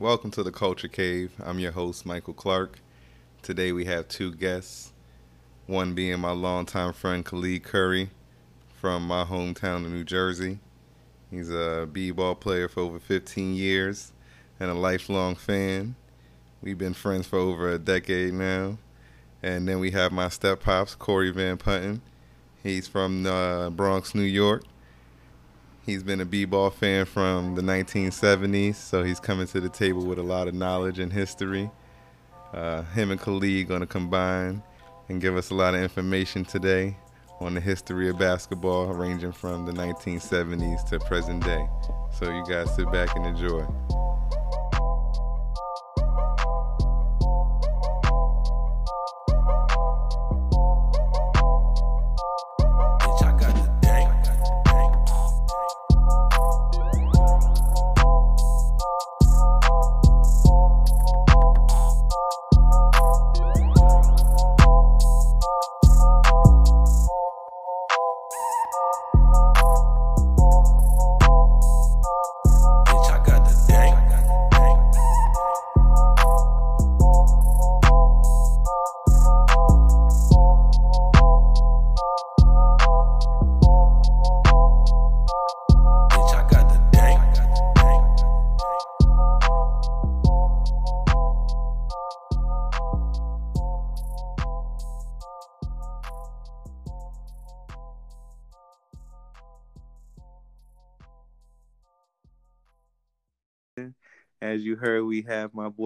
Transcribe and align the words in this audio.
Welcome 0.00 0.30
to 0.30 0.42
the 0.42 0.50
Culture 0.50 0.88
Cave. 0.88 1.30
I'm 1.44 1.58
your 1.58 1.72
host, 1.72 2.06
Michael 2.06 2.32
Clark. 2.32 2.78
Today 3.42 3.70
we 3.70 3.84
have 3.84 4.08
two 4.08 4.32
guests, 4.32 4.94
one 5.66 5.92
being 5.92 6.20
my 6.20 6.30
longtime 6.30 6.94
friend, 6.94 7.22
Khalid 7.22 7.64
Curry, 7.64 8.08
from 8.80 9.06
my 9.06 9.24
hometown 9.24 9.84
of 9.84 9.92
New 9.92 10.04
Jersey. 10.04 10.58
He's 11.30 11.50
a 11.50 11.86
b-ball 11.92 12.36
player 12.36 12.66
for 12.66 12.80
over 12.80 12.98
15 12.98 13.54
years 13.54 14.12
and 14.58 14.70
a 14.70 14.74
lifelong 14.74 15.34
fan. 15.34 15.96
We've 16.62 16.78
been 16.78 16.94
friends 16.94 17.26
for 17.26 17.38
over 17.38 17.68
a 17.68 17.78
decade 17.78 18.32
now. 18.32 18.78
And 19.42 19.68
then 19.68 19.80
we 19.80 19.90
have 19.90 20.12
my 20.12 20.30
step 20.30 20.62
pops, 20.62 20.94
Corey 20.94 21.30
Van 21.30 21.58
Putten. 21.58 22.00
He's 22.62 22.88
from 22.88 23.26
uh, 23.26 23.68
Bronx, 23.68 24.14
New 24.14 24.22
York. 24.22 24.64
He's 25.86 26.02
been 26.02 26.20
a 26.20 26.26
b-ball 26.26 26.70
fan 26.70 27.06
from 27.06 27.54
the 27.54 27.62
1970s, 27.62 28.74
so 28.74 29.02
he's 29.02 29.18
coming 29.18 29.46
to 29.48 29.60
the 29.60 29.70
table 29.70 30.04
with 30.04 30.18
a 30.18 30.22
lot 30.22 30.46
of 30.46 30.54
knowledge 30.54 30.98
and 30.98 31.12
history. 31.12 31.70
Uh, 32.52 32.82
him 32.82 33.10
and 33.10 33.20
Khalid 33.20 33.66
going 33.66 33.80
to 33.80 33.86
combine 33.86 34.62
and 35.08 35.20
give 35.20 35.36
us 35.36 35.50
a 35.50 35.54
lot 35.54 35.74
of 35.74 35.80
information 35.80 36.44
today 36.44 36.96
on 37.40 37.54
the 37.54 37.60
history 37.60 38.10
of 38.10 38.18
basketball, 38.18 38.88
ranging 38.88 39.32
from 39.32 39.64
the 39.64 39.72
1970s 39.72 40.86
to 40.90 40.98
present 41.00 41.42
day. 41.44 41.66
So 42.18 42.30
you 42.30 42.44
guys 42.46 42.74
sit 42.74 42.90
back 42.92 43.16
and 43.16 43.24
enjoy. 43.24 43.66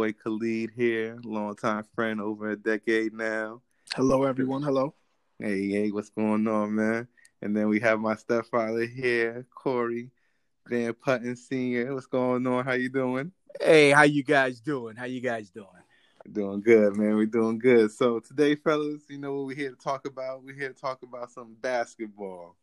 Boy 0.05 0.13
Khalid 0.13 0.71
here, 0.77 1.19
longtime 1.25 1.83
friend 1.95 2.21
over 2.21 2.51
a 2.51 2.57
decade 2.57 3.15
now. 3.15 3.63
Hello, 3.95 4.25
everyone. 4.25 4.63
Hello. 4.63 4.93
Hey, 5.39 5.71
hey, 5.71 5.91
what's 5.93 6.11
going 6.11 6.47
on, 6.47 6.75
man? 6.75 7.09
And 7.41 7.57
then 7.57 7.71
we 7.71 7.81
have 7.81 7.99
my 8.01 8.15
stepfather 8.15 8.85
here, 8.85 9.47
Corey 9.55 10.11
Van 10.69 10.93
Putten 10.93 11.37
Sr. 11.37 11.95
What's 11.95 12.05
going 12.05 12.47
on? 12.47 12.67
How 12.67 12.75
you 12.75 12.91
doing? 12.91 13.33
Hey, 13.59 13.93
how 13.93 14.03
you 14.03 14.23
guys 14.23 14.61
doing? 14.61 14.95
How 14.95 15.07
you 15.07 15.23
guys 15.23 15.49
doing? 15.49 15.69
Doing 16.31 16.61
good, 16.61 16.99
man. 16.99 17.17
We're 17.17 17.25
doing 17.25 17.59
good. 17.59 17.91
So 17.91 18.21
today, 18.21 18.57
fellas, 18.57 19.05
you 19.09 19.17
know 19.17 19.35
what 19.35 19.47
we're 19.47 19.57
here 19.57 19.71
to 19.71 19.83
talk 19.83 20.07
about? 20.07 20.45
We're 20.45 20.55
here 20.55 20.69
to 20.69 20.79
talk 20.79 21.03
about 21.03 21.31
some 21.31 21.57
basketball. 21.63 22.57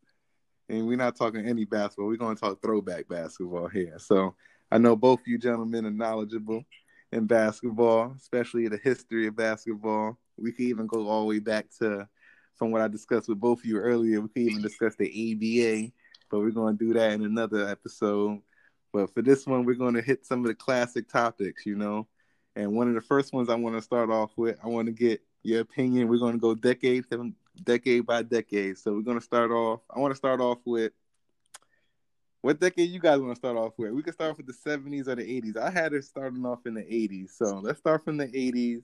And 0.69 0.85
we're 0.85 0.95
not 0.95 1.15
talking 1.15 1.47
any 1.47 1.65
basketball. 1.65 2.05
We're 2.05 2.17
going 2.17 2.35
to 2.35 2.39
talk 2.39 2.61
throwback 2.61 3.07
basketball 3.07 3.67
here. 3.67 3.97
So 3.97 4.35
I 4.71 4.77
know 4.77 4.95
both 4.95 5.21
you 5.25 5.39
gentlemen 5.39 5.87
are 5.87 5.89
knowledgeable 5.91 6.65
in 7.11 7.27
basketball, 7.27 8.13
especially 8.17 8.67
the 8.67 8.77
history 8.77 9.27
of 9.27 9.35
basketball. 9.35 10.17
We 10.37 10.51
could 10.51 10.65
even 10.65 10.87
go 10.87 11.07
all 11.07 11.21
the 11.21 11.27
way 11.27 11.39
back 11.39 11.67
to 11.79 12.07
from 12.55 12.71
what 12.71 12.81
I 12.81 12.87
discussed 12.87 13.27
with 13.27 13.39
both 13.39 13.59
of 13.59 13.65
you 13.65 13.77
earlier. 13.77 14.21
We 14.21 14.29
could 14.29 14.43
even 14.43 14.61
discuss 14.61 14.95
the 14.95 15.07
ABA, 15.07 15.91
but 16.29 16.39
we're 16.39 16.51
going 16.51 16.77
to 16.77 16.85
do 16.85 16.93
that 16.93 17.11
in 17.11 17.23
another 17.23 17.67
episode. 17.67 18.39
But 18.93 19.13
for 19.13 19.21
this 19.21 19.47
one, 19.47 19.65
we're 19.65 19.75
going 19.75 19.93
to 19.95 20.01
hit 20.01 20.25
some 20.25 20.41
of 20.41 20.47
the 20.47 20.55
classic 20.55 21.09
topics, 21.09 21.65
you 21.65 21.75
know. 21.75 22.07
And 22.55 22.75
one 22.75 22.87
of 22.89 22.95
the 22.95 23.01
first 23.01 23.33
ones 23.33 23.49
I 23.49 23.55
want 23.55 23.75
to 23.75 23.81
start 23.81 24.09
off 24.09 24.31
with, 24.37 24.57
I 24.63 24.67
want 24.67 24.87
to 24.87 24.91
get 24.91 25.21
your 25.43 25.61
opinion. 25.61 26.07
We're 26.07 26.19
going 26.19 26.33
to 26.33 26.39
go 26.39 26.53
decade 26.53 27.05
decade 27.63 28.05
by 28.05 28.23
decade. 28.23 28.77
So 28.77 28.93
we're 28.93 29.01
going 29.01 29.19
to 29.19 29.23
start 29.25 29.51
off. 29.51 29.81
I 29.93 29.99
want 29.99 30.11
to 30.11 30.17
start 30.17 30.41
off 30.41 30.59
with 30.65 30.91
what 32.41 32.59
decade 32.59 32.89
you 32.89 32.99
guys 32.99 33.19
want 33.19 33.31
to 33.33 33.35
start 33.39 33.57
off 33.57 33.73
with? 33.77 33.91
We 33.91 34.03
can 34.03 34.13
start 34.13 34.31
off 34.31 34.37
with 34.37 34.47
the 34.47 34.53
70s 34.53 35.07
or 35.07 35.15
the 35.15 35.23
80s. 35.23 35.57
I 35.57 35.69
had 35.69 35.93
it 35.93 36.03
starting 36.03 36.45
off 36.45 36.65
in 36.65 36.73
the 36.73 36.81
80s. 36.81 37.31
So 37.37 37.59
let's 37.59 37.79
start 37.79 38.03
from 38.03 38.17
the 38.17 38.27
80s 38.27 38.81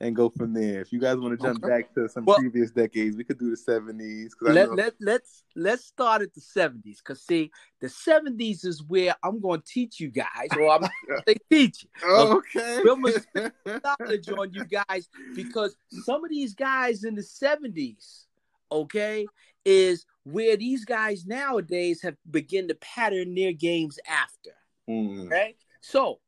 and 0.00 0.14
go 0.14 0.28
from 0.28 0.52
there. 0.54 0.80
If 0.80 0.92
you 0.92 1.00
guys 1.00 1.16
want 1.16 1.36
to 1.38 1.44
jump 1.44 1.64
Okay. 1.64 1.68
back 1.82 1.94
to 1.94 2.08
some 2.08 2.24
Well- 2.24 2.38
previous 2.38 2.70
decades, 2.70 3.16
we 3.16 3.24
could 3.24 3.38
do 3.38 3.50
the 3.50 3.56
70s. 3.56 4.32
'cause 4.34 4.50
I 4.50 4.52
Let, 4.52 4.68
know- 4.68 4.74
let, 4.74 4.94
let's 5.00 5.42
let's 5.56 5.84
start 5.86 6.22
at 6.22 6.32
the 6.34 6.40
70s 6.40 6.98
because 6.98 7.20
see 7.22 7.50
the 7.80 7.88
70s 7.88 8.64
is 8.64 8.82
where 8.84 9.16
I'm 9.24 9.40
going 9.40 9.60
to 9.62 9.66
teach 9.66 9.98
you 9.98 10.10
guys 10.10 10.48
or 10.56 10.70
I'm 10.70 10.82
they 11.26 11.34
teach 11.50 11.84
you 11.84 12.08
okay. 12.14 12.80
We'll 12.84 12.96
must- 13.04 13.26
knowledge 13.64 14.28
on 14.28 14.52
you 14.52 14.64
guys 14.66 15.08
because 15.34 15.74
some 15.90 16.22
of 16.22 16.30
these 16.30 16.54
guys 16.54 17.02
in 17.04 17.14
the 17.16 17.22
70s 17.22 18.26
okay 18.70 19.30
is 19.64 20.04
where 20.24 20.56
these 20.56 20.84
guys 20.84 21.26
nowadays 21.26 22.02
have 22.02 22.16
begun 22.30 22.68
to 22.68 22.74
pattern 22.76 23.34
their 23.34 23.52
games 23.52 23.98
after 24.08 24.50
Mm. 24.88 25.26
Okay. 25.26 25.54
So, 25.82 26.20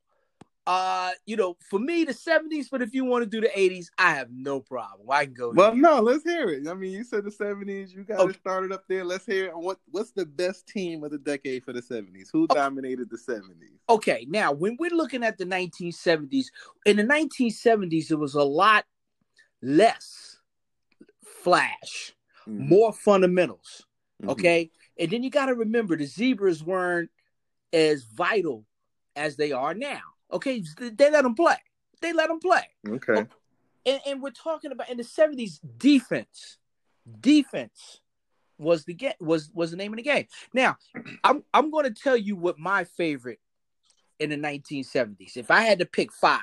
uh, 0.66 1.12
you 1.24 1.36
know, 1.36 1.56
for 1.70 1.78
me, 1.78 2.04
the 2.04 2.12
70s, 2.12 2.68
but 2.70 2.82
if 2.82 2.92
you 2.92 3.06
want 3.06 3.24
to 3.24 3.30
do 3.30 3.40
the 3.40 3.48
80s, 3.48 3.86
I 3.98 4.12
have 4.12 4.28
no 4.30 4.60
problem. 4.60 5.08
I 5.10 5.24
can 5.24 5.34
go. 5.34 5.52
Well, 5.54 5.74
no, 5.74 6.00
let's 6.00 6.24
hear 6.24 6.50
it. 6.50 6.68
I 6.68 6.74
mean, 6.74 6.92
you 6.92 7.02
said 7.04 7.24
the 7.24 7.30
70s. 7.30 7.94
You 7.94 8.04
got 8.04 8.20
Okay. 8.20 8.38
started 8.38 8.70
up 8.70 8.84
there. 8.86 9.02
Let's 9.04 9.24
hear 9.24 9.46
it. 9.46 9.56
What 9.56 9.78
What's 9.90 10.12
the 10.12 10.26
best 10.26 10.66
team 10.68 11.02
of 11.02 11.10
the 11.10 11.18
decade 11.18 11.64
for 11.64 11.72
the 11.72 11.80
70s? 11.80 12.28
Who 12.32 12.44
Okay. 12.44 12.54
dominated 12.54 13.08
the 13.10 13.16
70s? 13.16 13.78
okay. 13.88 14.26
Now, 14.28 14.52
when 14.52 14.76
we're 14.78 14.90
looking 14.90 15.24
at 15.24 15.38
the 15.38 15.46
1970s, 15.46 16.46
in 16.84 16.96
the 16.98 17.04
1970s, 17.04 18.10
it 18.10 18.18
was 18.18 18.34
a 18.34 18.44
lot 18.44 18.84
less 19.62 20.36
flash, 21.24 22.14
Mhm. 22.50 22.68
more 22.68 22.92
fundamentals. 22.92 23.86
Mhm. 24.22 24.30
Okay. 24.30 24.70
And 24.98 25.10
then 25.10 25.22
you 25.22 25.30
got 25.30 25.46
to 25.46 25.54
remember 25.54 25.96
the 25.96 26.04
zebras 26.04 26.62
weren't 26.62 27.10
as 27.72 28.04
vital 28.04 28.66
as 29.16 29.36
they 29.36 29.52
are 29.52 29.74
now. 29.74 30.02
Okay. 30.32 30.62
They 30.78 31.10
let 31.10 31.22
them 31.22 31.34
play. 31.34 31.56
They 32.00 32.12
let 32.12 32.28
them 32.28 32.40
play. 32.40 32.66
Okay. 32.88 33.26
and, 33.86 34.00
and 34.06 34.22
we're 34.22 34.30
talking 34.30 34.72
about 34.72 34.90
in 34.90 34.96
the 34.98 35.02
70s 35.02 35.58
defense 35.78 36.58
defense 37.20 38.00
was 38.58 38.84
the 38.84 38.92
get 38.92 39.16
was 39.20 39.50
was 39.54 39.70
the 39.70 39.76
name 39.76 39.92
of 39.92 39.96
the 39.96 40.02
game 40.02 40.26
now 40.52 40.76
i'm 41.24 41.42
i'm 41.54 41.70
going 41.70 41.84
to 41.84 41.90
tell 41.90 42.16
you 42.16 42.36
what 42.36 42.58
my 42.58 42.84
favorite 42.84 43.40
in 44.18 44.28
the 44.28 44.36
1970s 44.36 45.36
if 45.38 45.50
i 45.50 45.62
had 45.62 45.78
to 45.78 45.86
pick 45.86 46.12
five 46.12 46.42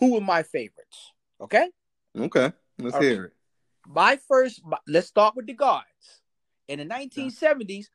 who 0.00 0.14
were 0.14 0.20
my 0.20 0.42
favorites 0.42 1.12
okay 1.40 1.70
Okay. 2.18 2.52
Let's 2.78 2.94
All 2.94 3.00
right. 3.00 3.10
hear 3.10 3.24
it. 3.26 3.32
My 3.88 4.18
first 4.28 4.60
my- 4.64 4.78
let's 4.86 5.06
start 5.08 5.34
with 5.36 5.46
the 5.46 5.52
guards 5.54 6.22
in 6.68 6.78
the 6.78 6.84
1970s 6.84 7.86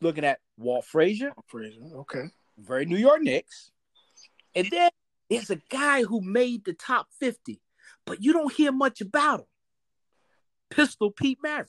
looking 0.00 0.24
at 0.24 0.38
walt 0.56 0.84
frazier 0.84 1.32
Fraser. 1.46 1.80
Okay. 1.96 2.24
very 2.58 2.84
new 2.86 2.96
york 2.96 3.22
knicks 3.22 3.70
and 4.54 4.68
then 4.70 4.90
there's 5.28 5.50
a 5.50 5.60
guy 5.68 6.02
who 6.04 6.20
made 6.20 6.64
the 6.64 6.72
top 6.72 7.08
50 7.20 7.60
but 8.06 8.22
you 8.22 8.32
don't 8.32 8.52
hear 8.52 8.72
much 8.72 9.00
about 9.00 9.40
him 9.40 9.46
pistol 10.70 11.10
pete 11.10 11.38
maravich 11.44 11.68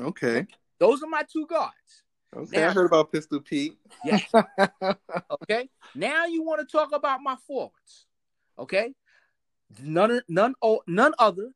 Okay. 0.00 0.46
Those 0.78 1.02
are 1.02 1.08
my 1.08 1.22
two 1.30 1.46
guards. 1.46 2.02
Okay. 2.36 2.60
Now- 2.60 2.68
I 2.68 2.72
heard 2.72 2.86
about 2.86 3.12
Pistol 3.12 3.40
Pete. 3.40 3.76
Yes. 4.04 4.24
okay. 5.30 5.68
Now 5.94 6.26
you 6.26 6.42
want 6.42 6.60
to 6.60 6.66
talk 6.66 6.92
about 6.92 7.20
my 7.22 7.36
forwards. 7.46 8.06
Okay. 8.58 8.92
None, 9.82 10.20
none, 10.28 10.54
oh, 10.62 10.82
none 10.86 11.14
other 11.18 11.50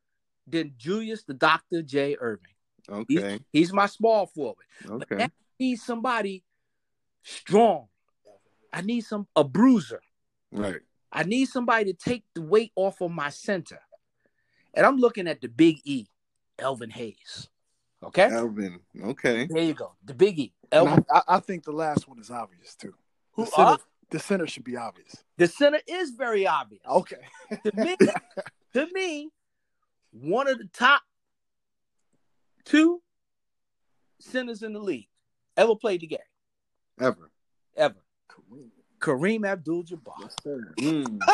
than 0.51 0.73
Julius 0.77 1.23
the 1.23 1.33
Doctor 1.33 1.81
J. 1.81 2.15
Erving. 2.21 2.55
Okay. 2.89 3.39
he's 3.51 3.71
my 3.71 3.85
small 3.85 4.25
forward. 4.25 4.65
But 4.83 5.03
Okay. 5.03 5.15
now 5.15 5.25
I 5.25 5.29
need 5.59 5.75
somebody 5.77 6.43
strong. 7.23 7.87
I 8.73 8.81
need 8.81 9.01
some 9.01 9.27
a 9.35 9.43
bruiser. 9.43 10.01
Right. 10.51 10.81
I 11.11 11.23
need 11.23 11.45
somebody 11.45 11.91
to 11.91 11.93
take 11.93 12.23
the 12.33 12.41
weight 12.41 12.71
off 12.75 13.01
of 13.01 13.11
my 13.11 13.29
center. 13.29 13.79
And 14.73 14.85
I'm 14.85 14.97
looking 14.97 15.27
at 15.27 15.41
the 15.41 15.47
big 15.47 15.79
E, 15.83 16.07
Elvin 16.57 16.91
Hayes. 16.91 17.49
Okay. 18.03 18.29
Elvin. 18.31 18.79
Okay. 19.03 19.47
There 19.49 19.63
you 19.63 19.73
go. 19.73 19.93
The 20.05 20.13
big 20.13 20.39
E. 20.39 20.53
Elvin. 20.71 21.05
I, 21.11 21.17
I, 21.17 21.21
I 21.35 21.39
think 21.39 21.63
the 21.63 21.71
last 21.71 22.07
one 22.07 22.19
is 22.19 22.29
obvious 22.29 22.75
too. 22.75 22.93
Who 23.33 23.45
the 23.45 23.51
center, 23.51 23.69
are? 23.69 23.77
The 24.11 24.19
center 24.19 24.47
should 24.47 24.63
be 24.63 24.77
obvious. 24.77 25.15
The 25.37 25.47
center 25.47 25.79
is 25.87 26.11
very 26.11 26.47
obvious. 26.47 26.81
Okay. 26.87 27.17
To 27.65 27.71
me, 27.75 27.95
to 28.73 28.87
me, 28.93 29.29
one 30.11 30.47
of 30.47 30.57
the 30.57 30.67
top 30.73 31.01
two 32.65 33.01
centers 34.19 34.63
in 34.63 34.73
the 34.73 34.79
league 34.79 35.07
ever 35.57 35.75
played 35.75 36.01
the 36.01 36.07
game, 36.07 36.19
Ever. 36.99 37.31
ever. 37.77 37.95
Kareem 38.99 39.47
Abdul-Jabbar. 39.47 40.13
Yes, 40.21 40.35
sir. 40.43 40.73
Mm. 40.77 41.19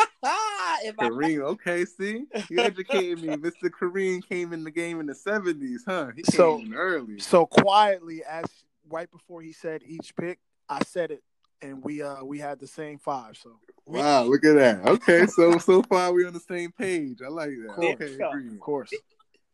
if 0.84 0.94
I, 0.98 1.08
Kareem, 1.08 1.40
okay, 1.42 1.84
see, 1.84 2.24
you 2.48 2.60
educated 2.60 3.22
me. 3.22 3.28
Mr. 3.36 3.68
Kareem 3.70 4.26
came 4.26 4.52
in 4.52 4.62
the 4.62 4.70
game 4.70 5.00
in 5.00 5.06
the 5.06 5.14
seventies, 5.14 5.82
huh? 5.86 6.08
He 6.14 6.22
came 6.22 6.36
So- 6.36 6.58
in 6.60 6.74
early. 6.74 7.18
So 7.18 7.44
quietly, 7.46 8.22
as 8.28 8.44
right 8.88 9.10
before 9.10 9.42
he 9.42 9.52
said 9.52 9.82
each 9.84 10.14
pick, 10.14 10.38
I 10.68 10.84
said 10.84 11.10
it, 11.10 11.22
and 11.62 11.82
we 11.82 12.02
uh 12.02 12.22
we 12.24 12.38
had 12.38 12.58
the 12.60 12.66
same 12.66 12.98
five. 12.98 13.36
So 13.36 13.58
Wow, 13.86 14.24
look 14.24 14.44
at 14.44 14.54
that. 14.56 14.84
Okay, 14.86 15.26
so 15.26 15.58
so 15.58 15.82
far 15.82 16.12
we're 16.12 16.26
on 16.26 16.32
the 16.32 16.40
same 16.40 16.72
page. 16.72 17.20
I 17.24 17.28
like 17.28 17.50
that. 17.50 17.72
Cool. 17.76 17.92
Okay, 17.92 18.16
Yeah. 18.18 18.52
of 18.52 18.60
course, 18.60 18.92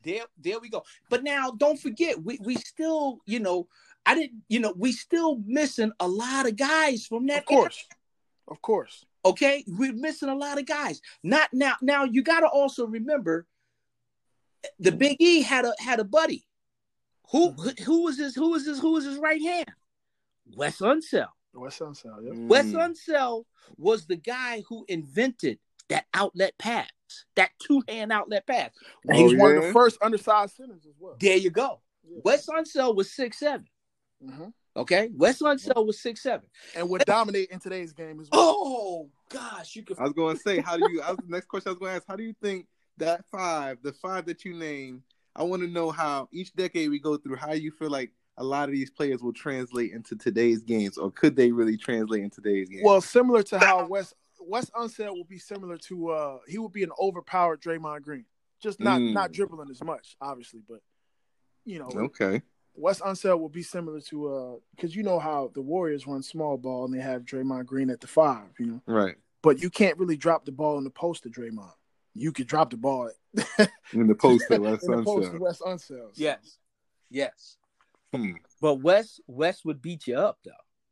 there, 0.02 0.22
there 0.42 0.58
we 0.58 0.68
go. 0.70 0.82
But 1.10 1.22
now, 1.22 1.50
don't 1.50 1.78
forget, 1.78 2.22
we 2.22 2.38
we 2.42 2.54
still, 2.56 3.18
you 3.26 3.40
know, 3.40 3.68
I 4.06 4.14
didn't, 4.14 4.42
you 4.48 4.58
know, 4.60 4.72
we 4.76 4.92
still 4.92 5.40
missing 5.44 5.92
a 6.00 6.08
lot 6.08 6.46
of 6.46 6.56
guys 6.56 7.06
from 7.06 7.26
that. 7.26 7.40
of 7.40 7.44
course, 7.44 7.86
of 8.48 8.60
course. 8.62 9.04
Okay, 9.24 9.64
we're 9.68 9.92
missing 9.92 10.28
a 10.30 10.34
lot 10.34 10.58
of 10.58 10.66
guys. 10.66 11.00
Not 11.22 11.50
now. 11.52 11.74
Now 11.82 12.04
you 12.04 12.22
got 12.22 12.40
to 12.40 12.48
also 12.48 12.86
remember, 12.86 13.46
the 14.80 14.92
Big 14.92 15.18
E 15.20 15.42
had 15.42 15.64
a 15.64 15.74
had 15.78 16.00
a 16.00 16.04
buddy. 16.04 16.46
Who 17.30 17.50
who 17.84 18.02
was 18.04 18.18
his 18.18 18.34
who 18.34 18.50
was 18.50 18.66
his 18.66 18.80
who 18.80 18.92
was 18.92 19.04
his 19.04 19.18
right 19.18 19.40
hand? 19.40 19.70
Wes 20.56 20.78
Unseld. 20.80 21.28
Wes 21.54 21.78
Unseld. 21.78 22.24
Yep. 22.24 22.34
Wes 22.48 22.66
Mm. 22.66 22.94
Unseld 22.94 23.44
was 23.76 24.06
the 24.06 24.16
guy 24.16 24.62
who 24.68 24.84
invented 24.88 25.58
that 25.88 26.06
outlet 26.14 26.56
pass, 26.58 26.88
that 27.36 27.50
two 27.60 27.82
hand 27.88 28.12
outlet 28.12 28.46
pass. 28.46 28.70
And 29.06 29.16
he 29.16 29.24
was 29.24 29.34
Oh, 29.34 29.36
one 29.36 29.56
of 29.56 29.62
the 29.64 29.72
first 29.72 29.98
undersized 30.02 30.56
centers 30.56 30.86
as 30.86 30.94
well. 30.98 31.16
There 31.20 31.36
you 31.36 31.50
go. 31.50 31.80
Yeah. 32.08 32.20
Wes 32.24 32.46
Unseld 32.46 32.96
was 32.96 33.12
six 33.12 33.38
seven. 33.38 33.66
Mhm. 34.24 34.52
Okay, 34.74 35.10
Wes 35.14 35.42
Unseld 35.42 35.86
was 35.86 36.00
six 36.00 36.22
seven. 36.22 36.46
and 36.74 36.88
would 36.88 37.02
dominate 37.04 37.50
in 37.50 37.58
today's 37.58 37.92
game 37.92 38.20
as 38.20 38.28
well. 38.32 38.40
Oh 38.56 39.10
gosh, 39.28 39.76
you 39.76 39.82
could. 39.82 39.98
I 39.98 40.04
was 40.04 40.12
going 40.14 40.36
to 40.36 40.42
say, 40.42 40.60
how 40.60 40.76
do 40.78 40.90
you? 40.90 41.02
I 41.02 41.10
was, 41.10 41.18
the 41.18 41.30
next 41.30 41.46
question 41.46 41.68
I 41.68 41.72
was 41.72 41.78
going 41.78 41.90
to 41.92 41.96
ask, 41.96 42.06
how 42.08 42.16
do 42.16 42.22
you 42.22 42.34
think 42.40 42.66
that 42.96 43.24
five, 43.30 43.78
the 43.82 43.92
five 43.92 44.24
that 44.26 44.44
you 44.46 44.54
named, 44.54 45.02
I 45.36 45.42
want 45.42 45.60
to 45.62 45.68
know 45.68 45.90
how 45.90 46.28
each 46.32 46.54
decade 46.54 46.88
we 46.88 46.98
go 47.00 47.16
through, 47.18 47.36
how 47.36 47.52
you 47.52 47.70
feel 47.72 47.90
like 47.90 48.12
a 48.38 48.44
lot 48.44 48.68
of 48.68 48.72
these 48.74 48.90
players 48.90 49.22
will 49.22 49.32
translate 49.32 49.92
into 49.92 50.16
today's 50.16 50.62
games, 50.62 50.96
or 50.98 51.10
could 51.10 51.36
they 51.36 51.52
really 51.52 51.76
translate 51.76 52.22
in 52.22 52.30
today's 52.30 52.68
games? 52.68 52.82
Well, 52.84 53.00
similar 53.00 53.42
to 53.44 53.58
how 53.58 53.86
Wes 53.86 54.14
Wes 54.40 54.70
Unseld 54.70 55.14
will 55.14 55.24
be 55.24 55.38
similar 55.38 55.76
to 55.78 56.08
uh 56.10 56.38
he 56.48 56.58
would 56.58 56.72
be 56.72 56.82
an 56.82 56.90
overpowered 57.00 57.60
Draymond 57.60 58.02
Green. 58.02 58.24
Just 58.60 58.80
not 58.80 59.00
Mm. 59.00 59.12
not 59.12 59.32
dribbling 59.32 59.70
as 59.70 59.82
much, 59.82 60.16
obviously, 60.20 60.62
but 60.68 60.80
you 61.64 61.78
know, 61.78 61.88
okay, 62.06 62.42
Wes 62.74 63.00
Unseld 63.00 63.38
will 63.38 63.48
be 63.48 63.62
similar 63.62 64.00
to 64.00 64.28
uh 64.34 64.54
because 64.74 64.96
you 64.96 65.02
know 65.02 65.18
how 65.18 65.50
the 65.54 65.60
Warriors 65.60 66.06
run 66.06 66.22
small 66.22 66.56
ball 66.56 66.84
and 66.86 66.94
they 66.94 67.00
have 67.00 67.22
Draymond 67.24 67.66
Green 67.66 67.90
at 67.90 68.00
the 68.00 68.06
five, 68.06 68.48
you 68.58 68.66
know. 68.66 68.82
right 68.86 69.16
But 69.42 69.62
you 69.62 69.70
can't 69.70 69.98
really 69.98 70.16
drop 70.16 70.44
the 70.44 70.52
ball 70.52 70.78
in 70.78 70.84
the 70.84 70.90
post 70.90 71.22
to 71.24 71.28
Draymond. 71.30 71.74
You 72.14 72.32
could 72.32 72.46
drop 72.46 72.70
the 72.70 72.76
ball 72.76 73.10
in 73.92 74.06
the 74.08 74.14
poster, 74.14 74.58
Wes 74.60 74.82
in 74.82 74.90
the 74.90 75.02
post 75.04 75.32
to 75.32 75.38
Sunset. 75.38 75.40
Wes 75.40 75.60
Unseld. 75.60 76.10
Yes, 76.14 76.58
yes. 77.10 77.56
Hmm. 78.12 78.32
But 78.60 78.76
Wes 78.76 79.20
Wes 79.26 79.64
would 79.64 79.80
beat 79.82 80.06
you 80.06 80.16
up 80.16 80.38
though. 80.44 80.50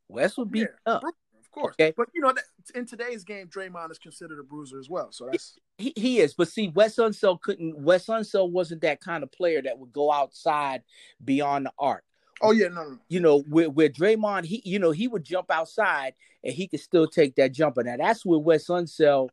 Wes 0.09 0.37
would 0.37 0.51
beat 0.51 0.61
Yeah. 0.61 0.67
you 0.87 0.91
up. 0.93 1.03
Of 1.39 1.51
course. 1.51 1.75
Okay. 1.79 1.93
But 1.95 2.07
you 2.13 2.21
know 2.21 2.33
that 2.33 2.43
in 2.75 2.85
today's 2.85 3.23
game, 3.23 3.47
Draymond 3.47 3.91
is 3.91 3.97
considered 3.99 4.39
a 4.39 4.43
bruiser 4.43 4.79
as 4.79 4.89
well. 4.89 5.11
So 5.11 5.27
that's 5.29 5.57
He, 5.77 5.93
he 5.95 6.19
is, 6.19 6.33
but 6.33 6.47
see, 6.47 6.69
Wes 6.69 6.95
Unseld 6.95 7.41
couldn't. 7.41 7.77
Wes 7.77 8.07
Unseld 8.07 8.51
wasn't 8.51 8.81
that 8.81 9.01
kind 9.01 9.23
of 9.23 9.31
player 9.31 9.61
that 9.61 9.77
would 9.77 9.91
go 9.91 10.11
outside 10.11 10.83
beyond 11.23 11.65
the 11.65 11.73
arc. 11.77 12.03
oh 12.41 12.51
yeah, 12.51 12.69
no, 12.69 12.83
no. 12.89 12.97
You 13.09 13.19
know, 13.19 13.39
where 13.41 13.69
where 13.69 13.89
Draymond, 13.89 14.45
he 14.45 14.61
you 14.65 14.79
know 14.79 14.91
he 14.91 15.07
would 15.07 15.23
jump 15.23 15.51
outside 15.51 16.13
and 16.43 16.53
he 16.53 16.67
could 16.67 16.79
still 16.79 17.07
take 17.07 17.35
that 17.35 17.51
jumper. 17.51 17.83
Now 17.83 17.97
that's 17.97 18.25
where 18.25 18.39
Wes 18.39 18.67
Unseld 18.67 19.29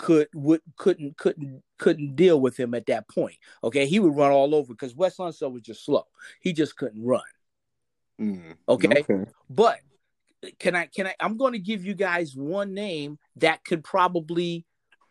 could 0.00 0.28
would 0.34 0.62
couldn't 0.76 1.18
couldn't 1.18 1.62
couldn't 1.78 2.16
deal 2.16 2.40
with 2.40 2.58
him 2.58 2.72
at 2.72 2.86
that 2.86 3.06
point. 3.06 3.36
Okay, 3.62 3.86
he 3.86 4.00
would 4.00 4.16
run 4.16 4.32
all 4.32 4.54
over 4.54 4.72
because 4.72 4.94
Wes 4.96 5.18
Unseld 5.18 5.52
was 5.52 5.62
just 5.62 5.84
slow. 5.84 6.06
He 6.40 6.54
just 6.54 6.74
couldn't 6.76 7.04
run. 7.04 7.20
Mm. 8.18 8.56
Okay? 8.66 9.00
okay. 9.00 9.30
But 9.50 9.80
can 10.58 10.74
I 10.74 10.86
can 10.86 11.06
I 11.06 11.14
I'm 11.20 11.36
going 11.36 11.52
to 11.52 11.58
give 11.58 11.84
you 11.84 11.94
guys 11.94 12.34
one 12.34 12.72
name 12.72 13.18
that 13.36 13.62
could 13.62 13.84
probably 13.84 14.64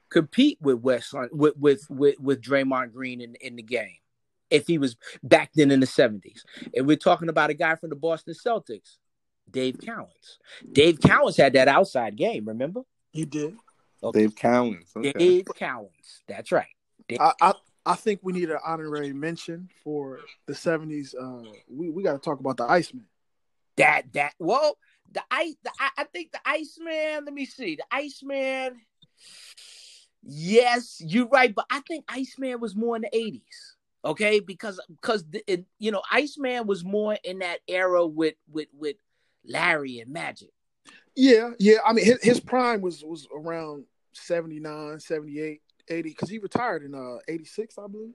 compete 0.10 0.58
with 0.60 0.80
West 0.80 1.14
with 1.32 1.56
with 1.56 1.86
with, 1.88 2.20
with 2.20 2.42
Draymond 2.42 2.92
Green 2.92 3.22
in, 3.22 3.36
in 3.42 3.56
the 3.58 3.64
game 3.64 3.98
if 4.50 4.66
he 4.66 4.80
was 4.80 4.96
back 5.22 5.52
then 5.54 5.70
in 5.70 5.80
the 5.80 5.86
70s. 5.86 6.42
And 6.76 6.88
we're 6.88 6.98
talking 6.98 7.30
about 7.30 7.52
a 7.52 7.54
guy 7.54 7.76
from 7.76 7.92
the 7.92 7.96
Boston 7.96 8.34
Celtics, 8.34 8.98
Dave 9.52 9.78
Cowens. 9.78 10.40
Dave 10.72 10.98
Cowens 10.98 11.38
had 11.38 11.54
that 11.54 11.68
outside 11.68 12.16
game, 12.16 12.46
remember? 12.48 12.82
He 13.12 13.26
did. 13.26 13.56
Dave 14.14 14.36
Cowens. 14.36 14.96
Okay. 14.96 15.12
Dave 15.14 15.46
Cowens. 15.46 16.22
That's 16.28 16.52
right. 16.52 16.68
Dave- 17.08 17.20
I, 17.20 17.34
I 17.42 17.54
I 17.86 17.96
think 17.96 18.20
we 18.24 18.34
need 18.34 18.50
an 18.50 18.60
honorary 18.66 19.14
mention 19.14 19.70
for 19.84 20.20
the 20.48 20.56
seventies. 20.56 21.16
Uh, 21.20 21.44
we 21.70 21.90
we 21.90 22.04
got 22.04 22.14
to 22.14 22.20
talk 22.20 22.40
about 22.40 22.58
the 22.58 22.66
Iceman. 22.66 23.06
that 23.78 24.12
that 24.14 24.34
well 24.40 24.78
the 25.12 25.24
ice 25.32 25.56
the, 25.64 25.72
I, 25.80 25.90
I 26.00 26.04
think 26.06 26.32
the 26.32 26.40
Iceman, 26.46 27.26
let 27.26 27.34
me 27.34 27.46
see. 27.46 27.76
The 27.76 27.86
Iceman 27.92 28.80
Yes, 30.22 30.98
you're 31.00 31.28
right, 31.28 31.54
but 31.54 31.66
I 31.72 31.80
think 31.82 32.06
Iceman 32.08 32.60
was 32.60 32.76
more 32.76 32.96
in 32.96 33.04
the 33.04 33.10
80s. 33.10 33.42
Okay, 34.06 34.40
because 34.40 34.80
because 34.88 35.26
the, 35.30 35.44
it, 35.46 35.66
you 35.78 35.92
know 35.92 36.02
Iceman 36.10 36.68
was 36.68 36.86
more 36.86 37.18
in 37.24 37.40
that 37.40 37.60
era 37.68 38.06
with 38.06 38.36
with 38.50 38.70
with 38.74 38.96
Larry 39.46 40.00
and 40.00 40.12
Magic. 40.12 40.52
Yeah, 41.22 41.50
yeah. 41.60 41.80
I 41.86 41.92
mean, 41.92 42.06
his, 42.06 42.24
his 42.24 42.40
prime 42.40 42.80
was 42.80 43.04
was 43.04 43.28
around 43.36 43.84
79, 44.14 45.02
78, 45.02 45.62
80, 45.90 46.10
because 46.10 46.30
he 46.30 46.38
retired 46.40 46.84
in 46.84 46.96
uh 46.96 47.18
86, 47.28 47.78
I 47.78 47.88
believe. 47.88 48.14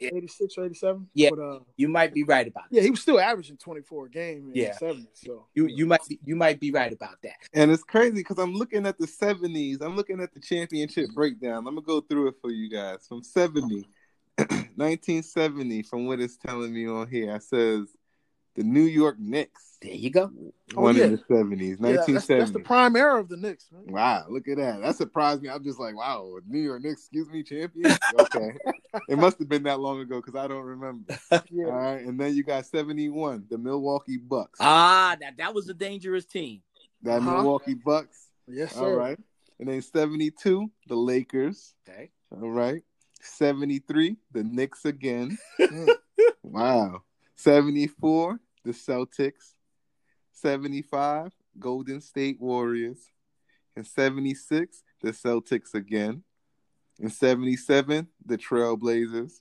86 0.00 0.54
or 0.56 0.64
87. 0.64 1.06
Yeah. 1.12 1.30
But 1.30 1.38
uh, 1.40 1.58
You 1.76 1.88
might 1.88 2.14
be 2.14 2.22
right 2.22 2.46
about 2.46 2.70
that. 2.70 2.76
yeah, 2.76 2.82
he 2.82 2.88
was 2.90 3.00
still 3.02 3.20
averaging 3.20 3.58
24 3.58 4.06
a 4.06 4.10
game 4.10 4.48
in 4.48 4.52
Yeah. 4.54 4.72
the 4.80 4.86
70s. 4.86 5.06
So 5.14 5.46
You 5.54 5.66
you 5.66 5.84
might 5.84 6.00
be, 6.08 6.18
you 6.24 6.34
might 6.36 6.60
be 6.60 6.70
right 6.70 6.92
about 6.92 7.20
that. 7.24 7.34
And 7.52 7.70
it's 7.70 7.82
crazy 7.82 8.12
because 8.14 8.38
I'm 8.38 8.54
looking 8.54 8.86
at 8.86 8.96
the 8.96 9.06
70s. 9.06 9.82
I'm 9.82 9.96
looking 9.96 10.20
at 10.20 10.32
the 10.32 10.40
championship 10.40 11.10
breakdown. 11.14 11.58
I'm 11.66 11.74
gonna 11.74 11.82
go 11.82 12.00
through 12.00 12.28
it 12.28 12.36
for 12.40 12.50
you 12.50 12.70
guys. 12.70 13.06
From 13.06 13.22
70, 13.22 13.86
1970, 14.38 15.82
from 15.82 16.06
what 16.06 16.20
it's 16.20 16.38
telling 16.38 16.72
me 16.72 16.86
on 16.88 17.06
here, 17.08 17.34
it 17.36 17.42
says 17.42 17.88
the 18.54 18.62
New 18.62 18.84
York 18.84 19.16
Knicks 19.18 19.67
There 19.80 19.92
you 19.92 20.10
go. 20.10 20.32
Oh, 20.76 20.82
won 20.82 20.96
yeah. 20.96 21.04
in 21.04 21.12
the 21.12 21.18
70s. 21.18 21.28
yeah, 21.30 21.92
that's, 21.94 22.08
1970. 22.08 22.38
that's 22.40 22.50
the 22.50 22.58
prime 22.58 22.96
era 22.96 23.20
of 23.20 23.28
the 23.28 23.36
Knicks, 23.36 23.66
man. 23.70 23.84
Wow, 23.86 24.26
look 24.28 24.48
at 24.48 24.56
that. 24.56 24.80
That 24.80 24.96
surprised 24.96 25.40
me. 25.42 25.50
I'm 25.50 25.62
just 25.62 25.78
like, 25.78 25.96
wow, 25.96 26.38
New 26.48 26.58
York 26.58 26.82
Knicks, 26.82 27.02
excuse 27.02 27.28
me, 27.28 27.44
champions? 27.44 27.96
Okay. 28.18 28.54
it 29.08 29.16
must 29.18 29.38
have 29.38 29.48
been 29.48 29.62
that 29.64 29.78
long 29.78 30.00
ago 30.00 30.20
because 30.20 30.34
I 30.34 30.48
don't 30.48 30.64
remember. 30.64 31.16
Yeah. 31.50 31.66
All 31.66 31.72
right. 31.72 32.00
And 32.04 32.18
then 32.18 32.34
you 32.34 32.42
got 32.42 32.66
71, 32.66 33.44
the 33.48 33.56
Milwaukee 33.56 34.16
Bucks. 34.16 34.58
Ah, 34.60 35.16
that 35.20 35.36
that 35.38 35.54
was 35.54 35.68
a 35.68 35.74
dangerous 35.74 36.24
team. 36.24 36.60
that 37.02 37.18
Uh-huh. 37.20 37.36
Milwaukee 37.42 37.74
Bucks. 37.74 38.30
Yes, 38.48 38.74
sir. 38.74 38.80
All 38.80 38.94
right. 38.96 39.18
And 39.60 39.68
then 39.68 39.80
72, 39.80 40.70
the 40.88 40.96
Lakers. 40.96 41.74
Okay. 41.88 42.10
All 42.32 42.50
right. 42.50 42.82
73, 43.22 44.16
the 44.32 44.42
Knicks 44.42 44.84
again. 44.84 45.38
Mm. 45.60 45.88
Wow. 46.42 47.02
74, 47.36 48.40
the 48.64 48.72
Celtics. 48.72 49.54
75, 50.40 51.32
Golden 51.58 52.00
State 52.00 52.40
Warriors. 52.40 53.10
And 53.76 53.86
76, 53.86 54.82
the 55.02 55.10
Celtics 55.12 55.74
again. 55.74 56.22
And 57.00 57.12
77, 57.12 58.08
the 58.24 58.38
Trailblazers. 58.38 59.40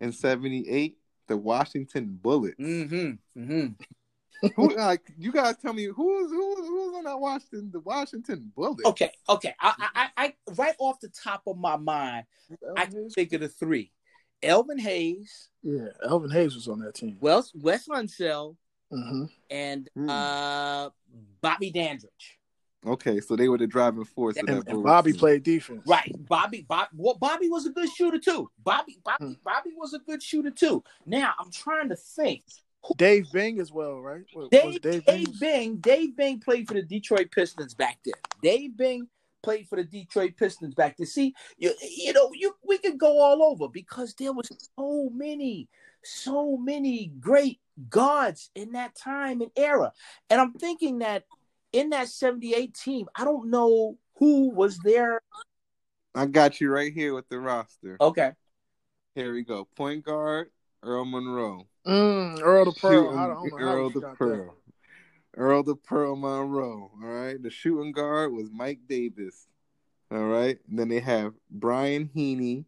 And 0.00 0.14
78, 0.14 0.96
the 1.28 1.36
Washington 1.36 2.18
Bullets. 2.20 2.60
Mm-hmm. 2.60 3.40
Mm-hmm. 3.40 3.66
Who, 4.56 4.74
like, 4.74 5.02
you 5.18 5.32
guys 5.32 5.56
tell 5.58 5.74
me 5.74 5.84
who's 5.84 6.30
who, 6.30 6.56
who's 6.56 6.96
on 6.96 7.04
that 7.04 7.20
Washington 7.20 7.70
the 7.70 7.80
Washington 7.80 8.50
Bullets? 8.56 8.86
Okay, 8.86 9.10
okay. 9.28 9.54
I, 9.60 9.74
I, 9.78 9.88
I, 9.94 10.24
I, 10.24 10.34
right 10.56 10.74
off 10.78 10.98
the 11.00 11.10
top 11.10 11.42
of 11.46 11.58
my 11.58 11.76
mind, 11.76 12.24
I 12.74 12.86
can 12.86 13.10
think 13.10 13.34
of 13.34 13.42
the 13.42 13.48
three: 13.48 13.92
Elvin 14.42 14.78
Hayes, 14.78 15.50
Yeah, 15.62 15.88
Elvin 16.02 16.30
Hayes 16.30 16.54
was 16.54 16.68
on 16.68 16.78
that 16.80 16.94
team. 16.94 17.18
Wes 17.20 17.52
Wes 17.54 17.86
Unseld, 17.88 18.56
hmm 18.90 19.24
and 19.50 19.88
Hmm. 19.94 20.08
uh, 20.08 20.90
Bobby 21.40 21.70
Dandridge. 21.70 22.38
Okay, 22.86 23.20
so 23.20 23.36
they 23.36 23.48
were 23.48 23.58
the 23.58 23.66
driving 23.66 24.04
force 24.04 24.36
of 24.36 24.48
And, 24.48 24.62
that 24.62 24.68
and 24.68 24.82
Bobby 24.82 25.12
played 25.12 25.42
defense. 25.42 25.82
Right, 25.86 26.10
Bobby. 26.18 26.64
Bob, 26.66 26.88
well, 26.94 27.18
Bobby 27.20 27.48
was 27.48 27.66
a 27.66 27.70
good 27.70 27.90
shooter 27.90 28.18
too. 28.18 28.50
Bobby, 28.62 28.98
Bobby, 29.04 29.24
Hmm. 29.24 29.32
Bobby 29.44 29.70
was 29.76 29.92
a 29.92 29.98
good 29.98 30.22
shooter 30.22 30.50
too. 30.50 30.82
Now 31.04 31.34
I'm 31.38 31.50
trying 31.50 31.90
to 31.90 31.96
think. 31.96 32.42
Dave 32.96 33.30
Bing 33.32 33.60
as 33.60 33.70
well, 33.70 34.00
right? 34.00 34.22
Was 34.34 34.48
Dave, 34.48 34.80
Dave 34.80 35.04
Dave, 35.04 35.26
Bing? 35.26 35.36
Bing, 35.38 35.76
Dave 35.76 36.16
Bing 36.16 36.40
played 36.40 36.66
for 36.66 36.74
the 36.74 36.82
Detroit 36.82 37.30
Pistons 37.30 37.74
back 37.74 37.98
then. 38.04 38.14
Dave 38.42 38.76
Bing 38.76 39.06
played 39.42 39.68
for 39.68 39.76
the 39.76 39.84
Detroit 39.84 40.36
Pistons 40.38 40.74
back 40.74 40.96
then. 40.96 41.06
See, 41.06 41.34
you, 41.58 41.74
you 41.82 42.14
know, 42.14 42.30
you 42.32 42.54
we 42.66 42.78
could 42.78 42.98
go 42.98 43.20
all 43.20 43.42
over 43.42 43.68
because 43.68 44.14
there 44.14 44.32
was 44.32 44.48
so 44.78 45.10
many, 45.12 45.68
so 46.02 46.56
many 46.56 47.12
great 47.20 47.60
guards 47.88 48.50
in 48.54 48.72
that 48.72 48.94
time 48.94 49.40
and 49.40 49.50
era. 49.56 49.92
And 50.28 50.40
I'm 50.40 50.52
thinking 50.52 50.98
that 50.98 51.24
in 51.72 51.90
that 51.90 52.08
78 52.08 52.74
team, 52.74 53.06
I 53.14 53.24
don't 53.24 53.50
know 53.50 53.96
who 54.16 54.50
was 54.50 54.78
there. 54.78 55.20
I 56.14 56.26
got 56.26 56.60
you 56.60 56.70
right 56.70 56.92
here 56.92 57.14
with 57.14 57.28
the 57.28 57.38
roster. 57.38 57.96
Okay. 58.00 58.32
Here 59.14 59.32
we 59.32 59.42
go. 59.42 59.66
Point 59.76 60.04
guard, 60.04 60.50
Earl 60.82 61.04
Monroe. 61.04 61.66
Mm, 61.86 62.40
Earl 62.42 62.66
the 62.66 62.72
Pearl. 62.72 63.04
Shooting 63.04 63.18
I 63.18 63.26
don't, 63.26 63.36
I 63.38 63.48
don't 63.48 63.60
know 63.60 63.66
Earl 63.66 63.90
the 63.90 64.00
got 64.00 64.16
Pearl. 64.16 64.56
Earl 65.36 65.62
the 65.62 65.76
Pearl 65.76 66.16
Monroe. 66.16 66.90
All 66.92 67.08
right. 67.08 67.40
The 67.40 67.50
shooting 67.50 67.92
guard 67.92 68.32
was 68.32 68.50
Mike 68.52 68.80
Davis. 68.88 69.46
All 70.10 70.26
right. 70.26 70.58
And 70.68 70.78
then 70.78 70.88
they 70.88 71.00
have 71.00 71.34
Brian 71.50 72.10
Heaney. 72.14 72.64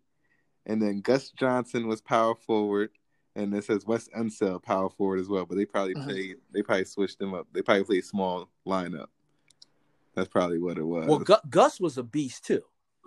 And 0.64 0.80
then 0.80 1.00
Gus 1.00 1.30
Johnson 1.30 1.88
was 1.88 2.00
power 2.00 2.36
forward. 2.36 2.90
And 3.34 3.54
it 3.54 3.64
says 3.64 3.86
Wes 3.86 4.08
Unseld 4.16 4.62
power 4.62 4.90
forward 4.90 5.18
as 5.20 5.28
well. 5.28 5.46
But 5.46 5.56
they 5.56 5.64
probably 5.64 5.94
Mhm. 5.94 6.04
played 6.04 6.36
they 6.50 6.62
probably 6.62 6.84
switched 6.84 7.18
them 7.18 7.32
up. 7.34 7.46
They 7.52 7.62
probably 7.62 7.84
played 7.84 8.04
small 8.04 8.48
lineup. 8.66 9.06
That's 10.14 10.28
probably 10.28 10.58
what 10.58 10.76
it 10.78 10.82
was. 10.84 11.06
Well, 11.08 11.18
Gu- 11.20 11.48
Gus 11.48 11.80
was 11.80 11.96
a 11.96 12.02
beast 12.02 12.44
too. 12.44 12.62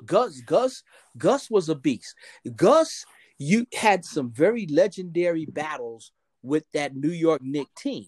Gus, 0.05 0.41
Gus, 0.41 0.83
Gus 1.17 1.49
was 1.49 1.69
a 1.69 1.75
beast. 1.75 2.15
Gus, 2.55 3.05
you 3.37 3.65
had 3.73 4.03
some 4.03 4.31
very 4.31 4.65
legendary 4.67 5.45
battles 5.45 6.11
with 6.41 6.65
that 6.73 6.95
New 6.95 7.11
York 7.11 7.41
Knick 7.43 7.67
team. 7.75 8.07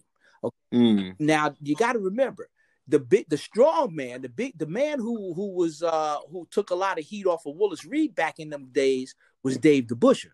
Mm, 0.72 1.14
Now 1.18 1.54
you 1.60 1.74
got 1.74 1.94
to 1.94 1.98
remember 1.98 2.48
the 2.86 2.98
big, 2.98 3.28
the 3.28 3.36
strong 3.38 3.94
man, 3.94 4.22
the 4.22 4.28
big, 4.28 4.56
the 4.58 4.66
man 4.66 4.98
who 4.98 5.34
who 5.34 5.50
was 5.54 5.82
uh 5.82 6.18
who 6.30 6.46
took 6.50 6.70
a 6.70 6.74
lot 6.74 6.98
of 6.98 7.04
heat 7.04 7.26
off 7.26 7.46
of 7.46 7.56
Willis 7.56 7.84
Reed 7.84 8.14
back 8.14 8.38
in 8.38 8.50
them 8.50 8.66
days 8.72 9.14
was 9.42 9.56
Dave 9.58 9.86
DeBusschere. 9.86 10.30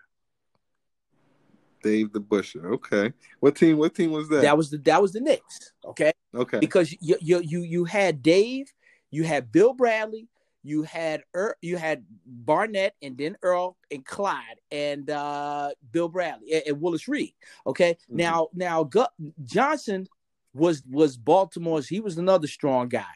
Dave 1.85 2.09
DeBusschere. 2.13 2.73
Okay. 2.75 3.13
What 3.41 3.55
team 3.57 3.77
what 3.77 3.95
team 3.95 4.11
was 4.11 4.29
that? 4.31 4.43
That 4.43 4.57
was 4.57 4.71
the 4.71 4.79
that 4.79 5.01
was 5.03 5.13
the 5.13 5.21
Knicks. 5.21 5.73
Okay. 5.85 6.13
okay. 6.35 6.59
because 6.59 6.97
you 7.01 7.17
you 7.21 7.41
you 7.41 7.61
you 7.61 7.85
had 7.85 8.23
Dave, 8.23 8.73
you 9.11 9.23
had 9.25 9.53
Bill 9.53 9.75
Bradley, 9.75 10.27
you 10.63 10.83
had 10.83 11.23
er, 11.37 11.57
you 11.61 11.77
had 11.77 12.05
Barnett, 12.27 12.95
and 13.03 13.19
then 13.19 13.37
Earl 13.43 13.77
and 13.91 14.05
Clyde 14.05 14.61
and 14.73 15.11
uh, 15.11 15.71
Bill 15.93 16.09
Bradley 16.09 16.55
and, 16.55 16.63
and 16.69 16.81
Willis 16.81 17.07
Reed. 17.07 17.35
Okay, 17.67 17.99
Mhm. 18.11 18.17
now 18.17 18.49
now 18.55 18.85
Gu- 18.85 19.33
Johnson 19.45 20.09
was 20.55 20.83
was 20.91 21.19
Baltimore's. 21.19 21.87
He 21.87 22.01
was 22.01 22.17
another 22.17 22.47
strong 22.47 22.89
guy. 22.89 23.15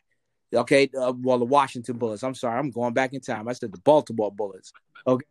Okay, 0.55 0.89
uh, 0.99 1.13
well 1.21 1.39
the 1.39 1.45
Washington 1.45 1.99
Bullets. 1.99 2.23
I'm 2.23 2.35
sorry, 2.35 2.59
I'm 2.59 2.71
going 2.71 2.95
back 2.95 3.13
in 3.13 3.21
time. 3.21 3.49
I 3.49 3.53
said 3.53 3.73
the 3.73 3.79
Baltimore 3.79 4.33
Bullets. 4.33 4.73
Okay, 5.07 5.25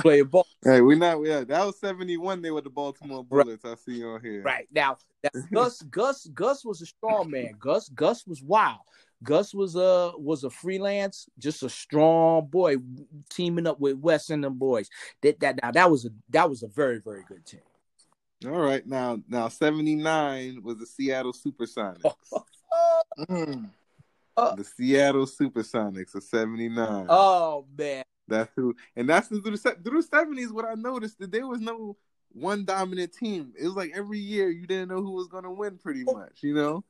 play 0.00 0.20
a 0.20 0.24
ball. 0.24 0.46
hey, 0.64 0.80
we're 0.80 0.96
not 0.96 1.20
yeah, 1.24 1.44
that 1.44 1.66
was 1.66 1.78
71 1.78 2.40
they 2.42 2.50
were 2.50 2.60
the 2.60 2.70
Baltimore 2.70 3.24
Right. 3.28 3.44
Bullets. 3.44 3.64
I 3.64 3.74
see 3.74 3.98
you 3.98 4.08
on 4.10 4.22
here. 4.22 4.42
Right 4.42 4.66
now, 4.72 4.96
now, 5.22 5.30
Gus, 5.52 5.82
Gus, 5.82 6.26
Gus 6.34 6.64
was 6.64 6.80
a 6.82 6.86
strong 6.86 7.30
man. 7.30 7.50
Gus, 7.58 7.88
Gus 7.90 8.26
was 8.26 8.42
wild. 8.42 8.80
Gus 9.22 9.52
was 9.52 9.74
a 9.74 10.12
was 10.16 10.44
a 10.44 10.50
freelance, 10.50 11.26
just 11.38 11.62
a 11.64 11.68
strong 11.68 12.46
boy, 12.46 12.76
teaming 13.28 13.66
up 13.66 13.80
with 13.80 13.96
Wes 13.98 14.30
and 14.30 14.44
them 14.44 14.54
boys. 14.58 14.88
That 15.22 15.40
that 15.40 15.60
now 15.62 15.72
that 15.72 15.90
was 15.90 16.04
a 16.04 16.10
that 16.30 16.48
was 16.48 16.62
a 16.62 16.68
very 16.68 17.00
very 17.00 17.24
good 17.26 17.44
team. 17.44 17.60
All 18.46 18.52
right. 18.60 18.86
Now 18.86 19.18
now 19.28 19.48
79 19.48 20.62
was 20.62 20.78
the 20.78 20.86
Seattle 20.86 21.32
Supersonics. 21.32 22.02
Mm. 23.28 23.70
the 24.56 24.64
Seattle 24.64 25.26
Supersonics 25.26 26.14
of 26.14 26.22
79. 26.22 27.06
Oh 27.08 27.64
man, 27.76 28.04
That's 28.28 28.50
who 28.54 28.74
and 28.96 29.08
that's 29.08 29.28
through 29.28 29.40
the 29.40 29.56
through 29.82 30.02
the 30.02 30.08
70s 30.08 30.52
what 30.52 30.64
I 30.64 30.74
noticed 30.74 31.18
that 31.18 31.32
there 31.32 31.46
was 31.46 31.60
no 31.60 31.96
one 32.32 32.64
dominant 32.64 33.12
team. 33.12 33.52
It 33.58 33.64
was 33.64 33.74
like 33.74 33.92
every 33.94 34.18
year 34.18 34.50
you 34.50 34.66
didn't 34.66 34.88
know 34.88 35.02
who 35.02 35.12
was 35.12 35.28
gonna 35.28 35.52
win 35.52 35.78
pretty 35.78 36.04
much, 36.04 36.42
you 36.42 36.54
know? 36.54 36.84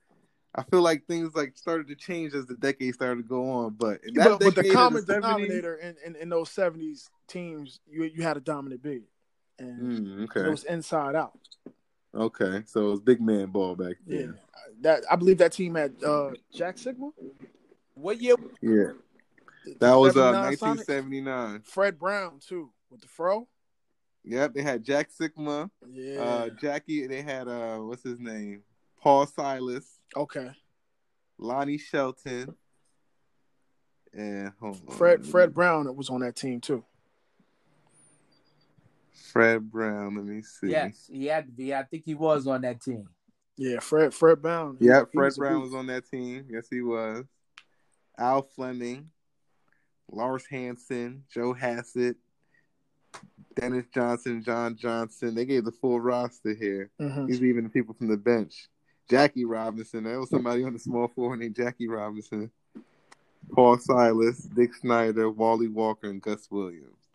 I 0.54 0.62
feel 0.64 0.82
like 0.82 1.06
things 1.06 1.34
like 1.34 1.56
started 1.56 1.88
to 1.88 1.94
change 1.94 2.34
as 2.34 2.46
the 2.46 2.56
decade 2.56 2.94
started 2.94 3.22
to 3.22 3.28
go 3.28 3.48
on, 3.50 3.74
but 3.74 4.00
in 4.02 4.14
that 4.14 4.40
But, 4.40 4.40
but 4.40 4.54
the 4.56 4.72
common 4.72 5.02
70s 5.02 5.06
denominator 5.06 5.76
in, 5.76 5.96
in, 6.04 6.16
in 6.16 6.28
those 6.28 6.50
seventies 6.50 7.10
teams, 7.28 7.80
you 7.88 8.04
you 8.04 8.22
had 8.22 8.36
a 8.36 8.40
dominant 8.40 8.82
big, 8.82 9.02
and 9.58 10.28
Mm, 10.28 10.36
it 10.36 10.50
was 10.50 10.64
inside 10.64 11.14
out. 11.14 11.38
Okay. 12.18 12.62
So 12.66 12.88
it 12.88 12.90
was 12.90 13.00
big 13.00 13.20
man 13.20 13.46
ball 13.46 13.74
back 13.76 13.96
then. 14.06 14.34
Yeah, 14.36 14.60
that 14.82 15.04
I 15.10 15.16
believe 15.16 15.38
that 15.38 15.52
team 15.52 15.74
had 15.76 15.94
uh, 16.04 16.30
Jack 16.52 16.76
Sikma. 16.76 17.12
what 17.94 18.20
year? 18.20 18.34
Yeah. 18.60 18.92
That 19.80 19.94
was 19.94 20.16
uh 20.16 20.32
79 20.32 20.52
Sonics. 20.56 20.60
1979. 20.62 21.60
Fred 21.62 21.98
Brown 21.98 22.38
too 22.40 22.70
with 22.90 23.00
the 23.02 23.08
fro. 23.08 23.46
Yep, 24.24 24.54
they 24.54 24.62
had 24.62 24.82
Jack 24.82 25.10
Sikma, 25.10 25.70
Yeah. 25.90 26.20
uh 26.20 26.48
Jackie, 26.60 27.06
they 27.06 27.22
had 27.22 27.48
uh 27.48 27.78
what's 27.78 28.02
his 28.02 28.18
name? 28.18 28.62
Paul 29.00 29.26
Silas, 29.26 29.86
okay. 30.16 30.50
Lonnie 31.38 31.78
Shelton, 31.78 32.54
and 34.12 34.52
hold 34.60 34.80
on. 34.88 34.96
Fred 34.96 35.24
Fred 35.26 35.54
Brown 35.54 35.94
was 35.96 36.10
on 36.10 36.20
that 36.20 36.34
team 36.36 36.60
too. 36.60 36.84
Fred 39.18 39.70
Brown, 39.70 40.16
let 40.16 40.24
me 40.24 40.42
see. 40.42 40.70
Yes, 40.70 41.08
he 41.10 41.26
had 41.26 41.46
to 41.46 41.52
be. 41.52 41.74
I 41.74 41.82
think 41.82 42.04
he 42.04 42.14
was 42.14 42.46
on 42.46 42.62
that 42.62 42.80
team. 42.80 43.08
Yeah, 43.56 43.80
Fred 43.80 44.14
Fred 44.14 44.40
Brown. 44.40 44.76
Yeah, 44.80 45.04
Fred 45.12 45.26
was 45.26 45.38
Brown 45.38 45.62
was 45.62 45.74
on 45.74 45.86
that 45.88 46.08
team. 46.08 46.46
Yes, 46.48 46.68
he 46.70 46.80
was. 46.80 47.24
Al 48.16 48.42
Fleming, 48.42 49.10
Lars 50.10 50.44
Hansen, 50.50 51.24
Joe 51.32 51.52
Hassett, 51.52 52.16
Dennis 53.54 53.86
Johnson, 53.92 54.42
John 54.42 54.76
Johnson. 54.76 55.34
They 55.34 55.44
gave 55.44 55.64
the 55.64 55.72
full 55.72 56.00
roster 56.00 56.54
here. 56.54 56.90
Mhm. 57.00 57.28
He's 57.28 57.42
even 57.42 57.64
the 57.64 57.70
people 57.70 57.94
from 57.94 58.08
the 58.08 58.16
bench. 58.16 58.68
Jackie 59.10 59.44
Robinson. 59.44 60.04
There 60.04 60.20
was 60.20 60.30
somebody 60.30 60.62
on 60.64 60.72
the 60.72 60.78
small 60.78 61.08
floor 61.08 61.36
named 61.36 61.56
Jackie 61.56 61.88
Robinson. 61.88 62.50
Paul 63.52 63.78
Silas, 63.78 64.42
Dick 64.42 64.74
Snyder, 64.74 65.30
Wally 65.30 65.68
Walker, 65.68 66.10
and 66.10 66.20
Gus 66.20 66.50
Williams. 66.50 67.08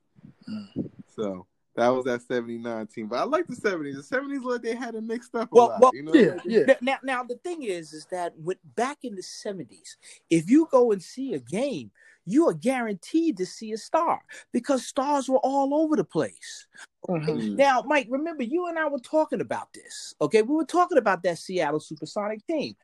Mm. 0.49 0.89
So 1.15 1.45
that 1.75 1.89
was 1.89 2.05
that 2.05 2.21
79 2.21 2.87
team. 2.87 3.07
But 3.07 3.19
I 3.19 3.23
like 3.23 3.47
the 3.47 3.55
70s. 3.55 4.07
The 4.07 4.15
70s 4.17 4.43
look 4.43 4.53
like 4.53 4.61
they 4.61 4.75
had 4.75 4.95
it 4.95 5.03
mixed 5.03 5.33
up 5.35 5.51
a 5.51 5.55
Well- 5.55 5.67
lot. 5.69 5.81
well, 5.81 5.91
you 5.95 6.03
know? 6.03 6.13
Yeah, 6.13 6.37
yeah. 6.45 6.65
Now, 6.67 6.75
now, 6.81 6.97
now 7.03 7.23
the 7.23 7.35
thing 7.37 7.63
is, 7.63 7.93
is 7.93 8.05
that 8.11 8.37
with 8.37 8.57
back 8.75 8.99
in 9.03 9.15
the 9.15 9.23
seventies, 9.23 9.97
if 10.29 10.49
you 10.49 10.67
go 10.71 10.91
and 10.91 11.01
see 11.01 11.33
a 11.33 11.39
game, 11.39 11.91
you 12.25 12.47
are 12.47 12.53
guaranteed 12.53 13.35
to 13.37 13.45
see 13.45 13.73
a 13.73 13.77
star 13.77 14.21
because 14.53 14.85
stars 14.85 15.27
were 15.27 15.39
all 15.39 15.73
over 15.73 15.95
the 15.97 16.05
place. 16.05 16.67
Mhm. 17.09 17.25
Mm. 17.25 17.55
Now, 17.57 17.81
Mike, 17.85 18.07
remember 18.09 18.43
you 18.43 18.67
and 18.67 18.79
I 18.79 18.87
were 18.87 18.99
talking 18.99 19.41
about 19.41 19.73
this. 19.73 20.15
Okay, 20.21 20.41
we 20.41 20.55
were 20.55 20.63
talking 20.65 20.97
about 20.97 21.21
that 21.23 21.37
Seattle 21.37 21.81
Supersonic 21.81 22.45
team. 22.47 22.75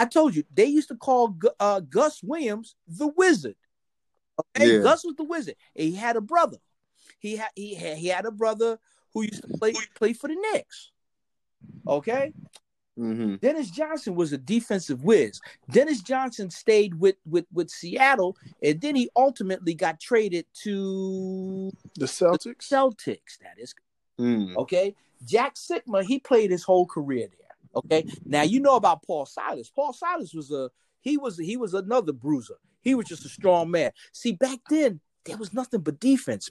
I 0.00 0.04
told 0.06 0.34
you 0.34 0.42
they 0.52 0.64
used 0.66 0.88
to 0.88 0.96
call 0.96 1.28
Gu- 1.28 1.50
uh, 1.60 1.80
Gus 1.80 2.22
Williams 2.24 2.74
the 2.88 3.06
Wizard. 3.08 3.54
Okay, 4.56 4.76
Yeah. 4.78 4.82
Gus 4.82 5.04
was 5.04 5.14
the 5.16 5.24
Wizard. 5.24 5.54
And 5.76 5.88
he 5.88 5.94
had 5.94 6.16
a 6.16 6.20
brother. 6.20 6.58
He 7.18 7.36
had 7.36 7.50
he 7.54 7.74
had 7.74 7.96
he 7.98 8.08
had 8.08 8.26
a 8.26 8.30
brother 8.30 8.78
who 9.12 9.22
used 9.22 9.42
to 9.42 9.48
play 9.58 9.74
play 9.94 10.12
for 10.12 10.28
the 10.28 10.36
Knicks. 10.36 10.90
Okay, 11.86 12.32
hmm 12.96 13.36
Dennis 13.36 13.70
Johnson 13.70 14.14
was 14.14 14.32
a 14.32 14.38
defensive 14.38 15.02
whiz. 15.04 15.40
Dennis 15.70 16.00
Johnson 16.02 16.50
stayed 16.50 16.94
with 16.94 17.16
with 17.24 17.46
with 17.52 17.70
Seattle, 17.70 18.36
and 18.62 18.80
then 18.80 18.94
he 18.94 19.10
ultimately 19.16 19.74
got 19.74 20.00
traded 20.00 20.46
to 20.62 21.70
The 21.96 22.06
Celtics. 22.06 22.68
Celtics. 22.68 23.38
That 23.40 23.58
is 23.58 23.74
Mm. 24.18 24.56
okay. 24.56 24.96
Jack 25.24 25.54
Sikma, 25.54 26.02
he 26.04 26.18
played 26.18 26.50
his 26.50 26.64
whole 26.64 26.86
career 26.86 27.28
there. 27.28 27.56
Okay. 27.76 28.04
Now 28.24 28.42
you 28.42 28.58
know 28.58 28.74
about 28.74 29.04
Paul 29.04 29.26
Silas. 29.26 29.70
Paul 29.70 29.92
Silas 29.92 30.34
was 30.34 30.50
a 30.50 30.70
he 31.00 31.16
was 31.16 31.38
he 31.38 31.56
was 31.56 31.74
another 31.74 32.12
bruiser. 32.12 32.56
He 32.82 32.94
was 32.96 33.06
just 33.06 33.24
a 33.24 33.28
strong 33.28 33.70
man. 33.70 33.92
See, 34.12 34.32
back 34.32 34.58
then 34.68 35.00
there 35.24 35.36
was 35.36 35.52
nothing 35.52 35.80
but 35.82 36.00
defense. 36.00 36.50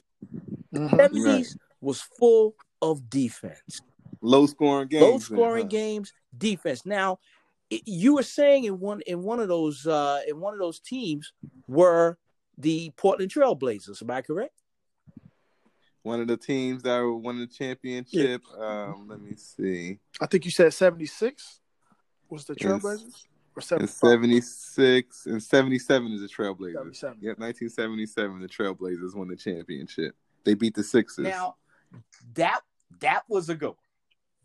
Mhm. 0.74 0.90
70s 0.90 1.56
was 1.80 2.00
full 2.00 2.54
of 2.82 3.08
defense. 3.08 3.80
Low 4.20 4.46
scoring 4.46 4.88
games. 4.88 5.02
Low 5.02 5.18
scoring 5.18 5.64
huh? 5.64 5.68
games, 5.70 6.12
defense. 6.36 6.84
Now, 6.84 7.18
i- 7.72 7.82
you 7.86 8.14
were 8.14 8.22
saying 8.22 8.64
in 8.64 8.80
one 8.80 9.00
in 9.02 9.22
one 9.22 9.40
of 9.40 9.48
those 9.48 9.86
uh 9.86 10.20
in 10.26 10.40
one 10.40 10.52
of 10.54 10.60
those 10.60 10.80
teams 10.80 11.32
were 11.66 12.18
the 12.56 12.90
Portland 12.96 13.30
Trailblazers. 13.30 14.02
Am 14.02 14.10
I 14.10 14.22
correct? 14.22 14.54
One 16.02 16.20
of 16.20 16.26
the 16.28 16.36
teams 16.36 16.82
that 16.82 17.00
won 17.00 17.38
the 17.38 17.46
championship. 17.46 18.42
Um, 18.56 19.06
let 19.08 19.20
me 19.20 19.36
see. 19.36 19.98
I 20.20 20.26
think 20.26 20.44
you 20.44 20.50
said 20.50 20.72
seventy 20.74 21.06
six 21.06 21.60
was 22.28 22.44
the 22.44 22.54
Yes. 22.58 22.64
Trailblazers 22.82 23.26
or 23.58 23.76
In 23.80 23.86
seventy 23.88 24.40
76 24.40 25.26
and 25.26 25.42
77 25.42 26.12
is 26.12 26.20
the 26.20 26.28
Trailblazers. 26.28 26.72
77. 26.96 27.18
Yep, 27.20 27.38
1977, 27.38 28.40
the 28.40 28.48
Trailblazers 28.48 29.14
won 29.16 29.28
the 29.28 29.36
championship. 29.36 30.14
They 30.44 30.54
beat 30.54 30.74
the 30.74 30.84
Sixers. 30.84 31.26
Now, 31.26 31.56
that 32.34 32.60
that 33.00 33.22
was 33.28 33.48
a 33.48 33.54
good 33.54 33.68
one. 33.68 33.76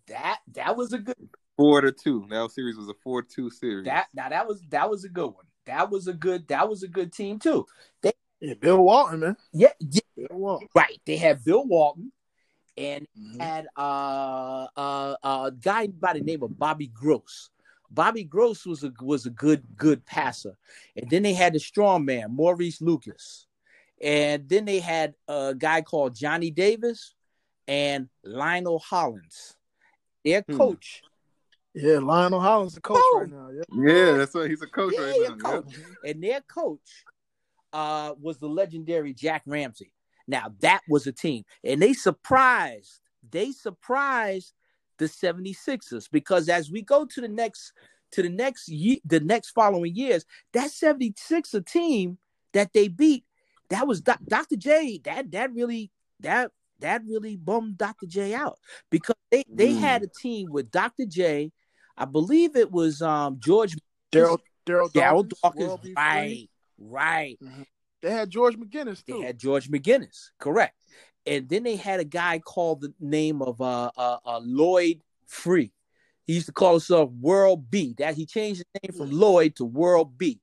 that 0.07 0.39
that 0.53 0.75
was 0.75 0.93
a 0.93 0.99
good 0.99 1.15
Four 1.55 1.81
to 1.81 1.91
two. 1.91 2.25
That 2.31 2.49
series 2.51 2.75
was 2.77 2.89
a 2.89 2.95
four-two 3.03 3.51
series. 3.51 3.85
that 3.85 4.07
now 4.15 4.27
that 4.29 4.47
was 4.47 4.61
that 4.69 4.89
was 4.89 5.03
a 5.03 5.09
good 5.09 5.27
one. 5.27 5.45
That 5.67 5.91
was 5.91 6.07
a 6.07 6.13
good 6.13 6.47
that 6.47 6.67
was 6.67 6.81
a 6.81 6.87
good 6.87 7.13
team 7.13 7.37
too. 7.37 7.67
Yeah, 8.41 8.55
Bill 8.59 8.83
Walton, 8.83 9.19
man. 9.19 9.37
Yeah, 9.53 9.69
yeah 9.79 10.01
Bill 10.17 10.37
Walton. 10.39 10.67
right. 10.75 10.99
They 11.05 11.15
had 11.17 11.43
Bill 11.43 11.63
Walton 11.65 12.11
and 12.75 13.07
Mhm. 13.17 13.39
had 13.39 13.67
uh 13.77 14.65
uh 14.75 15.15
a 15.23 15.51
guy 15.51 15.87
by 15.87 16.13
the 16.13 16.21
name 16.21 16.41
of 16.41 16.57
Bobby 16.57 16.87
Gross. 16.87 17.51
Bobby 17.93 18.23
Gross 18.23 18.65
was 18.65 18.83
a 18.83 18.91
was 19.01 19.25
a 19.25 19.29
good 19.29 19.63
good 19.77 20.05
passer, 20.05 20.57
and 20.95 21.09
then 21.09 21.23
they 21.23 21.33
had 21.33 21.53
the 21.53 21.59
strong 21.59 22.05
man 22.05 22.35
Maurice 22.35 22.81
Lucas, 22.81 23.47
and 24.01 24.47
then 24.49 24.65
they 24.65 24.79
had 24.79 25.13
a 25.27 25.53
guy 25.57 25.81
called 25.81 26.15
Johnny 26.15 26.49
Davis 26.51 27.13
and 27.67 28.09
Lionel 28.23 28.79
Hollins. 28.79 29.55
Their 30.25 30.41
Hmm. 30.41 30.57
coach, 30.57 31.01
Yeah, 31.75 31.99
Lionel 31.99 32.39
Hollins 32.39 32.75
the 32.75 32.81
coach 32.81 33.01
Oh. 33.13 33.19
right 33.19 33.29
now. 33.29 33.49
Yeah. 33.49 33.63
yeah, 33.93 34.17
that's 34.17 34.35
right. 34.35 34.49
He's 34.49 34.61
a 34.61 34.67
coach 34.67 34.93
Yeah, 34.93 35.01
right 35.01 35.37
now. 35.37 35.61
coach. 35.61 35.75
and 36.03 36.23
their 36.23 36.41
coach 36.41 37.05
uh, 37.73 38.13
was 38.19 38.37
the 38.37 38.47
legendary 38.47 39.13
Jack 39.13 39.43
Ramsay. 39.45 39.91
Now 40.27 40.53
that 40.59 40.81
was 40.87 41.07
a 41.07 41.11
team, 41.11 41.43
and 41.63 41.81
they 41.81 41.93
surprised. 41.93 42.99
They 43.29 43.51
surprised 43.51 44.53
the 44.97 45.05
76ers 45.05 46.09
because 46.11 46.49
as 46.49 46.71
we 46.71 46.81
go 46.81 47.05
to 47.05 47.21
the 47.21 47.27
next 47.27 47.73
to 48.11 48.21
the 48.21 48.29
next 48.29 48.69
year, 48.69 48.97
the 49.05 49.19
next 49.19 49.49
following 49.51 49.95
years, 49.95 50.23
that 50.53 50.69
76er 50.69 51.65
team 51.65 52.17
that 52.53 52.71
they 52.73 52.87
beat, 52.87 53.25
that 53.69 53.87
was 53.87 54.01
Doc- 54.01 54.19
Dr. 54.27 54.55
J. 54.55 54.99
That 55.03 55.31
that 55.31 55.51
really 55.53 55.91
that 56.19 56.51
that 56.79 57.01
really 57.07 57.37
bummed 57.37 57.77
Dr. 57.77 58.05
J 58.05 58.33
out 58.35 58.59
because 58.91 59.15
they 59.31 59.43
they 59.49 59.73
Mm. 59.73 59.79
had 59.79 60.03
a 60.03 60.07
team 60.07 60.51
with 60.51 60.69
Dr. 60.69 61.05
J. 61.05 61.51
I 61.97 62.05
believe 62.05 62.55
it 62.55 62.71
was 62.71 63.01
um 63.01 63.39
George 63.39 63.75
Daryl 64.11 64.37
Daryl 64.65 64.91
Dawkins, 64.93 65.33
Dawkins, 65.41 65.67
World 65.67 65.81
B. 65.81 65.87
Free. 65.93 65.95
right, 65.97 66.49
right. 66.77 67.39
They 68.01 68.11
had 68.11 68.29
George 68.29 68.55
McGinnis 68.57 69.03
They 69.05 69.19
had 69.21 69.37
George 69.39 69.69
McGinnis, 69.71 70.29
correct, 70.37 70.75
and 71.25 71.47
then 71.49 71.63
they 71.63 71.75
had 71.75 71.99
a 71.99 72.05
guy 72.05 72.39
called 72.39 72.81
the 72.81 72.93
name 72.99 73.41
of 73.41 73.61
uh, 73.61 73.91
uh, 73.97 74.17
uh 74.25 74.39
Lloyd 74.43 75.01
Free. 75.27 75.71
He 76.25 76.33
used 76.33 76.45
to 76.45 76.53
call 76.53 76.71
himself 76.71 77.11
World 77.19 77.69
B. 77.69 77.95
That 77.97 78.15
he 78.15 78.25
changed 78.25 78.63
his 78.73 78.81
name 78.81 78.97
from 78.97 79.17
Lloyd 79.17 79.55
to 79.57 79.65
World 79.65 80.17
B. 80.17 80.39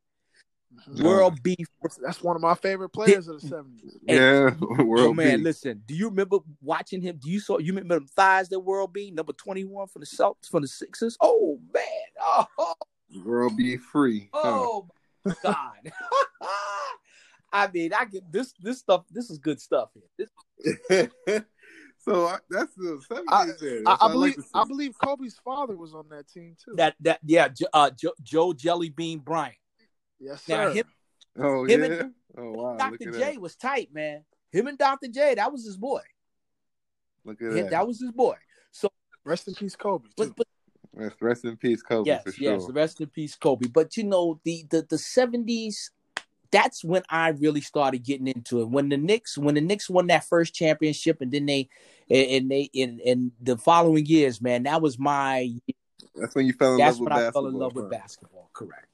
World 0.98 1.42
B. 1.42 1.56
That's- 1.82 1.98
That's 2.02 2.22
one 2.22 2.36
of 2.36 2.42
my 2.42 2.54
favorite 2.54 2.90
players 2.90 3.28
of 3.28 3.40
the 3.40 3.46
seventies. 3.46 3.96
Yeah, 4.02 4.54
world 4.60 5.10
oh 5.10 5.14
man, 5.14 5.38
beat. 5.38 5.44
listen. 5.44 5.82
Do 5.86 5.94
you 5.94 6.08
remember 6.08 6.38
watching 6.60 7.00
him? 7.00 7.18
Do 7.22 7.30
you 7.30 7.40
saw 7.40 7.58
you 7.58 7.72
remember 7.72 7.94
them 7.96 8.06
thighs 8.08 8.48
that 8.50 8.60
World 8.60 8.92
B 8.92 9.10
number 9.10 9.32
twenty 9.32 9.64
one 9.64 9.86
from 9.86 10.00
the 10.00 10.06
Celtics 10.06 10.48
from 10.50 10.62
the 10.62 10.68
Sixers? 10.68 11.16
Oh 11.20 11.58
man, 11.72 11.84
oh 12.20 12.46
oh, 12.58 12.74
World 13.24 13.56
B 13.56 13.76
free. 13.76 14.30
huh? 14.32 14.40
oh 14.44 14.88
my 15.24 15.34
God. 15.42 15.92
I 17.52 17.68
mean, 17.72 17.92
I 17.92 18.04
get 18.04 18.30
this 18.32 18.54
this 18.60 18.78
stuff. 18.78 19.04
This 19.10 19.30
is 19.30 19.38
good 19.38 19.60
stuff 19.60 19.90
here. 19.94 20.04
This, 20.16 20.28
so 21.98 22.26
I, 22.26 22.38
that's 22.48 22.74
the 22.76 23.00
seventies. 23.08 23.26
I- 23.30 23.46
there. 23.60 23.82
I, 23.86 23.96
I 24.00 24.06
what 24.06 24.16
like 24.16 24.34
believe. 24.36 24.46
I 24.54 24.64
believe 24.64 24.94
Kobe's 25.02 25.38
father 25.44 25.76
was 25.76 25.94
on 25.94 26.08
that 26.10 26.28
team 26.28 26.56
too. 26.64 26.74
that 26.76 26.94
that 27.00 27.20
yeah, 27.24 27.48
Jo- 27.48 27.66
uh, 27.72 27.90
Joe, 27.90 28.12
Joe 28.22 28.52
Jellybean 28.52 29.22
Bryant. 29.24 29.56
yes, 30.18 30.42
sir. 30.44 30.68
Now 30.68 30.72
him, 30.72 30.84
oh 31.38 31.64
him 31.64 31.80
yeah. 31.80 31.86
and- 31.86 32.14
oh 32.38 32.50
wow. 32.52 32.70
Look 32.70 32.78
Dr. 32.78 33.08
at 33.08 33.14
J 33.14 33.20
that. 33.32 33.40
was 33.40 33.56
tight, 33.56 33.88
man. 33.92 34.24
Him 34.52 34.66
and 34.66 34.78
Dr. 34.78 35.08
J, 35.08 35.34
that 35.36 35.52
was 35.52 35.64
his 35.64 35.76
boy. 35.76 36.02
Look 37.24 37.40
at 37.42 37.48
Him- 37.48 37.54
that. 37.56 37.70
that 37.70 37.86
was 37.86 38.00
his 38.00 38.10
boy. 38.12 38.36
So 38.72 38.88
rest 39.24 39.46
in 39.48 39.54
peace, 39.54 39.76
Kobe. 39.76 40.08
But, 40.16 40.24
Too. 40.24 40.34
but 40.36 40.46
Rest, 40.92 41.16
rest 41.22 41.44
in 41.44 41.56
peace, 41.56 41.82
Kobe, 41.82 42.08
yes, 42.08 42.24
for 42.24 42.32
yes, 42.42 42.66
rest 42.70 43.00
in 43.00 43.06
peace, 43.06 43.36
Kobe. 43.36 43.68
But 43.68 43.96
you 43.96 44.02
know, 44.04 44.40
the 44.44 44.64
the 44.70 44.82
the 44.90 44.98
seventies. 44.98 45.92
That's 46.52 46.84
when 46.84 47.02
I 47.08 47.28
really 47.30 47.60
started 47.60 48.04
getting 48.04 48.26
into 48.26 48.60
it. 48.60 48.68
When 48.68 48.88
the 48.88 48.96
Knicks, 48.96 49.38
when 49.38 49.54
the 49.54 49.60
Knicks 49.60 49.88
won 49.88 50.08
that 50.08 50.24
first 50.24 50.54
championship, 50.54 51.20
and 51.20 51.30
then 51.30 51.46
they, 51.46 51.68
and 52.10 52.50
they, 52.50 52.70
in 52.72 52.98
in 53.00 53.32
the 53.40 53.56
following 53.56 54.06
years, 54.06 54.40
man, 54.40 54.64
that 54.64 54.82
was 54.82 54.98
my. 54.98 55.50
That's 56.14 56.34
when 56.34 56.46
you 56.46 56.52
fell 56.52 56.72
in 56.72 56.78
That's 56.78 56.98
love 56.98 57.00
with 57.00 57.08
basketball. 57.10 57.20
That's 57.20 57.20
when 57.20 57.22
I 57.22 57.30
fell 57.30 57.46
in 57.46 57.54
love 57.54 57.74
with 57.74 57.90
basketball. 57.90 58.50
Correct. 58.52 58.86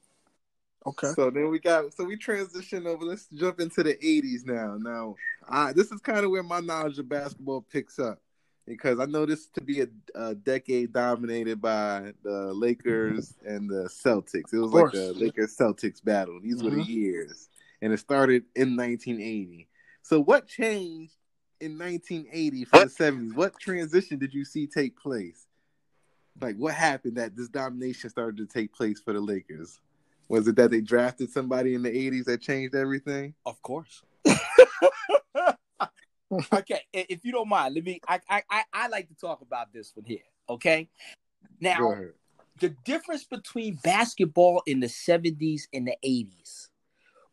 Okay. 0.85 1.11
So 1.15 1.29
then 1.29 1.49
we 1.49 1.59
got 1.59 1.93
so 1.93 2.05
we 2.05 2.15
transition 2.15 2.87
over. 2.87 3.03
Let's 3.03 3.27
jump 3.27 3.59
into 3.59 3.83
the 3.83 3.95
'80s 3.95 4.45
now. 4.45 4.77
Now, 4.79 5.15
I, 5.49 5.73
this 5.73 5.91
is 5.91 5.99
kind 5.99 6.23
of 6.23 6.31
where 6.31 6.43
my 6.43 6.59
knowledge 6.59 6.99
of 6.99 7.09
basketball 7.09 7.65
picks 7.69 7.99
up 7.99 8.21
because 8.67 8.99
I 8.99 9.05
know 9.05 9.25
this 9.25 9.47
to 9.55 9.61
be 9.61 9.81
a, 9.81 9.87
a 10.13 10.35
decade 10.35 10.91
dominated 10.91 11.61
by 11.61 12.13
the 12.23 12.53
Lakers 12.53 13.33
and 13.45 13.69
the 13.69 13.85
Celtics. 13.89 14.53
It 14.53 14.59
was 14.59 14.73
like 14.73 14.91
the 14.91 15.13
Lakers 15.13 15.55
Celtics 15.55 16.03
battle. 16.03 16.39
These 16.41 16.61
were 16.61 16.71
the 16.71 16.77
Mhm. 16.77 16.87
years, 16.87 17.49
and 17.81 17.93
it 17.93 17.99
started 17.99 18.43
in 18.55 18.75
1980. 18.75 19.67
So, 20.01 20.19
what 20.19 20.47
changed 20.47 21.13
in 21.61 21.77
1980 21.77 22.65
for 22.65 22.79
the 22.79 22.89
70s? 22.89 23.33
What 23.35 23.57
transition 23.57 24.19
did 24.19 24.33
you 24.33 24.43
see 24.45 24.67
take 24.67 24.97
place? 24.97 25.47
Like, 26.39 26.57
what 26.57 26.73
happened 26.75 27.17
that 27.17 27.35
this 27.35 27.47
domination 27.47 28.09
started 28.09 28.37
to 28.37 28.45
take 28.45 28.73
place 28.73 28.99
for 28.99 29.13
the 29.13 29.21
Lakers? 29.21 29.79
Was 30.29 30.47
it 30.47 30.57
that 30.57 30.71
they 30.71 30.81
drafted 30.81 31.31
somebody 31.31 31.73
in 31.73 31.81
the 31.83 31.89
80s 31.89 32.25
that 32.25 32.41
changed 32.41 32.75
everything? 32.75 33.33
Of 33.45 33.61
course. 33.61 34.03
okay, 36.53 36.81
if 36.93 37.23
you 37.23 37.31
don't 37.31 37.47
mind, 37.47 37.75
let 37.75 37.83
me. 37.83 38.01
I, 38.07 38.19
I 38.29 38.63
I 38.73 38.87
like 38.87 39.07
to 39.09 39.15
talk 39.15 39.41
about 39.41 39.71
this 39.71 39.91
one 39.95 40.05
here. 40.05 40.19
Okay, 40.49 40.89
now 41.61 41.95
the 42.59 42.69
difference 42.85 43.23
between 43.23 43.79
basketball 43.83 44.61
in 44.65 44.79
the 44.79 44.89
seventies 44.89 45.67
and 45.73 45.87
the 45.87 45.95
eighties 46.03 46.69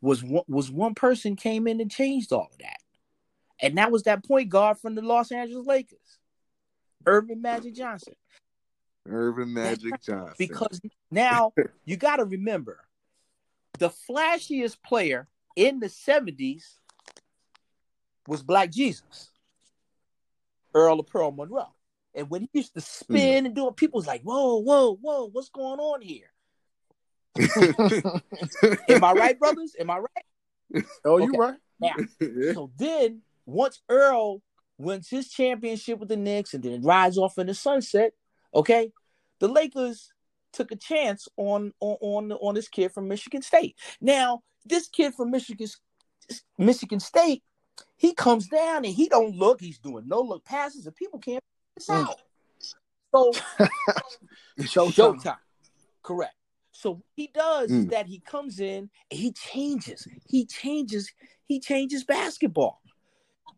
was 0.00 0.22
one, 0.22 0.44
was 0.46 0.70
one 0.70 0.94
person 0.94 1.34
came 1.34 1.66
in 1.66 1.80
and 1.80 1.90
changed 1.90 2.32
all 2.32 2.48
of 2.50 2.58
that, 2.58 2.78
and 3.60 3.78
that 3.78 3.90
was 3.90 4.04
that 4.04 4.24
point 4.24 4.48
guard 4.48 4.78
from 4.78 4.94
the 4.94 5.02
Los 5.02 5.32
Angeles 5.32 5.66
Lakers, 5.66 6.18
Earvin 7.04 7.42
Magic 7.42 7.74
Johnson. 7.74 8.14
Earvin 9.08 9.52
Magic 9.52 10.00
Johnson. 10.02 10.34
Because 10.38 10.80
now 11.10 11.52
you 11.84 11.96
got 11.96 12.16
to 12.16 12.24
remember 12.24 12.80
the 13.78 13.90
flashiest 13.90 14.76
player 14.84 15.28
in 15.56 15.80
the 15.80 15.88
70s 15.88 16.78
was 18.26 18.42
Black 18.42 18.70
Jesus, 18.70 19.30
Earl 20.74 21.00
of 21.00 21.06
Pearl 21.06 21.32
Monroe. 21.32 21.74
And 22.14 22.30
when 22.30 22.42
he 22.42 22.48
used 22.52 22.74
to 22.74 22.80
spin 22.80 23.40
hmm. 23.40 23.46
and 23.46 23.54
do 23.54 23.68
it, 23.68 23.76
people 23.76 23.98
was 23.98 24.06
like, 24.06 24.22
whoa, 24.22 24.58
whoa, 24.58 24.96
whoa, 24.96 25.28
what's 25.32 25.48
going 25.48 25.80
on 25.80 26.00
here? 26.00 26.30
Am 28.88 29.02
I 29.02 29.12
right, 29.12 29.38
brothers? 29.38 29.74
Am 29.78 29.90
I 29.90 29.98
right? 29.98 30.84
oh, 31.04 31.18
you 31.18 31.24
Okay. 31.24 31.38
right. 31.38 31.56
Now, 31.80 31.94
so 32.54 32.70
then 32.78 33.22
once 33.46 33.82
Earl 33.88 34.42
wins 34.78 35.08
his 35.08 35.28
championship 35.28 35.98
with 35.98 36.08
the 36.08 36.16
Knicks 36.16 36.54
and 36.54 36.62
then 36.62 36.82
rides 36.82 37.18
off 37.18 37.38
in 37.38 37.48
the 37.48 37.54
sunset, 37.54 38.12
okay, 38.54 38.92
the 39.40 39.48
Lakers 39.48 40.12
took 40.52 40.70
a 40.70 40.76
chance 40.76 41.26
on 41.36 41.72
on 41.80 41.96
on, 42.00 42.32
on 42.32 42.54
this 42.54 42.68
kid 42.68 42.92
from 42.92 43.08
Michigan 43.08 43.42
State. 43.42 43.76
Now, 44.00 44.42
this 44.64 44.88
kid 44.88 45.14
from 45.14 45.30
Michigan 45.30 45.68
Michigan 46.58 47.00
State, 47.00 47.42
he 48.04 48.12
comes 48.14 48.48
down 48.48 48.84
and 48.84 48.94
he 48.94 49.08
don't 49.08 49.34
look, 49.34 49.60
he's 49.60 49.78
doing 49.78 50.06
no 50.06 50.20
look 50.20 50.44
passes, 50.44 50.86
and 50.86 50.94
people 50.94 51.18
can't 51.18 51.42
this 51.76 51.88
Mm. 51.88 52.06
out. 52.06 52.20
So 53.14 53.32
Showtime. 54.58 55.16
Showtime. 55.16 55.38
Correct. 56.02 56.34
So 56.72 56.90
what 56.96 57.04
he 57.16 57.28
does 57.28 57.70
is 57.70 57.86
Mm. 57.86 57.90
that 57.90 58.06
he 58.06 58.18
comes 58.20 58.60
in 58.60 58.90
and 59.10 59.20
he 59.20 59.32
changes. 59.32 60.06
He 60.28 60.44
changes. 60.44 61.10
He 61.46 61.60
changes 61.60 62.04
basketball. 62.04 62.82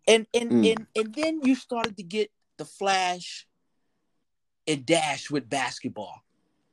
And 0.06 0.26
and 0.32 0.52
Mm. 0.52 0.70
and 0.72 0.86
and 0.94 1.14
then 1.14 1.40
you 1.42 1.56
started 1.56 1.96
to 1.96 2.04
get 2.04 2.30
the 2.56 2.64
flash 2.64 3.48
and 4.68 4.86
dash 4.86 5.28
with 5.28 5.48
basketball. 5.48 6.22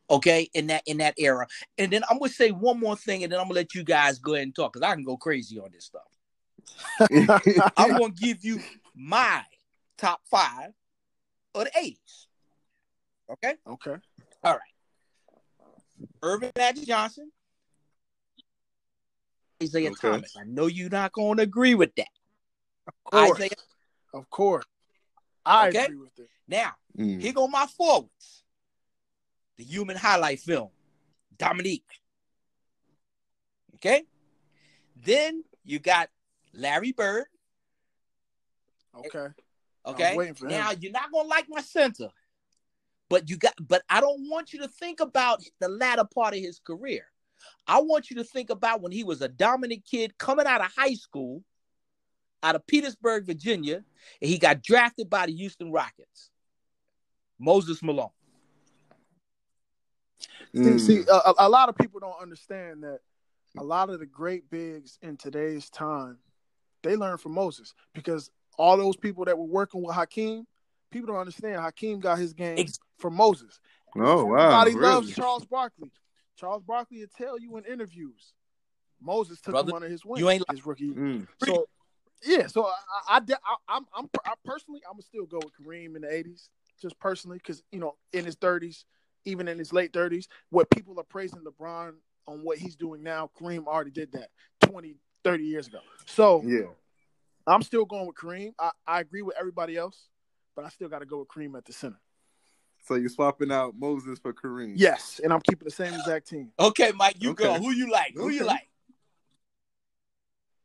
Okay, 0.10 0.50
in 0.54 0.68
that 0.68 0.84
in 0.86 0.98
that 0.98 1.16
era. 1.18 1.48
And 1.80 1.92
then 1.92 2.04
I'm 2.08 2.20
gonna 2.20 2.30
say 2.30 2.52
one 2.52 2.80
more 2.80 2.96
thing, 2.96 3.24
and 3.24 3.32
then 3.32 3.40
I'm 3.40 3.46
gonna 3.46 3.56
let 3.56 3.74
you 3.74 3.84
guys 3.84 4.20
go 4.20 4.34
ahead 4.36 4.44
and 4.44 4.56
talk 4.56 4.74
because 4.74 4.88
I 4.88 4.94
can 4.94 5.04
go 5.04 5.18
crazy 5.18 5.58
on 5.60 5.72
this 5.72 5.86
stuff. 5.86 6.13
I'm 7.78 7.98
gonna 7.98 8.10
give 8.12 8.44
you 8.44 8.62
my 8.96 9.44
top 9.98 10.22
five 10.26 10.72
of 11.56 11.66
the 11.66 11.72
80s. 11.72 12.28
Okay. 13.32 13.56
Okay. 13.68 13.96
All 14.44 14.54
right. 14.54 14.60
Earvin 16.22 16.52
Magic 16.56 16.86
Johnson, 16.86 17.32
Isiah 19.60 19.92
Okay. 19.92 20.10
Thomas. 20.10 20.36
I 20.38 20.44
know 20.46 20.68
you're 20.68 20.90
not 20.90 21.12
going 21.12 21.38
to 21.38 21.44
agree 21.44 21.76
with 21.76 21.94
that. 21.96 22.08
Of 22.88 22.94
course. 23.04 23.40
Isiah. 23.40 23.50
Of 24.14 24.30
course. 24.30 24.66
I 25.46 25.68
Okay. 25.70 25.86
agree 25.86 25.98
with 25.98 26.18
it. 26.20 26.30
Now, 26.48 26.74
Mm. 26.98 27.22
here 27.22 27.34
go 27.34 27.48
my 27.48 27.66
forwards. 27.66 28.44
The 29.58 29.64
human 29.64 29.98
highlight 29.98 30.40
film, 30.40 30.70
Dominique. 31.38 32.02
Okay. 33.76 34.04
Then 34.96 35.44
you 35.64 35.80
got 35.80 36.10
Larry 36.54 36.92
Bird. 36.92 37.26
Okay. 38.96 39.28
Okay. 39.86 40.16
waiting 40.16 40.34
for 40.36 40.46
him. 40.46 40.52
Now 40.52 40.72
you're 40.72 40.92
not 40.92 41.12
gonna 41.12 41.28
like 41.28 41.46
my 41.50 41.62
center, 41.62 42.10
But 43.10 43.30
you 43.30 43.38
got 43.38 43.54
but 43.60 43.84
I 43.90 44.00
don't 44.02 44.30
want 44.30 44.54
you 44.54 44.60
to 44.60 44.68
think 44.68 45.00
about 45.00 45.44
the 45.60 45.68
latter 45.68 46.06
part 46.06 46.34
of 46.34 46.40
his 46.40 46.60
career. 46.60 47.06
I 47.68 47.82
want 47.82 48.10
you 48.10 48.16
to 48.18 48.24
think 48.24 48.50
about 48.50 48.82
when 48.82 48.92
he 48.94 49.04
was 49.04 49.22
a 49.22 49.28
dominant 49.28 49.84
kid 49.90 50.18
coming 50.18 50.46
out 50.46 50.62
of 50.62 50.72
high 50.74 50.94
school, 50.94 51.44
out 52.42 52.56
of 52.56 52.66
Petersburg, 52.68 53.26
Virginia, 53.26 53.84
and 54.22 54.30
he 54.30 54.38
got 54.38 54.62
drafted 54.62 55.10
by 55.10 55.26
the 55.26 55.34
Houston 55.34 55.72
Rockets. 55.72 56.30
Moses 57.40 57.82
Malone. 57.84 58.12
Mm. 60.56 60.80
See, 60.80 61.04
a, 61.10 61.14
a- 61.14 61.36
a 61.40 61.50
lot 61.50 61.68
of 61.68 61.76
people 61.76 62.00
don't 62.00 62.22
understand 62.22 62.84
that 62.84 63.00
a 63.58 63.64
lot 63.64 63.90
of 63.90 64.00
the 64.00 64.06
great 64.06 64.50
bigs 64.50 64.98
in 65.02 65.18
today's 65.18 65.70
time, 65.70 66.18
they 66.84 66.96
learned 66.96 67.22
from 67.22 67.34
Moses 67.34 67.74
because 67.94 68.30
all 68.58 68.78
those 68.78 68.96
people 68.96 69.26
that 69.26 69.38
were 69.38 69.46
working 69.46 69.82
with 69.82 69.96
Hakeem, 69.96 70.46
people 70.92 71.08
don't 71.08 71.18
understand. 71.20 71.62
Hakeem 71.62 72.00
got 72.00 72.20
his 72.20 72.34
game 72.34 72.58
Ex- 72.60 72.80
from 73.00 73.16
Moses. 73.16 73.60
oh 73.98 74.26
wow, 74.26 74.62
Everybody 74.62 74.74
loves? 74.76 75.14
Charles 75.16 75.46
Barkley. 75.46 75.92
Charles 76.36 76.64
Barkley 76.64 77.00
will 77.00 77.08
tell 77.18 77.40
you 77.40 77.58
in 77.58 77.66
interviews, 77.66 78.34
Moses 79.02 79.40
took 79.42 79.54
Brother, 79.54 79.70
him 79.72 79.76
under 79.76 79.90
his 79.90 80.06
wing. 80.06 80.20
you 80.20 80.30
ain't 80.30 80.44
his 80.52 80.66
rookie. 80.66 80.90
Mm. 80.94 81.28
So 81.44 81.68
yeah, 82.26 82.48
so 82.48 82.66
I, 82.66 82.72
I, 83.10 83.18
I, 83.18 83.20
I 83.20 83.56
I'm, 83.70 83.86
I'm, 83.96 84.10
I 84.26 84.34
personally, 84.46 84.82
I'm 84.88 84.94
gonna 84.94 85.04
still 85.04 85.26
go 85.26 85.40
with 85.44 85.54
Kareem 85.62 85.96
in 85.96 86.02
the 86.04 86.08
'80s, 86.08 86.50
just 86.82 86.98
personally, 87.00 87.38
because 87.38 87.64
you 87.72 87.80
know, 87.80 87.96
in 88.14 88.26
his 88.26 88.36
30s, 88.38 88.86
even 89.26 89.48
in 89.48 89.58
his 89.60 89.74
late 89.74 89.92
30s, 89.94 90.28
what 90.50 90.70
people 90.70 91.00
are 91.00 91.04
praising 91.04 91.40
LeBron 91.40 91.94
on 92.28 92.44
what 92.44 92.58
he's 92.58 92.76
doing 92.76 93.04
now, 93.04 93.30
Kareem 93.40 93.68
already 93.68 93.92
did 93.92 94.12
that 94.14 94.30
20, 94.62 94.96
30 95.24 95.44
years 95.46 95.68
ago. 95.68 95.80
So 96.06 96.42
Yeah. 96.46 96.68
I'm 97.46 97.62
still 97.62 97.86
going 97.86 98.08
with 98.08 98.16
Kareem. 98.16 98.54
I, 98.58 98.72
I 98.88 99.00
agree 99.02 99.22
with 99.22 99.36
everybody 99.38 99.76
else, 99.76 100.08
but 100.56 100.66
I 100.66 100.70
still 100.70 100.88
got 100.88 101.00
to 101.00 101.06
go 101.06 101.20
with 101.20 101.28
Kareem 101.28 101.58
at 101.58 101.66
the 101.66 101.74
center. 101.74 102.00
So 102.86 102.96
you're 102.96 103.10
swapping 103.10 103.52
out 103.52 103.76
Moses 103.78 104.20
for 104.20 104.34
Kareem. 104.34 104.74
Yes, 104.76 105.22
and 105.24 105.32
I'm 105.32 105.42
keeping 105.42 105.66
the 105.66 105.72
same 105.72 105.94
exact 105.94 106.28
team. 106.30 106.52
Okay, 106.60 106.92
Mike, 106.96 107.16
you 107.20 107.32
Okay. 107.32 107.44
go. 107.44 107.54
Who 107.60 107.72
you 107.72 107.92
like? 107.92 108.14
Who 108.16 108.30
you 108.30 108.46
like? 108.46 108.70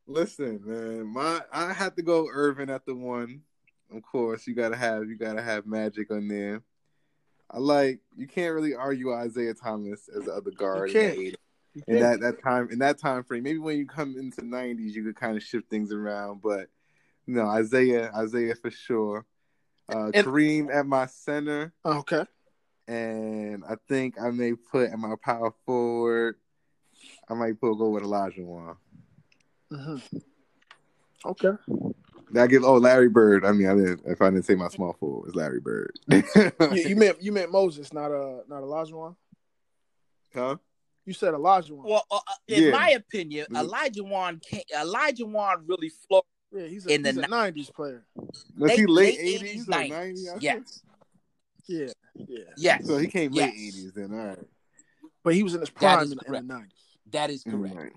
Listen, 0.06 0.60
man, 0.64 1.06
my 1.06 1.42
I 1.52 1.72
had 1.72 1.94
to 1.96 2.02
go 2.02 2.28
Earvin 2.32 2.70
at 2.70 2.86
the 2.86 2.94
one. 2.94 3.42
Of 3.94 4.02
course, 4.02 4.46
you 4.46 4.54
gotta 4.54 4.76
have 4.76 5.06
you 5.08 5.16
gotta 5.16 5.42
have 5.42 5.66
Magic 5.66 6.10
on 6.10 6.28
there. 6.28 6.62
I 7.50 7.58
like 7.58 8.00
you 8.16 8.26
can't 8.26 8.54
really 8.54 8.74
argue 8.74 9.18
Isiah 9.18 9.54
Thomas 9.54 10.08
as 10.08 10.24
the 10.24 10.32
other 10.32 10.50
guard. 10.50 10.90
You 10.90 11.00
can't. 11.00 11.36
80s. 11.82 11.84
in 11.88 12.00
that 12.00 12.20
that 12.22 12.42
time 12.42 12.68
in 12.70 12.78
that 12.80 12.98
time 12.98 13.24
frame. 13.24 13.42
Maybe 13.42 13.58
when 13.58 13.76
you 13.78 13.86
come 13.86 14.16
into 14.18 14.44
nineties, 14.44 14.94
you 14.96 15.04
could 15.04 15.16
kind 15.16 15.36
of 15.36 15.42
shift 15.42 15.68
things 15.70 15.92
around. 15.92 16.42
But 16.42 16.68
no, 17.26 17.50
Isiah, 17.58 18.10
Isiah 18.22 18.54
for 18.54 18.70
sure. 18.70 19.24
Uh, 19.88 20.10
And- 20.14 20.26
Kareem 20.26 20.74
at 20.74 20.86
my 20.86 21.06
center, 21.06 21.72
Okay. 21.84 22.24
and 22.86 23.64
I 23.68 23.76
think 23.88 24.20
I 24.20 24.30
may 24.30 24.52
put 24.54 24.90
at 24.90 24.98
my 24.98 25.14
power 25.22 25.52
forward. 25.64 26.36
I 27.28 27.34
might 27.34 27.60
put 27.60 27.74
go 27.76 27.90
with 27.90 28.02
Olajuwon. 28.02 28.76
hmm 29.70 29.96
Okay. 31.24 31.50
That 32.32 32.48
gives 32.50 32.64
oh 32.64 32.76
Larry 32.76 33.08
Bird. 33.08 33.44
I 33.46 33.52
mean, 33.52 33.66
I 33.68 33.74
didn't 33.74 34.02
if 34.06 34.20
I 34.20 34.28
didn't 34.30 34.44
say 34.44 34.54
my 34.54 34.68
small 34.68 34.92
forward, 35.00 35.28
it's 35.28 35.36
Larry 35.36 35.60
Bird. 35.60 35.92
You, 36.10 36.22
you 36.74 36.96
meant 36.96 37.22
you 37.22 37.32
meant 37.32 37.50
Moses, 37.50 37.92
not 37.92 38.12
uh 38.12 38.42
not 38.48 38.62
Elijah. 38.62 39.14
huh? 40.34 40.56
You 41.08 41.14
said 41.14 41.32
Elijah. 41.32 41.74
Well, 41.74 42.04
uh, 42.10 42.16
uh, 42.16 42.20
in 42.48 42.64
Yeah. 42.64 42.70
my 42.72 42.90
opinion. 42.90 43.46
Olajuwon 43.50 44.42
can't, 44.46 44.62
Olajuwon 44.76 45.62
really 45.66 45.88
flowed. 45.88 46.24
yeah, 46.52 46.66
he's 46.66 46.84
a, 46.84 46.92
in 46.92 47.00
the 47.00 47.12
he's 47.12 47.18
a 47.20 47.22
'90s 47.22 47.72
player. 47.74 48.04
Was 48.14 48.72
he 48.72 48.84
Late- 48.84 48.88
late 48.88 49.18
late 49.18 49.18
eighties 49.42 49.66
80s, 49.66 49.68
or 49.68 49.72
90s. 49.72 49.88
nineties? 49.88 50.30
Yes, 50.40 50.82
Yeah, 51.66 51.86
yeah. 52.14 52.38
yes. 52.58 52.86
So 52.86 52.98
he 52.98 53.06
came 53.06 53.32
late 53.32 53.54
Yes. 53.54 53.54
eighties 53.54 53.92
then. 53.94 54.12
All 54.12 54.26
right. 54.26 54.38
But 55.24 55.34
he 55.34 55.42
was 55.42 55.54
in 55.54 55.60
his 55.60 55.70
prime 55.70 56.12
in, 56.12 56.18
in 56.26 56.32
the 56.46 56.54
'90s. 56.54 56.72
That 57.10 57.30
is 57.30 57.42
correct. 57.42 57.74
Right. 57.74 57.92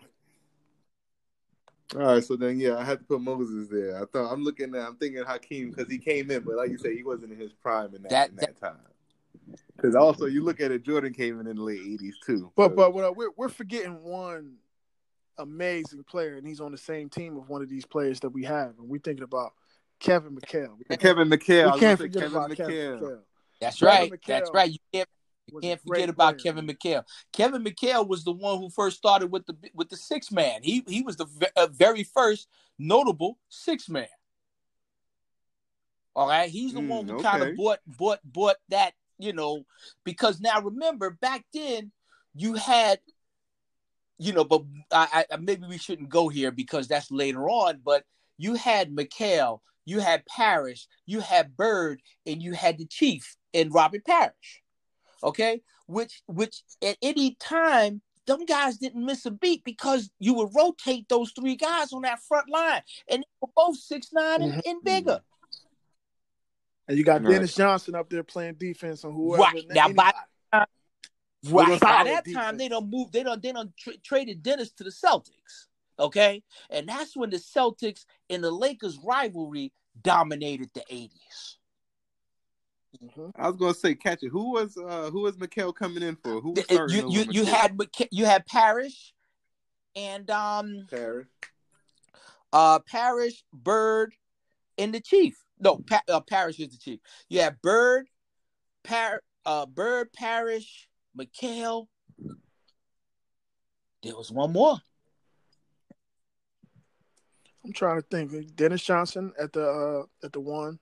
All 1.96 2.02
right, 2.14 2.24
so 2.24 2.38
then 2.38 2.58
yeah, 2.62 2.78
I 2.78 2.86
had 2.86 3.00
to 3.00 3.04
put 3.04 3.20
Moses 3.20 3.68
there. 3.68 4.02
I 4.02 4.06
thought 4.06 4.32
I'm 4.32 4.46
looking 4.46 4.74
at 4.74 4.88
I'm 4.88 4.96
thinking 4.96 5.22
Hakeem 5.26 5.72
because 5.72 5.92
he 5.92 5.98
came 5.98 6.32
in, 6.32 6.44
but 6.44 6.56
like 6.56 6.70
you 6.70 6.78
say, 6.78 6.96
he 6.96 7.04
wasn't 7.04 7.34
in 7.34 7.40
his 7.40 7.52
prime 7.52 7.94
in 7.94 8.04
that, 8.04 8.10
That- 8.10 8.30
in 8.30 8.36
that, 8.38 8.58
time. 8.62 8.78
Because 9.76 9.96
also 9.96 10.26
you 10.26 10.44
look 10.44 10.62
at 10.62 10.72
it, 10.72 10.84
Jordan 10.84 11.14
came 11.14 11.40
in 11.40 11.48
in 11.48 11.56
the 11.58 11.64
late 11.64 11.82
'80s 11.82 12.14
too. 12.26 12.52
But 12.56 12.70
So- 12.70 12.76
but 12.76 12.94
what, 12.94 13.16
we're 13.16 13.32
we're 13.36 13.50
forgetting 13.50 14.04
one 14.04 14.58
amazing 15.38 16.04
player, 16.04 16.36
and 16.38 16.46
he's 16.48 16.62
on 16.62 16.72
the 16.72 16.78
same 16.78 17.10
team 17.10 17.38
of 17.38 17.50
one 17.50 17.62
of 17.62 17.70
these 17.70 17.86
players 17.86 18.20
that 18.20 18.30
we 18.30 18.44
have, 18.44 18.78
and 18.78 18.88
we're 18.90 19.00
thinking 19.00 19.24
about 19.24 19.54
Kevin 20.00 20.36
McHale. 20.36 20.78
And 20.90 21.00
Kevin 21.00 21.30
McHale, 21.30 21.72
I 21.72 21.74
we 21.76 21.80
can't 21.80 22.00
forget 22.00 22.22
Kevin 22.24 22.38
about 22.38 22.50
McHale. 22.52 22.58
Kevin 22.58 23.00
McHale. 23.00 23.22
That's 23.60 23.80
Kevin 23.80 23.96
right. 23.96 24.12
McHale 24.12 24.26
That's 24.28 24.52
right. 24.54 24.72
You 24.72 24.80
can't 24.94 25.10
Was 25.52 25.64
a 25.64 25.68
can't 25.68 25.82
forget 25.82 26.10
about 26.10 26.38
player. 26.38 26.54
Kevin 26.54 26.68
McHale. 26.68 27.04
Kevin 27.34 27.64
McHale 27.64 28.08
was 28.08 28.24
the 28.24 28.32
one 28.32 28.60
who 28.60 28.70
first 28.70 28.98
started 28.98 29.32
with 29.32 29.46
the 29.48 29.56
with 29.74 29.90
the 29.90 29.98
six 29.98 30.32
man. 30.32 30.62
He 30.64 30.84
he 30.88 31.02
was 31.02 31.18
the 31.18 31.26
ve- 31.26 31.48
uh, 31.56 31.68
very 31.68 32.04
first 32.04 32.48
notable 32.78 33.38
six 33.50 33.90
man. 33.90 34.08
All 36.16 36.28
right, 36.28 36.50
he's 36.50 36.74
the 36.74 36.82
Mm, 36.82 36.88
one 36.90 37.08
who 37.08 37.22
kind 37.24 37.42
of 37.44 37.56
bought 37.56 37.80
bought 37.88 38.20
bought 38.24 38.58
that 38.70 38.94
you 39.22 39.34
know 39.34 39.64
because 40.04 40.40
now 40.40 40.62
remember 40.62 41.12
back 41.22 41.46
then 41.54 41.92
you 42.34 42.54
had 42.56 43.00
you 44.18 44.34
know 44.34 44.44
but 44.44 44.64
I, 44.92 45.26
I 45.32 45.38
maybe 45.38 45.68
we 45.68 45.78
shouldn't 45.78 46.10
go 46.10 46.30
here 46.30 46.52
because 46.52 46.88
that's 46.88 47.12
later 47.12 47.50
on 47.50 47.82
but 47.84 48.04
you 48.38 48.56
had 48.56 48.90
McHale, 48.90 49.60
you 49.86 50.00
had 50.00 50.26
Parish, 50.26 50.88
you 51.06 51.20
had 51.20 51.56
Bird, 51.56 52.02
and 52.26 52.42
you 52.42 52.54
had 52.54 52.80
the 52.80 52.88
Chief 52.88 53.36
and 53.54 53.72
Robert 53.72 54.04
Parish 54.04 54.62
okay? 55.24 55.62
Which 55.88 56.22
which 56.28 56.64
at 56.82 56.98
any 57.02 57.36
time 57.40 58.02
them 58.28 58.46
guys 58.46 58.78
didn't 58.78 59.06
miss 59.06 59.26
a 59.26 59.32
beat 59.32 59.64
because 59.64 60.10
you 60.20 60.34
would 60.36 60.52
rotate 60.56 61.08
those 61.10 61.32
three 61.32 61.56
guys 61.56 61.92
on 61.92 62.04
that 62.04 62.22
front 62.22 62.50
line 62.50 62.82
and 63.10 63.24
they 63.24 63.28
were 63.42 63.50
both 63.56 63.78
six 63.78 64.10
nine 64.14 64.42
and, 64.42 64.54
and 64.54 64.64
mm-hmm. 64.64 64.86
bigger 64.86 65.20
And 66.88 66.98
you 66.98 67.04
got 67.04 67.22
Right. 67.24 67.32
Dennis 67.34 67.56
Johnson 67.56 67.96
up 67.96 68.10
there 68.10 68.24
playing 68.24 68.56
defense 68.56 69.06
on 69.06 69.14
whoever. 69.14 69.44
Right. 69.44 69.64
Now, 69.70 69.90
by- 69.90 70.12
anybody. 70.54 70.72
right 71.50 71.80
by 71.80 72.04
that 72.04 72.24
defense. 72.26 72.36
time 72.36 72.58
they 72.58 72.70
don't 72.70 72.90
move 72.90 73.12
they 73.12 73.24
don't 73.24 73.42
they 73.42 73.52
don't 73.52 73.76
tra- 73.76 73.98
traded 74.04 74.44
dennis 74.44 74.70
to 74.72 74.84
the 74.84 74.92
celtics 74.92 75.66
okay 75.98 76.44
and 76.70 76.88
that's 76.88 77.18
when 77.18 77.32
the 77.32 77.38
celtics 77.38 78.06
and 78.30 78.44
the 78.44 78.52
lakers 78.52 79.00
rivalry 79.04 79.74
dominated 80.04 80.70
the 80.76 80.82
80s 80.82 81.58
Mhm. 83.02 83.32
I 83.36 83.48
was 83.48 83.56
gonna 83.58 83.74
say 83.74 83.96
catch 83.96 84.22
it. 84.22 84.28
Who 84.28 84.52
was 84.52 84.78
uh 84.78 85.10
who 85.12 85.22
was 85.22 85.38
McHale 85.38 85.74
coming 85.74 86.04
in 86.04 86.16
for? 86.18 86.42
Who 86.42 86.52
was 86.52 86.66
The- 86.68 86.74
starting 86.76 87.10
you 87.10 87.22
you, 87.24 87.32
you 87.32 87.46
had 87.46 87.76
McK- 87.78 88.10
you 88.12 88.26
had 88.26 88.46
Parish 88.46 89.14
and 89.96 90.30
um 90.30 90.86
Parish. 90.92 91.28
uh 92.54 92.80
Parish, 92.80 93.44
Bird, 93.54 94.14
and 94.78 94.94
the 94.94 95.00
Chief. 95.00 95.42
No, 95.62 95.78
pa- 95.78 96.02
uh, 96.10 96.20
Parish 96.22 96.60
is 96.60 96.70
the 96.70 96.78
Chief. 96.78 97.00
You 97.30 97.42
have 97.42 97.62
Bird, 97.62 98.08
Par- 98.84 99.22
uh, 99.46 99.68
Bird, 99.68 100.12
Parish, 100.12 100.90
McHale. 101.18 101.88
There 104.02 104.16
was 104.16 104.32
one 104.32 104.52
more. 104.52 104.78
I'm 107.64 107.74
trying 107.74 108.02
to 108.02 108.08
think. 108.10 108.56
Dennis 108.56 108.82
Johnson 108.82 109.34
at 109.40 109.54
the 109.54 109.68
uh, 109.70 110.26
at 110.26 110.34
the 110.34 110.40
one. 110.40 110.80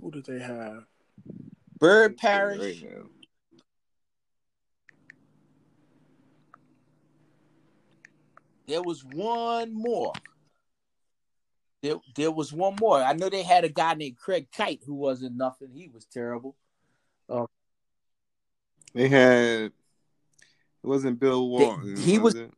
Who 0.00 0.10
did 0.10 0.24
they 0.24 0.38
have? 0.38 0.86
Bird, 1.78 2.16
Parish. 2.16 2.82
Right. 2.82 3.02
There 8.66 8.82
was 8.82 9.04
one 9.04 9.74
more. 9.74 10.14
There, 11.84 11.96
there 12.16 12.30
was 12.30 12.50
one 12.50 12.76
more. 12.80 13.02
I 13.02 13.12
know 13.12 13.28
they 13.28 13.42
had 13.42 13.62
a 13.64 13.68
guy 13.68 13.92
named 13.92 14.16
Greg 14.16 14.46
Kite 14.50 14.80
who 14.86 14.94
wasn't 14.94 15.36
nothing. 15.36 15.68
He 15.74 15.90
was 15.92 16.06
terrible. 16.06 16.56
They 18.94 19.06
had. 19.08 19.64
It 19.66 19.72
wasn't 20.82 21.20
Bill 21.20 21.46
Walton. 21.46 21.94
he 21.98 22.18
was- 22.18 22.34
it? 22.36 22.50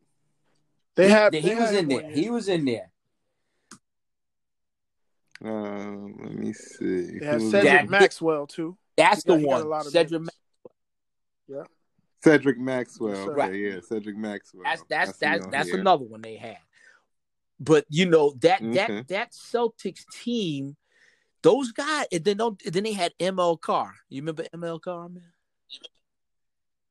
They 0.95 1.09
had. 1.09 1.35
he, 1.35 1.41
they 1.41 1.55
was 1.57 1.71
had 1.71 1.75
in 1.75 1.89
there. 1.89 2.11
He 2.11 2.31
was 2.31 2.49
in 2.49 2.65
there. 2.67 2.91
Um, 5.45 6.17
let 6.23 6.33
me 6.33 6.53
see. 6.53 7.19
They 7.19 7.27
had 7.27 7.41
Cedric 7.43 7.63
That- 7.65 7.91
Maxwell 7.91 8.47
too. 8.47 8.77
That's 8.97 9.25
He 9.25 9.29
got- 9.29 9.35
the 9.35 9.41
he 9.41 9.47
got 9.47 9.51
a 9.51 9.59
one. 9.65 9.69
lot 9.69 9.87
of 9.87 9.93
Cedric. 9.93 10.21
minutes. 10.21 10.37
Yeah. 11.49 11.63
Cedric 12.23 12.59
Maxwell. 12.59 13.11
Yes. 13.11 13.29
Okay, 13.29 13.33
Right. 13.35 13.55
yeah, 13.55 13.81
Cedric 13.81 14.17
Maxwell. 14.17 14.63
That's 14.65 14.83
I 14.83 14.85
that's 14.89 15.19
that's 15.19 15.47
that's 15.49 15.71
another 15.71 16.05
one 16.05 16.23
they 16.23 16.37
had. 16.37 16.59
But 17.59 17.87
you 17.89 18.07
know 18.07 18.35
that 18.41 18.63
Okay. 18.63 18.75
that 18.75 18.91
mm-hmm. 18.91 19.01
that 19.09 19.33
Celtics 19.33 20.05
team, 20.13 20.77
those 21.43 21.73
guys, 21.73 22.07
and 22.13 22.25
then 22.25 22.37
don't 22.37 22.61
then 22.65 22.85
they 22.85 22.93
had 22.93 23.15
ML 23.19 23.61
Carr. 23.61 23.95
You 24.09 24.21
remember 24.23 24.45
ML 24.55 24.81
Carr, 24.81 25.09
man? 25.09 25.23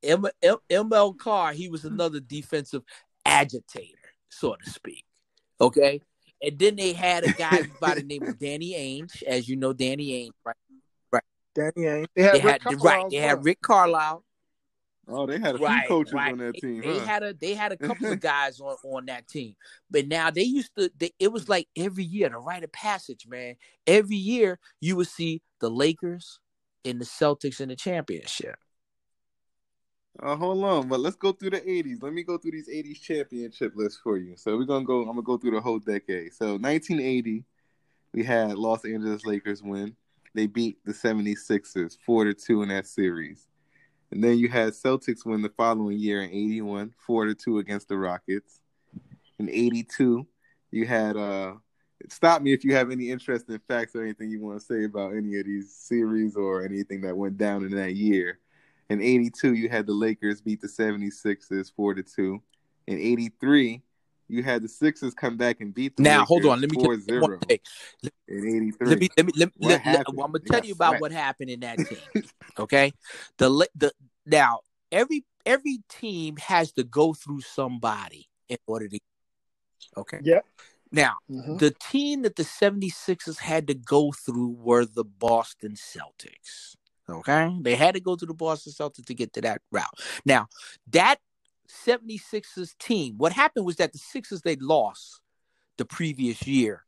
M, 0.04 0.26
M, 0.42 0.58
ML 0.70 1.18
Carr, 1.18 1.54
he 1.54 1.68
was 1.68 1.86
another 1.86 2.20
defensive 2.20 2.84
agitator, 3.26 3.98
so 4.30 4.56
to 4.56 4.70
speak. 4.70 5.04
Okay. 5.60 6.02
And 6.42 6.60
then 6.60 6.76
they 6.76 6.94
had 6.94 7.24
a 7.24 7.32
guy 7.32 7.64
by 7.82 7.96
the 7.96 8.04
name 8.04 8.24
of 8.24 8.38
Danny 8.40 8.74
Ainge, 8.74 9.24
as 9.24 9.50
you 9.50 9.56
know, 9.56 9.74
Danny 9.74 10.10
Ainge, 10.12 10.32
right? 10.46 10.56
Right. 11.12 11.24
Danny 11.56 11.88
Ainge. 11.88 12.08
They 12.16 12.24
had 12.24 12.36
They 12.36 12.40
Rick 12.40 12.52
had 12.52 12.62
Carlisle 12.62 12.84
right. 12.84 13.10
They 13.10 13.18
well. 13.18 13.28
had 13.30 13.46
Rick 13.46 13.62
Carlisle. 13.62 14.25
Oh, 15.08 15.28
they 15.28 15.40
had 15.40 15.56
a 15.56 15.58
few 15.58 15.82
coaches 15.88 16.14
right. 16.14 16.32
on 16.32 16.40
that 16.40 16.56
team. 16.56 16.82
They 16.82 16.98
huh? 16.98 17.06
had 17.06 17.24
a 17.24 17.34
they 17.34 17.54
had 17.54 17.72
a 17.72 17.78
couple 17.78 18.12
of 18.12 18.20
guys 18.22 18.60
on 18.60 18.76
on 18.84 19.06
that 19.06 19.28
team, 19.28 19.56
but 19.90 20.08
now 20.08 20.32
they 20.32 20.44
used 20.44 20.72
to. 20.78 20.90
They, 20.98 21.12
it 21.20 21.32
was 21.32 21.48
like 21.48 21.68
every 21.76 22.04
year 22.04 22.30
the 22.30 22.38
rite 22.38 22.64
of 22.64 22.72
passage, 22.72 23.28
man. 23.28 23.56
Every 23.86 24.16
year 24.16 24.60
you 24.82 24.96
would 24.96 25.08
see 25.08 25.44
the 25.60 25.70
Lakers 25.70 26.40
and 26.84 27.00
the 27.00 27.06
Celtics 27.06 27.62
in 27.62 27.70
the 27.70 27.76
championship. 27.76 28.56
Uh, 30.22 30.36
hold 30.36 30.64
on, 30.64 30.88
but 30.88 31.02
let's 31.02 31.18
go 31.18 31.34
through 31.34 31.52
the 31.52 31.62
'80s. 31.62 32.02
Let 32.02 32.14
me 32.14 32.24
go 32.24 32.38
through 32.38 32.52
these 32.52 32.70
'80s 32.70 33.02
championship 33.02 33.74
lists 33.76 34.00
for 34.02 34.18
you. 34.18 34.36
So 34.38 34.58
we're 34.58 34.66
gonna 34.66 34.86
go. 34.86 35.02
I'm 35.02 35.08
gonna 35.08 35.22
go 35.22 35.38
through 35.38 35.52
the 35.52 35.62
whole 35.62 35.80
decade. 35.80 36.34
So 36.34 36.54
1980, 36.54 37.44
we 38.14 38.24
had 38.24 38.56
Los 38.56 38.86
Angeles 38.86 39.26
Lakers 39.26 39.62
win. 39.62 39.96
They 40.34 40.48
beat 40.48 40.84
the 40.84 40.94
76ers 40.94 41.98
four 42.06 42.26
to 42.26 42.34
two 42.34 42.62
in 42.62 42.70
that 42.70 42.88
series, 42.88 43.48
and 44.12 44.24
then 44.24 44.38
you 44.38 44.50
had 44.50 44.74
Celtics 44.74 45.26
win 45.26 45.42
the 45.42 45.50
following 45.50 45.98
year 45.98 46.22
in 46.22 46.30
'81, 46.30 46.94
four 47.06 47.26
to 47.26 47.36
two 47.36 47.60
against 47.60 47.90
the 47.90 47.98
Rockets. 47.98 48.60
In 49.40 49.50
'82, 49.50 50.26
you 50.72 50.86
had 50.86 51.18
uh. 51.18 51.54
Stop 52.10 52.42
me 52.42 52.54
if 52.54 52.64
you 52.64 52.76
have 52.76 52.92
any 52.92 53.10
interesting 53.10 53.60
facts 53.68 53.96
or 53.96 54.04
anything 54.04 54.30
you 54.30 54.42
want 54.42 54.60
to 54.60 54.66
say 54.66 54.84
about 54.84 55.16
any 55.16 55.40
of 55.40 55.46
these 55.46 55.74
series 55.74 56.36
or 56.36 56.64
anything 56.64 57.02
that 57.02 57.18
went 57.18 57.38
down 57.38 57.64
in 57.64 57.72
that 57.72 57.96
year. 57.96 58.40
In 58.90 59.02
82, 59.02 59.54
you 59.56 59.70
had 59.70 59.88
the 59.88 59.94
Lakers 59.94 60.42
beat 60.42 60.62
the 60.62 60.68
76ers 60.68 61.72
4 61.76 61.96
to 61.96 62.04
2. 62.04 62.42
In 62.88 63.00
83, 63.00 63.82
you 64.28 64.44
had 64.44 64.64
the 64.64 64.68
Sixers 64.68 65.14
come 65.14 65.38
back 65.38 65.62
and 65.62 65.74
beat 65.74 65.96
the 65.96 66.04
Now 66.04 66.26
hold 66.26 66.46
on, 66.46 66.62
let 66.62 66.70
me 66.70 66.76
4 66.76 66.96
tell 66.98 67.16
you 67.16 67.22
one 67.22 67.40
thing. 67.40 67.60
In 68.28 68.38
83. 68.48 68.88
Let 68.88 69.00
me 69.00 69.10
let 69.18 69.26
me 69.26 69.32
let, 69.36 69.50
What 69.58 69.68
let, 69.70 69.86
let- 69.86 70.14
well, 70.16 70.26
I'm 70.26 70.32
gonna 70.32 70.44
tell 70.44 70.66
you 70.66 70.74
about 70.74 70.90
swept. 70.92 71.02
what 71.02 71.12
happened 71.12 71.50
in 71.50 71.60
that 71.62 71.78
game. 71.78 72.24
Okay, 72.58 72.94
the 73.38 73.68
the 73.76 73.92
now 74.26 74.62
every 74.90 75.26
every 75.46 75.80
team 75.90 76.38
has 76.38 76.72
to 76.74 76.86
go 76.86 77.14
through 77.14 77.42
somebody 77.42 78.30
in 78.48 78.58
order 78.66 78.88
to. 78.88 79.00
Okay. 79.98 80.20
Yeah. 80.24 80.40
Now 80.92 81.18
Mhm. 81.30 81.60
the 81.60 81.72
team 81.72 82.22
that 82.22 82.38
the 82.38 82.44
76ers 82.44 83.40
had 83.40 83.68
to 83.68 83.74
go 83.74 84.14
through 84.14 84.52
were 84.58 84.86
the 84.86 85.04
Boston 85.04 85.74
Celtics. 85.74 86.78
Okay. 87.10 87.56
They 87.62 87.76
had 87.76 87.96
to 87.96 88.00
go 88.00 88.16
to 88.16 88.26
the 88.26 88.34
Boston 88.34 88.72
Celtics 88.72 89.06
to 89.06 89.14
get 89.14 89.34
to 89.34 89.42
that 89.42 89.62
route. 89.72 90.00
Now, 90.26 90.48
that 90.92 91.18
76ers 91.68 92.78
team, 92.78 93.16
what 93.18 93.32
happened 93.32 93.66
was 93.66 93.78
that 93.78 93.94
the 93.94 94.00
Sixers 94.00 94.42
they 94.42 94.56
lost 94.58 95.22
the 95.78 95.86
previous 95.86 96.46
year. 96.48 96.86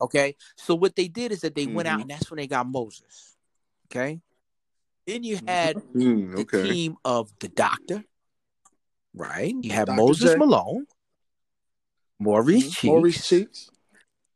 Okay. 0.00 0.36
So 0.56 0.74
what 0.74 0.96
they 0.96 1.08
did 1.08 1.32
is 1.32 1.40
that 1.40 1.54
they 1.54 1.66
went 1.66 1.88
out 1.88 1.98
Mhm. 1.98 2.02
and 2.02 2.10
that's 2.10 2.30
when 2.30 2.36
they 2.38 2.46
got 2.46 2.66
Moses. 2.66 3.36
Okay. 3.86 4.20
Then 5.06 5.24
you 5.24 5.40
had 5.46 5.76
Mm, 5.76 6.36
the 6.36 6.42
okay. 6.42 6.62
team 6.62 6.96
of 7.04 7.32
the 7.40 7.48
doctor. 7.48 8.04
Right. 9.14 9.54
You 9.60 9.72
had 9.72 9.86
Dr. 9.86 9.96
Moses 9.96 10.32
J. 10.32 10.38
Malone, 10.38 10.86
Maurice 12.18 12.70
Cheeks, 12.70 12.84
Maurice 12.84 13.26
Cheeks. 13.26 13.70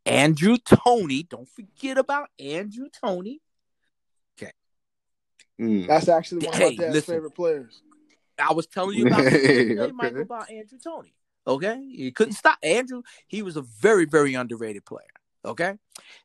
Andrew 0.05 0.57
Toney. 0.57 1.23
Don't 1.23 1.49
forget 1.49 1.99
about 1.99 2.31
Andrew 2.39 2.89
Toney. 2.89 3.41
Mm. 5.61 5.87
That's 5.87 6.09
actually 6.09 6.47
one 6.47 6.55
of 6.55 6.61
my 6.61 6.75
dad's 6.75 6.95
listen. 6.95 7.15
favorite 7.15 7.35
players. 7.35 7.83
I 8.39 8.53
was 8.53 8.67
telling 8.67 8.99
you 8.99 9.07
about 9.07 9.25
Hey, 9.25 9.79
okay. 9.79 9.93
Michael, 9.95 10.23
about 10.23 10.51
Andrew 10.51 10.79
Toney. 10.83 11.15
Okay, 11.47 11.81
you 11.81 12.13
couldn't 12.13 12.35
stop 12.35 12.59
Andrew. 12.63 13.03
He 13.27 13.43
was 13.43 13.57
a 13.57 13.63
very, 13.63 14.05
very 14.05 14.35
underrated 14.35 14.85
player. 14.85 15.07
Okay, 15.45 15.75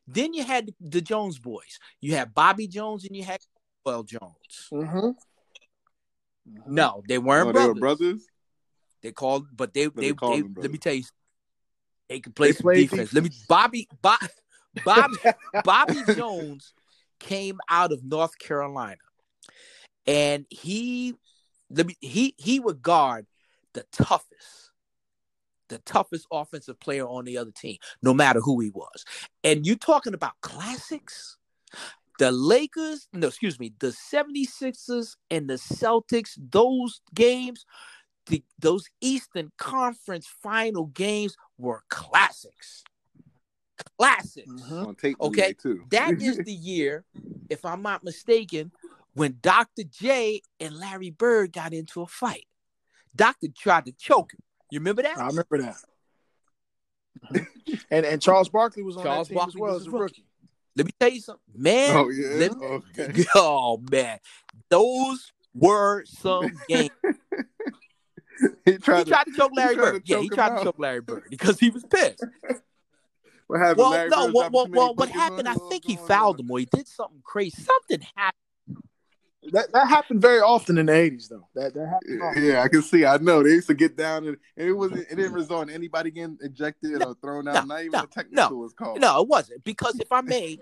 then 0.06 0.32
you 0.32 0.44
had 0.44 0.70
the 0.80 1.00
Jones 1.00 1.38
boys. 1.38 1.78
You 2.00 2.14
had 2.14 2.34
Bobby 2.34 2.68
Jones 2.68 3.04
and 3.04 3.16
you 3.16 3.24
had 3.24 3.40
Well 3.84 4.04
Jones. 4.04 4.68
Mm-hmm. 4.72 5.10
No, 6.66 7.02
they 7.08 7.18
weren't 7.18 7.48
Oh, 7.48 7.52
they 7.52 7.52
brothers. 7.52 7.74
were 7.74 7.80
brothers? 7.80 8.26
They 9.02 9.12
called, 9.12 9.46
but 9.54 9.74
they 9.74 9.86
they, 9.86 10.12
they 10.12 10.12
they 10.12 10.42
let 10.56 10.70
me 10.70 10.78
tell 10.78 10.94
you, 10.94 11.04
they 12.08 12.20
could 12.20 12.34
play 12.34 12.48
They 12.48 12.52
some 12.52 12.62
played 12.62 12.90
defense. 12.90 13.12
Let 13.12 13.24
me. 13.24 13.30
Bobby 13.48 13.88
Bob, 14.02 14.20
Bob 14.84 15.10
Bobby 15.64 16.02
Jones 16.14 16.72
came 17.18 17.58
out 17.68 17.92
of 17.92 18.04
North 18.04 18.38
Carolina, 18.38 18.96
and 20.06 20.46
he 20.48 21.14
let 21.70 21.86
me 21.86 21.96
he 22.00 22.34
he 22.38 22.60
would 22.60 22.82
guard 22.82 23.26
the 23.74 23.84
toughest, 23.92 24.72
the 25.68 25.78
toughest 25.78 26.26
offensive 26.30 26.80
player 26.80 27.06
on 27.06 27.24
the 27.24 27.38
other 27.38 27.50
team, 27.50 27.76
no 28.02 28.14
matter 28.14 28.40
who 28.40 28.60
he 28.60 28.70
was. 28.70 29.04
And 29.44 29.66
you 29.66 29.76
talking 29.76 30.14
about 30.14 30.32
classics? 30.40 31.36
The 32.18 32.32
Lakers, 32.32 33.06
no, 33.12 33.28
excuse 33.28 33.60
me, 33.60 33.72
the 33.78 33.94
76ers 34.12 35.14
and 35.30 35.48
the 35.48 35.54
Celtics, 35.54 36.36
those 36.36 37.00
games, 37.14 37.64
the, 38.26 38.42
those 38.58 38.88
Eastern 39.00 39.52
Conference 39.56 40.26
final 40.42 40.86
games 40.86 41.36
were 41.58 41.84
classics. 41.88 42.82
Classics. 43.98 44.50
Mhm. 44.50 44.96
Okay, 45.20 45.52
too. 45.52 45.84
That 45.90 46.20
is 46.20 46.38
the 46.44 46.52
year, 46.52 47.04
if 47.48 47.64
I'm 47.64 47.82
not 47.82 48.02
mistaken, 48.02 48.72
when 49.18 49.38
Dr. 49.42 49.82
J 49.82 50.42
and 50.60 50.76
Larry 50.76 51.10
Bird 51.10 51.52
got 51.52 51.72
into 51.72 52.02
a 52.02 52.06
fight. 52.06 52.46
Doctor 53.14 53.48
tried 53.48 53.86
to 53.86 53.92
choke 53.92 54.32
him. 54.32 54.40
You 54.70 54.78
remember 54.78 55.02
that? 55.02 55.18
I 55.18 55.26
remember 55.26 55.58
that. 55.58 55.76
And 57.90 58.06
and 58.06 58.22
Charles 58.22 58.48
Barkley 58.48 58.82
was 58.82 58.96
on 58.96 59.02
Charles 59.02 59.28
that 59.28 59.34
team 59.34 59.38
Barkley 59.38 59.50
as 59.50 59.60
well 59.60 59.74
was 59.74 59.82
as 59.82 59.86
a 59.88 59.90
rookie. 59.90 60.02
rookie. 60.02 60.24
Let 60.76 60.86
me 60.86 60.92
tell 60.98 61.08
you 61.10 61.20
something, 61.20 61.54
man. 61.54 61.96
Oh, 61.96 62.08
yeah? 62.08 62.48
me- 62.48 62.48
Okay. 62.98 63.24
oh 63.34 63.82
man, 63.90 64.18
those 64.70 65.32
were 65.54 66.04
some 66.06 66.50
games. 66.68 66.90
he 68.64 68.72
He 68.72 68.78
tried 68.78 69.04
to, 69.04 69.10
tried 69.10 69.24
to 69.24 69.32
choke 69.32 69.52
Larry 69.54 69.74
tried 69.74 69.84
to 69.84 69.92
Bird. 69.92 70.02
Yeah, 70.06 70.18
he 70.20 70.28
choke 70.28 70.32
him 70.32 70.36
tried 70.36 70.58
to 70.58 70.64
choke 70.64 70.78
Larry 70.78 71.00
Bird 71.00 71.24
because 71.28 71.58
he 71.60 71.68
was 71.70 71.84
pissed. 71.84 72.24
what 73.48 73.60
happened? 73.60 73.78
Well, 73.78 73.90
Larry 73.90 74.08
no, 74.08 74.30
well, 74.32 74.50
well, 74.50 74.68
well 74.70 74.94
what 74.94 75.10
happened? 75.10 75.48
I 75.48 75.54
oh, 75.60 75.68
think 75.68 75.84
he 75.86 75.98
oh, 76.00 76.06
fouled 76.06 76.36
on? 76.36 76.46
him 76.46 76.50
or 76.50 76.60
he 76.60 76.68
did 76.72 76.88
something 76.88 77.20
crazy. 77.22 77.62
Something 77.62 78.06
happened. 78.14 78.47
That 79.52 79.72
that 79.72 79.88
happened 79.88 80.20
very 80.20 80.40
often 80.40 80.78
in 80.78 80.86
the 80.86 80.94
eighties 80.94 81.28
though. 81.28 81.46
That 81.54 81.74
that 81.74 81.86
happened 81.86 82.22
often. 82.22 82.44
Yeah, 82.44 82.62
I 82.62 82.68
can 82.68 82.82
see. 82.82 83.04
I 83.04 83.16
know 83.18 83.42
they 83.42 83.50
used 83.50 83.68
to 83.68 83.74
get 83.74 83.96
down, 83.96 84.26
and, 84.26 84.36
and 84.56 84.68
it 84.68 84.72
wasn't. 84.72 85.00
It 85.10 85.16
didn't 85.16 85.32
result 85.32 85.68
in 85.68 85.74
anybody 85.74 86.10
getting 86.10 86.38
ejected 86.40 87.02
or 87.04 87.14
thrown 87.14 87.48
out. 87.48 87.54
no, 87.54 87.74
not 87.74 87.80
even 87.80 87.92
no, 87.92 88.02
a 88.02 88.06
technical 88.06 88.58
was 88.58 88.72
called. 88.72 89.00
No, 89.00 89.20
it 89.22 89.28
wasn't 89.28 89.64
because 89.64 89.98
if 90.00 90.10
I 90.10 90.20
may, 90.20 90.58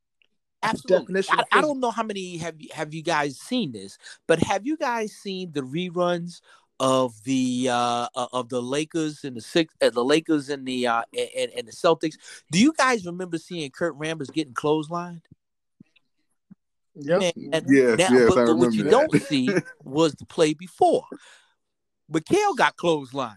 absolutely. 0.62 1.22
I, 1.30 1.44
I 1.52 1.60
don't 1.60 1.80
know 1.80 1.90
how 1.90 2.02
many 2.02 2.36
have 2.38 2.60
you 2.60 2.68
have 2.72 2.94
you 2.94 3.02
guys 3.02 3.38
seen 3.38 3.72
this, 3.72 3.98
but 4.26 4.38
have 4.40 4.66
you 4.66 4.76
guys 4.76 5.12
seen 5.12 5.52
the 5.52 5.62
reruns 5.62 6.40
of 6.78 7.12
the 7.24 7.68
uh 7.70 8.08
uh, 8.14 8.26
of 8.32 8.48
the 8.48 8.62
Lakers 8.62 9.24
and 9.24 9.36
the 9.36 9.40
six 9.40 9.74
uh, 9.82 9.90
the 9.90 10.04
Lakers 10.04 10.48
and 10.48 10.66
the 10.66 10.86
uh 10.86 11.02
and, 11.12 11.50
and 11.56 11.68
the 11.68 11.72
Celtics? 11.72 12.14
Do 12.50 12.58
you 12.58 12.72
guys 12.72 13.04
remember 13.06 13.38
seeing 13.38 13.70
Kurt 13.70 13.98
Rambis 13.98 14.32
getting 14.32 14.54
clotheslined? 14.54 15.22
Yep. 16.96 17.20
Man, 17.20 17.32
and 17.52 17.66
Yes, 17.68 17.98
now, 17.98 18.08
yes, 18.18 18.28
but, 18.28 18.38
I 18.38 18.44
but 18.46 18.56
what 18.56 18.72
you 18.72 18.82
that. 18.84 18.90
don't 18.90 19.22
see 19.22 19.48
was 19.84 20.12
the 20.14 20.26
play 20.26 20.54
before. 20.54 21.04
McHale 22.12 22.56
got 22.56 22.76
clotheslined. 22.76 23.36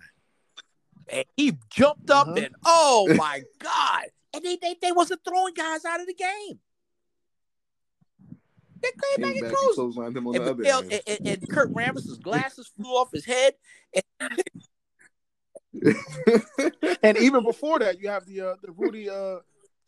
And 1.10 1.26
he 1.38 1.54
jumped 1.70 2.10
up 2.10 2.28
Mhm. 2.28 2.46
and 2.46 2.56
oh 2.66 3.14
my 3.16 3.44
God. 3.60 4.06
And 4.34 4.44
they, 4.44 4.56
they 4.62 4.76
they 4.82 4.92
wasn't 4.92 5.22
throwing 5.28 5.54
guys 5.54 5.86
out 5.86 6.00
of 6.02 6.08
the 6.08 6.14
game. 6.16 6.60
They 8.82 8.90
came 8.90 9.22
back 9.22 9.34
Came 9.36 9.44
and 9.44 9.52
back 9.52 9.54
closed. 9.54 9.80
and 9.80 9.94
clotheslined 9.94 10.18
him 10.18 10.28
on 10.28 10.36
And, 10.36 10.46
the 10.46 10.52
other 10.52 10.66
end. 10.84 10.94
and, 10.94 11.02
and, 11.20 11.28
and 11.42 11.50
Kurt 11.50 11.72
Rambis' 11.74 12.20
glasses 12.22 12.72
flew 12.76 12.90
off 12.92 13.12
his 13.12 13.26
head. 13.26 13.54
And 17.02 17.18
even 17.18 17.44
before 17.44 17.80
that, 17.80 18.00
you 18.00 18.08
have 18.10 18.26
the 18.26 18.42
uh, 18.42 18.56
the 18.62 18.72
Rudy 18.72 19.10
uh, 19.10 19.40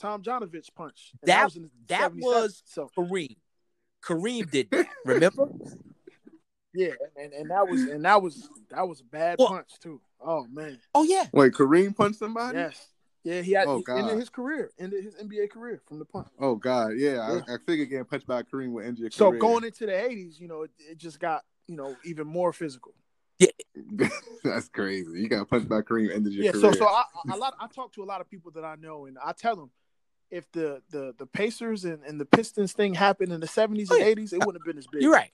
Tomjanovich 0.02 0.74
punch. 0.76 1.12
And 1.22 1.30
That- 1.30 1.46
was 1.46 1.56
in 1.56 1.70
that 1.88 2.14
was- 2.16 2.62
so 2.66 2.90
Kareem. 2.98 3.38
Kareem 4.06 4.50
did 4.52 4.70
that. 4.72 4.88
Remember? 5.06 5.48
yeah, 6.74 6.92
and, 7.22 7.34
and 7.34 7.50
that 7.50 7.68
was 7.68 7.82
and 7.84 8.04
that 8.06 8.22
was 8.22 8.50
that 8.70 8.88
was 8.88 9.02
a 9.02 9.04
bad 9.06 9.38
Well- 9.40 9.50
punch 9.50 9.80
too. 9.82 10.02
Oh 10.22 10.46
man, 10.52 10.80
Oh 10.94 11.04
yeah. 11.04 11.28
Wait, 11.34 11.54
Kareem 11.54 11.96
punched 11.96 12.20
somebody? 12.20 12.58
yes, 12.58 12.88
yeah, 13.24 13.42
he 13.42 13.52
had 13.52 13.68
Oh, 13.68 13.78
he 13.78 13.84
God. 13.84 14.00
ended 14.00 14.18
his 14.18 14.30
career, 14.30 14.72
ended 14.80 15.04
his 15.04 15.16
NBA 15.16 15.52
career 15.52 15.82
from 15.88 16.00
the 16.00 16.06
punch. 16.06 16.28
Oh 16.40 16.56
God, 16.56 16.94
yeah. 16.98 17.14
Yeah. 17.16 17.42
I, 17.48 17.54
I 17.56 17.58
figured 17.66 17.90
getting 17.90 18.06
punched 18.06 18.26
by 18.28 18.42
Kareem 18.44 18.72
would 18.72 18.86
end 18.86 18.98
your 18.98 19.12
So 19.12 19.30
career. 19.30 19.40
going 19.40 19.64
into 19.66 19.86
the 19.86 20.06
eighties, 20.06 20.40
you 20.40 20.48
know, 20.48 20.64
it, 20.64 20.72
it 20.80 20.98
just 20.98 21.20
got 21.20 21.44
you 21.68 21.76
know 21.76 21.96
even 22.06 22.26
more 22.28 22.54
physical. 22.54 22.94
Yeah, 23.38 23.50
that's 24.44 24.70
crazy. 24.70 25.12
You 25.20 25.28
got 25.30 25.48
punched 25.50 25.68
by 25.70 25.82
Kareem, 25.82 26.14
ended 26.14 26.34
your 26.34 26.46
yeah, 26.46 26.52
career. 26.52 26.74
so 26.74 26.80
so 26.80 26.86
I, 26.88 27.04
I- 27.30 27.36
a 27.36 27.38
lot 27.38 27.54
I 27.60 27.68
talk 27.68 27.94
to 27.94 28.04
a 28.04 28.06
lot 28.06 28.22
of 28.22 28.30
people 28.30 28.52
that 28.52 28.64
I 28.64 28.76
know, 28.76 29.06
and 29.06 29.18
I 29.24 29.34
tell 29.34 29.56
them 29.56 29.70
if 30.36 30.52
the 30.52 30.82
the 30.90 31.14
the 31.18 31.26
Pacers 31.26 31.86
and, 31.86 32.04
and 32.04 32.20
the 32.20 32.26
Pistons 32.26 32.74
thing 32.74 32.94
happened 32.94 33.32
in 33.32 33.40
the 33.40 33.48
seventies 33.48 33.90
Oh, 33.92 33.96
and 33.96 34.04
yeah. 34.04 34.10
eighties, 34.10 34.34
it 34.34 34.40
wouldn't 34.40 34.62
have 34.62 34.66
been 34.66 34.78
as 34.78 34.88
big 34.88 35.02
You're 35.02 35.14
right. 35.14 35.32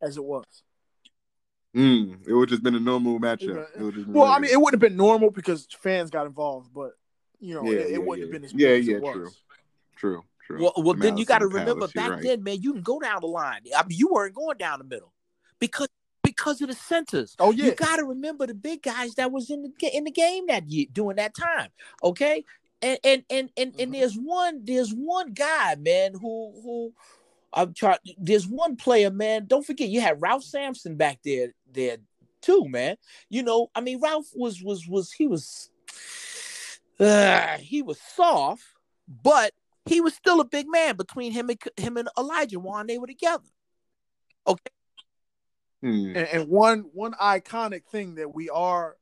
as 0.00 0.16
it 0.16 0.24
was. 0.24 0.44
Mm, 1.74 2.28
it 2.28 2.34
would 2.34 2.50
just 2.50 2.62
been 2.62 2.74
a 2.74 2.80
normal 2.80 3.18
matchup. 3.18 3.54
Yeah. 3.56 3.64
It 3.80 3.82
would 3.82 3.94
just 3.94 4.06
been 4.06 4.14
Well, 4.14 4.30
I 4.30 4.38
mean, 4.38 4.50
it 4.50 4.60
wouldn't 4.60 4.82
have 4.82 4.88
been 4.90 4.96
normal 4.96 5.30
because 5.30 5.66
fans 5.80 6.10
got 6.10 6.26
involved, 6.26 6.70
but 6.74 6.92
you 7.40 7.54
know, 7.54 7.64
yeah, 7.64 7.78
it, 7.78 7.90
yeah, 7.92 7.98
wouldn't 7.98 8.18
yeah. 8.18 8.24
have 8.24 8.32
been 8.32 8.44
as 8.44 8.52
yeah, 8.52 8.68
big 8.68 8.80
as 8.80 8.88
yeah, 8.88 8.96
it 8.96 9.02
was. 9.02 9.12
true, 9.14 9.30
true, 9.96 10.24
true. 10.46 10.62
Well, 10.62 10.72
well, 10.76 10.92
From 10.92 11.00
then 11.00 11.16
you 11.16 11.24
got 11.24 11.38
to 11.38 11.46
remember 11.46 11.88
Palace, 11.88 11.92
back 11.92 12.10
right. 12.10 12.22
then, 12.22 12.42
man, 12.42 12.60
you 12.60 12.74
can 12.74 12.82
go 12.82 13.00
down 13.00 13.20
the 13.22 13.26
line. 13.26 13.62
I 13.74 13.82
mean, 13.86 13.98
you 13.98 14.08
weren't 14.12 14.34
going 14.34 14.58
down 14.58 14.80
the 14.80 14.84
middle 14.84 15.14
because 15.58 15.88
because 16.22 16.60
of 16.60 16.68
the 16.68 16.74
centers. 16.74 17.34
Oh 17.38 17.52
yeah, 17.52 17.66
You 17.66 17.74
got 17.74 17.96
to 17.96 18.04
remember 18.04 18.46
the 18.46 18.54
big 18.54 18.82
guys 18.82 19.14
that 19.14 19.32
was 19.32 19.50
in 19.50 19.62
the 19.62 19.96
in 19.96 20.04
the 20.04 20.10
game 20.10 20.46
that 20.48 20.68
year 20.68 20.86
during 20.92 21.16
that 21.16 21.34
time. 21.34 21.70
Okay, 22.02 22.44
and 22.82 22.98
and 23.04 23.24
and 23.30 23.50
and, 23.56 23.74
and 23.78 23.90
Mhm. 23.90 23.98
there's 23.98 24.16
one 24.16 24.64
there's 24.64 24.92
one 24.92 25.32
guy, 25.32 25.76
man, 25.76 26.14
who 26.14 26.52
who 26.62 26.94
I'm 27.52 27.74
trying. 27.74 27.98
There's 28.18 28.46
one 28.46 28.76
player, 28.76 29.10
man. 29.10 29.46
Don't 29.46 29.64
forget, 29.64 29.88
you 29.88 30.00
had 30.00 30.20
Ralph 30.20 30.42
Sampson 30.42 30.96
back 30.96 31.20
there 31.24 31.54
there 31.70 31.98
too, 32.40 32.68
man. 32.68 32.96
You 33.28 33.42
know, 33.42 33.70
I 33.74 33.80
mean, 33.80 34.00
Ralph 34.00 34.28
was 34.34 34.62
was 34.62 34.86
was 34.88 35.12
he 35.12 35.26
was 35.26 35.70
uh, 36.98 37.58
he 37.58 37.82
was 37.82 38.00
soft, 38.00 38.64
but 39.06 39.52
he 39.86 40.00
was 40.00 40.14
still 40.14 40.40
a 40.40 40.44
big 40.44 40.66
man 40.68 40.96
between 40.96 41.32
him 41.32 41.50
and 41.50 41.58
him 41.76 41.96
and 41.96 42.08
Olajuwon. 42.16 42.86
They 42.86 42.98
were 42.98 43.06
together. 43.06 43.44
Okay. 44.46 44.70
Hmm. 45.82 46.16
and, 46.16 46.16
and 46.16 46.48
one 46.48 46.84
one 46.92 47.12
iconic 47.14 47.84
thing 47.86 48.14
that 48.16 48.32
we 48.32 48.48
are 48.48 48.96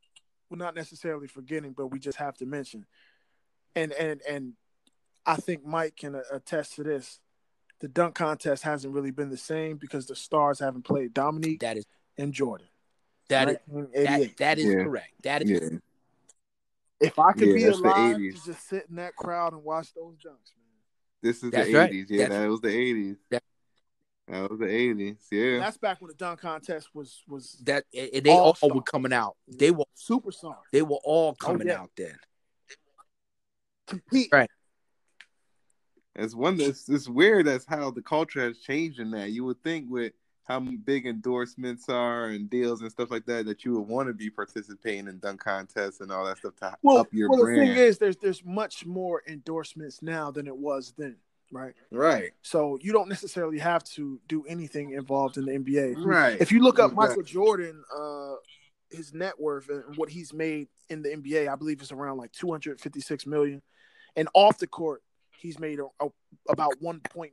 well, 0.49 0.59
not 0.59 0.75
necessarily 0.75 1.29
forgetting, 1.29 1.73
but 1.73 1.87
we 1.89 1.99
just 1.99 2.19
have 2.19 2.37
to 2.39 2.47
mention, 2.47 2.85
and 3.75 3.93
and 3.93 4.21
and 4.29 4.53
I 5.27 5.37
think 5.37 5.65
Mike 5.65 5.97
can 5.97 6.15
uh, 6.15 6.23
attest 6.33 6.75
to 6.77 6.83
this. 6.83 7.21
The 7.81 7.89
dunk 7.89 8.15
contest 8.15 8.63
hasn't 8.63 8.93
really 8.95 9.11
been 9.11 9.31
the 9.31 9.37
same 9.39 9.77
because 9.79 10.07
the 10.07 10.15
stars 10.17 10.59
haven't 10.59 10.83
played 10.83 11.15
Dominique 11.15 11.61
That 11.61 11.79
is 11.79 11.87
and 12.19 12.33
Jordan. 12.33 12.67
That 13.29 13.49
is 13.49 13.57
that, 13.95 14.37
that 14.39 14.59
is 14.59 14.67
Yeah. 14.67 14.85
correct. 14.85 15.13
That 15.23 15.43
is 15.43 15.51
Yeah. 15.51 15.79
if 17.01 17.19
I 17.19 17.33
could 17.33 17.49
Yeah, 17.49 17.55
be 17.55 17.65
alive 17.65 18.17
to 18.17 18.33
just 18.33 18.69
sit 18.69 18.87
in 18.91 18.97
that 18.97 19.17
crowd 19.17 19.53
and 19.55 19.65
watch 19.65 19.95
those 19.95 20.17
dunks, 20.17 20.25
man. 20.27 20.67
This 21.23 21.43
is 21.43 21.51
That's 21.51 21.69
the 21.69 21.75
right. 21.75 21.91
80s. 21.91 22.07
Yeah, 22.11 22.19
That's- 22.29 22.41
that 22.43 22.49
was 22.49 22.61
the 22.61 22.69
80s. 22.69 23.17
That- 23.31 23.43
That 24.29 24.51
was 24.51 24.61
the 24.61 24.67
80s. 24.69 25.27
And 25.33 25.41
Yeah. 25.41 25.59
that's 25.59 25.77
back 25.79 26.01
when 26.01 26.09
the 26.09 26.15
dunk 26.15 26.41
contest 26.41 26.95
was 26.95 27.23
was 27.27 27.53
that 27.65 27.85
and 27.95 28.25
they 28.25 28.31
all 28.31 28.39
All-star. 28.49 28.71
were 28.75 28.83
coming 28.83 29.13
out. 29.13 29.37
They 29.49 29.71
were 29.71 29.87
superstar. 29.97 30.59
they 30.71 30.83
were 30.83 31.01
all 31.03 31.35
coming 31.35 31.69
yeah. 31.69 31.81
out 31.81 31.91
then. 31.97 32.17
Compete. 33.91 34.29
Right. 34.33 34.51
It's 36.17 36.35
one 36.35 36.57
that's 36.57 36.89
it's 36.89 37.09
weird 37.09 37.47
as 37.49 37.65
how 37.67 37.91
the 37.91 38.03
culture 38.03 38.41
has 38.41 38.59
changed 38.59 38.99
in 39.01 39.11
that. 39.13 39.31
You 39.31 39.45
would 39.45 39.63
think 39.63 39.87
with 39.89 40.13
how 40.45 40.59
big 40.59 41.07
endorsements 41.07 41.89
are 41.89 42.27
and 42.27 42.51
deals 42.51 42.81
and 42.83 42.91
stuff 42.91 43.11
like 43.11 43.25
that 43.27 43.47
that 43.47 43.65
you 43.65 43.75
would 43.75 43.89
want 43.89 44.09
to 44.09 44.13
be 44.13 44.29
participating 44.29 45.07
in 45.07 45.19
dunk 45.21 45.41
contests 45.41 46.01
and 46.01 46.11
all 46.11 46.25
that 46.25 46.39
stuff 46.39 46.57
to 46.57 46.77
Well, 46.83 46.99
up 46.99 47.07
your 47.13 47.31
well 47.31 47.47
the 47.47 47.55
thing 47.55 47.69
is, 47.69 47.99
there's 47.99 48.17
there's 48.17 48.45
much 48.45 48.85
more 48.85 49.23
endorsements 49.29 50.03
now 50.03 50.33
than 50.33 50.49
it 50.49 50.57
was 50.57 50.93
then, 50.99 51.17
right? 51.53 51.75
right. 51.93 52.33
So 52.43 52.79
you 52.83 52.93
don't 52.93 53.09
necessarily 53.09 53.61
have 53.61 53.85
to 53.95 54.21
do 54.27 54.45
anything 54.49 54.93
involved 54.93 55.37
in 55.37 55.45
the 55.47 55.53
NBA. 55.53 56.05
Right. 56.05 56.41
If 56.41 56.51
you 56.51 56.63
look 56.63 56.81
up 56.81 56.93
Exactly. 56.93 57.09
Michael 57.09 57.23
Jordan, 57.23 57.85
uh, 57.97 58.35
his 58.91 59.15
net 59.15 59.39
worth 59.39 59.69
and 59.69 59.97
what 59.97 60.11
he's 60.11 60.33
made 60.33 60.67
in 60.89 61.03
the 61.03 61.11
NBA, 61.11 61.49
I 61.49 61.55
believe 61.55 61.81
it's 61.81 61.93
around 61.93 62.19
like 62.19 62.33
256 62.33 63.25
million, 63.27 63.63
and 64.17 64.29
off 64.35 64.59
the 64.59 64.67
court, 64.67 65.03
he's 65.39 65.59
made 65.59 65.79
a, 65.81 65.87
a, 66.05 66.09
about 66.49 66.81
1.9 66.83 67.33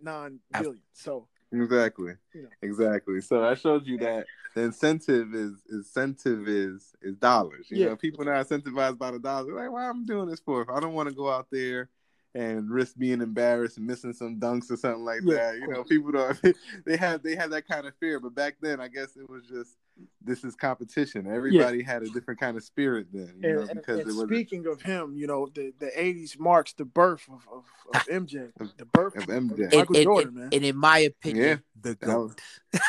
billion. 0.52 0.82
So 0.94 1.28
Exactly. 1.52 2.14
You 2.34 2.44
know. 2.44 2.50
Exactly. 2.62 3.22
So 3.22 3.44
I 3.44 3.54
showed 3.56 3.86
you 3.88 3.98
that 4.00 4.26
the 4.54 4.64
incentive 4.64 5.34
is 5.34 5.54
incentive 5.70 6.48
is 6.48 6.94
is 7.02 7.16
dollars. 7.16 7.68
You 7.70 7.78
Yeah. 7.78 7.86
know, 7.88 7.96
people 7.96 8.26
not 8.26 8.46
incentivized 8.48 8.98
by 8.98 9.12
the 9.12 9.20
dollars. 9.20 9.48
They're 9.48 9.56
like, 9.56 9.72
well, 9.72 9.90
I'm 9.90 10.06
doing 10.06 10.28
this 10.28 10.42
for. 10.42 10.62
If 10.62 10.70
I 10.70 10.80
don't 10.80 10.94
want 10.94 11.08
to 11.10 11.16
go 11.16 11.30
out 11.32 11.48
there 11.52 11.90
and 12.36 12.70
risk 12.70 12.98
being 12.98 13.22
embarrassed 13.22 13.78
and 13.78 13.88
missing 13.88 14.14
some 14.14 14.40
dunks 14.40 14.70
or 14.70 14.76
something 14.76 15.06
like 15.06 15.22
Yeah, 15.24 15.36
that. 15.36 15.60
You 15.60 15.68
know, 15.70 15.84
people 15.84 16.12
don't 16.12 16.38
they 16.86 16.98
have 16.98 17.24
they 17.24 17.36
have 17.36 17.52
that 17.52 17.68
kind 17.68 17.88
of 17.88 17.96
fear. 17.96 18.20
But 18.20 18.36
back 18.36 18.56
then 18.62 18.82
I 18.82 18.90
guess 18.90 19.16
it 19.16 19.30
was 19.30 19.48
just 19.48 19.78
this 20.22 20.44
is 20.44 20.56
competition. 20.56 21.26
Everybody 21.28 21.82
had 21.84 22.04
a 22.04 22.10
different 22.10 22.40
kind 22.40 22.58
of 22.58 22.64
spirit 22.64 23.08
then, 23.14 23.34
you 23.42 23.54
know, 23.54 23.62
and, 23.62 23.70
and- 23.72 23.80
because 23.80 24.00
and 24.00 24.10
it 24.10 24.16
was 24.16 24.26
speaking 24.28 24.68
of 24.68 24.82
him, 24.82 25.16
you 25.18 25.28
know, 25.28 25.48
the, 25.54 25.74
the 25.80 25.88
80s 25.98 26.38
marks 26.40 26.74
the 26.74 26.86
birth 26.86 27.28
of, 27.32 27.48
of, 27.52 27.64
of 27.96 28.02
MJ, 28.12 28.52
the 28.78 28.86
birth 28.86 29.16
of 29.16 29.24
of, 29.24 29.30
MJ. 29.30 29.60
And, 29.64 29.74
Michael 29.74 29.96
and- 29.96 30.04
Jordan, 30.04 30.28
and- 30.30 30.36
man. 30.38 30.50
and 30.54 30.66
in 30.66 30.76
my 30.78 31.00
opinion, 31.00 31.46
Yeah. 31.46 31.56
the 31.82 31.96
goat. 31.96 32.42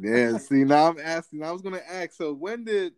yeah, 0.00 0.36
see 0.38 0.64
now 0.64 0.88
I'm 0.90 0.98
asking. 1.02 1.42
I 1.42 1.50
was 1.50 1.62
gonna 1.62 1.80
ask. 1.88 2.12
So 2.12 2.32
when 2.32 2.64
did 2.64 2.92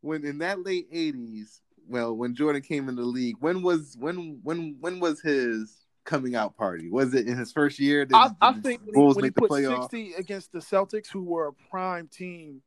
when 0.00 0.24
in 0.24 0.38
that 0.38 0.64
late 0.64 0.86
eighties? 0.92 1.60
Well, 1.88 2.14
when 2.16 2.34
Jordan 2.36 2.62
came 2.62 2.88
in 2.88 2.94
the 2.94 3.02
league, 3.02 3.36
when 3.40 3.62
was 3.62 3.96
when 3.98 4.38
when 4.42 4.76
when 4.80 5.00
was 5.00 5.20
his 5.20 5.76
coming 6.04 6.34
out 6.34 6.56
party? 6.56 6.90
Was 6.90 7.14
it 7.14 7.26
in 7.26 7.36
his 7.36 7.52
first 7.52 7.78
year? 7.78 8.04
Did, 8.04 8.14
I, 8.16 8.30
I 8.40 8.52
the 8.52 8.62
think 8.62 8.80
when 8.84 8.94
he, 8.94 9.14
when 9.14 9.24
he 9.24 9.30
put 9.30 9.50
playoff? 9.50 9.82
60 9.82 10.14
against 10.14 10.52
the 10.52 10.58
Celtics, 10.60 11.08
who 11.08 11.22
were 11.22 11.48
a 11.48 11.52
prime 11.70 12.08
team, 12.08 12.62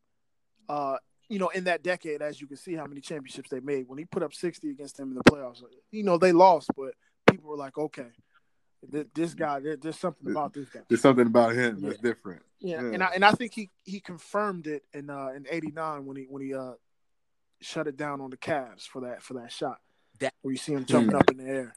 uh, 0.69 0.97
you 1.29 1.39
know, 1.39 1.49
in 1.49 1.63
that 1.65 1.83
decade, 1.83 2.21
as 2.21 2.39
you 2.39 2.47
can 2.47 2.57
see 2.57 2.73
how 2.73 2.85
many 2.85 3.01
championships 3.01 3.49
they 3.49 3.59
made. 3.59 3.87
When 3.87 3.97
he 3.97 4.05
put 4.05 4.23
up 4.23 4.33
60 4.33 4.69
against 4.69 4.97
them 4.97 5.09
in 5.09 5.15
the 5.15 5.23
playoffs, 5.23 5.61
you 5.91 6.03
know, 6.03 6.17
they 6.17 6.31
lost, 6.31 6.69
but 6.75 6.93
people 7.29 7.49
were 7.49 7.57
like, 7.57 7.77
okay, 7.77 8.07
th- 8.91 9.07
this 9.15 9.33
guy, 9.33 9.59
there, 9.59 9.75
there's 9.77 9.97
something 9.97 10.29
about 10.29 10.53
this 10.53 10.69
guy. 10.69 10.81
There's 10.87 11.01
something 11.01 11.25
about 11.27 11.53
him 11.53 11.79
that's 11.81 11.99
different. 11.99 12.43
Yeah, 12.59 12.81
Yeah. 12.81 12.91
and 12.93 13.03
I 13.03 13.07
and 13.15 13.25
I 13.25 13.31
think 13.31 13.53
he 13.53 13.71
he 13.83 13.99
confirmed 13.99 14.67
it 14.67 14.83
in 14.93 15.09
uh 15.09 15.29
in 15.35 15.45
'89 15.51 16.05
when 16.05 16.15
he 16.15 16.23
when 16.29 16.41
he 16.41 16.53
uh 16.53 16.73
shut 17.61 17.87
it 17.87 17.97
down 17.97 18.21
on 18.21 18.29
the 18.29 18.37
Cavs 18.37 18.87
for 18.87 19.01
that 19.01 19.21
for 19.21 19.33
that 19.35 19.51
shot. 19.51 19.79
That- 20.19 20.33
where 20.43 20.51
you 20.53 20.57
see 20.57 20.71
him 20.73 20.85
jumping 20.85 21.11
Hmm. 21.11 21.15
up 21.17 21.29
in 21.31 21.37
the 21.37 21.43
air. 21.45 21.75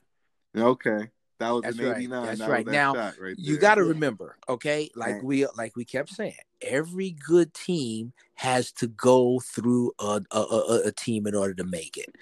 Okay, 0.57 1.11
that 1.39 1.51
was 1.51 1.63
That's 1.63 1.79
right. 1.79 1.97
'89. 1.97 2.27
That's 2.27 2.39
that 2.41 2.49
right. 2.51 2.67
That 2.67 2.73
Now, 2.73 2.95
right 2.95 3.35
you 3.39 3.59
got 3.59 3.77
to 3.77 3.83
Yeah. 3.83 3.89
remember, 3.89 4.37
okay? 4.49 4.91
Like 4.95 5.15
Right. 5.17 5.25
we 5.25 5.47
like 5.57 5.77
we 5.77 5.85
kept 5.85 6.11
saying, 6.11 6.35
every 6.63 7.11
good 7.11 7.53
team 7.55 8.13
has 8.35 8.73
to 8.73 8.87
go 8.87 9.41
through 9.41 9.93
a, 9.99 10.23
a, 10.31 10.39
a, 10.41 10.83
a 10.87 10.93
team 10.93 11.27
in 11.27 11.35
order 11.35 11.55
to 11.55 11.65
make 11.65 11.97
it. 11.97 12.15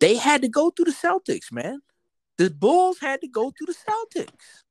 They 0.00 0.16
had 0.16 0.42
to 0.42 0.48
go 0.48 0.70
through 0.70 0.86
the 0.86 0.92
Celtics, 0.92 1.52
man. 1.52 1.80
The 2.38 2.50
Bulls 2.50 2.98
had 3.00 3.20
to 3.20 3.28
go 3.28 3.50
through 3.50 3.66
the 3.66 3.74
Celtics. 3.74 4.64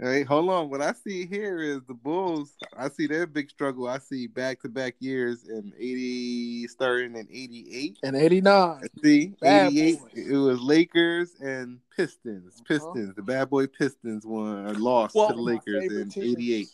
Hey, 0.00 0.22
hold 0.24 0.48
on. 0.48 0.70
What 0.70 0.80
I 0.80 0.94
see 0.94 1.26
here 1.26 1.60
is 1.60 1.80
the 1.86 1.94
Bulls. 1.94 2.54
I 2.76 2.88
see 2.88 3.06
their 3.06 3.26
big 3.26 3.50
struggle. 3.50 3.86
I 3.88 3.98
see 3.98 4.26
back 4.26 4.60
to 4.62 4.68
back 4.68 4.94
years 5.00 5.44
in 5.48 5.72
'80, 5.78 6.66
starting 6.68 7.14
in 7.14 7.28
'88. 7.30 7.98
and 8.02 8.16
'89, 8.16 8.80
See, 9.02 9.34
88, 9.42 9.98
it 10.14 10.36
was 10.36 10.60
Lakers 10.60 11.34
and 11.40 11.78
Pistons. 11.94 12.54
Uh-huh. 12.56 12.64
Pistons, 12.66 13.14
the 13.14 13.22
bad 13.22 13.50
boy 13.50 13.66
Pistons 13.66 14.24
won 14.26 14.66
or 14.66 14.74
lost 14.74 15.14
Well, 15.14 15.28
to 15.28 15.34
the 15.34 15.40
Lakers 15.40 15.92
in 15.92 16.10
88. 16.22 16.68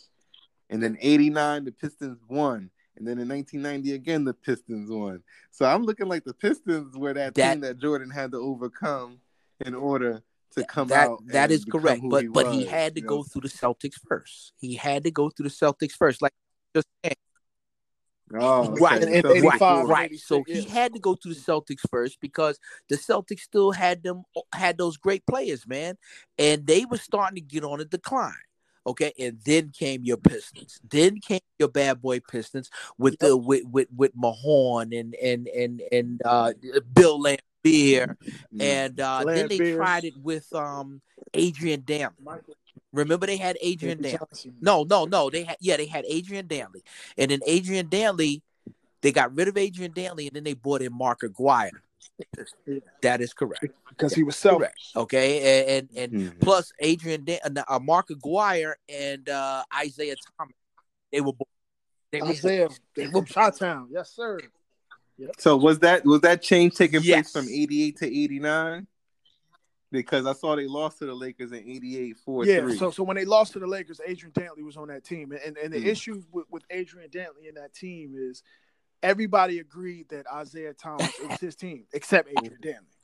And 0.69 0.81
then 0.81 0.97
89, 1.01 1.65
the 1.65 1.71
Pistons 1.71 2.19
won. 2.29 2.69
And 2.95 3.07
then 3.07 3.19
in 3.19 3.27
1990, 3.27 3.93
again, 3.93 4.23
the 4.23 4.33
Pistons 4.33 4.89
won. 4.89 5.23
So 5.51 5.65
I'm 5.65 5.83
looking 5.83 6.07
like 6.07 6.23
the 6.23 6.33
Pistons 6.33 6.95
were 6.95 7.13
that, 7.13 7.35
That- 7.35 7.51
team 7.53 7.61
that 7.61 7.79
Jordan 7.79 8.09
had 8.09 8.31
to 8.31 8.37
overcome 8.37 9.19
in 9.65 9.75
order 9.75 10.21
to 10.55 10.63
come 10.65 10.87
that 10.89 11.09
out. 11.09 11.21
that 11.27 11.43
and 11.45 11.51
is 11.51 11.65
correct. 11.65 12.01
But 12.07 12.25
but 12.31 12.51
he 12.53 12.65
had 12.65 12.95
to 12.95 13.01
you 13.01 13.07
go 13.07 13.17
know? 13.17 13.23
through 13.23 13.41
the 13.41 13.49
Celtics 13.49 13.95
first. 14.07 14.53
He 14.59 14.75
had 14.75 15.03
to 15.03 15.11
go 15.11 15.29
through 15.29 15.49
the 15.49 15.55
Celtics 15.55 15.93
first. 15.93 16.21
Like 16.21 16.33
just 16.75 16.87
saying. 17.03 17.15
Oh, 18.33 18.71
okay. 18.71 18.81
Right, 18.81 19.01
So- 19.01 19.33
85, 19.33 19.61
right, 19.61 19.83
right. 19.87 20.05
86, 20.11 20.27
So 20.27 20.43
he 20.45 20.61
had 20.61 20.93
to 20.93 20.99
go 20.99 21.15
to 21.15 21.29
the 21.29 21.35
Celtics 21.35 21.81
first 21.89 22.19
because 22.21 22.59
the 22.87 22.95
Celtics 22.95 23.39
still 23.39 23.71
had 23.71 24.03
them 24.03 24.23
had 24.53 24.77
those 24.77 24.97
great 24.97 25.25
players, 25.25 25.67
man, 25.67 25.97
and 26.37 26.65
they 26.67 26.85
were 26.85 26.97
starting 26.97 27.35
to 27.35 27.41
get 27.41 27.63
on 27.63 27.81
a 27.81 27.85
decline. 27.85 28.33
Okay, 28.87 29.11
and 29.19 29.39
then 29.43 29.69
came 29.69 30.03
your 30.03 30.17
Pistons. 30.17 30.79
Then 30.89 31.19
came 31.19 31.41
your 31.59 31.67
bad 31.69 32.01
boy 32.01 32.19
Pistons 32.21 32.69
with 32.97 33.17
the 33.19 33.35
with 33.35 33.63
with 33.65 33.87
with 33.95 34.15
Mahorn 34.15 34.97
and 34.97 35.13
and 35.15 35.47
and 35.47 35.81
and 35.91 36.21
uh, 36.23 36.53
Bill 36.93 37.19
Laimbeer, 37.21 37.39
Mm. 37.65 38.15
and 38.59 38.99
uh, 38.99 39.23
then 39.25 39.47
they 39.49 39.57
Laimbeer. 39.59 39.75
tried 39.75 40.03
it 40.05 40.13
with 40.21 40.51
um 40.53 41.01
Adrian 41.33 41.81
Dantley. 41.81 42.39
Remember 42.93 43.27
they 43.27 43.37
had 43.37 43.57
Adrian 43.61 44.01
David 44.01 44.19
Dantley. 44.31 44.53
No, 44.61 44.83
no, 44.83 45.05
no. 45.05 45.29
They 45.29 45.43
had 45.43 45.57
yeah, 45.59 45.77
they 45.77 45.85
had 45.85 46.05
Adrian 46.07 46.47
Dantley, 46.47 46.81
and 47.17 47.29
then 47.31 47.39
Adrian 47.45 47.87
Dantley, 47.87 48.41
they 49.01 49.11
got 49.11 49.35
rid 49.35 49.47
of 49.47 49.57
Adrian 49.57 49.91
Dantley, 49.91 50.27
and 50.27 50.35
then 50.35 50.43
they 50.43 50.53
brought 50.53 50.81
in 50.81 50.93
Mark 50.93 51.21
Aguirre. 51.23 51.71
That 53.01 53.21
is 53.21 53.33
correct. 53.33 53.65
because 53.89 54.13
he 54.13 54.23
was 54.23 54.35
selfish. 54.35 54.91
Correct. 54.93 54.95
Okay, 54.95 55.69
and 55.69 55.89
and, 55.95 56.13
and 56.13 56.31
Mhm. 56.33 56.39
plus 56.41 56.71
Adrian 56.79 57.23
Dan- 57.25 57.39
uh, 57.57 57.63
uh, 57.67 57.79
Mark 57.79 58.09
Aguirre 58.09 58.75
and 58.87 59.27
uh, 59.29 59.63
Isiah 59.83 60.15
Thomas, 60.37 60.55
they 61.11 61.21
were. 61.21 61.33
bo- 61.33 61.47
They 62.11 62.21
were 62.21 62.31
Isiah 62.31 62.69
they 62.95 63.05
from 63.07 63.25
Chi 63.25 63.49
Town, 63.51 63.87
yes 63.91 64.11
sir. 64.15 64.39
So 65.37 65.57
was 65.57 65.79
that 65.79 66.05
was 66.05 66.21
that 66.21 66.41
change 66.41 66.75
taking 66.75 67.01
Yes. 67.01 67.31
place 67.31 67.45
from 67.45 67.51
88 67.53 67.97
to 67.97 68.05
89? 68.07 68.87
Because 69.91 70.27
I 70.27 70.33
saw 70.33 70.55
they 70.55 70.67
lost 70.67 70.99
to 70.99 71.05
the 71.07 71.15
Lakers 71.15 71.51
in 71.51 71.59
88 71.59 72.17
4 72.17 72.45
Yeah, 72.45 72.69
so 72.77 72.91
so 72.91 73.03
when 73.03 73.17
they 73.17 73.25
lost 73.25 73.53
to 73.53 73.59
the 73.59 73.67
Lakers, 73.67 73.99
Adrian 74.05 74.31
Dantley 74.33 74.63
was 74.63 74.77
on 74.77 74.87
that 74.89 75.03
team, 75.03 75.31
and 75.31 75.57
and 75.57 75.73
the 75.73 75.79
Mm. 75.79 75.85
issue 75.85 76.23
with, 76.31 76.45
with 76.49 76.63
Adrian 76.69 77.09
Dantley 77.09 77.47
and 77.47 77.57
that 77.57 77.73
team 77.73 78.13
is 78.15 78.43
everybody 79.01 79.59
agreed 79.59 80.09
that 80.09 80.25
Isiah 80.41 80.73
Thomas 80.73 81.07
it 81.19 81.27
was 81.29 81.39
his 81.39 81.55
team 81.55 81.85
except 81.93 82.29
Adrian 82.29 82.59
Dantley. 82.61 82.95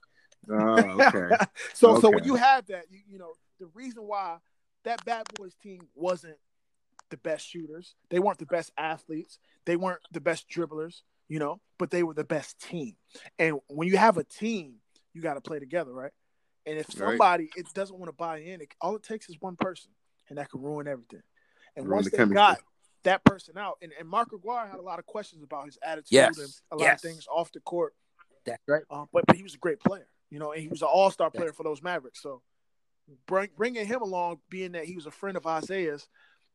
Oh, 0.49 1.01
okay. 1.01 1.35
so 1.73 1.99
so 1.99 2.11
when 2.11 2.23
you 2.23 2.35
have 2.35 2.67
that, 2.67 2.85
you, 2.91 2.99
you 3.07 3.17
know 3.17 3.33
the 3.59 3.67
reason 3.73 4.03
why 4.03 4.37
that 4.83 5.03
bad 5.05 5.25
boys 5.35 5.55
team 5.55 5.87
wasn't 5.95 6.37
the 7.09 7.17
best 7.17 7.47
shooters, 7.47 7.95
they 8.09 8.19
weren't 8.19 8.37
the 8.37 8.45
best 8.45 8.71
athletes, 8.77 9.39
they 9.65 9.75
weren't 9.75 10.01
the 10.11 10.21
best 10.21 10.47
dribblers, 10.49 11.01
you 11.27 11.39
know, 11.39 11.59
but 11.77 11.91
they 11.91 12.03
were 12.03 12.13
the 12.13 12.23
best 12.23 12.59
team. 12.59 12.95
And 13.39 13.59
when 13.67 13.87
you 13.87 13.97
have 13.97 14.17
a 14.17 14.23
team, 14.23 14.75
you 15.13 15.21
got 15.21 15.35
to 15.35 15.41
play 15.41 15.59
together, 15.59 15.91
right? 15.93 16.11
And 16.65 16.77
if 16.79 16.87
Right. 16.87 17.11
somebody 17.11 17.49
it 17.55 17.67
doesn't 17.73 17.97
want 17.97 18.09
to 18.09 18.15
buy 18.15 18.39
in, 18.39 18.61
it, 18.61 18.73
all 18.81 18.95
it 18.95 19.03
takes 19.03 19.29
is 19.29 19.37
one 19.39 19.55
person, 19.55 19.91
and 20.29 20.37
that 20.37 20.49
can 20.49 20.61
ruin 20.61 20.87
everything. 20.87 21.21
And 21.75 21.85
Ruin 21.85 21.97
once 21.97 22.05
the 22.05 22.11
they 22.11 22.17
chemistry. 22.17 22.35
got 22.35 22.59
that 23.03 23.23
person 23.23 23.57
out, 23.57 23.77
and, 23.81 23.91
and 23.99 24.07
Mark 24.09 24.29
Aguirre 24.33 24.67
had 24.67 24.79
a 24.79 24.83
lot 24.83 24.99
of 24.99 25.05
questions 25.05 25.43
about 25.43 25.65
his 25.65 25.77
attitude 25.83 26.11
Yes. 26.11 26.37
and 26.37 26.53
a 26.71 26.75
lot 26.75 26.85
Yes. 26.85 27.03
of 27.03 27.09
things 27.09 27.27
off 27.31 27.51
the 27.51 27.59
court. 27.59 27.93
That's 28.45 28.63
right. 28.67 28.83
Um, 28.89 29.07
but, 29.13 29.25
but 29.27 29.35
he 29.35 29.43
was 29.43 29.53
a 29.55 29.59
great 29.59 29.79
player, 29.79 30.07
you 30.29 30.39
know, 30.39 30.51
and 30.51 30.61
he 30.61 30.67
was 30.67 30.81
an 30.81 30.87
all 30.91 31.11
star 31.11 31.29
player 31.29 31.53
for 31.53 31.63
those 31.63 31.81
Mavericks. 31.83 32.21
So 32.21 32.41
bring, 33.27 33.49
bringing 33.55 33.85
him 33.85 34.01
along, 34.01 34.39
being 34.49 34.71
that 34.73 34.85
he 34.85 34.95
was 34.95 35.05
a 35.05 35.11
friend 35.11 35.37
of 35.37 35.45
Isiah's, 35.45 36.07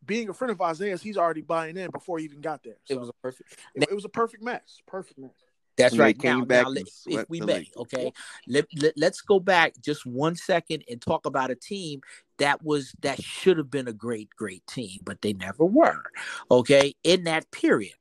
being 0.05 0.29
a 0.29 0.35
friend 0.35 0.51
of 0.51 0.61
Isiah's, 0.61 1.03
he's 1.03 1.17
already 1.17 1.43
buying 1.43 1.77
in 1.77 1.91
before 1.91 2.19
he 2.19 2.25
even 2.25 2.41
got 2.41 2.63
there. 2.63 2.77
So 2.85 2.95
It 2.95 3.01
was 3.01 3.09
a 3.09 3.13
perfect. 3.23 3.57
it, 3.75 3.83
it 3.85 3.95
was 3.95 4.05
a 4.05 4.09
perfect 4.09 4.43
match. 4.43 4.83
Perfect 4.87 5.19
match. 5.19 5.31
That's 5.77 5.97
right. 5.97 6.19
came 6.19 6.41
Now, 6.41 6.45
back 6.45 6.65
now 6.65 6.71
let, 6.71 6.85
if 7.07 7.29
we 7.31 7.41
the 7.41 7.47
may, 7.47 7.53
Lakers. 7.55 7.73
okay, 7.79 8.13
let, 8.47 8.67
let, 8.77 8.93
let's 8.99 9.21
go 9.23 9.41
back 9.41 9.75
just 9.81 10.05
one 10.05 10.37
second 10.37 10.85
and 10.91 11.01
talk 11.01 11.25
about 11.25 11.51
a 11.51 11.55
team 11.55 12.03
that 12.39 12.63
was 12.63 12.93
that 13.01 13.23
should 13.23 13.57
have 13.57 13.71
been 13.71 13.89
a 13.89 13.93
great, 13.93 14.29
great 14.37 14.67
team, 14.67 15.01
but 15.05 15.23
they 15.23 15.33
never 15.33 15.65
were. 15.65 16.03
Okay, 16.51 16.95
in 17.03 17.25
that 17.25 17.51
period, 17.51 17.95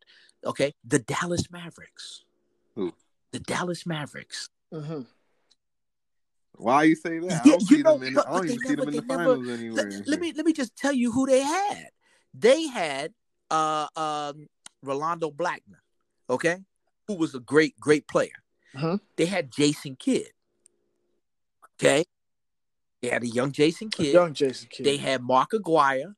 okay, 0.45 0.73
the 0.85 0.99
Dallas 0.99 1.49
Mavericks. 1.51 2.25
Who? 2.75 2.93
The 3.31 3.39
Dallas 3.39 3.85
Mavericks. 3.85 4.49
Mm-hmm. 4.73 5.01
Why 6.59 6.83
you 6.83 6.95
say 6.95 7.19
that? 7.19 7.41
I 7.45 7.49
don't 7.49 7.61
you 7.61 7.77
see 7.77 7.83
know, 7.83 7.97
them 7.97 8.07
in. 8.09 8.13
but- 8.15 8.27
I 8.27 8.31
don't 8.33 8.45
even 8.45 8.59
see 8.59 8.75
them 8.75 8.87
in 8.89 8.93
the 8.95 9.01
they 9.01 9.07
never- 9.07 9.35
finals 9.35 9.47
anywhere. 9.49 9.89
Let, 9.89 10.07
let 10.07 10.19
me 10.19 10.33
let 10.35 10.45
me 10.45 10.51
just 10.53 10.75
tell 10.75 10.91
you 10.93 11.11
who 11.11 11.25
they 11.25 11.39
had. 11.41 11.87
They 12.33 12.67
had 12.67 13.13
uh 13.49 13.87
um 13.95 14.47
Rolando 14.83 15.31
Blackman, 15.31 15.79
okay, 16.29 16.57
who 17.07 17.13
was 17.15 17.33
a 17.33 17.39
great, 17.39 17.79
great 17.79 18.07
player. 18.09 18.43
Mhm. 18.75 18.99
They 19.15 19.25
had 19.25 19.51
Jason 19.51 19.95
Kidd. 19.95 20.27
Okay. 21.81 22.03
They 23.01 23.07
had 23.07 23.23
a 23.23 23.27
young 23.27 23.53
Jason 23.53 23.89
Kidd. 23.89 24.13
Young 24.13 24.33
Jason 24.33 24.67
Kidd. 24.69 24.85
They 24.85 24.97
had 24.97 25.21
Mark 25.21 25.53
Aguirre, 25.53 26.13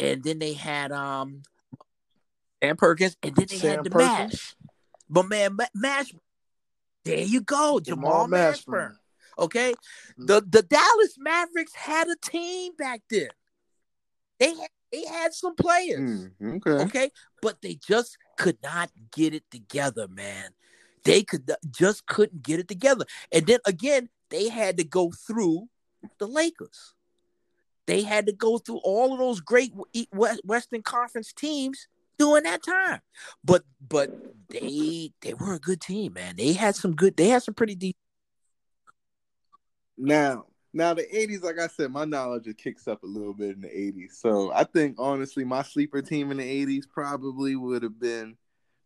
and 0.00 0.24
then 0.24 0.40
they 0.40 0.54
had 0.54 0.90
um 0.90 1.42
Sam 2.60 2.76
Perkins, 2.76 3.16
and 3.22 3.34
then 3.36 3.46
they 3.48 3.56
Sam 3.58 3.76
had 3.76 3.84
the 3.84 3.90
Perkins. 3.90 4.32
Mash. 4.32 4.56
But 5.08 5.28
man, 5.28 5.54
Ma- 5.54 5.66
Mash. 5.72 6.12
There 7.04 7.18
you 7.20 7.40
go, 7.42 7.78
Jamal, 7.78 8.26
Mashburn. 8.26 8.96
Okay, 9.38 9.74
Mhm. 10.18 10.26
the 10.26 10.40
the 10.40 10.62
Dallas 10.62 11.16
Mavericks 11.18 11.74
had 11.74 12.08
a 12.08 12.16
team 12.16 12.74
back 12.76 13.02
then. 13.10 13.28
They 14.38 14.54
had, 14.54 14.68
they 14.92 15.04
had 15.04 15.34
some 15.34 15.54
players. 15.56 16.28
Hmm, 16.40 16.56
okay. 16.56 16.84
Okay, 16.84 17.10
but 17.42 17.60
they 17.62 17.74
just 17.74 18.16
could 18.36 18.58
not 18.62 18.90
get 19.12 19.34
it 19.34 19.44
together, 19.50 20.08
man. 20.08 20.50
They 21.04 21.22
could 21.22 21.50
just 21.70 22.06
couldn't 22.06 22.42
get 22.42 22.60
it 22.60 22.68
together, 22.68 23.04
and 23.30 23.46
then 23.46 23.60
again, 23.64 24.08
they 24.30 24.48
had 24.48 24.76
to 24.78 24.84
go 24.84 25.10
through 25.10 25.68
the 26.18 26.26
Lakers. 26.26 26.94
They 27.86 28.02
had 28.02 28.26
to 28.26 28.32
go 28.32 28.58
through 28.58 28.78
all 28.78 29.12
of 29.12 29.18
those 29.20 29.40
great 29.40 29.72
Western 30.12 30.82
Conference 30.82 31.32
teams 31.32 31.86
during 32.18 32.42
that 32.42 32.64
time. 32.64 33.00
But 33.44 33.64
but 33.80 34.10
they 34.48 35.12
they 35.20 35.34
were 35.34 35.54
a 35.54 35.60
good 35.60 35.80
team, 35.80 36.14
man. 36.14 36.34
They 36.36 36.52
had 36.52 36.74
some 36.74 36.94
good. 36.96 37.16
They 37.16 37.28
had 37.28 37.42
some 37.44 37.54
pretty 37.54 37.76
deep. 37.76 37.96
Now, 39.98 40.46
now 40.72 40.94
the 40.94 41.04
'80s, 41.04 41.42
like 41.42 41.58
I 41.58 41.68
said, 41.68 41.90
my 41.90 42.04
knowledge 42.04 42.44
just 42.44 42.58
kicks 42.58 42.86
up 42.88 43.02
a 43.02 43.06
little 43.06 43.34
bit 43.34 43.54
in 43.56 43.60
the 43.62 43.68
'80s. 43.68 44.12
So 44.12 44.52
I 44.52 44.64
think 44.64 44.96
honestly, 44.98 45.44
my 45.44 45.62
sleeper 45.62 46.02
team 46.02 46.30
in 46.30 46.36
the 46.38 46.66
'80s 46.66 46.84
probably 46.88 47.56
would 47.56 47.82
have 47.82 47.98
been 47.98 48.36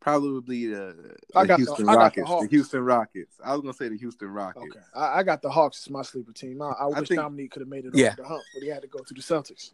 probably 0.01 0.67
the, 0.67 0.77
uh, 0.77 1.39
I 1.39 1.43
the 1.43 1.49
got 1.49 1.49
the- 1.49 1.57
Houston 1.67 1.89
I 1.89 1.95
got 1.95 1.95
the 1.95 1.99
Rockets. 1.99 2.17
The, 2.17 2.27
Hawks. 2.27 2.49
Houston 2.51 2.81
Rockets. 2.85 3.37
I 3.45 3.53
was 3.53 3.61
gonna 3.61 3.75
say 3.75 3.89
the 3.89 3.99
Houston 3.99 4.29
Rockets. 4.29 4.67
Okay, 4.71 4.85
I, 4.95 5.19
I 5.19 5.23
got 5.23 5.43
the 5.43 5.51
Hawks 5.51 5.85
as 5.87 5.91
my 5.91 6.03
sleeper 6.03 6.33
team. 6.33 6.63
I, 6.63 6.71
I 6.81 6.87
wish 6.87 7.09
think- 7.09 7.21
Dominique 7.21 7.51
could 7.51 7.61
have 7.61 7.69
made 7.69 7.85
it 7.85 7.95
Yeah. 7.95 8.09
over 8.09 8.17
the 8.23 8.29
hump, 8.29 8.43
but 8.55 8.63
he 8.63 8.69
had 8.69 8.83
to 8.83 8.89
go 8.89 9.01
to 9.01 9.15
the 9.15 9.21
Celtics. 9.21 9.73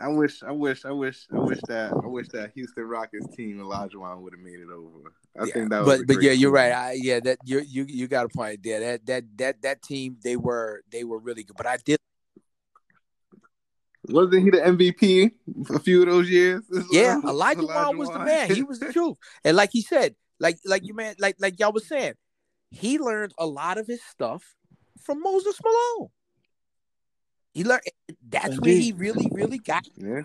I 0.00 0.08
wish, 0.08 0.42
I 0.42 0.52
wish, 0.52 0.84
I 0.84 0.92
wish, 0.92 1.26
I 1.34 1.38
wish 1.38 1.60
that, 1.68 1.92
I 1.92 2.06
wish 2.06 2.28
that 2.28 2.52
Houston 2.54 2.84
Rockets 2.84 3.26
team 3.34 3.58
Olajuwon 3.58 4.20
would 4.20 4.32
have 4.32 4.40
made 4.42 4.60
it 4.60 4.70
over. 4.72 5.12
I 5.38 5.46
Yeah, 5.46 5.54
think 5.54 5.70
that 5.70 5.80
was. 5.84 5.98
but 5.98 6.06
but 6.06 6.22
yeah, 6.22 6.32
you're 6.32 6.52
right. 6.52 6.72
I, 6.72 6.92
yeah, 6.92 7.20
that 7.20 7.38
you 7.44 7.60
you 7.60 7.84
you 7.88 8.06
got 8.06 8.26
a 8.26 8.28
point 8.28 8.62
there. 8.62 8.80
That 8.80 9.06
that 9.06 9.24
that 9.38 9.62
that 9.62 9.82
team 9.82 10.16
they 10.22 10.36
were 10.36 10.82
they 10.90 11.04
were 11.04 11.18
really 11.18 11.42
good. 11.42 11.56
But 11.56 11.66
I 11.66 11.78
did 11.78 11.98
Wasn't 14.08 14.42
he 14.42 14.50
the 14.50 14.58
MVP 14.58 15.32
a 15.74 15.78
few 15.80 16.02
of 16.02 16.08
those 16.08 16.30
years? 16.30 16.62
yeah, 16.92 17.20
Olajuwon 17.22 17.98
was 17.98 18.10
the 18.10 18.18
man. 18.20 18.54
He 18.54 18.62
was 18.62 18.80
the 18.80 18.92
truth. 18.92 19.18
And 19.44 19.56
like 19.56 19.70
he 19.72 19.82
said, 19.82 20.14
like 20.40 20.58
like 20.64 20.86
you 20.86 20.94
man, 20.94 21.16
like 21.18 21.36
like 21.38 21.58
y'all 21.58 21.72
was 21.72 21.86
saying, 21.86 22.14
he 22.70 22.98
learned 22.98 23.32
a 23.38 23.46
lot 23.46 23.78
of 23.78 23.86
his 23.86 24.02
stuff 24.02 24.54
from 25.02 25.22
Moses 25.22 25.58
Malone. 25.62 26.08
He 27.58 27.64
learned 27.64 27.82
that's 28.28 28.58
where 28.60 28.72
he 28.72 28.92
really 28.92 29.28
really 29.32 29.58
got. 29.58 29.86
yeah. 29.96 30.22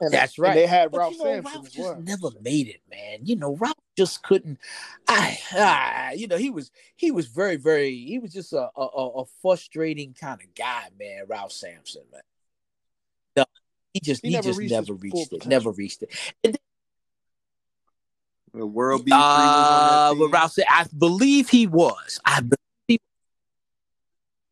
And 0.00 0.12
That's 0.12 0.36
and 0.36 0.42
right. 0.42 0.54
they 0.54 0.66
had 0.66 0.90
But 0.90 0.98
Ralph 0.98 1.12
you 1.12 1.18
know, 1.18 1.24
Sampson 1.24 1.52
Ralph 1.54 1.66
as 1.66 1.72
just 1.72 1.88
well. 1.88 2.02
never 2.02 2.28
made 2.42 2.66
it, 2.66 2.80
man. 2.90 3.20
You 3.22 3.36
know, 3.36 3.54
Ralph 3.54 3.76
just 3.96 4.24
couldn't. 4.24 4.58
I, 5.06 5.38
ah, 5.52 6.10
you 6.10 6.26
know, 6.26 6.36
he 6.36 6.50
was 6.50 6.72
he 6.96 7.12
was 7.12 7.28
very 7.28 7.54
very. 7.56 7.94
He 7.96 8.18
was 8.18 8.32
just 8.32 8.52
a 8.52 8.68
a, 8.76 8.82
a 8.82 9.08
a 9.22 9.24
frustrating 9.40 10.12
kind 10.12 10.40
of 10.42 10.52
guy, 10.54 10.88
man. 10.98 11.24
Ralph 11.28 11.52
Sampson, 11.52 12.02
man. 12.12 12.22
No, 13.36 13.44
he 13.92 14.00
just 14.00 14.22
He 14.22 14.30
he, 14.30 14.34
never 14.34 14.48
just 14.48 14.58
reached 14.58 14.72
never 14.72 14.94
reached 14.94 15.32
it. 15.32 15.46
Never 15.46 15.70
reached 15.70 16.02
it. 16.02 16.58
The 18.52 18.66
World 18.66 19.04
B. 19.04 19.10
Free 19.10 19.16
was 19.18 19.20
Uh, 19.20 20.14
that. 20.14 20.28
Ralph 20.32 20.52
said, 20.52 20.64
I 20.68 20.86
believe 20.96 21.48
he 21.48 21.66
was. 21.66 22.20
I 22.24 22.40
be- 22.40 22.56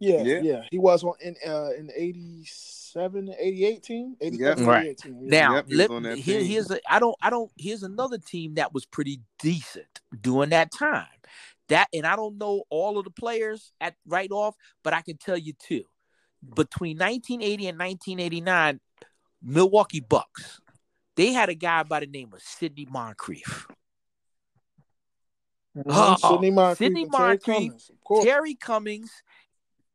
Yeah, 0.03 0.23
Yeah. 0.23 0.41
yeah, 0.43 0.63
He 0.71 0.79
was 0.79 1.05
on 1.05 1.15
in 1.21 1.37
uh 1.47 1.71
in 1.79 1.87
the 1.87 2.03
87, 2.03 3.33
88 3.39 3.83
team. 3.85 4.17
87, 4.21 4.67
Right. 4.67 4.81
88 4.83 4.99
team. 4.99 5.19
Yeah. 5.23 5.29
now 5.31 5.55
Yep, 5.55 5.67
let, 5.71 5.91
on 5.91 6.03
that 6.03 6.19
here, 6.19 6.41
team. 6.41 6.49
here's 6.49 6.71
a 6.73 6.81
I 6.93 6.99
don't 6.99 7.15
I 7.23 7.31
don't 7.31 7.51
here's 7.57 7.85
another 7.85 8.19
team 8.19 8.55
that 8.55 8.75
was 8.75 8.85
pretty 8.85 9.21
decent 9.39 10.01
during 10.21 10.51
that 10.51 10.73
time. 10.73 11.07
That 11.69 11.89
and 11.93 12.05
I 12.05 12.17
don't 12.17 12.37
know 12.37 12.65
all 12.69 12.99
of 12.99 13.05
the 13.05 13.11
players 13.11 13.73
at 13.81 13.95
right 14.07 14.31
off, 14.33 14.57
but 14.83 14.93
I 14.93 15.03
can 15.03 15.17
tell 15.19 15.39
you 15.39 15.53
two. 15.53 15.85
Between 16.43 16.99
1980 16.99 17.69
and 17.69 17.79
1989, 17.79 18.81
Milwaukee 19.41 20.01
Bucks, 20.01 20.61
they 21.15 21.33
had 21.33 21.49
a 21.49 21.55
guy 21.55 21.85
by 21.85 22.01
the 22.01 22.07
name 22.07 22.33
of 22.35 22.43
Sidney 22.43 22.89
Moncrief. 22.91 23.69
Mhm. 25.77 25.85
Oh, 25.87 26.17
Sidney 26.33 26.51
Moncrief. 26.51 26.79
Sidney 26.79 27.03
and 27.05 27.13
Terry 27.13 27.39
Cummings. 27.39 27.91
Terry 28.25 28.55
Cummings, 28.57 29.23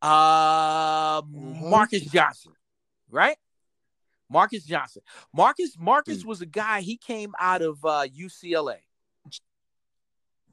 uh, 0.01 1.21
Mhm. 1.21 1.69
Marques 1.69 2.01
Johnson, 2.01 2.53
right? 3.09 3.37
Marques 4.29 4.63
Johnson. 4.65 5.01
Marques 5.33 5.77
Marques 5.77 6.21
Hmm. 6.21 6.27
was 6.27 6.41
a 6.41 6.45
guy. 6.45 6.81
He 6.81 6.97
came 6.97 7.33
out 7.39 7.61
of 7.61 7.83
uh, 7.85 8.05
UCLA. 8.07 8.77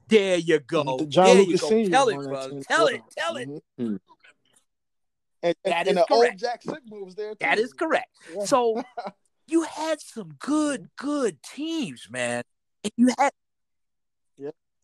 There 0.07 0.37
you 0.39 0.61
go. 0.61 0.99
The 0.99 1.07
John 1.07 1.25
there 1.27 1.35
Lucas 1.37 1.53
you 1.53 1.59
go. 1.59 1.69
Senior 1.69 1.91
Tell 1.91 2.09
it, 2.09 2.17
on 2.17 2.25
bro. 2.25 2.61
Tell 2.63 2.87
it. 2.87 3.03
Tell 3.17 3.37
it. 3.37 3.49
Mhm. 3.49 3.61
Hmm. 3.79 3.97
And, 5.43 5.57
and, 5.65 5.73
That 5.73 5.79
and 5.81 5.89
is 5.89 5.95
the 5.95 6.13
old 6.15 6.23
correct. 6.23 6.41
Jack 6.41 6.63
Sikma 6.63 7.05
was 7.05 7.15
there 7.15 7.31
too. 7.33 7.39
That 7.41 7.59
is 7.59 7.73
correct. 7.73 8.09
Yeah. 8.35 8.45
So 8.45 8.83
you 9.47 9.63
had 9.65 10.01
some 10.01 10.35
good, 10.39 10.89
good 10.97 11.43
teams, 11.43 12.09
man. 12.11 12.45
And 12.83 12.93
you 12.97 13.09
had 13.19 13.33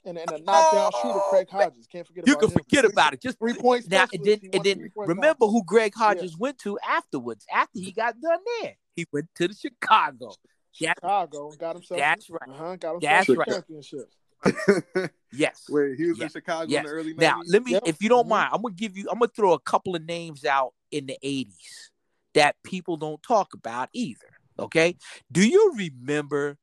and, 0.04 0.16
and 0.18 0.30
a 0.30 0.38
knockdown 0.42 0.90
Oh, 0.94 1.00
shooter, 1.02 1.20
Craig 1.30 1.48
Hodges. 1.50 1.86
Can't 1.86 2.06
forget 2.06 2.24
about 2.24 2.28
it. 2.28 2.30
you 2.30 2.34
about 2.34 2.40
can 2.40 2.50
him. 2.50 2.64
forget 2.64 2.84
about 2.84 3.14
it. 3.14 3.20
Just 3.22 3.38
Three 3.38 3.54
points. 3.54 3.88
now 3.88 4.06
and 4.12 4.24
then 4.24 4.40
and 4.52 4.64
then 4.64 4.90
remember 4.96 5.46
who 5.46 5.62
Greg 5.64 5.92
Hodges 5.94 6.36
went 6.38 6.58
to 6.60 6.78
afterwards. 6.88 7.44
After 7.52 7.78
he 7.78 7.92
got 7.92 8.20
done 8.20 8.38
there, 8.62 8.76
he 8.96 9.06
went 9.12 9.28
to 9.36 9.48
the 9.48 9.54
Chicago. 9.54 10.32
Yeah. 10.78 10.94
Chicago 10.94 11.50
got 11.58 11.74
himself. 11.76 11.98
That's 12.00 12.30
right. 12.30 12.40
Uh-huh, 12.48 12.76
got 12.76 12.92
himself 12.92 13.00
That's 13.02 13.26
some 13.26 13.36
right. 13.36 13.48
championships. 13.48 14.16
Yes. 15.32 15.66
Wait, 15.68 15.96
he 15.96 16.06
was 16.06 16.18
Yeah. 16.18 16.24
in 16.24 16.30
Chicago 16.30 16.66
Yeah. 16.68 16.80
in 16.80 16.86
the 16.86 16.90
early 16.90 17.14
90s? 17.14 17.18
Now, 17.20 17.40
let 17.46 17.62
me, 17.64 17.72
Yep. 17.72 17.82
if 17.86 18.02
you 18.02 18.08
don't 18.08 18.26
Mhm. 18.26 18.30
mind, 18.30 18.50
I'm 18.52 18.62
gonna 18.62 18.74
give 18.74 18.96
you, 18.96 19.06
I'm 19.10 19.18
gonna 19.20 19.30
throw 19.34 19.52
a 19.52 19.60
couple 19.60 19.94
of 19.94 20.04
names 20.04 20.44
out 20.44 20.74
in 20.90 21.06
the 21.06 21.16
80s 21.22 21.90
that 22.34 22.56
people 22.64 22.96
don't 22.96 23.22
talk 23.22 23.54
about 23.54 23.90
either. 23.92 24.26
Okay. 24.58 24.96
Do 25.30 25.46
you 25.46 25.72
remember 25.76 26.58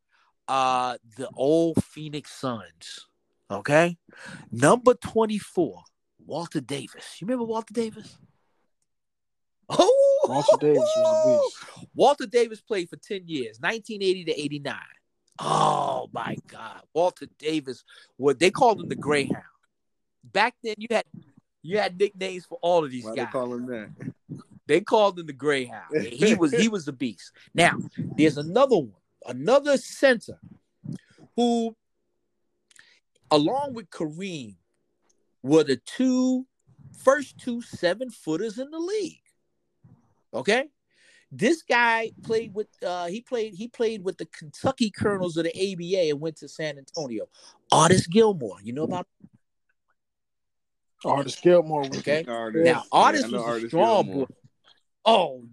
uh 0.49 0.97
the 1.17 1.29
old 1.35 1.81
Phoenix 1.83 2.31
Suns? 2.31 3.07
Okay. 3.49 3.97
Number 4.51 4.93
24, 4.93 5.81
Walter 6.25 6.61
Davis. 6.61 7.17
You 7.19 7.27
remember 7.27 7.45
Walter 7.45 7.73
Davis? 7.73 8.17
Oh, 9.69 10.25
Walter 10.27 10.57
Davis 10.59 10.89
was 10.97 11.11
a 11.11 11.27
beast. 11.27 11.89
Walter 11.95 12.25
Davis 12.25 12.61
played 12.61 12.89
for 12.89 12.95
10 12.97 13.23
years, 13.27 13.59
1980 13.59 14.25
to 14.25 14.39
89. 14.41 14.75
Oh 15.39 16.09
my 16.13 16.37
God. 16.47 16.81
Walter 16.93 17.27
Davis, 17.37 17.83
what 18.17 18.39
they 18.39 18.49
called 18.51 18.81
him 18.81 18.87
the 18.89 18.95
Greyhound. 18.95 19.43
Back 20.23 20.55
then 20.63 20.75
you 20.77 20.87
had 20.91 21.05
You 21.63 21.79
had 21.79 21.99
nicknames 21.99 22.45
for 22.45 22.57
all 22.61 22.83
of 22.83 22.91
these 22.91 23.03
Why 23.05 23.15
guys. 23.15 23.25
they 23.27 23.31
call 23.31 23.53
him 23.53 23.65
that? 23.67 23.89
They 24.67 24.81
called 24.81 25.19
him 25.19 25.27
the 25.27 25.33
Greyhound. 25.33 25.83
He 26.11 26.33
was 26.35 26.51
he 26.51 26.67
was 26.67 26.85
the 26.85 26.93
beast. 26.93 27.31
Now, 27.53 27.77
there's 28.17 28.37
another 28.37 28.77
one, 28.77 28.91
another 29.25 29.77
center 29.77 30.39
who, 31.35 31.75
along 33.31 33.73
with 33.73 33.89
Kareem, 33.89 34.55
were 35.43 35.63
the 35.63 35.77
two 35.77 36.45
first 36.97 37.37
two 37.37 37.61
seven 37.61 38.09
footers 38.09 38.57
in 38.57 38.69
the 38.71 38.79
league. 38.79 39.21
Okay. 40.33 40.65
This 41.31 41.61
guy 41.61 42.11
played 42.23 42.53
with 42.53 42.67
uh 42.85 43.07
he 43.07 43.21
played 43.21 43.53
he 43.53 43.67
played 43.67 44.03
with 44.03 44.17
the 44.17 44.25
Kentucky 44.25 44.89
Colonels 44.89 45.35
of 45.37 45.43
the 45.43 45.51
ABA 45.73 46.09
and 46.11 46.21
went 46.21 46.37
to 46.37 46.47
San 46.47 46.77
Antonio. 46.77 47.27
Artis 47.71 48.07
Gilmore, 48.07 48.57
you 48.63 48.73
know 48.73 48.83
about 48.83 49.07
Artis 51.03 51.35
Gilmore. 51.35 51.85
okay. 51.85 52.25
Artis. 52.27 52.63
Now 52.65 52.71
Yeah, 52.71 52.81
Artis 52.91 53.23
I 53.25 53.27
know 53.27 53.37
was 53.37 53.45
a 53.45 53.49
Artis 53.49 53.67
strong 53.69 54.05
Gilmore. 54.05 54.27
boy. 54.27 54.33
Oh 55.05 55.43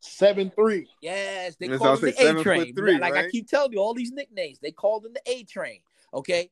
Seven 0.00 0.50
three. 0.54 0.88
Yes, 1.02 1.56
they 1.56 1.68
That's 1.68 1.82
called 1.82 2.02
him 2.02 2.12
the 2.16 2.26
A 2.40 2.42
train. 2.42 2.66
foot 2.66 2.76
three, 2.76 2.98
like 2.98 3.16
I 3.16 3.28
keep 3.28 3.48
telling 3.48 3.72
you, 3.72 3.80
all 3.80 3.94
these 3.94 4.12
nicknames, 4.12 4.58
they 4.60 4.70
called 4.70 5.04
him 5.04 5.12
the 5.12 5.20
A 5.30 5.44
train. 5.44 5.80
Okay. 6.14 6.50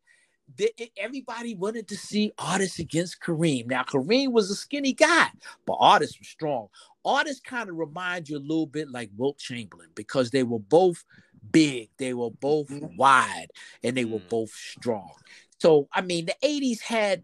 They- 0.54 0.72
it- 0.78 0.92
everybody 0.96 1.54
wanted 1.54 1.88
to 1.88 1.96
see 1.96 2.32
Artis 2.38 2.78
against 2.78 3.20
Kareem. 3.20 3.66
Now, 3.66 3.82
Kareem 3.82 4.32
was 4.32 4.50
a 4.50 4.54
skinny 4.54 4.92
guy, 4.92 5.30
but 5.66 5.74
Artis 5.74 6.18
was 6.18 6.28
strong. 6.28 6.68
Artis 7.04 7.40
kind 7.40 7.68
of 7.68 7.76
reminds 7.76 8.30
you 8.30 8.38
a 8.38 8.38
little 8.38 8.66
bit 8.66 8.90
like 8.90 9.10
Wilt 9.16 9.38
Chamberlain 9.38 9.90
because 9.94 10.30
they 10.30 10.42
were 10.44 10.58
both 10.60 11.04
big, 11.50 11.90
they 11.98 12.14
were 12.14 12.30
both 12.30 12.68
Mhm. 12.68 12.96
wide, 12.96 13.48
and 13.82 13.96
they 13.96 14.04
were 14.04 14.20
Mm. 14.20 14.28
both 14.28 14.50
strong. 14.50 15.12
So, 15.60 15.88
I 15.92 16.00
mean, 16.02 16.26
the 16.26 16.36
80s 16.42 16.80
had 16.80 17.22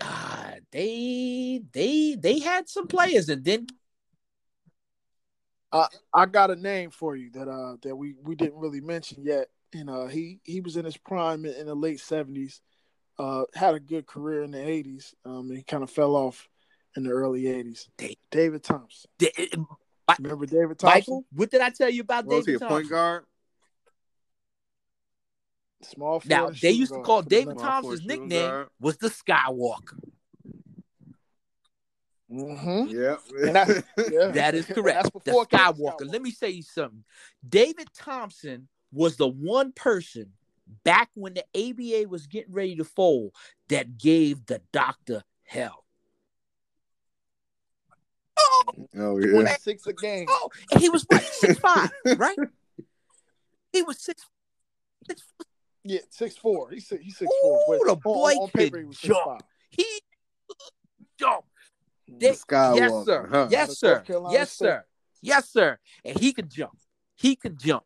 uh, 0.00 0.54
they 0.72 1.62
they 1.72 2.16
they 2.16 2.40
had 2.40 2.68
some 2.68 2.88
players 2.88 3.28
and 3.28 3.44
then 3.44 3.66
I 6.12 6.26
got 6.26 6.50
a 6.50 6.56
name 6.56 6.90
for 6.90 7.16
you 7.16 7.30
that 7.30 7.48
uh 7.48 7.76
that 7.82 7.96
we 7.96 8.14
we 8.22 8.34
didn't 8.36 8.58
really 8.58 8.80
mention 8.80 9.24
yet, 9.24 9.48
and 9.74 9.90
uh 9.90 10.06
he 10.06 10.40
he 10.44 10.60
was 10.60 10.76
in 10.76 10.84
his 10.84 10.96
prime 10.96 11.44
in, 11.44 11.52
in 11.54 11.66
the 11.66 11.74
late 11.74 12.00
seventies, 12.00 12.60
uh 13.18 13.44
had 13.54 13.74
a 13.74 13.80
good 13.80 14.06
career 14.06 14.42
in 14.42 14.52
the 14.52 14.60
eighties, 14.68 15.14
um 15.24 15.50
he 15.50 15.62
kind 15.62 15.82
of 15.82 15.90
fell 15.90 16.14
off 16.16 16.48
in 16.96 17.02
the 17.04 17.10
early 17.10 17.46
eighties. 17.48 17.88
Da- 17.98 18.16
David 18.30 18.62
Thompson, 18.62 19.10
they, 19.18 19.30
remember 20.20 20.46
David 20.46 20.78
Thompson? 20.78 20.86
Michael, 20.88 21.24
what 21.32 21.50
did 21.50 21.60
I 21.60 21.70
tell 21.70 21.90
you 21.90 22.02
about 22.02 22.24
What 22.26 22.36
was 22.36 22.46
he, 22.46 22.52
David 22.52 22.56
a 22.56 22.68
Thompson? 22.68 22.76
point 22.76 22.90
guard? 22.90 23.24
Small. 25.82 26.22
Now 26.24 26.48
they 26.50 26.70
used 26.70 26.94
to 26.94 27.00
call 27.02 27.20
David 27.22 27.58
Thompson's 27.58 28.06
nickname 28.06 28.28
guard. 28.48 28.68
was 28.80 28.96
the 28.96 29.08
Skywalker. 29.08 29.98
Mm-hmm. 32.30 32.88
Yep. 32.88 33.20
And 33.42 33.54
that's- 33.56 33.82
Yeah. 34.10 34.28
That 34.28 34.54
is 34.54 34.66
That's 34.66 34.80
correct. 34.80 35.04
The 35.12 35.20
before 35.20 35.46
Skywalker. 35.46 36.10
Let 36.10 36.22
me 36.22 36.30
say 36.30 36.50
you 36.50 36.62
something. 36.62 37.04
David 37.46 37.88
Thompson 37.94 38.68
was 38.94 39.16
the 39.16 39.28
one 39.28 39.72
person 39.72 40.32
back 40.84 41.10
when 41.14 41.34
the 41.34 41.44
ABA 41.54 42.08
was 42.08 42.26
getting 42.26 42.52
ready 42.52 42.76
to 42.76 42.84
fold 42.84 43.32
that 43.68 43.98
gave 43.98 44.46
the 44.46 44.60
doctor 44.72 45.22
hell. 45.44 45.84
Oh, 48.38 48.62
oh 48.98 49.18
He 49.20 49.26
yeah. 49.28 49.56
six 49.60 49.86
a 49.86 49.92
game. 49.92 50.26
oh, 50.28 50.50
and 50.70 50.80
he 50.80 50.88
was 50.88 51.04
what 51.08 51.22
six 51.32 51.58
five, 51.58 51.90
right? 52.16 52.38
He 53.72 53.82
was 53.82 54.00
six. 54.00 54.24
six 55.06 55.22
Yeah, 55.82 56.00
six 56.10 56.36
four. 56.36 56.70
He's 56.70 56.86
six, 56.86 57.04
he's 57.04 57.18
six 57.18 57.30
Ooh, 57.44 57.60
four. 57.66 57.78
the 57.86 57.96
boy 57.96 58.32
on, 58.32 58.42
on 58.44 58.48
paper 58.50 58.76
could 58.76 58.80
he 58.82 58.84
was 58.86 58.98
jump. 58.98 59.18
six 59.18 59.24
five. 59.24 59.40
he 59.70 60.00
jumped. 61.18 61.48
They- 62.08 62.30
Skywalker. 62.32 62.76
yes, 62.76 63.04
sir. 63.04 63.28
huh? 63.30 63.48
Yes, 63.50 63.78
sir. 63.78 63.94
North 63.94 64.06
Carolina 64.06 64.32
Yes, 64.38 64.52
State. 64.52 64.66
sir. 64.66 64.84
Yes, 65.22 65.48
sir. 65.50 65.78
And 66.04 66.18
he 66.18 66.32
could 66.32 66.50
jump. 66.50 66.76
He 67.16 67.34
could 67.36 67.58
jump. 67.58 67.84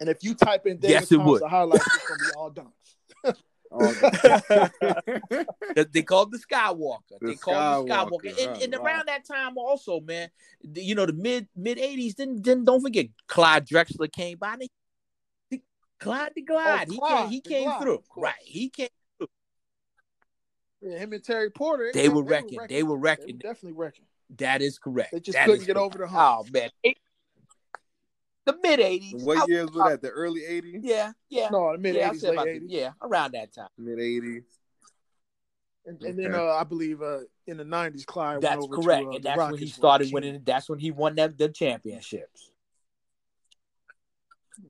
And 0.00 0.08
if 0.08 0.18
you 0.22 0.34
type 0.34 0.66
in 0.66 0.78
David 0.78 0.90
Yes, 0.92 1.02
it 1.12 1.16
Thompson 1.16 1.24
would. 1.26 1.42
highlights, 1.42 1.86
it's 1.86 2.08
gonna 2.08 2.20
be 2.20 2.32
all 2.36 2.50
dunks. 2.50 3.24
They- 5.74 5.84
They 5.92 6.02
called 6.02 6.32
the 6.32 6.38
Skywalker. 6.38 7.18
The 7.20 7.26
they 7.26 7.34
called 7.34 7.88
the 7.88 7.92
Skywalker, 7.92 8.10
Skywalker. 8.10 8.28
And, 8.46 8.56
huh, 8.56 8.62
and 8.62 8.72
wow. 8.74 8.82
around 8.84 9.08
that 9.08 9.26
time 9.26 9.58
also, 9.58 10.00
man, 10.00 10.30
the- 10.62 10.82
you 10.82 10.94
know, 10.94 11.06
the 11.06 11.12
mid 11.12 11.48
mid 11.56 11.78
eighties. 11.78 12.14
Then 12.14 12.40
then 12.42 12.64
don't 12.64 12.80
forget 12.80 13.06
Clyde 13.26 13.66
Drexler 13.66 14.10
came 14.12 14.38
by. 14.38 14.56
They, 14.58 14.68
he- 15.50 15.62
Clyde 16.00 16.32
the 16.34 16.42
Glide. 16.42 16.90
he 16.90 16.98
Oh, 17.00 17.06
Clyde 17.06 17.18
came. 17.22 17.30
He 17.30 17.40
came 17.40 17.64
Glide, 17.64 17.82
through. 17.82 18.02
Right. 18.16 18.34
He 18.42 18.68
came. 18.70 18.88
through. 19.18 19.28
Yeah, 20.82 20.98
him 20.98 21.12
and 21.12 21.24
Terry 21.24 21.50
Porter. 21.50 21.90
They 21.94 22.08
were 22.08 22.22
wrecking. 22.22 22.58
They 22.68 22.82
were 22.82 22.96
They 22.96 23.00
wrecking. 23.00 23.36
were 23.36 23.40
definitely 23.40 23.72
wrecking. 23.72 24.04
That 24.38 24.62
is 24.62 24.78
correct. 24.78 25.12
They 25.12 25.20
just 25.20 25.36
That 25.36 25.46
couldn't 25.46 25.66
get 25.66 25.76
correct. 25.76 25.94
over 25.94 25.98
the 25.98 26.08
hump. 26.08 26.46
Oh 26.48 26.52
man. 26.52 26.70
It- 26.82 26.98
the 28.46 28.56
mid 28.62 28.80
eighties. 28.80 29.22
what 29.22 29.48
years 29.48 29.70
were 29.72 29.90
that? 29.90 30.02
The 30.02 30.10
early 30.10 30.42
'80s, 30.42 30.80
Yeah. 30.82 31.12
Yeah. 31.28 31.48
No, 31.50 31.72
the 31.72 31.78
mid 31.78 31.94
yeah, 31.94 32.06
I 32.06 32.08
eighties, 32.08 32.20
said 32.20 32.34
about 32.34 32.46
late 32.46 32.56
eighties. 32.56 32.70
yeah, 32.70 32.90
around 33.02 33.32
that 33.32 33.52
time. 33.54 33.68
mid 33.78 33.98
'80s. 33.98 34.44
And, 35.86 36.02
and 36.02 36.18
then 36.18 36.34
uh, 36.34 36.44
I 36.46 36.64
believe 36.64 37.02
uh, 37.02 37.20
in 37.46 37.58
the 37.58 37.64
nineties, 37.64 38.06
Clyde 38.06 38.40
That's 38.40 38.56
went 38.56 38.72
over 38.72 38.82
correct, 38.82 39.02
to 39.02 39.08
uh, 39.08 39.14
and 39.16 39.24
the 39.24 39.28
that's 39.28 39.38
when 39.38 39.58
he 39.58 39.66
started 39.66 40.12
winning. 40.12 40.40
That's 40.44 40.68
when 40.68 40.78
he 40.78 40.90
won 40.90 41.14
them 41.14 41.34
the 41.36 41.48
championships. 41.48 42.50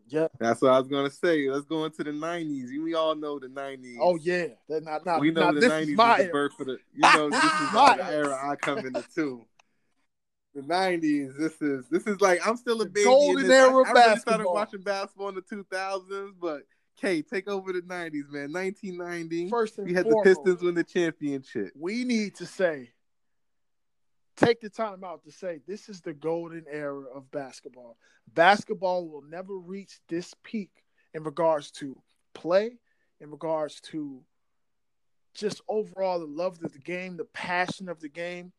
Yeah. 0.09 0.29
That's 0.39 0.61
what 0.62 0.72
I 0.72 0.79
was 0.79 0.89
gonna 0.89 1.11
say. 1.11 1.49
Let's 1.49 1.66
go 1.66 1.85
into 1.85 2.03
the 2.03 2.11
'90s. 2.11 2.70
We 2.83 2.95
all 2.95 3.14
know 3.14 3.39
the 3.39 3.49
'90s. 3.49 3.97
Oh 4.01 4.16
yeah. 4.16 4.47
That 4.68 4.85
not 4.85 5.07
not. 5.07 5.20
we 5.20 5.31
know 5.31 5.43
not, 5.43 5.55
the 5.55 5.61
this 5.61 5.72
'90s 5.72 5.83
is 5.83 5.89
was 5.89 5.97
my 5.97 6.22
the 6.22 6.29
birth 6.31 6.61
of 6.61 6.66
the. 6.66 6.79
You 6.95 7.01
know, 7.01 7.31
this 7.31 7.45
is 7.45 7.51
My 7.72 7.97
the 7.97 8.07
era 8.07 8.51
I 8.51 8.57
come 8.57 8.79
into 8.79 9.05
too. 9.14 9.45
The 10.55 10.63
'90s. 10.63 11.37
This 11.37 11.61
is 11.61 11.89
this 11.89 12.07
is 12.07 12.21
like 12.21 12.47
I'm 12.47 12.57
still 12.57 12.81
a 12.81 12.87
baby. 12.87 13.05
golden 13.05 13.51
era 13.51 13.85
I, 13.87 13.91
I 13.91 13.93
really 13.93 14.19
started 14.19 14.49
watching 14.49 14.83
basketball 14.83 15.31
in 15.31 15.35
the 15.35 15.43
2000s, 15.43 16.33
but 16.41 16.63
K, 17.01 17.23
take 17.23 17.49
over 17.49 17.73
the 17.73 17.83
'90s, 17.83 18.31
man. 18.31 18.53
1990. 18.53 19.51
First 19.51 19.79
and 19.79 19.87
we 19.87 19.95
had 19.95 20.07
the 20.07 20.21
Pistons 20.23 20.63
win 20.63 20.75
the 20.75 20.85
championship. 20.85 21.73
we 21.75 22.05
need 22.05 22.37
to 22.37 22.47
say, 22.47 22.93
take 24.37 24.61
the 24.61 24.71
time 24.71 25.03
out 25.03 25.25
to 25.25 25.33
say 25.33 25.61
this 25.67 25.89
is 25.89 26.01
the 26.01 26.13
golden 26.13 26.65
era 26.71 27.05
of 27.15 27.31
basketball. 27.31 27.97
Basketball 28.33 29.09
will 29.09 29.23
never 29.23 29.59
reach 29.59 29.99
this 30.09 30.35
peak 30.45 30.71
in 31.15 31.25
regards 31.25 31.71
to 31.73 32.01
play, 32.33 32.79
in 33.21 33.31
regards 33.31 33.81
to 33.81 34.23
just 35.35 35.61
overall 35.69 36.21
the 36.21 36.27
love 36.27 36.59
of 36.63 36.73
the 36.73 36.79
game, 36.79 37.17
the 37.17 37.25
passion 37.25 37.89
of 37.89 38.01
the 38.01 38.09
game, 38.09 38.53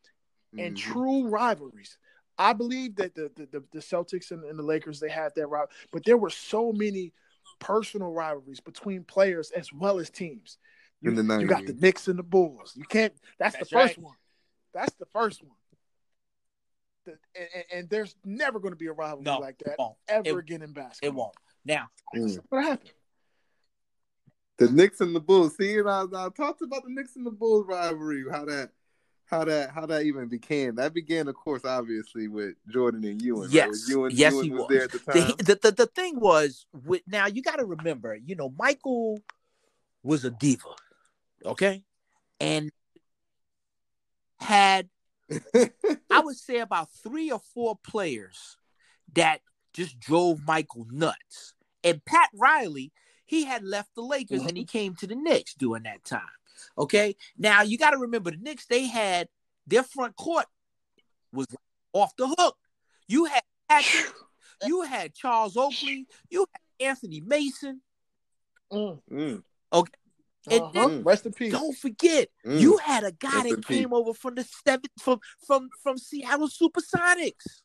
and 0.59 0.75
Mhm. 0.75 0.79
true 0.79 1.27
rivalries. 1.27 1.97
I 2.37 2.53
believe 2.53 2.95
that 2.97 3.15
the 3.15 3.31
the, 3.35 3.45
the, 3.45 3.63
the 3.71 3.79
Celtics 3.79 4.31
and, 4.31 4.43
and 4.43 4.57
the 4.59 4.63
Lakers 4.63 4.99
they 4.99 5.09
had 5.09 5.33
that 5.35 5.47
rivalry, 5.47 5.73
but 5.91 6.03
there 6.05 6.17
were 6.17 6.29
so 6.29 6.71
many 6.71 7.13
personal 7.59 8.11
rivalries 8.11 8.59
between 8.59 9.03
players 9.03 9.51
as 9.51 9.71
well 9.71 9.99
as 9.99 10.09
teams. 10.09 10.57
You, 11.01 11.11
In 11.11 11.27
the 11.27 11.39
you 11.39 11.47
got 11.47 11.65
the 11.65 11.73
90s. 11.73 11.81
Knicks 11.81 12.07
and 12.07 12.17
the 12.19 12.23
Bulls. 12.23 12.73
You 12.75 12.83
can't. 12.85 13.13
That's, 13.39 13.55
That's 13.55 13.69
the 13.69 13.75
first 13.75 13.97
right. 13.97 14.03
one. 14.03 14.15
That's 14.73 14.93
the 14.95 15.05
first 15.05 15.43
one. 15.43 15.55
The, 17.05 17.11
and, 17.35 17.47
and- 17.55 17.65
and 17.71 17.89
there's 17.89 18.15
never 18.25 18.59
going 18.59 18.73
to 18.73 18.77
be 18.77 18.87
a 18.87 18.93
rivalry 18.93 19.23
No, 19.23 19.39
like 19.39 19.59
that 19.59 19.77
ever 20.07 20.29
It- 20.29 20.37
again 20.37 20.61
in 20.61 20.73
basketball. 20.73 21.07
It 21.09 21.15
won't. 21.15 21.35
Now, 21.63 21.87
Mm. 22.15 22.39
What 22.49 22.63
happened? 22.63 22.91
The 24.57 24.69
Knicks 24.71 25.01
and 25.01 25.13
the 25.15 25.19
Bulls. 25.19 25.55
See, 25.57 25.79
I, 25.79 26.05
I 26.13 26.29
talked 26.35 26.61
about 26.61 26.83
the 26.83 26.89
Knicks 26.89 27.15
and 27.17 27.25
the 27.25 27.31
Bulls 27.31 27.65
rivalry. 27.67 28.23
How 28.31 28.45
that, 28.45 28.71
how 29.25 29.43
that, 29.45 29.71
how 29.71 29.85
that 29.87 30.03
even 30.03 30.27
became. 30.27 30.75
That 30.75 30.93
began, 30.93 31.27
of 31.27 31.35
course, 31.35 31.65
obviously 31.65 32.27
with 32.27 32.55
Jordan 32.71 33.03
and 33.03 33.21
Ewing. 33.21 33.49
Yes. 33.51 33.67
right? 33.67 33.89
Ewing, 33.89 34.11
Yes, 34.13 34.33
Ewing 34.33 34.45
he 34.45 34.51
was 34.51 34.59
was. 34.61 34.69
there 34.69 34.83
at 34.83 34.91
the 34.91 34.99
time. 34.99 35.35
the, 35.37 35.43
the, 35.43 35.59
the, 35.61 35.71
the 35.71 35.85
thing 35.87 36.19
was 36.19 36.65
with 36.71 37.01
now 37.07 37.27
you 37.27 37.41
got 37.41 37.57
to 37.57 37.65
remember, 37.65 38.15
you 38.15 38.35
know, 38.35 38.53
Michael 38.57 39.19
was 40.03 40.23
a 40.23 40.29
diva, 40.29 40.69
okay, 41.45 41.83
and 42.39 42.71
had 44.39 44.89
I 46.11 46.19
would 46.19 46.35
say 46.35 46.59
about 46.59 46.89
three 46.91 47.31
or 47.31 47.41
four 47.53 47.77
players 47.83 48.57
that 49.13 49.41
just 49.73 49.99
drove 49.99 50.45
Michael 50.45 50.85
nuts. 50.89 51.53
And 51.83 52.03
Pat 52.05 52.29
Riley, 52.33 52.91
he 53.25 53.45
had 53.45 53.63
left 53.63 53.95
the 53.95 54.01
Lakers 54.01 54.39
mm-hmm. 54.39 54.49
and 54.49 54.57
he 54.57 54.65
came 54.65 54.95
to 54.95 55.07
the 55.07 55.15
Knicks 55.15 55.53
during 55.53 55.83
that 55.83 56.03
time. 56.03 56.21
Okay. 56.77 57.15
Now 57.37 57.61
you 57.61 57.77
got 57.77 57.91
to 57.91 57.97
remember 57.97 58.31
the 58.31 58.37
Knicks, 58.37 58.65
they 58.65 58.85
had 58.87 59.27
their 59.67 59.83
front 59.83 60.15
court 60.15 60.45
was 61.31 61.47
off 61.93 62.15
the 62.17 62.27
hook. 62.27 62.57
You 63.07 63.25
had 63.25 63.41
Patrick, 63.69 64.13
you 64.65 64.81
had 64.83 65.13
Charles 65.13 65.57
Oakley, 65.57 66.07
you 66.29 66.45
had 66.79 66.87
Anthony 66.89 67.21
Mason. 67.21 67.81
Mm. 68.71 68.99
Mm, 69.11 69.43
And 69.71 70.61
Uh-huh. 70.61 70.87
then 70.87 71.03
Rest 71.03 71.25
in 71.25 71.33
peace. 71.33 71.51
don't 71.51 71.75
forget, 71.77 72.29
mm. 72.45 72.59
you 72.59 72.77
had 72.77 73.03
a 73.03 73.11
guy 73.11 73.29
Rest 73.43 73.49
that 73.49 73.65
came 73.67 73.89
peace. 73.89 73.93
over 73.93 74.13
from 74.13 74.35
the 74.35 74.43
seven 74.43 74.89
from 74.99 75.19
from 75.45 75.69
from 75.81 75.97
Seattle 75.97 76.47
Supersonics. 76.49 77.61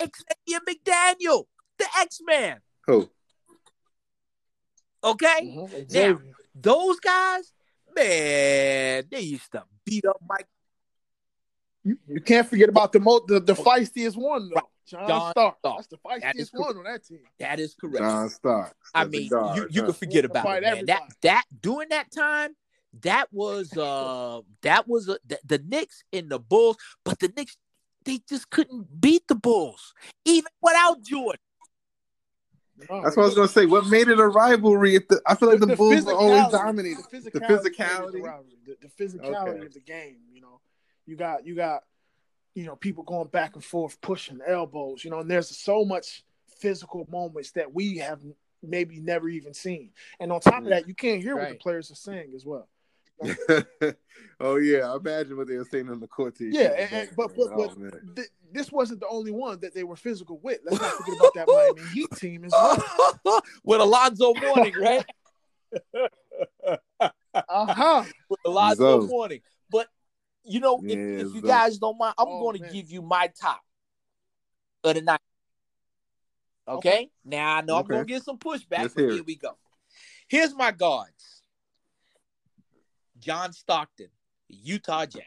Xavier 0.00 0.60
McDaniel, 0.68 1.44
the 1.78 1.86
X-Man. 2.00 2.60
Who? 2.86 3.10
Okay? 5.02 5.40
Mhm. 5.56 5.92
Now, 5.92 6.20
those 6.54 7.00
guys, 7.00 7.52
Man, 7.98 9.04
they 9.10 9.20
used 9.20 9.50
to 9.52 9.64
beat 9.84 10.04
up 10.04 10.16
Mike. 10.28 10.46
You, 11.84 11.98
you 12.06 12.20
can't 12.20 12.46
forget 12.46 12.68
about 12.68 12.92
the 12.92 13.00
mo- 13.00 13.24
the, 13.26 13.40
the 13.40 13.54
feistiest 13.54 14.16
one 14.16 14.50
though, 14.50 14.68
John, 14.86 15.08
John 15.08 15.30
Stark. 15.30 15.56
Stark. 15.58 15.76
That's 15.76 15.86
the 15.88 15.98
That 16.20 16.36
is 16.36 16.50
feistiest 16.50 16.58
one 16.58 16.76
on 16.76 16.84
that 16.84 17.04
team. 17.04 17.20
That 17.38 17.60
is 17.60 17.74
correct. 17.74 17.98
John 17.98 18.28
Stark. 18.28 18.76
I 18.94 19.04
That's 19.04 19.16
a 19.16 19.18
mean, 19.18 19.28
guard, 19.28 19.56
you, 19.56 19.68
you 19.70 19.80
huh? 19.80 19.86
can 19.86 19.94
forget 19.94 20.24
about 20.24 20.46
it, 20.56 20.62
man. 20.62 20.86
That 20.86 21.02
that 21.22 21.44
during 21.60 21.88
that 21.90 22.10
time, 22.10 22.54
that 23.02 23.32
was 23.32 23.76
uh 23.76 24.40
that 24.62 24.86
was 24.86 25.08
uh, 25.08 25.16
the, 25.26 25.38
the 25.44 25.58
Knicks 25.58 26.04
and 26.12 26.28
the 26.30 26.38
Bulls, 26.38 26.76
but 27.04 27.18
the 27.18 27.32
Knicks 27.36 27.56
they 28.04 28.20
just 28.28 28.50
couldn't 28.50 29.00
beat 29.00 29.26
the 29.28 29.34
Bulls 29.34 29.92
even 30.24 30.50
without 30.62 31.02
Jordan. 31.02 31.40
No, 32.88 33.02
That's 33.02 33.16
what 33.16 33.24
I 33.24 33.26
was 33.26 33.34
gonna 33.34 33.48
say. 33.48 33.66
What 33.66 33.86
made 33.86 34.08
it 34.08 34.18
a 34.18 34.26
rivalry? 34.26 34.94
If 34.94 35.08
the, 35.08 35.20
I 35.26 35.34
feel 35.34 35.48
like 35.48 35.60
the, 35.60 35.74
Bulls 35.74 36.04
were 36.04 36.12
always 36.12 36.42
physicality- 36.42 36.50
dominated. 36.50 37.04
The 37.10 37.18
The 37.18 37.40
physicality, 37.40 37.48
physicality. 37.48 38.12
the, 38.12 38.20
rivalry, 38.20 38.56
the, 38.66 38.76
the 38.80 39.04
physicality 39.04 39.48
Okay. 39.48 39.66
of 39.66 39.74
the 39.74 39.80
game. 39.80 40.18
You 40.32 40.40
know, 40.40 40.60
you 41.06 41.16
got 41.16 41.44
you 41.44 41.54
got 41.54 41.82
you 42.54 42.64
know 42.64 42.76
people 42.76 43.04
going 43.04 43.28
back 43.28 43.54
and 43.54 43.64
forth, 43.64 44.00
pushing 44.00 44.40
elbows. 44.46 45.04
You 45.04 45.10
know, 45.10 45.20
and 45.20 45.30
there's 45.30 45.56
so 45.56 45.84
much 45.84 46.24
physical 46.58 47.06
moments 47.10 47.52
that 47.52 47.72
we 47.72 47.98
have 47.98 48.20
maybe 48.62 49.00
never 49.00 49.28
even 49.28 49.54
seen. 49.54 49.90
And 50.20 50.32
on 50.32 50.40
top 50.40 50.58
of 50.58 50.64
mm. 50.64 50.70
that, 50.70 50.88
you 50.88 50.94
can't 50.94 51.22
hear 51.22 51.36
what 51.36 51.48
the 51.48 51.54
players 51.54 51.90
are 51.90 51.96
saying 51.96 52.32
as 52.34 52.44
well. 52.44 52.68
oh 54.40 54.56
yeah, 54.56 54.92
I 54.92 54.96
imagine 54.96 55.36
what 55.36 55.48
they 55.48 55.56
were 55.56 55.64
saying 55.64 55.88
on 55.90 56.00
the 56.00 56.06
court. 56.06 56.36
to 56.36 56.44
each 56.48 56.54
Yeah, 56.54 56.72
and, 56.76 56.92
and- 56.92 57.10
but 57.16 57.34
but, 57.36 57.48
but 57.56 57.70
Oh, 57.76 57.90
th- 58.16 58.28
this 58.52 58.70
wasn't 58.72 59.00
the 59.00 59.08
only 59.08 59.30
one 59.32 59.60
that 59.60 59.74
they 59.74 59.84
were 59.84 59.96
physical 59.96 60.38
with. 60.42 60.60
Let's 60.64 60.80
not 60.80 60.92
forget 60.92 61.16
about 61.18 61.34
that 61.34 61.46
Miami 61.48 61.88
Heat 61.88 62.10
team 62.16 62.44
as 62.44 62.52
well. 62.52 63.42
With 63.64 63.80
Alonzo 63.80 64.32
Mourning, 64.34 64.74
right? 64.80 65.04
Uh 67.00 67.08
huh. 67.74 68.04
With 68.28 68.40
Alonzo 68.46 69.00
Zo. 69.02 69.06
Mourning. 69.06 69.40
But 69.70 69.88
you 70.44 70.60
know, 70.60 70.78
if, 70.82 70.90
Yeah, 70.90 70.96
if 71.26 71.34
you 71.34 71.40
Zo. 71.40 71.46
guys 71.46 71.78
don't 71.78 71.98
mind, 71.98 72.14
I'm 72.18 72.26
Oh, 72.28 72.40
going 72.40 72.62
to 72.62 72.68
give 72.70 72.90
you 72.90 73.02
my 73.02 73.30
top 73.40 73.60
of 74.84 74.94
the 74.94 75.02
night. 75.02 75.20
Okay? 76.66 77.10
Now 77.24 77.56
I 77.56 77.60
know 77.62 77.76
I'm 77.78 77.86
gonna 77.86 78.04
get 78.04 78.22
some 78.22 78.38
pushback, 78.38 78.78
Let's 78.78 78.94
but 78.94 79.04
here 79.04 79.20
it. 79.20 79.26
we 79.26 79.36
go. 79.36 79.56
Here's 80.28 80.54
my 80.54 80.70
guards. 80.70 81.37
John 83.20 83.52
Stockton, 83.52 84.08
Utah 84.48 85.06
Jazz. 85.06 85.22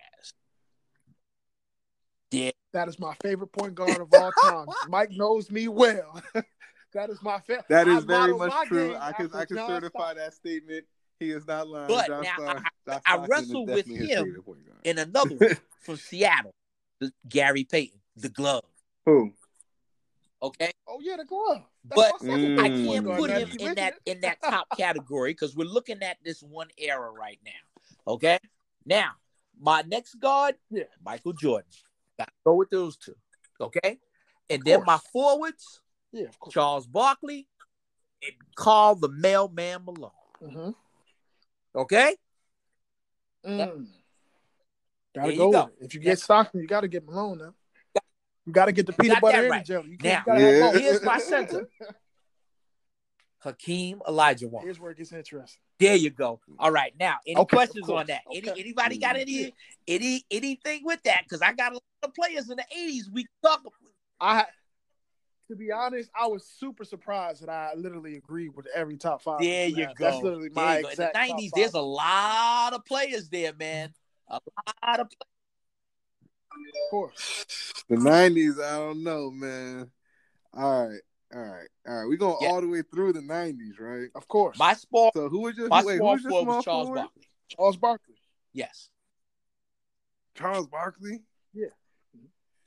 Yeah, 2.32 2.52
That 2.74 2.88
is 2.88 2.98
my 3.00 3.14
favorite 3.22 3.52
point 3.52 3.76
guard 3.76 4.00
of 4.00 4.08
all 4.14 4.32
time. 4.44 4.68
Mike 4.90 5.12
knows 5.12 5.52
me 5.52 5.68
well. 5.68 6.22
that 6.94 7.10
is 7.10 7.22
my 7.22 7.40
favorite. 7.42 7.66
That 7.70 7.88
is 7.90 8.06
very 8.06 8.34
much 8.34 8.54
true. 8.68 8.96
I 9.00 9.12
can 9.12 9.30
I 9.34 9.44
can 9.46 9.58
John 9.58 9.68
certify 9.70 10.00
Stockton. 10.00 10.18
that 10.18 10.34
statement. 10.34 10.86
He 11.20 11.32
is 11.32 11.46
not 11.46 11.68
lying. 11.68 11.88
But 11.90 12.08
John 12.08 12.24
now, 12.24 12.36
Stark- 12.38 12.58
I- 12.58 12.62
John 12.62 12.70
I 12.88 13.00
Stockton 13.02 13.24
is 13.24 13.30
wrestle 13.30 13.66
with 13.66 13.86
him 13.88 14.08
favorite 14.26 14.46
point 14.46 14.66
guard. 14.66 14.80
and 14.86 15.00
another 15.00 15.36
one 15.36 15.58
from 15.82 15.98
Seattle, 15.98 16.54
the- 17.02 17.12
Gary 17.28 17.66
Payton, 17.66 18.00
the 18.16 18.30
glove. 18.30 18.64
Who? 19.06 19.34
Okay. 20.42 20.72
Oh 20.88 21.00
yeah, 21.02 21.18
the 21.18 21.26
glove. 21.26 21.64
That's 21.84 22.02
But 22.22 22.22
Mm. 22.28 22.60
I 22.60 22.70
can't 22.70 23.06
put 23.18 23.30
him 23.30 23.50
in 23.60 23.76
that 23.76 23.96
in 24.06 24.22
that 24.22 24.42
top 24.42 24.68
category 24.78 25.32
because 25.34 25.54
we're 25.56 25.68
looking 25.68 26.02
at 26.02 26.18
this 26.24 26.42
one 26.42 26.70
era 26.78 27.12
right 27.12 27.40
now. 27.44 27.52
Okay. 28.08 28.40
Now, 28.86 29.12
my 29.60 29.84
next 29.88 30.16
guard, 30.16 30.56
Yeah. 30.70 30.84
Michael 31.04 31.34
Jordan. 31.34 31.70
Got 32.18 32.28
to 32.28 32.34
go 32.46 32.56
with 32.56 32.70
those 32.70 32.98
two. 32.98 33.16
Okay. 33.60 34.00
And 34.50 34.64
then 34.64 34.84
my 34.86 34.98
forwards, 35.14 35.82
Yeah, 36.12 36.26
of 36.26 36.40
course. 36.40 36.54
Charles 36.54 36.88
Barkley 36.88 37.48
and 38.24 38.34
Karl 38.56 38.96
the 38.96 39.10
Mailman 39.10 39.86
Malone. 39.86 40.12
Mhm. 40.42 40.76
Okay. 41.76 42.16
Mm. 43.46 43.58
Gotta 45.16 45.28
There 45.28 45.32
you 45.32 45.38
go. 45.38 45.52
go. 45.52 45.72
If 45.80 45.94
you 45.94 46.00
get 46.00 46.20
Stockton, 46.20 46.62
you 46.62 46.68
got 46.68 46.82
to 46.82 46.88
get 46.88 47.06
Malone 47.06 47.38
now. 47.40 47.54
You 48.46 48.54
got 48.54 48.66
to 48.66 48.72
get 48.72 48.88
the 48.88 48.94
peanut 48.94 49.22
butter 49.22 49.38
that 49.38 49.44
and 49.44 49.52
right. 49.52 49.66
jelly. 49.66 49.92
You 49.92 49.98
Now, 50.02 50.24
can't. 50.24 50.26
you 50.28 50.34
gotta 50.34 50.58
Yeah. 50.58 50.72
both. 50.72 50.82
here's 50.82 51.04
my 51.04 51.20
center. 51.20 51.70
Hakeem 53.42 54.00
Olajuwon. 54.08 54.64
Here's 54.64 54.80
where 54.80 54.92
it 54.92 54.98
gets 54.98 55.12
interesting. 55.12 55.60
There 55.80 55.96
you 55.96 56.12
go. 56.12 56.40
All 56.60 56.72
right. 56.72 56.94
Now, 57.00 57.16
any 57.26 57.40
Okay, 57.40 57.58
questions 57.58 57.90
on 57.90 57.96
course. 57.96 58.08
that? 58.08 58.22
Any 58.34 58.50
anybody 58.60 58.98
got 58.98 59.16
any 59.16 59.54
any 59.88 60.24
anything 60.30 60.82
with 60.84 61.02
that? 61.04 61.24
Because 61.24 61.42
I 61.42 61.54
got 61.54 61.72
a 61.72 61.76
lot 61.76 61.84
of 62.04 62.14
players 62.14 62.50
in 62.50 62.58
the 62.58 62.66
80s 62.78 63.12
we 63.12 63.26
talk 63.44 63.62
I, 64.20 64.46
to 65.48 65.56
be 65.56 65.72
honest, 65.72 66.12
I 66.20 66.28
was 66.28 66.46
super 66.46 66.86
surprised 66.86 67.42
that 67.42 67.50
I 67.50 67.74
literally 67.76 68.16
agreed 68.16 68.50
with 68.56 68.68
every 68.76 68.98
top 68.98 69.24
five. 69.24 69.40
There 69.40 69.68
you 69.68 69.88
have. 69.88 69.98
go. 69.98 70.06
That's 70.06 70.24
literally 70.24 70.50
There 70.50 70.64
my 70.64 70.78
you 70.78 70.84
go. 70.84 70.88
In 70.90 70.92
exact 70.94 71.14
the 71.14 71.20
top 71.20 71.28
nineties, 71.30 71.52
five. 71.52 71.60
there's 71.62 71.74
a 71.74 71.82
lot 71.82 72.74
of 72.74 72.86
players 72.86 73.30
there, 73.30 73.54
man. 73.54 73.94
A 74.28 74.40
lot 74.86 75.00
of 75.00 75.08
Players. 76.52 76.74
Of 76.86 76.92
course. 76.92 77.46
The 77.90 77.98
nineties, 77.98 78.60
I 78.60 78.78
don't 78.78 79.04
know, 79.04 79.32
man. 79.32 79.90
All 80.54 80.88
right, 80.90 81.00
all 81.34 81.42
right, 81.42 81.68
all 81.88 81.96
right. 82.00 82.06
We're 82.08 82.18
going 82.18 82.38
Yeah. 82.42 82.50
all 82.50 82.62
the 82.62 82.68
way 82.68 82.82
through 82.82 83.14
the 83.14 83.22
nineties, 83.22 83.80
right? 83.80 84.10
Of 84.16 84.28
course. 84.28 84.58
my 84.60 84.74
small 84.74 85.12
So 85.16 85.30
who 85.30 85.42
was 85.42 85.58
your 85.58 85.68
my 85.68 85.84
wait, 85.84 85.94
who 85.94 86.00
small 86.00 86.12
was 86.14 86.22
your 86.24 86.32
forward 86.32 86.46
small 86.46 86.56
was 86.58 86.66
Charles 86.66 86.88
forward? 86.88 87.00
Barkley. 87.02 87.24
Charles 87.48 87.78
Barkley. 87.78 88.16
Yes. 88.54 88.90
Charles 90.36 90.68
Barkley. 90.68 91.22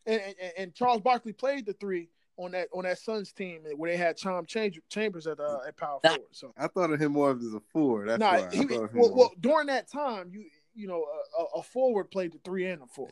And, 0.07 0.21
and, 0.21 0.53
and 0.59 0.75
Charles 0.75 1.01
Barkley 1.01 1.33
played 1.33 1.65
the 1.65 1.73
three 1.73 2.11
on 2.37 2.51
that 2.51 2.69
on 2.75 2.85
that 2.85 2.99
Suns 2.99 3.33
team 3.33 3.63
where 3.77 3.91
they 3.91 3.97
had 3.97 4.19
Tom 4.19 4.45
Chambers, 4.45 4.81
Chambers 4.91 5.27
at 5.27 5.41
uh, 5.41 5.61
at 5.67 5.77
power 5.79 5.99
Nah. 6.05 6.11
forward. 6.11 6.29
So 6.33 6.53
I 6.59 6.67
thought 6.67 6.91
of 6.91 7.01
him 7.01 7.13
more 7.13 7.31
as 7.31 7.55
a 7.55 7.61
four. 7.73 8.07
That's 8.07 8.21
nah, 8.21 8.33
why. 8.33 8.49
He, 8.53 8.65
thought 8.65 8.85
of 8.85 8.91
him 8.91 8.99
well, 9.01 9.15
well, 9.15 9.31
during 9.41 9.69
that 9.69 9.91
time, 9.91 10.29
you 10.31 10.45
you 10.75 10.87
know 10.89 11.07
a, 11.39 11.43
a- 11.43 11.61
a 11.61 11.63
forward 11.63 12.11
played 12.11 12.33
the 12.33 12.39
three 12.45 12.67
and 12.67 12.83
the 12.83 12.87
four. 12.87 13.09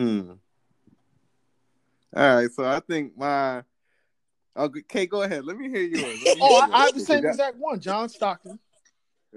Hmm. 0.00 0.32
All 2.16 2.36
right, 2.36 2.50
so 2.50 2.64
I 2.64 2.80
think 2.80 3.16
my. 3.16 3.62
Okay, 4.56 5.06
go 5.06 5.22
ahead. 5.22 5.44
Let 5.44 5.58
me 5.58 5.68
hear 5.68 5.82
yours. 5.82 6.02
Me 6.02 6.08
oh, 6.08 6.34
hear 6.34 6.34
Oh, 6.40 6.58
yours. 6.60 6.70
I, 6.72 6.76
I 6.76 6.84
have 6.86 6.94
the 6.94 7.00
same 7.00 7.22
That- 7.22 7.28
exact 7.30 7.56
one: 7.58 7.80
John 7.80 8.08
Stockton, 8.08 8.58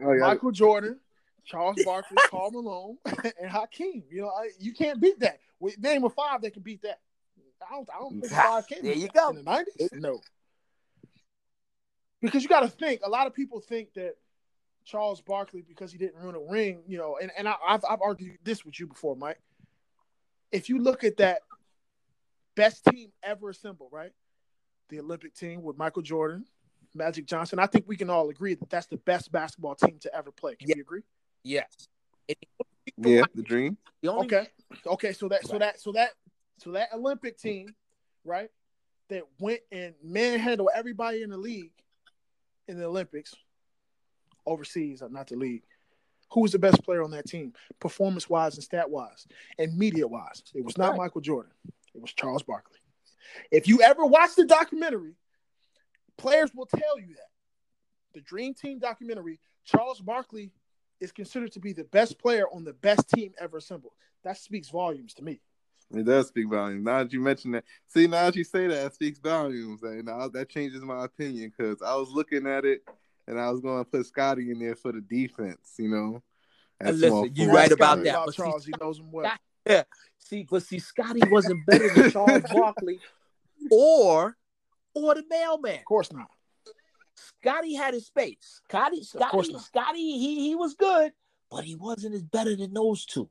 Oh, 0.02 0.14
yeah. 0.14 0.28
Michael 0.28 0.52
Jordan, 0.52 1.00
Charles 1.46 1.78
Barkley, 1.84 2.18
Karl 2.30 2.52
Malone, 2.52 2.98
and 3.42 3.50
Hakeem. 3.50 4.04
You 4.10 4.22
know, 4.22 4.30
I, 4.30 4.50
you 4.60 4.74
can't 4.74 5.02
beat 5.02 5.20
that. 5.20 5.40
We, 5.60 5.76
name 5.78 6.06
a 6.06 6.10
five 6.10 6.42
that 6.44 6.54
can 6.54 6.62
beat 6.62 6.82
that. 6.84 7.00
I 7.62 7.76
don't. 7.76 7.90
I 7.94 8.00
don't 8.00 8.22
think 8.22 8.32
five 8.32 8.68
can. 8.68 8.84
There 8.84 8.94
you 8.94 9.10
go. 9.10 9.30
In 9.32 9.36
the 9.38 9.44
nineties, 9.44 9.90
no. 9.94 10.22
Because 12.22 12.44
you 12.44 12.50
got 12.50 12.62
to 12.62 12.70
think. 12.70 13.02
A 13.06 13.10
lot 13.10 13.28
of 13.28 13.34
people 13.34 13.60
think 13.60 13.94
that 13.94 14.16
Charles 14.86 15.22
Barkley, 15.22 15.64
because 15.68 15.92
he 15.92 15.98
didn't 15.98 16.24
win 16.24 16.36
a 16.36 16.40
ring, 16.40 16.82
you 16.88 16.98
know, 16.98 17.18
and, 17.22 17.32
and 17.38 17.48
I, 17.48 17.56
I've 17.68 17.84
I've 17.90 18.02
argued 18.02 18.38
this 18.44 18.64
with 18.66 18.80
you 18.80 18.88
before, 18.88 19.16
Mike. 19.16 19.40
If 20.52 20.70
you 20.70 20.80
look 20.80 21.04
at 21.04 21.18
that 21.18 21.42
best 22.56 22.86
team 22.86 23.12
ever 23.22 23.50
assembled, 23.50 23.90
right? 23.92 24.12
The 24.90 25.00
Olympic 25.00 25.34
team 25.36 25.62
with 25.64 25.78
Michael 25.78 26.02
Jordan, 26.02 26.46
Magic 26.96 27.26
Johnson. 27.26 27.60
I 27.60 27.68
think 27.68 27.86
we 27.88 27.96
can 27.96 28.10
all 28.10 28.30
agree 28.30 28.56
that 28.56 28.70
that's 28.70 28.88
the 28.88 28.98
best 28.98 29.32
basketball 29.32 29.76
team 29.76 29.98
to 30.02 30.14
ever 30.16 30.32
play. 30.32 30.56
Can 30.56 30.70
Yeah. 30.70 30.76
we 30.76 30.82
agree? 30.82 31.02
Yes. 31.44 31.88
Yeah, 32.98 33.24
the 33.34 33.44
dream. 33.44 33.78
The 34.02 34.10
only 34.12 34.26
Okay. 34.26 34.48
Okay. 34.86 35.14
So 35.14 35.28
that 35.30 35.46
so 35.46 35.54
Right. 35.54 35.60
that 35.60 35.80
so 35.80 35.92
that 35.94 36.12
so 36.58 36.72
that 36.72 36.92
Olympic 36.94 37.38
team, 37.38 37.74
right? 38.26 38.50
That 39.10 39.24
went 39.40 39.62
and 39.72 39.96
manhandled 40.04 40.70
everybody 40.76 41.22
in 41.22 41.30
the 41.30 41.38
league 41.38 41.72
in 42.68 42.78
the 42.78 42.86
Olympics, 42.86 43.34
overseas, 44.46 45.02
not 45.10 45.28
the 45.28 45.36
league. 45.36 45.64
Who 46.34 46.42
was 46.42 46.52
the 46.52 46.60
best 46.60 46.84
player 46.84 47.02
on 47.04 47.12
that 47.12 47.26
team, 47.26 47.54
performance 47.80 48.30
wise 48.30 48.56
and 48.56 48.64
stat 48.64 48.90
wise 48.90 49.28
and 49.58 49.76
media 49.78 50.08
wise? 50.08 50.44
It 50.54 50.64
was 50.64 50.78
not 50.78 50.92
Right. 50.92 50.98
Michael 50.98 51.22
Jordan. 51.22 51.52
It 51.94 52.02
was 52.02 52.14
Charles 52.14 52.44
Barkley. 52.44 52.79
If 53.52 53.68
you 53.68 53.82
ever 53.82 54.06
watch 54.06 54.36
the 54.36 54.46
documentary, 54.46 55.16
players 56.18 56.52
will 56.54 56.66
tell 56.66 57.00
you 57.00 57.16
that. 57.16 57.30
The 58.14 58.22
Dream 58.22 58.54
Team 58.54 58.80
documentary, 58.80 59.40
Charles 59.66 60.00
Barkley 60.00 60.52
is 61.00 61.12
considered 61.12 61.52
to 61.54 61.60
be 61.60 61.74
the 61.74 61.84
best 61.86 62.20
player 62.20 62.46
on 62.54 62.64
the 62.64 62.74
best 62.74 63.10
team 63.10 63.34
ever 63.40 63.58
assembled. 63.58 63.94
That 64.24 64.38
speaks 64.38 64.70
volumes 64.70 65.14
to 65.16 65.24
me. 65.24 65.40
It 65.92 66.06
does 66.06 66.28
speak 66.28 66.50
volumes. 66.50 66.84
Now 66.84 67.04
that 67.04 67.14
you 67.14 67.20
mention 67.20 67.52
that, 67.52 67.64
see, 67.88 68.06
now 68.06 68.26
that 68.26 68.36
you 68.36 68.44
say 68.44 68.68
that, 68.68 68.86
it 68.86 68.94
speaks 68.94 69.20
volumes. 69.20 69.82
And 69.82 70.06
now 70.06 70.28
that 70.28 70.50
changes 70.50 70.84
my 70.84 71.06
opinion 71.06 71.52
because 71.56 71.82
I 71.82 71.96
was 71.96 72.10
looking 72.10 72.46
at 72.46 72.66
it 72.66 72.82
and 73.28 73.40
I 73.40 73.50
was 73.50 73.60
going 73.60 73.84
to 73.84 73.90
put 73.90 74.06
Scotty 74.06 74.52
in 74.52 74.60
there 74.60 74.76
for 74.76 74.92
the 74.92 75.02
defense, 75.02 75.74
you 75.78 75.90
know. 75.90 76.22
And 76.80 77.00
listen, 77.00 77.32
you 77.36 77.46
forward. 77.46 77.58
right 77.58 77.72
about 77.72 78.00
Scotty 78.00 78.04
that, 78.10 78.26
but 78.26 78.36
see, 78.36 78.42
Charles, 78.42 78.66
he 78.66 78.74
knows 78.80 79.00
him 79.00 79.12
well. 79.12 79.32
Yeah. 79.68 79.84
see, 80.18 80.48
but 80.50 80.64
see, 80.64 80.80
Scotty 80.80 81.22
wasn't 81.30 81.64
better 81.66 81.94
than 81.94 82.10
Charles 82.12 82.44
Barkley 82.52 83.00
or 83.72 84.38
or 84.94 85.16
the 85.16 85.24
mailman. 85.30 85.80
Of 85.80 85.86
course 85.86 86.12
not. 86.12 86.30
Scotty 87.16 87.76
had 87.76 87.94
his 87.94 88.06
space. 88.06 88.62
Scotty, 88.68 89.02
Of 89.02 89.32
course 89.32 89.48
Scotty, 89.48 89.54
not. 89.54 89.62
Scotty, 89.64 90.18
he 90.18 90.48
he 90.48 90.56
was 90.56 90.74
good, 90.74 91.12
but 91.50 91.64
he 91.64 91.76
wasn't 91.76 92.16
as 92.16 92.24
better 92.24 92.56
than 92.56 92.74
those 92.74 93.06
two. 93.06 93.30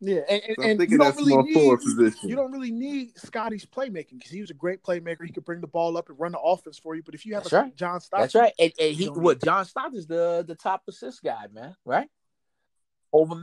Yeah, 0.00 0.20
and, 0.28 0.42
and, 0.42 0.56
So 0.56 0.62
I'm 0.62 0.70
and 0.80 0.90
you 0.90 0.98
don't 0.98 1.16
really 1.16 1.42
need 1.42 1.54
forward 1.54 1.80
position. 1.80 2.28
you 2.28 2.36
don't 2.36 2.52
really 2.52 2.70
need 2.70 3.16
Scotty's 3.18 3.64
playmaking 3.64 4.18
because 4.18 4.30
he 4.30 4.42
was 4.42 4.50
a 4.50 4.54
great 4.54 4.82
playmaker. 4.82 5.24
He 5.24 5.32
could 5.32 5.44
bring 5.46 5.62
the 5.62 5.66
ball 5.66 5.96
up 5.96 6.10
and 6.10 6.20
run 6.20 6.32
the 6.32 6.40
offense 6.40 6.78
for 6.78 6.94
you. 6.94 7.02
But 7.02 7.14
if 7.14 7.24
you 7.24 7.34
have 7.34 7.44
That's 7.44 7.52
a 7.54 7.62
right. 7.62 7.76
John 7.76 8.00
Stockton, 8.00 8.22
That's 8.22 8.34
right. 8.34 8.52
And, 8.58 8.72
and 8.78 8.94
he 8.94 9.08
what 9.08 9.42
John 9.42 9.64
Stockton's 9.64 10.06
the 10.06 10.44
the 10.46 10.56
top 10.56 10.82
assist 10.88 11.22
guy, 11.22 11.46
man. 11.52 11.74
Right? 11.86 12.08
Over 13.12 13.42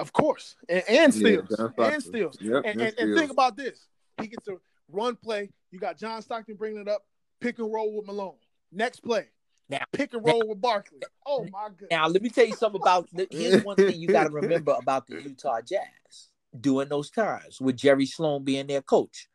of 0.00 0.12
course, 0.12 0.56
and, 0.68 0.82
and 0.88 1.14
steals, 1.14 1.48
John 1.56 1.66
and 1.66 1.74
Stockton. 1.74 2.00
steals. 2.00 2.38
Yep, 2.40 2.62
And, 2.64 2.80
and 2.80 2.80
and, 2.80 2.98
and 2.98 3.18
think 3.18 3.30
about 3.30 3.56
this: 3.56 3.86
he 4.20 4.26
gets 4.28 4.48
a 4.48 4.56
run 4.90 5.16
play. 5.16 5.50
You 5.70 5.78
got 5.78 5.98
John 5.98 6.20
Stockton 6.22 6.56
bringing 6.56 6.80
it 6.80 6.88
up, 6.88 7.04
pick 7.40 7.58
and 7.58 7.72
roll 7.72 7.96
with 7.96 8.06
Malone. 8.06 8.36
Next 8.72 9.00
play, 9.00 9.26
Now- 9.68 9.84
pick 9.92 10.14
and 10.14 10.24
roll 10.26 10.42
with 10.46 10.60
Barkley. 10.60 11.00
Oh 11.26 11.46
my 11.50 11.68
goodness! 11.68 11.88
Now, 11.90 12.08
let 12.08 12.22
me 12.22 12.28
tell 12.30 12.46
you 12.46 12.54
something 12.54 12.80
about. 12.80 13.08
Here's 13.30 13.62
one 13.64 13.76
thing 13.76 14.00
you 14.00 14.08
got 14.08 14.24
to 14.24 14.30
remember 14.30 14.72
about 14.72 15.06
the 15.06 15.22
Utah 15.22 15.60
Jazz 15.60 16.30
during 16.58 16.88
those 16.88 17.10
times 17.10 17.60
with 17.60 17.76
Jerry 17.76 18.06
Sloan 18.06 18.42
being 18.44 18.66
their 18.66 18.82
coach. 18.82 19.28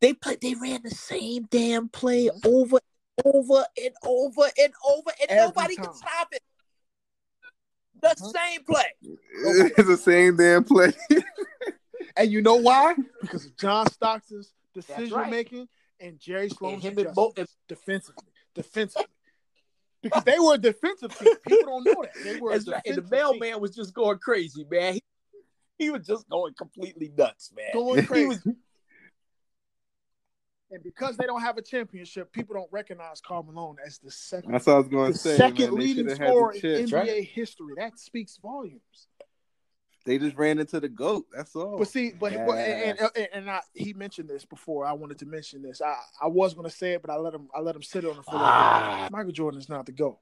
They 0.00 0.14
play. 0.14 0.36
They 0.40 0.54
ran 0.54 0.80
the 0.82 0.90
same 0.90 1.46
damn 1.50 1.88
play 1.88 2.26
mm-hmm. 2.26 2.48
over, 2.48 2.78
over 3.24 3.64
and 3.82 3.94
over 4.04 4.42
and 4.58 4.72
over, 4.88 5.10
and 5.20 5.30
Every 5.30 5.44
nobody 5.46 5.76
time. 5.76 5.84
could 5.86 5.94
stop 5.94 6.28
it. 6.32 6.42
The 8.02 8.14
same 8.16 8.64
play. 8.64 8.84
it's 9.02 9.88
the 9.88 9.96
same 9.96 10.36
damn 10.36 10.64
play. 10.64 10.92
And 12.16 12.30
you 12.30 12.42
know 12.42 12.56
why? 12.56 12.96
Because 13.20 13.46
of 13.46 13.56
John 13.56 13.88
Stockton's 13.90 14.52
decision 14.74 15.16
right. 15.16 15.30
making 15.30 15.68
and 16.00 16.18
Jerry 16.18 16.48
Sloan's 16.48 16.82
him 16.82 16.98
and 16.98 17.14
Bo- 17.14 17.28
adjustments 17.28 17.56
defensively. 17.68 18.24
Defensively. 18.54 19.06
Because 20.02 20.24
they 20.24 20.38
were 20.38 20.54
a 20.54 20.58
defensive 20.58 21.16
team. 21.18 21.34
People 21.46 21.66
don't 21.66 21.84
know 21.84 22.02
that. 22.02 22.12
They 22.24 22.40
were 22.40 22.50
a 22.50 22.54
That's 22.54 22.68
right. 22.68 22.82
And 22.86 22.96
the 22.96 23.00
defensive 23.02 23.30
team. 23.32 23.40
mailman 23.40 23.60
was 23.60 23.74
just 23.74 23.94
going 23.94 24.18
crazy, 24.18 24.66
man. 24.70 24.94
He, 24.94 25.02
he 25.78 25.90
was 25.90 26.06
just 26.06 26.28
going 26.28 26.54
completely 26.54 27.12
nuts, 27.16 27.52
man. 27.56 27.66
going 27.72 28.00
He 28.00 28.06
crazy. 28.06 28.26
was 28.26 28.46
and 30.70 30.82
because 30.82 31.16
they 31.16 31.26
don't 31.26 31.40
have 31.42 31.58
a 31.58 31.62
championship, 31.62 32.32
people 32.32 32.54
don't 32.54 32.70
recognize 32.70 33.20
Karl 33.20 33.42
Malone 33.42 33.76
as 33.84 33.98
the 33.98 34.10
second, 34.10 34.52
That's 34.52 34.66
what 34.66 34.74
I 34.74 34.78
was 34.78 34.88
going 34.88 35.06
the 35.08 35.12
to 35.12 35.18
say. 35.18 35.36
second 35.36 35.70
man. 35.70 35.74
Leading 35.74 36.08
shoulda 36.08 36.26
scorer 36.26 36.52
in. 36.52 36.60
NBA 36.60 36.92
right. 36.92 37.24
history. 37.24 37.74
That 37.76 37.98
speaks 37.98 38.36
volumes. 38.36 39.08
They 40.06 40.18
just 40.18 40.36
ran 40.36 40.58
into 40.58 40.80
the 40.80 40.88
goat. 40.88 41.26
That's 41.34 41.54
all. 41.54 41.76
But 41.76 41.88
see, 41.88 42.12
but, 42.18 42.32
but 42.46 42.56
and, 42.58 42.98
and, 43.14 43.28
and 43.34 43.50
I, 43.50 43.60
he 43.74 43.92
mentioned 43.92 44.28
this 44.30 44.44
before. 44.46 44.86
I 44.86 44.92
wanted 44.92 45.18
to 45.18 45.26
mention 45.26 45.60
this. 45.62 45.82
I, 45.82 45.94
I 46.22 46.26
was 46.26 46.54
going 46.54 46.68
to 46.68 46.74
say 46.74 46.94
it, 46.94 47.02
but 47.02 47.10
I 47.10 47.16
let 47.16 47.34
him. 47.34 47.48
I 47.54 47.60
let 47.60 47.76
him 47.76 47.82
sit 47.82 48.04
on 48.04 48.12
it 48.12 48.24
for 48.24 48.30
a 48.30 48.38
little 48.38 48.46
ah, 48.46 49.08
Michael 49.12 49.32
Jordan 49.32 49.60
is 49.60 49.68
not 49.68 49.84
the 49.84 49.92
GOAT. 49.92 50.18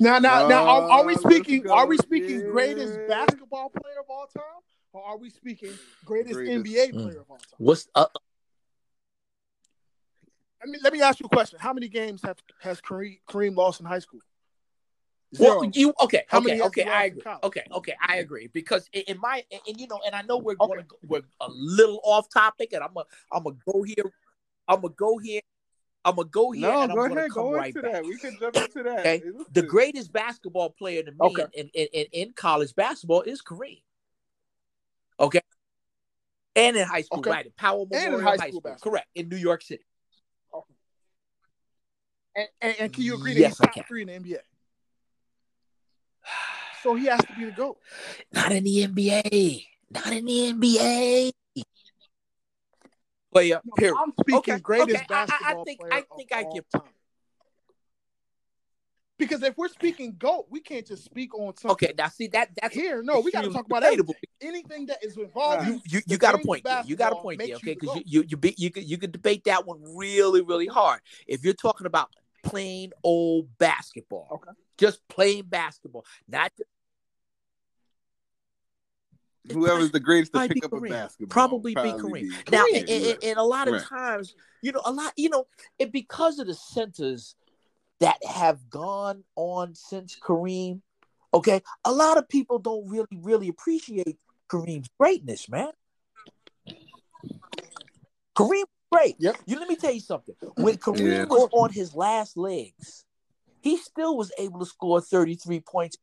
Now, 0.00 0.18
now, 0.18 0.46
now, 0.48 0.66
are, 0.66 0.90
are 0.90 1.04
we 1.04 1.14
speaking? 1.16 1.68
Are 1.68 1.86
we 1.86 1.96
go. 1.96 2.02
speaking 2.02 2.40
greatest 2.50 2.98
basketball 3.08 3.70
player 3.70 4.00
of 4.00 4.06
all 4.08 4.26
time, 4.26 4.44
or 4.92 5.02
are 5.04 5.18
we 5.18 5.30
speaking 5.30 5.72
greatest, 6.04 6.34
Greatest. 6.34 6.64
NBA 6.64 6.92
Mm. 6.92 7.02
player 7.02 7.20
of 7.20 7.30
all 7.30 7.36
time? 7.36 7.46
what's 7.58 7.88
uh, 7.94 8.06
I 10.64 10.70
mean, 10.70 10.80
let 10.82 10.92
me 10.92 11.02
ask 11.02 11.20
you 11.20 11.26
a 11.26 11.28
question: 11.28 11.58
How 11.60 11.72
many 11.72 11.88
games 11.88 12.22
have 12.24 12.38
has 12.60 12.80
Kareem, 12.80 13.18
Kareem 13.28 13.54
lost 13.54 13.80
in 13.80 13.86
high 13.86 13.98
school? 13.98 14.20
Well, 15.38 15.60
Zero. 15.60 15.70
you 15.74 15.92
okay? 16.00 16.24
How 16.28 16.38
okay, 16.38 16.48
many 16.48 16.60
okay. 16.62 16.84
I 16.84 17.04
agree. 17.06 17.22
Okay, 17.42 17.62
okay. 17.72 17.94
I 18.06 18.16
agree 18.16 18.48
because 18.52 18.88
in, 18.92 19.02
in 19.08 19.20
my 19.20 19.44
and, 19.50 19.60
and, 19.66 19.80
you 19.80 19.88
know, 19.88 20.00
and 20.06 20.14
I 20.14 20.22
know 20.22 20.38
we're 20.38 20.54
Okay. 20.60 20.74
going 20.74 20.78
to 20.84 20.96
we're 21.06 21.22
a 21.40 21.48
little 21.50 22.00
off 22.04 22.28
topic, 22.30 22.72
and 22.72 22.82
I'm 22.82 22.96
a 22.96 23.04
I'm 23.32 23.42
gonna 23.42 23.56
go 23.66 23.82
here. 23.82 24.12
I'm 24.68 24.80
gonna 24.80 24.94
go 24.96 25.18
here. 25.18 25.40
I'm 26.04 26.16
gonna 26.16 26.28
go 26.28 26.52
here, 26.52 26.68
no, 26.70 26.82
and 26.82 26.92
I'm 26.92 26.96
go 26.96 27.08
gonna 27.08 27.20
ahead. 27.20 27.30
come 27.30 27.44
Go 27.44 27.52
right 27.52 27.68
into 27.68 27.82
back. 27.82 27.92
that. 27.92 28.04
We 28.04 28.16
can 28.16 28.36
jump 28.40 28.56
into 28.56 28.82
that. 28.84 29.00
Okay. 29.00 29.22
The 29.52 29.62
greatest 29.62 30.12
basketball 30.12 30.70
player 30.70 31.02
to 31.02 31.10
me 31.10 31.18
Okay. 31.20 31.46
in, 31.54 31.70
in, 31.74 31.88
in, 31.92 32.06
in 32.12 32.32
college 32.32 32.74
basketball 32.74 33.22
is 33.22 33.42
Kareem. 33.42 33.82
Okay. 35.18 35.40
And 36.56 36.76
in 36.76 36.86
high 36.86 37.02
school, 37.02 37.18
Okay. 37.20 37.30
right? 37.30 37.56
Power 37.56 37.84
in 37.90 38.20
high 38.20 38.36
High, 38.36 38.50
school 38.50 38.60
School, 38.60 38.76
correct? 38.80 39.08
In 39.14 39.28
New 39.28 39.36
York 39.36 39.62
City. 39.62 39.84
And, 42.36 42.48
and, 42.60 42.74
and 42.80 42.92
can 42.92 43.02
you 43.02 43.14
agree 43.14 43.34
that 43.34 43.48
he's 43.48 43.60
I 43.60 43.66
top 43.66 43.86
three 43.88 44.02
in 44.02 44.08
the 44.08 44.14
NBA? 44.14 44.38
So 46.82 46.94
he 46.94 47.06
has 47.06 47.20
to 47.20 47.32
be 47.38 47.46
the 47.46 47.52
GOAT. 47.52 47.78
Not 48.32 48.52
in 48.52 48.64
the 48.64 48.86
NBA. 48.86 49.66
Not 49.90 50.12
in 50.12 50.24
the 50.26 50.52
NBA. 50.52 51.32
Player, 53.32 53.60
No, 53.64 53.72
period. 53.76 53.96
I'm 53.98 54.12
speaking 54.20 54.38
Okay, 54.38 54.58
greatest 54.60 54.96
okay. 55.04 55.14
I- 55.14 55.16
I- 55.18 55.22
I 55.22 55.26
basketball 55.26 55.64
think- 55.64 55.80
player 55.80 55.92
I 55.94 55.98
of 55.98 56.04
think 56.16 56.32
I 56.32 56.42
all 56.44 56.54
give- 56.54 56.68
time. 56.70 56.82
Because 59.16 59.42
if 59.44 59.56
we're 59.56 59.68
speaking 59.68 60.16
GOAT, 60.18 60.46
we 60.50 60.60
can't 60.60 60.84
just 60.86 61.04
speak 61.04 61.32
on 61.38 61.56
something. 61.56 61.70
Okay, 61.70 61.94
now 61.96 62.08
see 62.08 62.26
that 62.28 62.50
that's 62.60 62.74
Here, 62.74 63.00
no, 63.02 63.20
we 63.20 63.30
got 63.30 63.42
to 63.44 63.50
talk 63.52 63.64
about 63.66 63.82
debatable. 63.82 64.14
everything. 64.40 64.54
anything 64.54 64.86
that 64.86 65.02
is 65.04 65.16
involved. 65.16 65.66
You 65.68 65.80
you, 65.86 66.00
the 66.00 66.04
you 66.08 66.18
got 66.18 66.34
a 66.34 66.38
point 66.38 66.64
there. 66.64 66.82
You 66.84 66.96
got 66.96 67.12
a 67.12 67.16
point 67.16 67.38
there, 67.38 67.54
okay? 67.56 67.74
Because 67.74 67.96
you 67.96 68.02
you 68.22 68.24
you, 68.30 68.36
be, 68.36 68.54
you 68.58 68.70
could 68.72 68.82
you 68.84 68.98
could 68.98 69.12
debate 69.12 69.44
that 69.44 69.64
one 69.66 69.80
really 69.96 70.42
really 70.42 70.66
hard. 70.66 71.00
If 71.28 71.44
you're 71.44 71.54
talking 71.54 71.86
about 71.86 72.10
plain 72.44 72.92
old 73.02 73.56
basketball, 73.58 74.28
Okay. 74.32 74.50
just 74.78 75.06
plain 75.08 75.46
basketball, 75.46 76.04
not 76.28 76.52
just, 76.56 76.68
Whoever's 79.52 79.90
the 79.90 80.00
greatest 80.00 80.32
to 80.32 80.38
probably 80.38 80.48
pick 80.48 80.62
be 80.62 80.66
up 80.66 80.72
a 80.72 80.76
Kareem. 80.76 80.88
basketball. 80.88 81.28
probably 81.32 81.74
be 81.74 81.80
Kareem. 81.80 82.50
Now, 82.50 82.64
Kareem, 82.64 82.78
and, 82.80 82.88
and- 82.90 83.24
and 83.24 83.38
a 83.38 83.42
lot 83.42 83.68
of 83.68 83.74
Right. 83.74 83.82
times, 83.82 84.34
you 84.62 84.72
know, 84.72 84.80
a 84.86 84.90
lot, 84.92 85.12
you 85.16 85.28
know, 85.28 85.46
it 85.78 85.92
because 85.92 86.38
of 86.38 86.46
the 86.46 86.54
centers 86.54 87.36
that 88.00 88.24
have 88.24 88.70
gone 88.70 89.24
on 89.36 89.74
since 89.74 90.18
Kareem. 90.18 90.80
Okay, 91.34 91.60
a 91.84 91.92
lot 91.92 92.16
of 92.16 92.26
people 92.28 92.58
don't 92.58 92.88
really, 92.88 93.06
really 93.12 93.48
appreciate 93.48 94.18
Kareem's 94.48 94.88
greatness, 94.98 95.48
man. 95.48 95.72
Kareem 98.34 98.64
was 98.64 98.73
great. 98.94 99.16
Yep. 99.18 99.36
You 99.46 99.58
let 99.58 99.68
me 99.68 99.76
tell 99.76 99.92
you 99.92 100.00
something. 100.00 100.34
When 100.56 100.76
Kareem 100.76 101.18
Yeah. 101.18 101.24
was 101.24 101.48
on 101.52 101.72
his 101.72 101.94
last 101.94 102.36
legs, 102.36 103.04
he 103.60 103.76
still 103.76 104.16
was 104.16 104.32
able 104.38 104.60
to 104.60 104.66
score 104.66 105.00
33 105.00 105.60
points. 105.60 105.96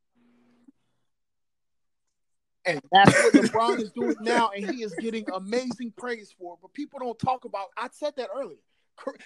And 2.65 2.79
that's 2.91 3.11
what 3.23 3.33
LeBron 3.33 3.79
is 3.81 3.91
doing 3.91 4.15
now, 4.21 4.51
and 4.55 4.63
he 4.63 4.83
is 4.83 4.93
getting 5.01 5.25
amazing 5.33 5.93
praise 5.97 6.33
for 6.37 6.53
it. 6.53 6.59
But 6.61 6.73
people 6.73 6.99
don't 6.99 7.17
talk 7.17 7.45
about. 7.45 7.67
I 7.75 7.89
said 7.91 8.13
that 8.17 8.29
earlier. 8.35 8.59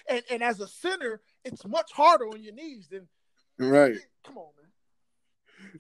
And, 0.09 0.23
and 0.31 0.41
as 0.41 0.61
a 0.61 0.67
center, 0.67 1.21
it's 1.43 1.65
much 1.65 1.91
harder 1.91 2.29
on 2.29 2.41
your 2.41 2.53
knees 2.53 2.87
than. 2.87 3.09
Right. 3.57 3.97
Come 4.25 4.37
on, 4.37 4.47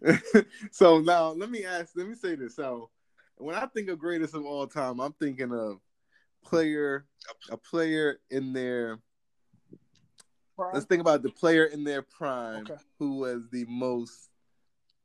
man. 0.03 0.19
so 0.71 0.99
now 0.99 1.29
let 1.29 1.49
me 1.49 1.65
ask, 1.65 1.95
let 1.95 2.07
me 2.07 2.15
say 2.15 2.35
this. 2.35 2.55
So 2.55 2.89
when 3.37 3.55
I 3.55 3.65
think 3.67 3.89
of 3.89 3.99
greatest 3.99 4.33
of 4.33 4.45
all 4.45 4.67
time, 4.67 4.99
I'm 4.99 5.13
thinking 5.13 5.53
of 5.53 5.79
player, 6.45 7.05
a 7.49 7.57
player 7.57 8.19
in 8.29 8.53
their 8.53 8.99
let's 10.73 10.85
think 10.85 11.01
about 11.01 11.21
the 11.21 11.29
player 11.29 11.65
in 11.65 11.83
their 11.83 12.01
prime 12.01 12.63
Okay. 12.63 12.75
who 12.99 13.17
was 13.17 13.41
the 13.51 13.65
most 13.67 14.29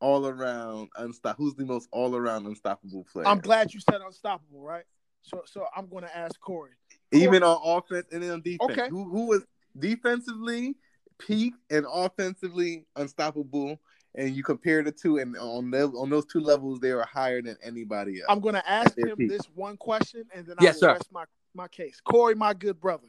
all 0.00 0.26
around 0.26 0.88
unstop 0.96 1.36
who's 1.36 1.54
the 1.54 1.64
most 1.64 1.88
all 1.92 2.16
around 2.16 2.46
unstoppable 2.46 3.04
player. 3.12 3.26
I'm 3.26 3.40
glad 3.40 3.72
you 3.74 3.80
said 3.80 4.00
unstoppable, 4.00 4.62
right? 4.62 4.84
So, 5.22 5.42
so 5.44 5.66
I'm 5.76 5.88
going 5.88 6.04
to 6.04 6.16
ask 6.16 6.40
Corey. 6.40 6.72
Even 7.12 7.42
on 7.42 7.58
offense 7.64 8.06
and 8.12 8.22
then 8.22 8.30
on 8.30 8.40
defense. 8.42 8.70
Okay. 8.70 8.88
Who 8.88 9.04
who 9.04 9.26
was 9.26 9.44
defensively 9.78 10.76
peak 11.18 11.54
and 11.68 11.86
offensively 11.90 12.86
unstoppable 12.96 13.80
and 14.14 14.34
you 14.34 14.42
compare 14.42 14.82
the 14.82 14.92
two 14.92 15.18
and 15.18 15.36
on 15.36 15.70
the, 15.70 15.84
on 15.88 16.10
those 16.10 16.26
two 16.26 16.40
levels 16.40 16.80
they 16.80 16.90
are 16.90 17.04
higher 17.04 17.40
than 17.42 17.56
anybody 17.62 18.20
else. 18.20 18.26
I'm 18.28 18.40
going 18.40 18.54
to 18.54 18.68
ask 18.68 18.94
their 18.96 19.08
him 19.08 19.16
peak. 19.16 19.30
this 19.30 19.46
one 19.54 19.76
question, 19.76 20.24
and 20.34 20.46
then 20.46 20.56
Yes, 20.60 20.76
I 20.76 20.78
sir. 20.78 20.86
will 20.88 20.94
rest 20.94 21.12
my 21.12 21.24
my 21.54 21.68
case. 21.68 22.00
Corey, 22.04 22.34
my 22.34 22.54
good 22.54 22.80
brother, 22.80 23.08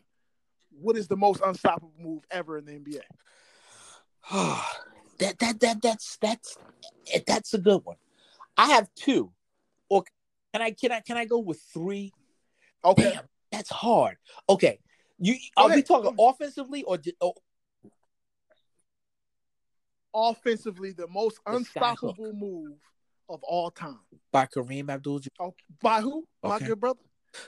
what 0.71 0.97
is 0.97 1.07
the 1.07 1.17
most 1.17 1.41
unstoppable 1.45 1.93
move 1.99 2.23
ever 2.31 2.57
in 2.57 2.65
the 2.65 2.71
NBA? 2.73 3.01
that 5.19 5.39
that 5.39 5.59
that 5.59 5.81
that's 5.81 6.17
that's 6.17 6.57
eh, 7.13 7.19
that's 7.25 7.53
a 7.53 7.57
good 7.57 7.81
one. 7.83 7.97
I 8.57 8.67
have 8.71 8.89
two, 8.95 9.31
or 9.89 10.03
can 10.53 10.61
I 10.61 10.71
can 10.71 10.91
I 10.91 10.99
can 11.01 11.17
I 11.17 11.25
go 11.25 11.39
with 11.39 11.61
three? 11.73 12.13
Okay, 12.83 13.11
Damn, 13.13 13.23
that's 13.51 13.69
hard. 13.69 14.17
Okay, 14.49 14.79
you 15.19 15.35
Go 15.55 15.65
are 15.65 15.69
we 15.75 15.83
talking 15.83 16.15
offensively 16.19 16.83
or, 16.83 16.97
ju- 16.97 17.11
or 17.19 17.33
offensively, 20.13 20.91
the 20.91 21.07
most 21.07 21.39
The 21.45 21.53
unstoppable 21.57 22.33
move 22.33 22.77
of 23.29 23.43
all 23.43 23.71
time. 23.71 23.99
by 24.31 24.45
Kareem 24.45 24.89
Abdul? 24.89 25.21
Oh, 25.39 25.53
by 25.81 26.01
who? 26.01 26.25
My 26.43 26.59
good 26.59 26.79
brother. 26.79 26.99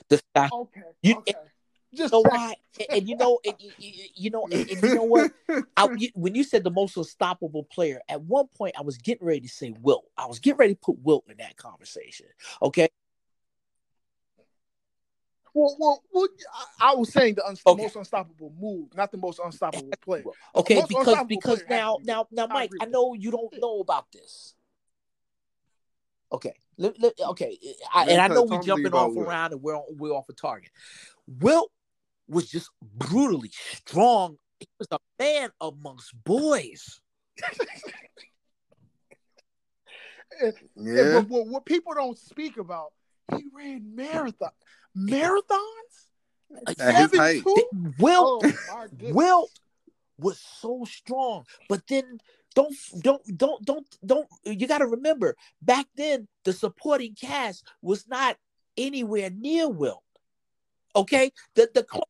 The 0.10 0.18
sky. 0.18 0.50
Okay, 0.52 0.82
You- 1.02 1.18
okay. 1.18 1.34
Just 1.94 2.12
You 2.12 2.24
know 2.24 2.30
why? 2.30 2.56
And, 2.80 2.88
and 2.98 3.10
you 3.10 3.16
know, 3.16 3.40
and, 3.46 3.54
you- 3.60 3.72
you 3.78 4.06
you 4.16 4.30
know, 4.32 4.48
and, 4.52 4.68
and 4.68 4.82
you 4.84 4.96
know 4.96 5.04
what? 5.04 5.32
I, 5.78 5.88
you, 5.96 6.10
when 6.16 6.34
you 6.34 6.44
said 6.44 6.64
the 6.64 6.72
most 6.72 6.98
unstoppable 6.98 7.64
player, 7.66 8.02
at 8.10 8.22
one 8.22 8.48
point 8.48 8.74
I 8.78 8.82
was 8.82 8.98
getting 8.98 9.28
ready 9.28 9.42
to 9.42 9.48
say 9.48 9.76
Wilt. 9.80 10.06
I 10.18 10.26
was 10.26 10.40
getting 10.40 10.58
ready 10.58 10.74
to 10.74 10.80
put 10.80 10.98
Wilt 11.00 11.26
in 11.30 11.38
that 11.38 11.56
conversation. 11.58 12.26
Okay, 12.64 12.90
Well, 15.54 15.76
well, 15.80 16.04
well 16.12 16.28
I, 16.80 16.92
I 16.92 16.96
was 16.96 17.12
saying 17.14 17.36
the 17.36 17.46
uns- 17.46 17.62
Okay. 17.66 17.84
most 17.84 17.96
unstoppable 17.96 18.54
move, 18.60 18.90
not 18.96 19.12
the 19.12 19.18
most 19.18 19.40
unstoppable 19.44 19.92
player. 20.02 20.24
okay, 20.56 20.76
most 20.76 20.90
because 20.90 21.26
because 21.28 21.64
now 21.70 21.98
now 22.04 22.28
now, 22.32 22.48
Mike, 22.48 22.70
agree 22.70 22.80
I 22.82 22.86
know 22.86 23.14
you 23.14 23.32
don't 23.32 23.54
know 23.60 23.80
about 23.80 24.12
this. 24.12 24.56
Okay, 26.32 26.56
let- 26.78 27.00
let- 27.00 27.14
okay, 27.20 27.58
I, 27.94 28.06
and 28.06 28.20
I 28.22 28.28
know 28.30 28.44
we're 28.44 28.62
jumping 28.64 28.94
off 28.94 29.14
Wilt. 29.14 29.28
around 29.28 29.54
and 29.54 29.62
we're 29.62 29.76
on, 29.76 29.84
we're 29.92 30.12
off 30.14 30.28
a 30.30 30.34
target. 30.34 30.72
Wilt 31.28 31.72
was 32.28 32.50
just 32.50 32.70
brutally 32.82 33.52
strong. 33.54 34.38
He 34.60 34.68
was 34.80 34.88
a 34.92 34.98
man 35.20 35.52
amongst 35.62 36.14
boys. 36.24 37.00
And- 40.42 40.54
Yeah. 40.76 41.20
But 41.20 41.30
what, 41.30 41.48
what 41.48 41.66
people 41.66 41.94
don't 41.94 42.18
speak 42.18 42.58
about, 42.58 42.92
he 43.36 43.46
ran 43.54 43.96
marathon 43.96 44.52
marathons. 44.98 46.10
At 46.68 46.78
his 46.78 47.12
Seven 47.12 47.44
two. 47.44 47.94
Wilt 47.98 48.46
Oh. 48.72 48.88
Wilt 49.02 49.60
was 50.20 50.40
so 50.40 50.86
strong, 50.86 51.46
but 51.68 51.82
then 51.88 52.20
don't 52.54 52.76
don't 53.02 53.38
don't 53.38 53.66
don't 53.66 53.98
don't 54.06 54.28
you 54.44 54.68
got 54.68 54.78
to 54.80 54.88
remember 54.88 55.36
back 55.62 55.88
then 55.96 56.28
the 56.44 56.54
supporting 56.54 57.16
cast 57.16 57.66
was 57.82 58.08
not 58.08 58.38
anywhere 58.78 59.32
near 59.32 59.68
Wilt. 59.68 60.04
Okay, 60.96 61.32
the 61.56 61.70
the 61.74 61.84
clo- 61.84 62.04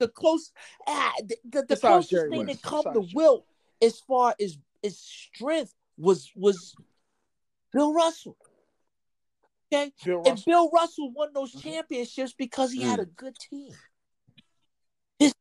the 0.00 0.08
close 0.08 0.50
ah, 0.88 1.12
the, 1.24 1.36
the, 1.48 1.62
the 1.68 1.76
closest 1.76 2.10
Jerry 2.10 2.30
thing 2.30 2.46
West. 2.46 2.62
that 2.62 2.68
come 2.68 2.82
to 2.82 3.00
Besides 3.00 3.14
Wilt 3.14 3.46
as 3.80 4.00
far 4.00 4.34
as 4.40 4.58
as 4.82 4.98
strength 4.98 5.74
was 5.96 6.32
was 6.34 6.74
Bill 7.72 7.92
Russell. 7.94 8.36
Okay, 9.72 9.92
Bill 10.04 10.22
and 10.26 10.42
Bill 10.44 10.70
Russell 10.70 11.12
won 11.12 11.30
those 11.32 11.54
Mhm. 11.54 11.62
championships 11.62 12.32
because 12.32 12.72
he 12.72 12.82
had 12.82 13.00
a 13.00 13.06
good 13.06 13.36
team. 13.38 13.72
His 15.18 15.34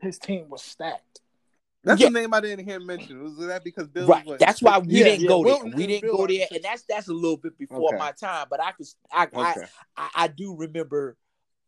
His 0.00 0.18
team 0.18 0.48
was 0.48 0.62
stacked. 0.62 1.20
That's 1.84 2.00
Yeah. 2.00 2.08
the 2.08 2.14
name 2.14 2.34
I 2.34 2.40
didn't 2.40 2.64
hear 2.64 2.80
mentioned. 2.80 3.22
Was 3.22 3.36
that 3.46 3.62
because 3.62 3.88
Bill? 3.88 4.08
right. 4.08 4.26
Was 4.26 4.38
That's 4.38 4.60
why 4.60 4.78
we 4.78 4.86
Yeah, 4.88 5.04
didn't 5.04 5.20
yeah, 5.22 5.28
go 5.28 5.40
Wilton 5.40 5.70
there. 5.70 5.76
We 5.76 5.82
and 5.84 5.90
didn't 5.90 6.02
Bill 6.02 6.16
go 6.18 6.26
there, 6.26 6.48
and 6.50 6.64
that's 6.64 6.82
that's 6.88 7.08
a 7.08 7.12
little 7.12 7.36
bit 7.36 7.56
before 7.58 7.90
Okay. 7.90 7.98
my 7.98 8.12
time. 8.12 8.46
But 8.50 8.60
I 8.62 8.72
could, 8.72 8.86
I, 9.10 9.24
Okay. 9.24 9.34
I, 9.36 9.68
I, 9.96 10.10
I 10.14 10.28
do 10.28 10.54
remember. 10.56 11.16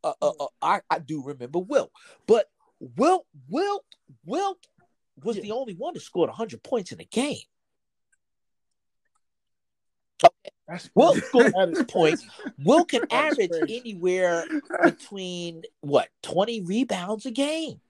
Uh, 0.04 0.12
uh, 0.22 0.32
uh, 0.40 0.46
I, 0.62 0.80
I 0.90 1.00
do 1.00 1.22
remember 1.24 1.58
Wilt, 1.58 1.90
but 2.26 2.46
Wilt, 2.78 3.26
Wilt, 3.48 3.84
Wilt 4.24 4.64
was 5.24 5.36
Yeah. 5.36 5.42
the 5.42 5.50
only 5.50 5.74
one 5.74 5.94
that 5.94 6.00
scored 6.00 6.30
hundred 6.30 6.62
points 6.62 6.92
in 6.92 7.00
a 7.00 7.04
game. 7.04 7.42
That's 10.68 10.90
Wilt 10.94 11.14
crazy. 11.14 11.26
scored 11.28 11.52
That 11.54 11.68
is 11.70 11.82
points. 11.84 12.26
crazy. 12.26 12.84
Can 12.88 13.00
That 13.10 13.32
is 13.32 13.32
average 13.38 13.50
crazy. 13.50 13.80
anywhere 13.80 14.44
between 14.84 15.62
what 15.80 16.08
twenty 16.22 16.60
rebounds 16.60 17.24
a 17.26 17.30
game. 17.30 17.80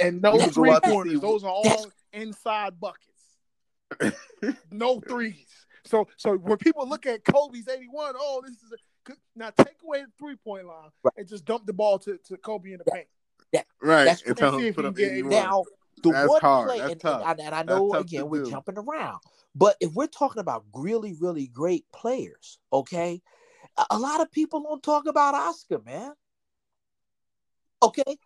And 0.00 0.22
no 0.22 0.32
Let's 0.32 0.54
three 0.54 0.70
go 0.70 0.80
pointers. 0.80 1.20
Those 1.20 1.44
are 1.44 1.50
all 1.50 1.62
That's- 1.64 1.86
inside 2.12 2.80
buckets. 2.80 3.10
no 4.70 5.00
threes. 5.00 5.46
So 5.84 6.08
so 6.16 6.36
when 6.36 6.56
people 6.58 6.88
look 6.88 7.04
at 7.06 7.24
Kobe's 7.24 7.68
81, 7.68 8.14
oh, 8.18 8.42
this 8.46 8.54
is 8.54 8.72
a, 8.72 9.12
now 9.36 9.50
take 9.50 9.76
away 9.84 10.00
the 10.00 10.06
three 10.18 10.36
point 10.36 10.66
line 10.66 10.88
Right. 11.02 11.12
and 11.18 11.28
just 11.28 11.44
dump 11.44 11.66
the 11.66 11.74
ball 11.74 11.98
to, 12.00 12.18
to 12.28 12.36
Kobe 12.38 12.72
in 12.72 12.78
the 12.78 12.84
paint. 12.90 13.06
right. 13.82 14.04
That's 14.04 14.22
and 14.22 14.36
correct. 14.36 14.38
tell 14.38 14.58
See 14.58 14.68
him 14.68 14.74
put 14.74 14.84
up 14.86 14.98
81. 14.98 15.30
Now, 15.30 15.64
the 16.04 16.12
That's 16.12 16.28
one 16.28 16.40
hard. 16.40 16.68
play, 16.68 16.78
That's 16.80 17.04
and, 17.04 17.22
and, 17.22 17.40
and 17.40 17.54
I 17.54 17.62
know 17.62 17.92
again 17.94 18.28
we're 18.28 18.44
do. 18.44 18.50
jumping 18.50 18.78
around, 18.78 19.18
but 19.54 19.76
if 19.80 19.92
we're 19.94 20.06
talking 20.06 20.40
about 20.40 20.64
really, 20.74 21.14
really 21.20 21.46
great 21.48 21.84
players, 21.92 22.58
okay, 22.72 23.20
a, 23.76 23.86
a 23.90 23.98
lot 23.98 24.20
of 24.20 24.30
people 24.30 24.62
don't 24.62 24.82
talk 24.82 25.06
about 25.06 25.34
Oscar, 25.34 25.80
man. 25.84 26.12
Okay, 27.82 28.16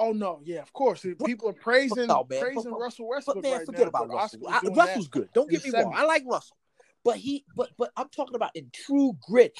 Oh 0.00 0.12
no, 0.12 0.40
yeah, 0.44 0.60
of 0.62 0.72
course. 0.72 1.04
People 1.26 1.48
are 1.48 1.52
praising 1.52 2.06
No, 2.06 2.24
man, 2.30 2.40
praising 2.40 2.70
but- 2.70 2.78
Russell 2.78 3.08
but 3.26 3.42
man, 3.42 3.52
right 3.58 3.66
forget 3.66 3.80
now, 3.82 3.88
about 3.88 4.08
Russell. 4.08 4.40
I- 4.48 4.60
Russell's 4.72 5.08
good. 5.08 5.28
Don't 5.34 5.50
get 5.50 5.62
the 5.62 5.72
me 5.72 5.82
wrong. 5.82 5.92
I 5.94 6.04
like 6.04 6.22
Russell, 6.24 6.56
but 7.04 7.16
he, 7.16 7.44
but 7.56 7.70
but 7.76 7.90
I'm 7.96 8.08
talking 8.08 8.36
about 8.36 8.52
in 8.54 8.70
true 8.72 9.16
grit. 9.20 9.58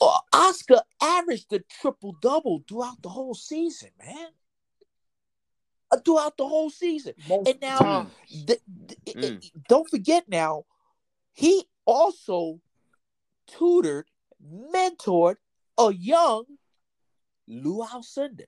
Uh, 0.00 0.18
Oscar 0.34 0.82
averaged 1.02 1.50
a 1.54 1.60
triple 1.60 2.14
double 2.20 2.62
throughout 2.68 3.00
the 3.02 3.08
whole 3.08 3.34
season, 3.34 3.88
man. 3.98 4.28
Uh, 5.90 5.96
throughout 5.98 6.36
the 6.36 6.46
whole 6.46 6.68
season. 6.70 7.14
Most 7.28 7.48
And 7.48 7.60
now- 7.62 7.78
times. 7.78 8.10
The- 8.46 8.60
the- 9.06 9.12
Mm. 9.12 9.50
don't 9.68 9.88
forget 9.88 10.28
now, 10.28 10.66
he 11.32 11.64
also 11.86 12.60
tutored, 13.46 14.06
mentored 14.44 15.36
a 15.78 15.92
young 15.94 16.44
Lou 17.46 17.82
Alcindor, 17.82 18.44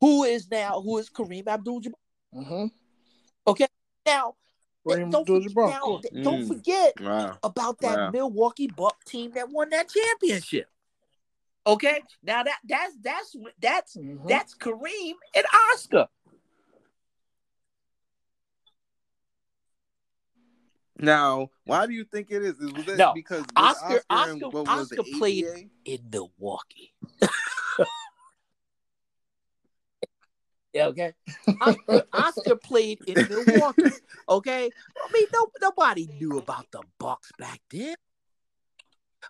who 0.00 0.24
is 0.24 0.50
now 0.50 0.80
who 0.80 0.96
is 0.96 1.10
Kareem 1.10 1.46
Abdul-Jabbar. 1.46 1.92
Mm-hmm. 2.34 2.66
Now, 4.06 4.36
Kareem 4.86 5.10
don't, 5.10 5.26
forget, 5.26 5.42
Abdul-Jabbar, 5.50 5.70
now 5.70 5.80
course. 5.80 6.04
don't 6.22 6.42
Mm. 6.44 6.48
forget 6.48 7.00
Wow. 7.00 7.38
about 7.42 7.78
that 7.80 7.98
Wow. 7.98 8.10
Milwaukee 8.10 8.68
Buck 8.68 9.04
team 9.04 9.32
that 9.32 9.50
won 9.50 9.68
that 9.70 9.90
championship. 9.90 10.70
Okay, 11.68 12.00
now 12.22 12.42
that 12.42 12.58
that's 12.64 12.94
that's 13.02 13.36
that's 13.60 13.96
Mhm. 13.96 14.26
that's 14.26 14.54
Kareem 14.56 15.12
and 15.36 15.44
Oscar. 15.74 16.08
Now, 21.00 21.50
why 21.64 21.86
do 21.86 21.92
you 21.92 22.04
think 22.04 22.30
it 22.30 22.42
is? 22.42 22.58
Is- 22.58 22.72
Was 22.72 22.84
that 22.86 22.96
No, 22.96 23.12
because 23.14 23.42
was 23.42 23.46
Oscar- 23.76 24.02
Oscar, 24.10 24.30
and 24.32 24.42
Oscar- 24.42 24.58
was 24.58 24.68
Oscar 24.68 24.96
the 24.96 25.14
played- 25.18 25.70
in 25.84 26.08
Milwaukee. 26.10 26.94
Yeah, 30.74 30.88
okay. 30.88 31.14
Oscar, 31.62 32.04
Oscar 32.12 32.56
played 32.56 33.00
in 33.06 33.26
Milwaukee. 33.28 33.82
Okay. 34.28 34.70
I 34.96 35.12
mean, 35.12 35.26
no, 35.32 35.46
nobody 35.62 36.06
knew 36.20 36.38
about 36.38 36.70
the 36.70 36.82
Bucks 36.98 37.32
back 37.38 37.60
then. 37.70 37.96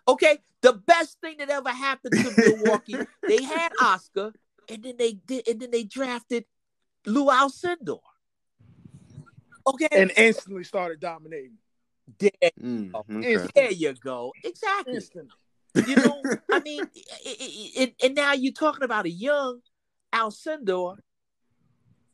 Okay. 0.07 0.37
The 0.61 0.73
best 0.73 1.17
thing 1.21 1.37
that 1.37 1.49
ever 1.49 1.69
happened 1.69 2.13
to 2.13 2.33
Milwaukee, 2.37 2.97
they 3.27 3.41
had 3.43 3.71
Oscar, 3.81 4.33
and 4.67 4.83
then 4.83 4.95
they 4.97 5.13
did, 5.13 5.47
and 5.47 5.59
then 5.59 5.71
they 5.71 5.83
drafted 5.83 6.45
Lou 7.05 7.27
Alcindor. 7.27 7.99
Okay. 9.67 9.87
and 9.91 10.11
instantly 10.17 10.63
started 10.63 10.99
dominating. 10.99 11.57
there, 12.17 12.31
Mm, 12.61 12.91
okay. 12.93 13.47
there 13.55 13.71
you 13.71 13.93
go. 14.03 14.33
Exactly. 14.43 14.95
Instantly. 14.95 15.31
You 15.85 15.95
know, 15.95 16.23
I 16.51 16.59
mean, 16.65 16.81
i- 16.83 17.37
i- 17.39 17.71
i- 17.83 17.95
and 18.03 18.15
now 18.15 18.33
you're 18.33 18.51
talking 18.51 18.83
about 18.83 19.05
a 19.05 19.09
young 19.11 19.61
Alcindor 20.13 20.97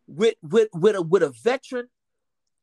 with 0.07 0.35
with 0.43 0.67
with 0.73 0.95
a 0.95 1.01
with 1.01 1.23
a 1.23 1.29
veteran 1.29 1.87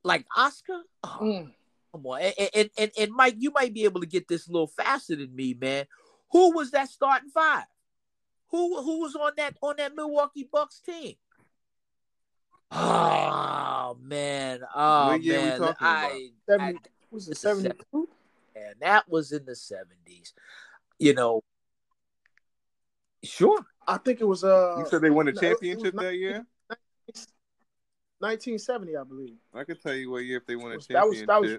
like 0.04 0.26
Oscar. 0.36 0.82
Oh, 1.02 1.18
Mm. 1.22 1.52
Come 1.92 2.06
on, 2.06 2.20
and, 2.20 2.50
and 2.54 2.70
and 2.78 2.90
and 2.98 3.12
Mike, 3.12 3.36
you 3.38 3.50
might 3.50 3.72
be 3.74 3.84
able 3.84 4.00
to 4.00 4.06
get 4.06 4.26
this 4.28 4.48
a 4.48 4.52
little 4.52 4.66
faster 4.66 5.14
than 5.16 5.34
me, 5.34 5.54
man. 5.54 5.86
Who 6.30 6.52
was 6.54 6.70
that 6.70 6.88
starting 6.88 7.30
five? 7.30 7.64
Who 8.50 8.82
who 8.82 9.00
was 9.00 9.14
on 9.14 9.32
that 9.36 9.56
on 9.62 9.74
that 9.78 9.94
Milwaukee 9.94 10.48
Bucks 10.50 10.80
team? 10.80 11.14
Oh 12.70 13.98
man, 14.00 14.60
oh 14.74 15.08
What 15.08 15.22
year 15.22 15.38
we 15.40 15.44
man, 15.48 15.58
talking 15.58 15.86
I, 15.86 16.04
about? 16.06 16.12
I 16.12 16.30
Seventy 16.48 16.78
was 17.10 17.26
it 17.28 17.30
the 17.30 17.36
72? 17.36 18.08
and 18.56 18.74
that 18.80 19.08
was 19.08 19.32
in 19.32 19.44
the 19.44 19.54
seventies. 19.54 20.32
You 20.98 21.12
know, 21.14 21.42
sure. 23.22 23.58
I 23.86 23.98
think 23.98 24.20
it 24.20 24.24
was 24.24 24.44
uh 24.44 24.76
You 24.78 24.86
said 24.88 25.02
they 25.02 25.10
won 25.10 25.28
a 25.28 25.32
no, 25.32 25.32
it 25.32 25.34
was 25.34 25.40
championship 25.50 25.94
not- 25.94 26.02
that 26.02 26.14
year. 26.16 26.46
1970, 28.20 28.96
I 28.96 29.02
believe. 29.02 29.36
I 29.52 29.64
could 29.64 29.82
tell 29.82 29.94
you 29.94 30.10
what 30.12 30.18
year 30.24 30.38
if 30.38 30.46
they 30.46 30.54
won 30.56 30.66
a 30.72 30.78
That 30.90 31.06
was- 31.08 31.18
championship. 31.18 31.26
that 31.26 31.40
was- 31.40 31.58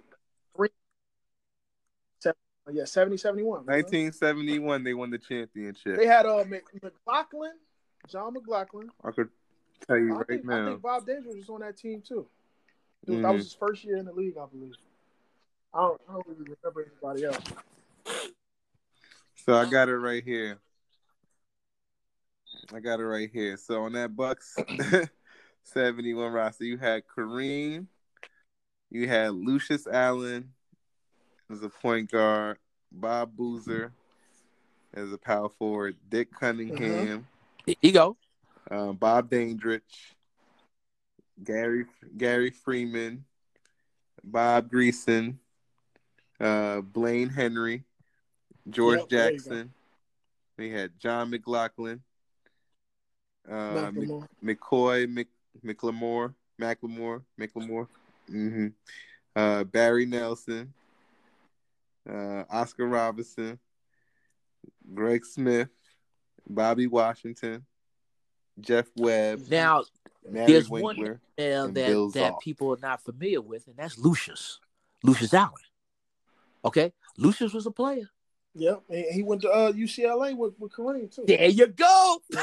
Oh, 2.66 2.72
yeah, 2.72 2.86
70, 2.86 3.18
71. 3.18 3.66
1971, 3.66 4.84
they 4.86 4.94
won 4.94 5.10
the 5.10 5.18
championship. 5.18 5.98
They 5.98 6.06
had 6.06 6.26
uh 6.26 6.46
McGlocklin, 6.46 7.52
John 8.08 8.34
McGlocklin. 8.34 8.88
I 9.04 9.12
could 9.12 9.28
tell 9.86 9.98
you 9.98 10.14
I 10.14 10.18
right 10.20 10.28
think, 10.28 10.46
I 10.50 10.60
now. 10.60 10.66
think 10.70 10.82
Bob 10.82 11.06
Dandridge 11.06 11.36
was 11.36 11.50
on 11.50 11.60
that 11.60 11.76
team 11.76 12.02
too. 12.02 12.26
Was- 13.06 13.18
Mhm. 13.18 13.22
That 13.22 13.34
was 13.34 13.44
his 13.44 13.54
first 13.54 13.84
year 13.84 13.98
in 13.98 14.06
the 14.06 14.14
league, 14.14 14.38
I 14.38 14.46
believe. 14.46 14.76
I 15.74 15.82
don't, 15.82 16.02
I 16.08 16.14
don't 16.14 16.28
really 16.28 16.56
remember 16.64 16.90
anybody 16.90 17.26
else. 17.26 17.44
So 19.36 19.56
I 19.56 19.70
got 19.70 19.90
it 19.90 19.98
right 19.98 20.24
here. 20.24 20.58
I 22.74 22.80
got 22.80 23.02
it 23.02 23.06
right 23.06 23.30
here. 23.30 23.58
So 23.58 23.82
on 23.82 23.92
that 23.94 24.16
Bucks 24.16 24.56
71 25.64 26.32
roster, 26.32 26.64
you 26.64 26.78
had 26.78 27.04
Kareem, 27.14 27.88
you 28.94 29.08
had 29.08 29.34
Lucius 29.34 29.88
Allen 29.88 30.54
as 31.52 31.64
a 31.64 31.70
point 31.70 32.12
guard, 32.12 32.58
Bob 32.92 33.36
Boozer 33.36 33.92
as 34.94 35.12
a 35.12 35.18
power 35.18 35.50
forward, 35.50 35.98
Dick 36.10 36.30
Cunningham, 36.32 37.26
There 37.66 37.76
you 37.82 37.92
go. 37.92 38.16
um, 38.70 38.96
Bob 38.96 39.32
Dandridge, 39.32 40.16
Gary 41.44 41.86
Gary 42.16 42.52
Freeman, 42.52 43.26
Bob 44.24 44.70
Greacen, 44.70 45.40
uh, 46.40 46.82
Blaine 46.82 47.30
Henry, 47.30 47.84
George 48.70 49.00
Yep, 49.00 49.10
there 49.10 49.32
you 49.32 49.40
go. 49.40 49.44
Jackson. 49.44 49.74
We 50.56 50.70
had 50.70 50.92
John 51.00 51.32
McGlocklin, 51.32 52.00
uh. 53.50 53.92
McCoy, 54.44 55.10
Mc, 55.10 55.28
McLemore, 55.66 56.36
McLemore, 56.62 57.24
McLemore, 57.40 57.88
hmm 58.28 58.68
Uh, 59.36 59.64
Barry 59.64 60.06
Nelson, 60.06 60.74
uh, 62.10 62.44
Oscar 62.50 62.88
Robinson, 62.88 63.58
Greg 64.94 65.26
Smith, 65.26 65.70
Bobby 66.48 66.88
Washington, 66.88 67.66
Jeff 68.60 68.88
Webb, 68.96 69.42
Now, 69.50 69.84
Marv 70.30 70.48
there's 70.48 70.70
one 70.70 70.84
Winkler. 70.98 71.22
uh, 71.40 71.68
that 71.68 71.74
Bill 71.74 72.10
that 72.12 72.30
Zoll. 72.32 72.40
people 72.42 72.74
are 72.74 72.80
not 72.82 73.04
familiar 73.04 73.42
with, 73.42 73.68
and 73.68 73.76
that's 73.76 73.98
Lucius, 73.98 74.60
Lucius 75.04 75.34
Allen. 75.34 75.54
Okay, 76.66 76.94
Lucius 77.18 77.54
was 77.54 77.66
a 77.66 77.72
player. 77.72 78.10
Yep. 78.56 78.84
And 78.90 79.06
he 79.12 79.24
went 79.24 79.42
to 79.42 79.50
uh, 79.50 79.72
UCLA 79.72 80.38
with, 80.38 80.54
with 80.60 80.72
Kareem 80.72 81.14
too. 81.14 81.24
There 81.26 81.48
you 81.48 81.68
go. 81.68 82.18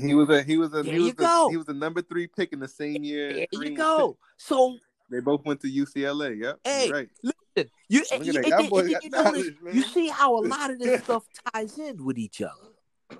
He 0.00 0.14
was 0.14 0.30
a 0.30 0.42
he 0.42 0.56
was 0.56 0.72
a 0.72 0.82
There 0.82 0.94
he 0.94 0.98
was 1.00 1.08
you 1.08 1.12
the, 1.14 1.22
go. 1.22 1.48
he 1.50 1.56
was 1.56 1.66
the 1.66 1.74
number 1.74 2.00
three 2.02 2.26
pick 2.26 2.52
in 2.52 2.60
the 2.60 2.68
same 2.68 3.04
year. 3.04 3.32
there 3.32 3.46
you 3.64 3.76
go. 3.76 4.12
picked. 4.12 4.20
So 4.48 4.78
They 5.10 5.20
both 5.20 5.44
went 5.44 5.60
to 5.60 5.66
UCLA. 5.68 6.40
Yep. 6.40 6.60
Hey, 6.64 6.90
right. 6.90 7.08
listen, 7.22 7.70
you 7.88 8.02
and, 8.12 8.24
you, 8.26 8.32
that. 8.32 8.44
and 8.44 8.52
That 8.52 8.58
then- 8.62 8.70
boy 8.70 8.78
and 8.80 8.90
you 9.02 9.10
notice, 9.10 9.50
you 9.72 9.82
see 9.82 10.08
how 10.08 10.38
a 10.38 10.40
lot 10.46 10.70
of 10.70 10.78
this 10.78 11.02
stuff 11.04 11.24
ties 11.52 11.78
in 11.78 12.02
with 12.04 12.16
each 12.18 12.40
other. 12.40 13.18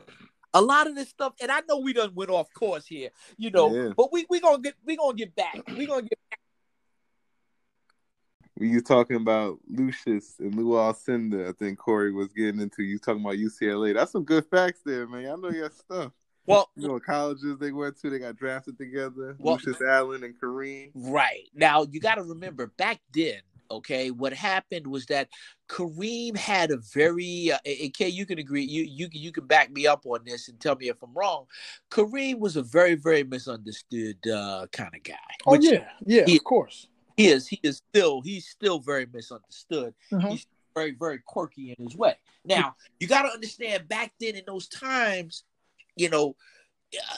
A 0.55 0.61
lot 0.61 0.87
of 0.87 0.95
this 0.95 1.09
stuff, 1.09 1.33
and 1.41 1.51
I 1.51 1.61
know 1.68 1.79
we 1.79 1.93
done 1.95 2.14
went 2.14 2.31
off 2.31 2.53
course 2.53 2.87
here, 2.87 3.09
you 3.39 3.51
know, 3.51 3.75
Yeah. 3.75 3.93
but 3.97 4.12
we 4.12 4.27
we 4.31 4.39
gonna 4.41 4.61
get 4.61 4.75
we 4.85 4.97
gonna 4.97 5.14
get 5.16 5.35
back. 5.35 5.62
We 5.66 5.87
gonna 5.87 6.03
get 6.03 6.18
back. 6.31 6.39
We 8.59 8.68
you 8.68 8.81
talking 8.83 9.16
about 9.16 9.59
Lucius 9.66 10.35
and 10.41 10.55
Lou 10.55 10.73
Alcindor. 10.77 11.49
I 11.49 11.53
think 11.53 11.79
Corey 11.79 12.12
was 12.12 12.29
getting 12.35 12.61
into. 12.61 12.83
You 12.83 12.99
talking 12.99 13.23
about 13.23 13.37
UCLA. 13.37 13.95
That's 13.95 14.12
some 14.12 14.25
good 14.25 14.45
facts 14.47 14.81
there, 14.85 15.07
man. 15.07 15.27
I 15.33 15.37
know 15.37 15.51
your 15.51 15.70
stuff. 15.70 16.12
Well. 16.47 16.70
You 16.76 16.88
know 16.88 16.99
colleges 17.01 17.59
they 17.59 17.72
went 17.72 17.97
to. 18.01 18.11
They 18.11 18.18
got 18.18 18.36
drafted 18.36 18.78
together. 18.78 19.36
Well- 19.38 19.55
Lucius 19.57 19.80
Allen 19.80 20.24
and 20.24 20.34
Kareem. 20.40 20.90
Right. 20.95 21.49
Now 21.55 21.84
you 21.90 22.01
got 22.01 22.16
to 22.16 22.22
remember 22.22 22.66
back 22.76 23.01
then, 23.14 23.40
okay, 23.70 24.11
what 24.11 24.32
happened 24.32 24.86
was 24.86 25.07
that 25.07 25.28
Kareem 25.68 26.36
had 26.36 26.70
a 26.70 26.76
very 26.93 27.51
uh, 27.53 27.59
and 27.64 27.95
Kay, 27.95 28.09
you 28.09 28.26
can 28.26 28.38
agree, 28.38 28.62
you 28.62 28.82
you 28.84 29.09
can- 29.09 29.20
you 29.20 29.32
can 29.32 29.47
back 29.47 29.70
me 29.72 29.86
up 29.86 30.05
on 30.07 30.20
this 30.24 30.49
and 30.49 30.61
tell 30.61 30.76
me 30.76 30.88
if 30.88 31.03
I'm 31.03 31.14
wrong. 31.14 31.47
Kareem 31.90 32.38
was 32.38 32.57
a 32.57 32.62
very 32.62 32.95
very 32.95 33.24
misunderstood 33.24 34.18
uh, 34.26 34.66
kind 34.72 34.95
of 34.95 35.03
guy. 35.03 35.14
Oh 35.47 35.55
yeah, 35.61 35.88
yeah, 36.05 36.24
he- 36.26 36.36
of 36.36 36.45
course. 36.45 36.88
he 37.16 37.28
is 37.28 37.49
he 37.49 37.59
is 37.62 37.76
still 37.88 38.20
he's 38.20 38.47
still 38.49 38.80
very 38.80 39.07
misunderstood. 39.12 39.95
Mhm. 40.12 40.30
He's 40.30 40.47
very 40.74 40.90
very 40.99 41.18
quirky 41.26 41.74
in 41.76 41.84
his 41.86 41.97
way. 41.97 42.16
Now 42.45 42.74
you 42.99 43.07
got 43.07 43.22
to 43.22 43.28
understand 43.28 43.88
back 43.88 44.12
then 44.20 44.34
in 44.36 44.43
those 44.47 44.66
times, 44.68 45.45
you 45.97 46.09
know. 46.09 46.36
Uh, 46.95 47.14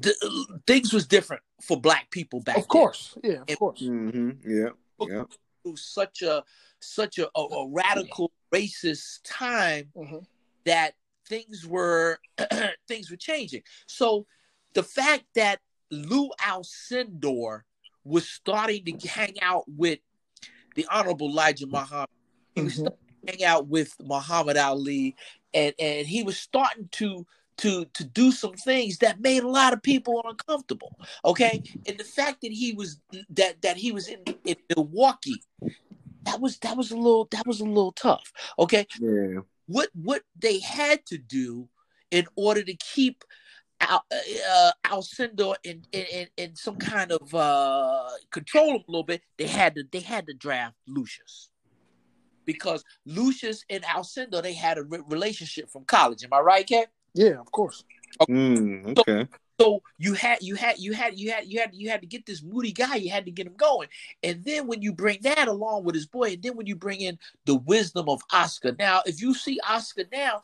the, 0.00 0.60
things 0.66 0.92
was 0.92 1.06
different 1.06 1.42
for 1.62 1.80
black 1.80 2.10
people 2.10 2.40
back 2.40 2.56
Of 2.58 2.66
course, 2.68 3.16
yeah, 3.22 3.34
of 3.34 3.44
And- 3.48 3.58
course. 3.58 3.80
Mm-hmm. 3.82 4.30
Yeah. 4.50 4.68
Yeah. 5.00 5.06
then 5.18 5.26
through 5.62 5.76
such 5.76 6.22
a 6.22 6.42
such 6.80 7.18
a, 7.18 7.28
a, 7.36 7.40
a 7.40 7.68
radical 7.70 8.32
racist 8.52 9.20
time 9.24 9.90
Mhm. 9.96 10.24
that 10.64 10.94
things 11.26 11.66
were 11.66 12.18
things 12.88 13.10
were 13.10 13.16
changing. 13.16 13.62
So 13.86 14.26
the 14.74 14.82
fact 14.82 15.24
that 15.36 15.60
Lou 15.90 16.30
Alcindor 16.40 17.62
was 18.04 18.28
starting 18.28 18.84
to 18.98 19.08
hang 19.08 19.40
out 19.40 19.64
with 19.68 20.00
the 20.74 20.86
Honorable 20.90 21.28
Elijah 21.30 21.66
Muhammad, 21.66 22.08
he 22.54 22.62
was 22.62 22.74
Mhm. 22.74 22.80
starting 22.80 22.98
to 23.26 23.32
hang 23.32 23.44
out 23.44 23.66
with 23.68 23.94
Muhammad 24.00 24.56
Ali, 24.56 25.14
and 25.54 25.74
and 25.78 26.06
he 26.06 26.22
was 26.22 26.36
starting 26.38 26.88
to 26.92 27.26
to 27.60 27.84
to 27.94 28.04
do 28.04 28.32
some 28.32 28.54
things 28.54 28.98
that 28.98 29.20
made 29.20 29.42
a 29.42 29.48
lot 29.48 29.72
of 29.72 29.82
people 29.82 30.22
uncomfortable. 30.24 30.98
Okay, 31.24 31.62
and 31.86 31.98
the 31.98 32.04
fact 32.04 32.40
that 32.42 32.52
he 32.52 32.72
was 32.72 33.00
that 33.30 33.62
that 33.62 33.76
he 33.76 33.92
was 33.92 34.08
in, 34.08 34.20
in 34.44 34.56
Milwaukee, 34.74 35.42
that 36.24 36.40
was 36.40 36.58
that 36.58 36.76
was 36.76 36.90
a 36.90 36.96
little 36.96 37.26
that 37.30 37.46
was 37.46 37.60
a 37.60 37.64
little 37.64 37.92
tough. 37.92 38.32
Okay, 38.58 38.86
Yeah. 39.00 39.40
what 39.66 39.88
what 39.94 40.22
they 40.38 40.58
had 40.60 41.04
to 41.06 41.18
do 41.18 41.68
in 42.10 42.26
order 42.34 42.62
to 42.62 42.74
keep 42.76 43.24
Al, 43.80 44.04
uh, 44.12 44.72
Alcindor 44.86 45.56
in, 45.64 45.84
in 45.92 46.04
in 46.12 46.26
in 46.36 46.56
some 46.56 46.76
kind 46.76 47.12
of 47.12 47.34
uh, 47.34 48.08
control 48.30 48.76
him 48.76 48.84
a 48.86 48.90
little 48.90 49.04
bit, 49.04 49.22
they 49.38 49.46
had 49.46 49.74
to 49.76 49.84
they 49.92 50.00
had 50.00 50.26
to 50.26 50.34
draft 50.34 50.76
Lucius 50.86 51.50
because 52.44 52.84
Lucius 53.06 53.64
and 53.70 53.82
Alcindor 53.84 54.42
they 54.42 54.54
had 54.54 54.76
a 54.78 54.82
re- 54.82 55.02
relationship 55.08 55.70
from 55.70 55.84
college. 55.84 56.24
Am 56.24 56.32
I 56.32 56.40
right, 56.40 56.66
Kev? 56.66 56.86
Yeah, 57.14 57.40
of 57.40 57.50
course. 57.50 57.84
Mm, 58.28 58.98
okay. 58.98 59.26
So 59.60 59.82
you 59.98 60.14
had 60.14 60.38
you 60.40 60.54
had 60.54 60.78
you 60.78 60.94
had 60.94 61.18
you 61.18 61.30
had 61.30 61.44
you 61.46 61.60
had 61.60 61.74
you 61.74 61.90
had 61.90 62.00
to 62.00 62.06
get 62.06 62.24
this 62.24 62.42
moody 62.42 62.72
guy. 62.72 62.96
You 62.96 63.10
had 63.10 63.26
to 63.26 63.30
get 63.30 63.46
him 63.46 63.56
going, 63.56 63.88
and 64.22 64.42
then 64.42 64.66
when 64.66 64.80
you 64.80 64.92
bring 64.92 65.18
that 65.22 65.48
along 65.48 65.84
with 65.84 65.94
his 65.94 66.06
boy, 66.06 66.32
and 66.32 66.42
then 66.42 66.56
when 66.56 66.66
you 66.66 66.76
bring 66.76 67.02
in 67.02 67.18
the 67.44 67.56
wisdom 67.56 68.08
of 68.08 68.22
Oscar. 68.32 68.74
Now, 68.78 69.02
if 69.04 69.20
you 69.20 69.34
see 69.34 69.60
Oscar 69.68 70.04
now, 70.10 70.40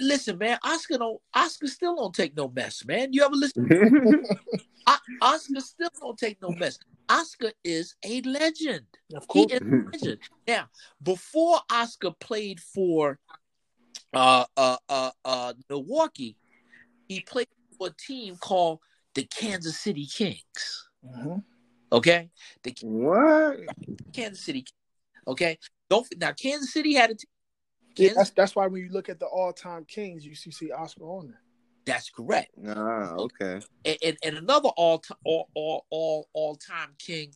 listen, 0.00 0.36
man, 0.36 0.58
Oscar 0.62 0.98
don't 0.98 1.20
Oscar 1.32 1.68
still 1.68 1.96
don't 1.96 2.14
take 2.14 2.36
no 2.36 2.48
mess, 2.48 2.84
man. 2.84 3.12
You 3.12 3.24
ever 3.24 3.34
listen? 3.34 3.68
O- 4.86 4.96
Oscar 5.20 5.60
still 5.60 5.90
don't 6.00 6.18
take 6.18 6.40
no 6.42 6.50
mess. 6.52 6.78
Oscar 7.08 7.52
is 7.64 7.94
a 8.04 8.22
legend. 8.22 8.86
Of 9.14 9.24
He 9.32 9.46
course. 9.46 9.52
is 9.52 9.60
a 9.60 9.90
legend. 9.92 10.18
Now, 10.48 10.68
before 11.02 11.60
Oscar 11.70 12.10
played 12.18 12.60
for 12.60 13.18
uh 14.12 14.44
uh 14.56 14.76
uh 14.88 15.10
uh 15.24 15.52
Milwaukee, 15.68 16.36
he 17.08 17.20
played 17.20 17.48
for 17.78 17.88
a 17.88 17.90
team 17.90 18.36
called 18.36 18.80
the 19.14 19.24
Kansas 19.24 19.78
City 19.78 20.06
Kings. 20.06 20.88
Mhm. 21.04 21.42
Okay, 21.92 22.30
the 22.62 22.74
what? 22.82 23.58
Kansas 24.12 24.44
City. 24.44 24.64
Okay, 25.26 25.58
don't 25.88 26.06
now 26.18 26.32
Kansas 26.32 26.72
City 26.72 26.94
had 26.94 27.10
a 27.10 27.14
team. 27.14 27.26
Yeah, 27.96 28.10
that's 28.14 28.30
that's 28.30 28.54
why 28.56 28.66
when 28.66 28.82
you 28.82 28.90
look 28.90 29.08
at 29.08 29.18
the 29.18 29.26
all-time 29.26 29.84
kings, 29.84 30.24
you 30.24 30.34
see, 30.34 30.50
see 30.50 30.70
Oscar 30.70 31.04
on 31.04 31.28
there. 31.28 31.40
that's 31.84 32.08
correct. 32.10 32.50
Ah, 32.66 33.14
okay. 33.16 33.60
And, 33.84 33.98
and, 34.04 34.16
and 34.22 34.36
another 34.38 34.68
all 34.76 34.98
time 34.98 35.18
all 35.24 35.48
all 35.54 35.86
all 35.90 36.28
all 36.32 36.54
time 36.56 36.90
king 36.98 37.32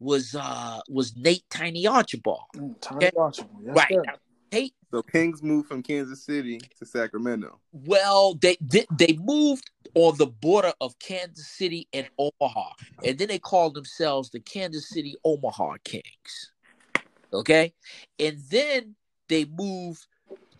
was 0.00 0.34
uh 0.34 0.80
was 0.88 1.16
Nate 1.16 1.44
Tiny 1.50 1.86
Archibald. 1.86 2.44
Mm, 2.56 2.74
Tommy 2.80 3.06
Okay. 3.06 3.16
Archibald. 3.16 3.62
Yes, 3.64 3.76
right 3.76 3.92
sir. 3.92 4.02
now, 4.06 4.14
Nate 4.52 4.74
So 4.90 5.02
Kings 5.02 5.42
moved 5.42 5.68
from 5.68 5.82
Kansas 5.82 6.24
City 6.24 6.60
to 6.78 6.86
Sacramento. 6.86 7.60
Well, 7.72 8.34
they 8.34 8.56
they, 8.60 8.86
they 8.98 9.18
moved 9.22 9.70
on 9.94 10.16
the 10.16 10.26
border 10.26 10.72
of 10.80 10.98
Kansas 10.98 11.48
City 11.48 11.88
and 11.92 12.08
Omaha, 12.18 12.70
and 13.04 13.18
then 13.18 13.28
they 13.28 13.38
called 13.38 13.74
themselves 13.74 14.30
the 14.30 14.40
Kansas 14.40 14.88
City 14.88 15.14
Omaha 15.24 15.74
Kings. 15.84 16.52
Okay, 17.32 17.74
and 18.18 18.38
then 18.50 18.96
they 19.28 19.44
moved 19.44 20.06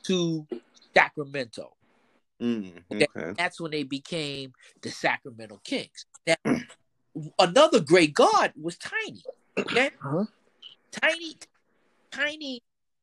to 0.05 0.47
Sacramento. 0.95 1.73
Mm, 2.41 2.83
Okay. 2.93 3.07
okay. 3.17 3.33
That's 3.37 3.61
when 3.61 3.71
they 3.71 3.83
became 3.83 4.53
the 4.83 4.91
Sacramento 4.91 5.61
Kings. 5.65 6.07
Now, 6.27 6.37
another 7.39 7.81
great 7.81 8.15
guard 8.15 8.53
was 8.61 8.77
Tiny. 8.79 9.23
Okay, 9.59 9.91
Uh-huh. 10.05 10.25
Tiny, 10.93 11.37
Tiny, 12.13 12.63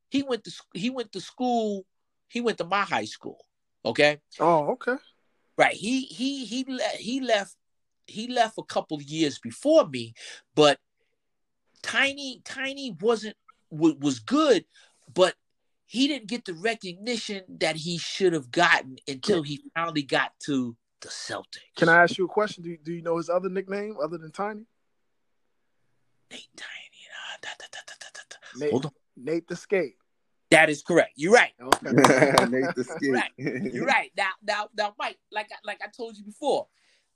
he 0.09 0.23
went 0.23 0.43
to 0.43 0.51
he 0.73 0.89
went 0.89 1.11
to 1.13 1.21
school. 1.21 1.85
He 2.27 2.41
went 2.41 2.57
to 2.57 2.65
my 2.65 2.81
high 2.81 3.05
school. 3.05 3.39
Okay. 3.83 4.19
Oh, 4.39 4.71
okay. 4.71 4.95
Right. 5.57 5.75
He 5.75 6.01
he 6.05 6.45
he 6.45 6.65
le- 6.67 6.97
he 6.97 7.21
left 7.21 7.55
he 8.07 8.27
left 8.27 8.57
a 8.57 8.63
couple 8.63 8.97
of 8.97 9.03
years 9.03 9.39
before 9.39 9.87
me, 9.87 10.13
but 10.53 10.79
Tiny 11.81 12.41
Tiny 12.43 12.95
wasn't 12.99 13.37
wa- 13.69 13.95
was 13.99 14.19
good, 14.19 14.65
but 15.13 15.35
he 15.85 16.07
didn't 16.07 16.27
get 16.27 16.45
the 16.45 16.53
recognition 16.55 17.43
that 17.59 17.75
he 17.75 17.97
should 17.97 18.33
have 18.33 18.51
gotten 18.51 18.97
until 19.07 19.43
he 19.43 19.61
finally 19.75 20.01
got 20.01 20.31
to 20.45 20.75
the 21.01 21.09
Celtics. 21.09 21.75
Can 21.77 21.89
I 21.89 22.03
ask 22.03 22.17
you 22.17 22.25
a 22.25 22.27
question? 22.27 22.63
Do 22.63 22.71
you, 22.71 22.77
do 22.83 22.91
you 22.91 23.03
know 23.03 23.17
his 23.17 23.29
other 23.29 23.49
nickname 23.49 23.97
other 24.03 24.17
than 24.17 24.31
Tiny? 24.31 24.65
Nate 26.31 26.49
Tiny. 26.57 26.85
da, 27.41 27.49
da, 27.59 27.65
da. 27.71 28.59
Nate, 28.59 28.71
Hold 28.71 28.85
on. 28.85 28.91
Nate 29.17 29.47
the 29.47 29.55
Skate. 29.55 29.95
That 30.51 30.69
is 30.69 30.83
correct. 30.83 31.11
You're 31.15 31.33
right. 31.33 31.51
Okay. 31.85 32.45
Nate 32.49 32.75
the 32.75 32.83
Skate. 32.83 33.11
Right. 33.11 33.31
You're 33.73 33.85
right. 33.85 34.11
Now, 34.17 34.29
now, 34.45 34.69
now, 34.77 34.93
Mike. 34.97 35.17
Like, 35.31 35.47
I- 35.51 35.55
like 35.65 35.79
I 35.83 35.87
told 35.95 36.17
you 36.17 36.23
before, 36.23 36.67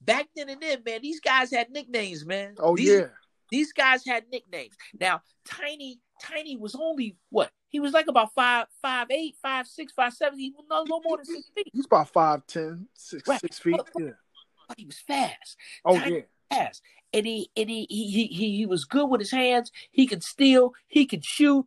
back 0.02 0.28
then 0.36 0.50
and 0.50 0.62
then, 0.62 0.82
man, 0.86 1.02
these 1.02 1.20
guys 1.20 1.52
had 1.52 1.70
nicknames, 1.72 2.26
man. 2.26 2.56
Oh 2.60 2.76
These- 2.76 2.90
yeah. 2.90 3.08
These 3.52 3.74
guys 3.74 4.06
had 4.06 4.26
nicknames. 4.32 4.76
Now, 5.00 5.24
Tiny, 5.44 6.00
Tiny 6.22 6.56
was 6.56 6.76
only 6.76 7.18
what? 7.30 7.50
He 7.70 7.80
was 7.80 7.94
like 7.94 8.06
about 8.08 8.32
five, 8.36 8.68
five, 8.80 9.08
eight, 9.10 9.38
five, 9.42 9.66
six, 9.66 9.92
five, 9.92 10.14
seven. 10.14 10.38
He 10.38 10.52
was 10.56 10.66
no, 10.70 10.84
no 10.88 11.02
more 11.04 11.18
than 11.18 11.26
six 11.26 11.50
feet. 11.56 11.68
He's 11.74 11.86
about 11.86 12.10
five 12.10 12.46
ten, 12.46 12.88
six, 12.94 13.24
six, 13.24 13.28
Right. 13.28 13.42
six 13.42 13.58
feet. 13.58 13.80
Yeah. 14.00 14.10
But 14.68 14.78
he 14.78 14.86
was 14.86 15.00
fast, 15.00 15.58
Oh 15.84 15.98
Tiny- 15.98 16.16
yeah. 16.18 16.22
fast, 16.58 16.84
and 17.12 17.26
he 17.26 17.50
and 17.58 17.68
he 17.72 17.88
he 17.90 18.12
he 18.12 18.28
he, 18.28 18.58
he 18.58 18.66
was 18.68 18.86
good 18.86 19.08
with 19.08 19.20
his 19.20 19.32
hands. 19.32 19.72
He 19.90 20.06
could 20.06 20.24
steal. 20.24 20.74
He 20.88 21.08
could 21.08 21.26
shoot, 21.26 21.66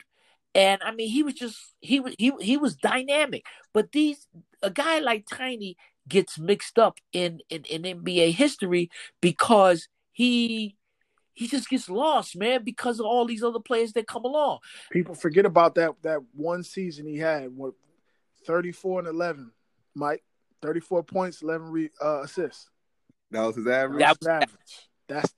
and 0.55 0.83
I 0.83 0.93
mean, 0.93 1.09
he 1.11 1.23
was 1.23 1.35
just 1.35 1.59
he 1.81 2.01
was 2.01 2.15
he 2.19 2.33
he 2.41 2.57
was 2.57 2.77
dynamic. 2.77 3.45
But 3.73 3.93
these 3.93 4.27
a 4.63 4.71
guy 4.71 4.99
like 4.99 5.27
Tiny 5.27 5.77
gets 6.09 6.39
mixed 6.39 6.79
up 6.79 6.99
in, 7.13 7.41
in, 7.49 7.65
in 7.65 7.83
NBA 7.83 8.33
history 8.33 8.91
because 9.21 9.89
he 10.13 10.77
he 11.35 11.49
just 11.49 11.69
gets 11.71 11.89
lost, 11.89 12.37
man, 12.37 12.63
because 12.65 13.01
of 13.01 13.07
all 13.07 13.25
these 13.25 13.43
other 13.43 13.61
players 13.61 13.95
that 13.95 14.07
come 14.07 14.25
along. 14.25 14.59
People 14.91 15.15
forget 15.15 15.47
about 15.47 15.75
that 15.77 15.95
that 16.03 16.21
one 16.35 16.63
season 16.63 17.07
he 17.07 17.17
had 17.17 17.57
with 17.57 17.75
34 18.47 19.01
and 19.01 19.09
11, 19.09 19.53
Mike. 19.95 20.23
34 20.61 21.03
points, 21.03 21.43
11 21.43 21.71
re, 21.73 21.91
uh, 22.01 22.21
assists. 22.23 22.71
That 23.33 23.43
was 23.43 23.57
his 23.57 23.67
average. 23.67 23.99
That- 23.99 24.17
That's 24.21 24.27
average. 24.29 24.89
That's 25.09 25.35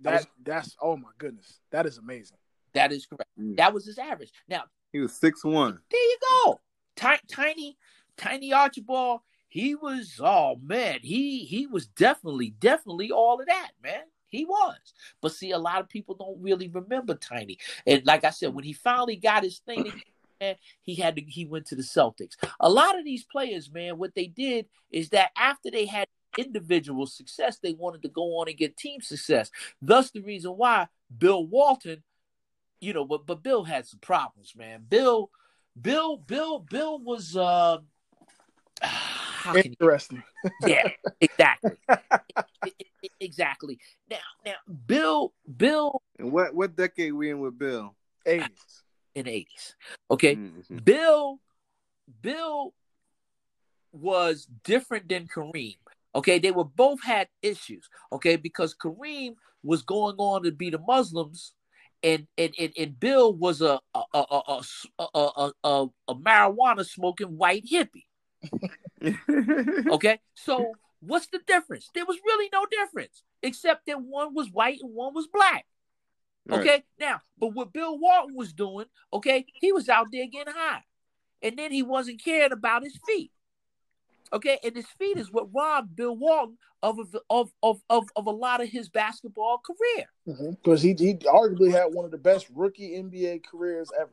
that 0.00 0.26
that's 0.42 0.76
oh 0.82 0.96
my 0.96 1.08
goodness. 1.18 1.60
That 1.70 1.86
is 1.86 1.98
amazing. 1.98 2.36
That 2.74 2.92
is 2.92 3.06
correct. 3.06 3.30
Mm. 3.40 3.56
That 3.56 3.72
was 3.72 3.86
his 3.86 3.98
average. 3.98 4.32
Now, 4.48 4.64
He 4.92 5.00
was 5.00 5.14
six 5.14 5.44
one. 5.44 5.78
there 5.90 6.00
you 6.00 6.18
go. 6.44 6.60
Ti- 6.96 7.26
tiny, 7.28 7.76
tiny 8.16 8.52
Archibald. 8.52 9.20
He 9.48 9.74
was 9.76 10.20
oh 10.22 10.56
man, 10.62 10.98
he 11.02 11.44
he 11.44 11.66
was 11.66 11.86
definitely, 11.86 12.50
definitely 12.58 13.10
all 13.12 13.40
of 13.40 13.46
that, 13.46 13.70
man. 13.82 14.02
He 14.26 14.44
was. 14.44 14.76
But 15.22 15.32
see, 15.32 15.52
a 15.52 15.58
lot 15.58 15.80
of 15.80 15.88
people 15.88 16.16
don't 16.16 16.42
really 16.42 16.66
remember 16.66 17.14
Tiny. 17.14 17.58
And 17.86 18.04
like 18.04 18.24
I 18.24 18.30
said, 18.30 18.52
when 18.52 18.64
he 18.64 18.72
finally 18.72 19.14
got 19.14 19.44
his 19.44 19.58
thing, 19.60 19.92
man, 20.40 20.56
he 20.82 20.96
had 20.96 21.14
to 21.14 21.22
he 21.22 21.44
went 21.44 21.66
to 21.66 21.76
the 21.76 21.82
Celtics. 21.82 22.34
A 22.58 22.68
lot 22.68 22.98
of 22.98 23.04
these 23.04 23.22
players, 23.22 23.70
man, 23.70 23.96
what 23.96 24.16
they 24.16 24.26
did 24.26 24.66
is 24.90 25.10
that 25.10 25.30
after 25.36 25.70
they 25.70 25.86
had 25.86 26.08
individual 26.36 27.06
success, 27.06 27.58
they 27.62 27.74
wanted 27.74 28.02
to 28.02 28.08
go 28.08 28.40
on 28.40 28.48
and 28.48 28.56
get 28.56 28.76
team 28.76 29.00
success. 29.00 29.52
Thus 29.80 30.10
the 30.10 30.20
reason 30.20 30.50
why 30.52 30.88
Bill 31.16 31.46
Walton, 31.46 32.02
you 32.80 32.92
know, 32.92 33.04
but 33.04 33.26
but 33.26 33.42
Bill 33.42 33.64
had 33.64 33.86
some 33.86 34.00
problems, 34.00 34.54
man. 34.56 34.84
Bill, 34.88 35.30
Bill, 35.80 36.16
Bill, 36.16 36.58
Bill 36.58 36.98
was 36.98 37.36
uh 37.36 37.78
how 38.80 39.52
can 39.52 39.64
you 39.64 39.70
Interesting. 39.80 40.22
yeah, 40.66 40.88
exactly. 41.20 41.72
Exactly. 43.20 43.78
Now, 44.10 44.16
now, 44.44 44.54
Bill, 44.86 45.32
Bill 45.56 46.02
And 46.18 46.32
what 46.32 46.54
what 46.54 46.76
decade 46.76 47.12
we 47.12 47.30
in 47.30 47.40
with 47.40 47.58
Bill? 47.58 47.94
80s. 48.26 48.48
in 49.14 49.24
the 49.26 49.30
eighties. 49.30 49.76
Okay, 50.10 50.36
Mhm. 50.36 50.84
Bill, 50.84 51.40
Bill 52.22 52.74
was 53.92 54.46
different 54.64 55.08
than 55.08 55.28
Kareem. 55.28 55.76
Okay, 56.14 56.38
they 56.38 56.50
were 56.50 56.64
both 56.64 57.02
had 57.02 57.28
issues. 57.42 57.88
Okay, 58.12 58.36
because 58.36 58.74
Kareem 58.74 59.36
was 59.62 59.82
going 59.82 60.16
on 60.16 60.42
to 60.44 60.52
be 60.52 60.70
the 60.70 60.78
Muslims, 60.78 61.52
and 62.04 62.26
and 62.38 62.54
and, 62.58 62.72
and 62.78 63.00
Bill 63.00 63.34
was 63.34 63.62
a 63.62 63.80
a 63.94 64.02
a 64.12 64.40
a, 64.48 64.62
a, 64.98 65.04
a, 65.14 65.52
a, 65.64 65.86
a 66.08 66.14
marijuana 66.14 66.86
smoking 66.86 67.36
white 67.36 67.64
hippie. 67.64 68.04
Okay, 69.90 70.18
so 70.34 70.72
what's 71.00 71.26
the 71.26 71.40
difference? 71.46 71.90
There 71.94 72.06
was 72.06 72.18
really 72.24 72.48
no 72.52 72.66
difference, 72.66 73.22
except 73.42 73.86
that 73.86 74.00
one 74.00 74.34
was 74.34 74.50
white 74.50 74.78
and 74.80 74.94
one 74.94 75.14
was 75.14 75.26
black. 75.26 75.66
Right. 76.46 76.60
Okay, 76.60 76.84
now, 76.98 77.20
but 77.38 77.48
what 77.48 77.72
Bill 77.72 77.98
Walton 77.98 78.34
was 78.34 78.52
doing, 78.52 78.86
okay, 79.12 79.46
he 79.54 79.72
was 79.72 79.88
out 79.88 80.08
there 80.12 80.26
getting 80.26 80.54
high, 80.54 80.82
and 81.42 81.58
then 81.58 81.72
he 81.72 81.82
wasn't 81.82 82.22
caring 82.22 82.52
about 82.52 82.84
his 82.84 82.98
feet. 83.06 83.30
Okay, 84.32 84.58
and 84.64 84.74
his 84.74 84.86
feet 84.98 85.16
is 85.18 85.30
what 85.30 85.48
robbed 85.54 85.94
Bill 85.94 86.16
Walton 86.16 86.58
of 86.82 86.98
of 87.30 87.52
of 87.62 87.80
of, 87.90 88.08
of 88.16 88.26
a 88.26 88.30
lot 88.30 88.60
of 88.62 88.68
his 88.68 88.88
basketball 88.88 89.60
career. 89.64 90.06
Because 90.50 90.82
he 90.82 90.94
he 90.94 91.14
arguably 91.14 91.70
had 91.70 91.86
one 91.92 92.04
of 92.04 92.10
the 92.10 92.18
best 92.18 92.48
rookie 92.54 92.90
NBA 92.92 93.42
careers 93.44 93.90
ever. 93.98 94.10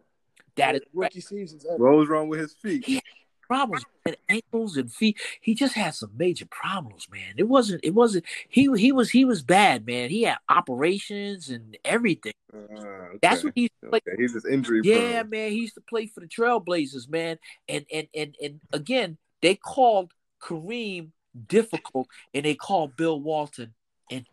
That 0.55 0.75
is 0.75 0.81
correct. 0.81 1.15
rookie 1.15 1.21
seasons 1.21 1.65
ever. 1.65 1.83
What 1.83 1.97
was 1.97 2.09
wrong 2.09 2.27
with 2.27 2.39
his 2.39 2.53
feet? 2.53 2.85
He- 2.85 2.95
had 2.95 3.03
problems 3.47 3.83
and 4.05 4.15
ankles 4.29 4.77
and 4.77 4.89
feet. 4.91 5.19
He 5.41 5.53
just 5.55 5.73
had 5.73 5.93
some 5.93 6.11
major 6.15 6.45
problems, 6.45 7.07
man. 7.11 7.33
It 7.37 7.49
wasn't. 7.49 7.81
It 7.83 7.93
wasn't. 7.93 8.25
He 8.47 8.69
he 8.77 8.91
was 8.93 9.09
he 9.09 9.25
was 9.25 9.41
bad, 9.41 9.85
man. 9.85 10.09
He 10.09 10.23
had 10.23 10.37
operations 10.47 11.49
and 11.49 11.77
everything. 11.83 12.31
Uh, 12.53 12.57
okay. 12.77 13.19
That's 13.21 13.43
what 13.43 13.53
he 13.55 13.61
used 13.63 13.73
to 13.83 13.89
play. 13.89 13.99
Okay, 14.07 14.21
he's 14.21 14.33
just 14.33 14.45
injury 14.45 14.81
Yeah, 14.83 15.21
prone. 15.21 15.29
man. 15.31 15.51
He 15.51 15.57
used 15.59 15.75
to 15.75 15.81
play 15.81 16.05
for 16.05 16.21
the 16.21 16.27
Trailblazers, 16.27 17.09
man. 17.09 17.39
And 17.67 17.85
and 17.91 18.07
and 18.15 18.35
and 18.41 18.61
again, 18.71 19.17
they 19.41 19.55
called 19.55 20.11
Kareem 20.41 21.11
difficult, 21.47 22.07
and 22.33 22.45
they 22.45 22.55
called 22.55 22.95
Bill 22.95 23.19
Walton. 23.19 23.73
And 24.09 24.25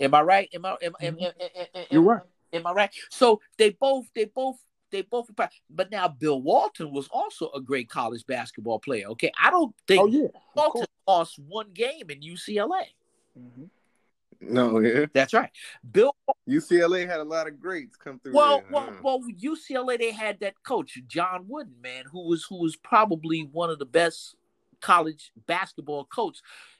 am 0.00 0.14
I 0.14 0.22
right? 0.22 0.48
Am 0.54 0.64
I? 0.64 0.76
Am, 0.82 0.94
am, 1.00 1.18
am, 1.18 1.32
am, 1.40 1.66
am, 1.74 1.86
You're 1.90 2.02
right. 2.02 2.22
Am 2.52 2.66
I 2.66 2.72
right? 2.72 2.90
So 3.10 3.40
they 3.56 3.70
both, 3.70 4.06
they 4.14 4.26
both, 4.26 4.56
they 4.90 5.02
both. 5.02 5.30
But 5.70 5.90
now 5.90 6.08
Bill 6.08 6.40
Walton 6.40 6.92
was 6.92 7.08
also 7.08 7.50
a 7.52 7.60
great 7.60 7.88
college 7.88 8.26
basketball 8.26 8.78
player. 8.78 9.06
Okay, 9.08 9.32
I 9.40 9.50
don't 9.50 9.74
think 9.86 10.00
Oh 10.00 10.06
yeah. 10.06 10.28
Walton 10.54 10.86
lost 11.06 11.38
one 11.38 11.70
game 11.72 12.10
in 12.10 12.20
UCLA. 12.20 12.84
Mhm. 13.38 13.70
No, 14.42 14.80
yeah. 14.80 15.06
That's 15.12 15.32
right. 15.32 15.50
Bill 15.90 16.14
UCLA 16.48 17.06
had 17.06 17.20
a 17.20 17.24
lot 17.24 17.46
of 17.46 17.60
greats 17.60 17.96
come 17.96 18.18
through. 18.18 18.34
Well, 18.34 18.58
there, 18.58 18.66
well, 18.70 18.86
huh? 18.86 19.00
well, 19.02 19.20
UCLA 19.40 19.98
they 19.98 20.10
had 20.10 20.40
that 20.40 20.54
coach 20.64 20.98
John 21.06 21.44
Wooden, 21.48 21.80
man, 21.80 22.04
who 22.10 22.26
was 22.28 22.44
who 22.48 22.60
was 22.60 22.76
probably 22.76 23.48
one 23.52 23.70
of 23.70 23.78
the 23.78 23.86
best 23.86 24.34
college 24.80 25.32
basketball 25.46 26.04
coach, 26.04 26.38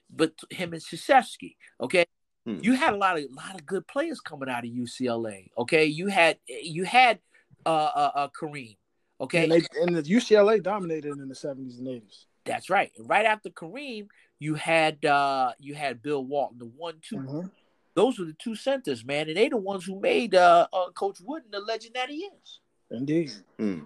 but 0.09 0.33
him 0.49 0.73
and 0.73 0.81
Krzyzewski, 0.81 1.55
okay. 1.81 2.05
Hmm. 2.45 2.59
You 2.61 2.73
had 2.73 2.93
a 2.93 2.97
lot 2.97 3.17
of 3.17 3.23
a 3.23 3.33
lot 3.33 3.55
of 3.55 3.65
good 3.65 3.87
players 3.87 4.19
coming 4.19 4.49
out 4.49 4.65
of 4.65 4.69
UCLA. 4.69 5.47
Okay, 5.57 5.85
you 5.85 6.07
had 6.07 6.37
you 6.47 6.83
had 6.83 7.19
uh, 7.65 7.69
uh, 7.69 8.11
uh 8.15 8.27
Kareem. 8.37 8.75
Okay, 9.21 9.43
And, 9.43 9.51
they, 9.53 9.61
and 9.81 9.95
the 9.95 10.01
UCLA 10.01 10.61
dominated 10.61 11.13
in 11.17 11.29
the 11.29 11.35
70s 11.35 11.77
and 11.79 11.87
80s. 11.87 12.25
that's 12.43 12.69
right. 12.69 12.91
And 12.97 13.07
right 13.07 13.25
after 13.25 13.49
Kareem, 13.49 14.07
you 14.43 14.55
had 14.55 15.03
uh 15.05 15.51
you 15.59 15.73
had 15.73 16.01
Bill 16.03 16.23
Walton, 16.25 16.59
the 16.59 16.65
one 16.65 16.95
two. 17.01 17.17
Mhm. 17.17 17.51
Those 17.95 18.17
were 18.19 18.25
the 18.25 18.33
two 18.33 18.55
centers, 18.55 19.05
man, 19.05 19.27
and 19.29 19.37
they 19.37 19.47
the 19.49 19.55
ones 19.57 19.85
who 19.85 19.99
made 19.99 20.35
uh, 20.35 20.67
uh 20.73 20.89
Coach 20.91 21.19
Wooden 21.23 21.51
the 21.51 21.59
legend 21.59 21.95
that 21.95 22.09
he 22.09 22.17
is. 22.41 22.59
Indeed. 22.91 23.31
Hmm. 23.57 23.79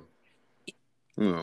Hmm. 1.17 1.41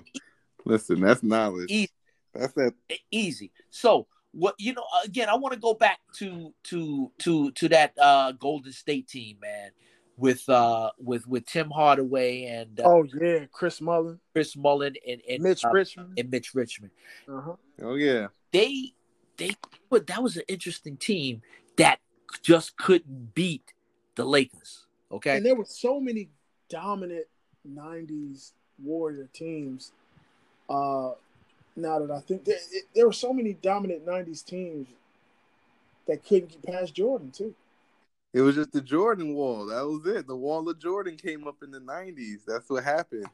Listen, 0.64 1.00
that's 1.00 1.22
knowledge. 1.22 1.70
Easy. 1.70 1.90
That's 2.32 2.52
that. 2.54 2.72
Easy. 3.10 3.52
So 3.70 4.06
what 4.32 4.54
you 4.58 4.72
know 4.72 4.84
again, 5.04 5.28
I 5.28 5.34
want 5.36 5.54
to 5.54 5.60
go 5.60 5.74
back 5.74 6.00
to 6.18 6.52
to 6.64 7.12
to 7.18 7.50
to 7.52 7.68
that 7.68 7.92
uh 8.00 8.32
Golden 8.32 8.72
State 8.72 9.06
team, 9.08 9.36
man, 9.40 9.70
with 10.16 10.48
uh 10.48 10.90
with 10.98 11.26
with 11.28 11.46
Tim 11.46 11.70
Hardaway 11.70 12.44
and 12.46 12.80
uh, 12.80 12.84
Oh 12.86 13.04
yeah, 13.20 13.44
Chris 13.52 13.80
Mullin, 13.80 14.18
Chris 14.32 14.56
Mullin 14.56 14.94
and 15.06 15.20
and 15.28 15.42
Mitch 15.42 15.64
uh, 15.64 15.70
Richmond. 15.70 16.18
and 16.18 16.30
Mitch 16.30 16.54
Richmond. 16.54 16.92
Uh-huh. 17.28 17.56
Oh 17.82 17.94
yeah. 17.94 18.28
They 18.52 18.94
they 19.36 19.56
but 19.90 20.06
that 20.06 20.22
was 20.22 20.36
an 20.36 20.44
interesting 20.48 20.96
team 20.96 21.42
that 21.76 22.00
just 22.42 22.76
couldn't 22.76 23.34
beat 23.34 23.72
the 24.16 24.24
Lakers. 24.24 24.86
Okay. 25.10 25.36
And 25.36 25.46
there 25.46 25.54
were 25.54 25.64
so 25.64 26.00
many 26.00 26.28
dominant 26.68 27.26
'90s 27.68 28.52
Warrior 28.82 29.28
teams. 29.32 29.92
Uh, 30.68 31.12
now 31.76 31.98
that 31.98 32.10
I 32.10 32.20
think 32.20 32.44
there, 32.44 32.58
it, 32.72 32.84
there 32.94 33.06
were 33.06 33.12
so 33.12 33.32
many 33.32 33.54
dominant 33.54 34.06
'90s 34.06 34.44
teams 34.44 34.88
that 36.06 36.24
couldn't 36.24 36.50
get 36.50 36.62
past 36.62 36.94
Jordan 36.94 37.30
too. 37.30 37.54
It 38.32 38.40
was 38.40 38.56
just 38.56 38.72
the 38.72 38.80
Jordan 38.80 39.34
wall. 39.34 39.66
That 39.66 39.86
was 39.86 40.04
it. 40.06 40.26
The 40.26 40.36
wall 40.36 40.68
of 40.68 40.80
Jordan 40.80 41.16
came 41.16 41.46
up 41.46 41.62
in 41.62 41.70
the 41.70 41.80
'90s. 41.80 42.40
That's 42.46 42.68
what 42.68 42.84
happened. 42.84 43.26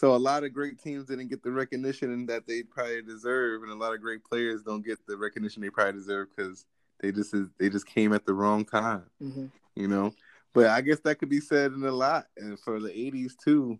So 0.00 0.14
a 0.14 0.16
lot 0.16 0.44
of 0.44 0.54
great 0.54 0.78
teams 0.82 1.08
didn't 1.08 1.28
get 1.28 1.42
the 1.42 1.50
recognition 1.50 2.24
that 2.24 2.46
they 2.46 2.62
probably 2.62 3.02
deserve, 3.02 3.64
and 3.64 3.70
a 3.70 3.74
lot 3.74 3.92
of 3.92 4.00
great 4.00 4.24
players 4.24 4.62
don't 4.62 4.82
get 4.82 4.98
the 5.06 5.14
recognition 5.14 5.60
they 5.60 5.68
probably 5.68 5.92
deserve 5.92 6.28
because 6.34 6.64
they 7.00 7.12
just 7.12 7.34
is, 7.34 7.48
they 7.58 7.68
just 7.68 7.84
came 7.84 8.14
at 8.14 8.24
the 8.24 8.32
wrong 8.32 8.64
time. 8.64 9.02
Mm-hmm. 9.22 9.48
You 9.76 9.88
know. 9.88 10.14
But 10.54 10.68
I 10.68 10.80
guess 10.80 11.00
that 11.00 11.16
could 11.16 11.28
be 11.28 11.40
said 11.40 11.72
in 11.72 11.84
a 11.84 11.92
lot, 11.92 12.24
and 12.38 12.58
for 12.58 12.80
the 12.80 12.88
'80s 12.88 13.32
too, 13.44 13.78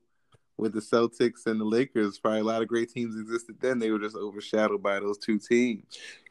with 0.59 0.75
the 0.75 0.81
Celtics 0.81 1.47
and 1.47 1.59
the 1.59 1.65
Lakers, 1.65 2.19
probably 2.19 2.41
a 2.41 2.45
lot 2.45 2.61
of 2.61 2.69
great 2.69 2.91
teams 2.91 3.19
existed 3.19 3.57
then. 3.59 3.79
They 3.79 3.91
were 3.91 3.99
just 3.99 4.15
overshadowed 4.15 4.83
by 4.83 5.01
those 5.01 5.17
two 5.17 5.39
teams. 5.39 5.85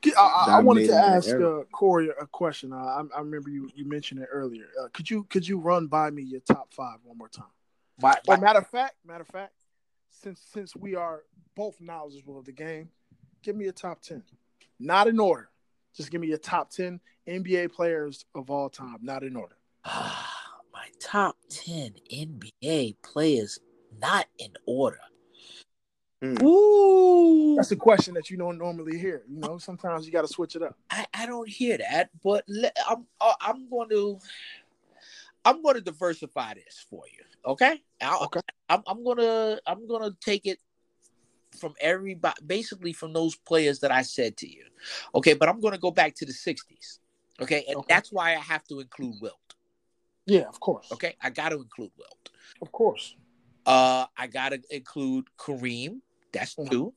I, 0.06 0.12
I, 0.20 0.58
I 0.58 0.60
wanted 0.60 0.86
to 0.90 0.96
ask 0.98 1.32
uh, 1.32 1.62
Corey 1.72 2.10
a 2.10 2.28
question. 2.28 2.74
Uh, 2.74 2.76
I, 2.76 3.04
I 3.16 3.20
remember 3.22 3.50
you, 3.50 3.68
you 3.74 3.90
mentioned 3.90 4.22
it 4.22 4.30
earlier. 4.32 4.66
Uh, 4.80 4.90
could 4.94 5.10
you 5.10 5.24
could 5.24 5.48
you 5.48 5.58
run 5.58 5.88
by 5.88 6.12
me 6.12 6.22
your 6.22 6.42
top 6.42 6.76
five 6.76 7.00
one 7.04 7.18
more 7.18 7.28
time? 7.28 7.46
My, 8.00 8.14
Or 8.28 8.38
my- 8.38 8.42
matter 8.42 8.60
of 8.60 8.68
fact, 8.68 8.94
matter 9.04 9.24
of 9.24 9.28
fact, 9.28 9.54
since 10.10 10.42
since 10.52 10.76
we 10.76 10.96
are 10.96 11.24
both 11.56 11.80
knowledgeable 11.80 12.38
of 12.38 12.46
the 12.46 12.52
game, 12.52 12.90
give 13.44 13.56
me 13.56 13.68
a 13.68 13.72
top 13.72 14.02
ten. 14.02 14.24
Not 14.80 15.08
in 15.08 15.20
order. 15.20 15.50
Just 15.96 16.12
give 16.12 16.22
me 16.22 16.28
your 16.28 16.38
top 16.38 16.70
ten 16.70 17.00
NBA 17.28 17.72
players 17.72 18.26
of 18.36 18.50
all 18.50 18.70
time, 18.70 18.98
not 19.02 19.24
in 19.24 19.36
order. 19.36 19.56
my 19.86 20.88
top 21.00 21.36
10 21.50 21.94
NBA 22.12 22.98
players 23.04 23.60
not 24.02 24.28
in 24.38 24.54
order. 24.66 25.00
Hmm. 26.22 26.42
Ooh. 26.44 27.56
That's 27.56 27.72
a 27.72 27.78
question 27.78 28.14
that 28.16 28.30
you 28.30 28.38
don't 28.38 28.58
normally 28.58 28.98
hear. 28.98 29.24
You 29.30 29.40
know, 29.40 29.58
sometimes 29.58 30.06
you 30.06 30.12
got 30.12 30.22
to 30.22 30.28
switch 30.28 30.56
it 30.56 30.62
up. 30.62 30.78
I, 30.90 31.06
I 31.14 31.26
don't 31.26 31.48
hear 31.48 31.78
that, 31.78 32.10
but 32.22 32.44
le- 32.48 32.72
I'm 32.90 33.06
uh, 33.22 33.34
I'm 33.40 33.70
going 33.70 33.90
to 33.90 34.20
I'm 35.46 35.62
going 35.62 35.76
to 35.76 35.82
diversify 35.82 36.54
this 36.56 36.86
for 36.90 37.04
you. 37.12 37.24
Okay. 37.46 37.82
I'll- 38.02 38.24
Okay. 38.26 38.42
I'm 38.70 38.84
I'm 38.86 39.04
gonna 39.04 39.60
I'm 39.66 39.88
gonna 39.88 40.12
take 40.22 40.46
it 40.46 40.60
from 41.60 41.74
everybody, 41.82 42.40
basically 42.46 42.94
from 42.94 43.14
those 43.14 43.36
players 43.36 43.80
that 43.80 43.92
I 43.92 44.04
said 44.04 44.38
to 44.38 44.48
you. 44.48 44.66
Okay, 45.16 45.34
but 45.34 45.50
I'm 45.50 45.60
going 45.60 45.74
to 45.74 45.80
go 45.80 45.90
back 45.90 46.14
to 46.16 46.26
the 46.26 46.32
'60s. 46.34 47.00
Okay, 47.42 47.64
and 47.68 47.78
Okay. 47.78 47.86
that's 47.94 48.12
why 48.12 48.36
I 48.36 48.40
have 48.40 48.64
to 48.66 48.80
include 48.80 49.16
Wilt. 49.22 49.56
Yeah, 50.28 50.42
of 50.48 50.60
course. 50.60 50.92
Okay, 50.92 51.16
I 51.22 51.32
got 51.32 51.50
to 51.50 51.56
include 51.56 51.92
Wilt. 51.98 52.30
Of 52.62 52.72
course. 52.72 53.16
Uh, 53.66 54.06
I 54.16 54.28
got 54.28 54.50
to 54.50 54.62
include 54.70 55.26
Kareem. 55.38 56.02
That's 56.32 56.54
Mhm. 56.56 56.70
two. 56.70 56.94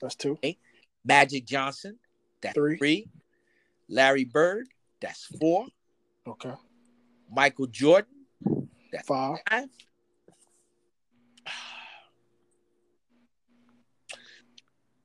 That's 0.00 0.16
two. 0.16 0.32
Okay. 0.32 0.58
Magic 1.04 1.44
Johnson. 1.46 2.00
That's 2.40 2.54
Three. 2.54 2.76
three. 2.78 3.08
Larry 3.88 4.24
Bird. 4.24 4.66
That's 5.00 5.24
four. 5.38 5.68
Okay. 6.26 6.52
Michael 7.30 7.66
Jordan. 7.66 8.26
Five. 9.06 9.38
Five. 9.48 9.68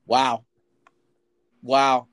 Wow. 0.06 0.44
Wow. 1.62 2.08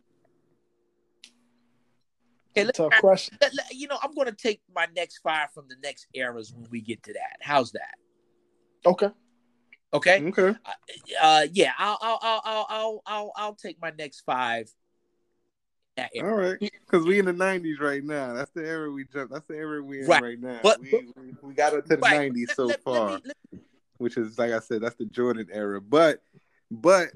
Okay, 2.51 2.65
let- 2.65 2.75
Tough 2.75 2.93
question. 2.99 3.37
let- 3.41 3.55
let- 3.55 3.73
you 3.73 3.87
know, 3.87 3.97
I'm 4.03 4.13
going 4.13 4.27
to 4.27 4.35
take 4.35 4.61
my 4.75 4.87
next 4.95 5.17
five 5.19 5.51
from 5.51 5.65
the 5.67 5.75
next 5.81 6.05
eras 6.13 6.53
when 6.53 6.67
we 6.69 6.81
get 6.81 7.01
to 7.03 7.13
that. 7.13 7.37
How's 7.41 7.71
that? 7.71 7.95
Okay. 8.85 9.09
Okay. 9.93 10.27
Okay. 10.27 10.55
Uh, 11.19 11.47
yeah, 11.51 11.71
I'll, 11.77 11.97
I'll, 12.01 12.19
I'll, 12.21 12.41
I'll, 12.45 12.65
I'll, 12.69 13.01
I'll, 13.05 13.31
I'll 13.35 13.55
take 13.55 13.81
my 13.81 13.91
next 13.97 14.21
five. 14.21 14.69
That 15.97 16.11
era. 16.15 16.29
All 16.31 16.37
right. 16.37 16.57
Because 16.59 17.05
we 17.05 17.19
in 17.19 17.25
the 17.25 17.33
'90s 17.33 17.79
right 17.79 18.03
now. 18.03 18.33
That's 18.33 18.51
the 18.51 18.65
era 18.65 18.89
we 18.91 19.03
jump. 19.05 19.31
That's 19.31 19.45
the 19.47 19.55
era 19.55 19.81
we 19.83 20.01
in 20.01 20.07
Right. 20.07 20.21
right, 20.23 20.39
now. 20.39 20.59
But- 20.63 20.79
we, 20.79 20.91
we 21.17 21.33
we 21.41 21.53
got 21.53 21.73
into 21.73 21.87
the 21.89 21.97
Right. 21.97 22.31
'90s 22.31 22.53
so 22.55 22.65
let- 22.65 22.77
let 22.77 22.83
far, 22.83 23.15
me- 23.17 23.21
let- 23.25 23.61
which 23.97 24.15
is 24.17 24.37
like 24.37 24.51
I 24.51 24.59
said, 24.59 24.81
that's 24.81 24.95
the 24.95 25.05
Jordan 25.05 25.47
era. 25.51 25.81
But 25.81 26.21
but 26.71 27.09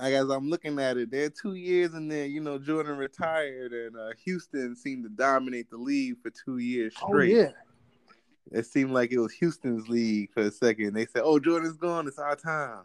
as 0.00 0.28
I'm 0.30 0.48
looking 0.50 0.78
at 0.80 0.96
it, 0.96 1.10
there 1.10 1.26
are 1.26 1.30
two 1.30 1.54
years 1.54 1.94
in 1.94 2.08
there. 2.08 2.26
You 2.26 2.40
know, 2.40 2.58
Jordan 2.58 2.96
retired, 2.96 3.72
and 3.72 3.96
uh, 3.96 4.10
Houston 4.24 4.74
seemed 4.74 5.04
to 5.04 5.10
dominate 5.10 5.70
the 5.70 5.76
league 5.76 6.16
for 6.22 6.30
two 6.30 6.58
years 6.58 6.94
Oh 7.02 7.08
straight. 7.08 7.36
yeah. 7.36 7.50
It 8.52 8.66
seemed 8.66 8.90
like 8.92 9.10
it 9.12 9.18
was 9.18 9.32
Houston's 9.34 9.88
league 9.88 10.32
for 10.32 10.40
a 10.42 10.50
second. 10.50 10.94
They 10.94 11.06
said, 11.06 11.22
"Oh, 11.24 11.38
Jordan's 11.38 11.76
gone. 11.76 12.06
It's 12.08 12.18
our 12.18 12.36
time." 12.36 12.84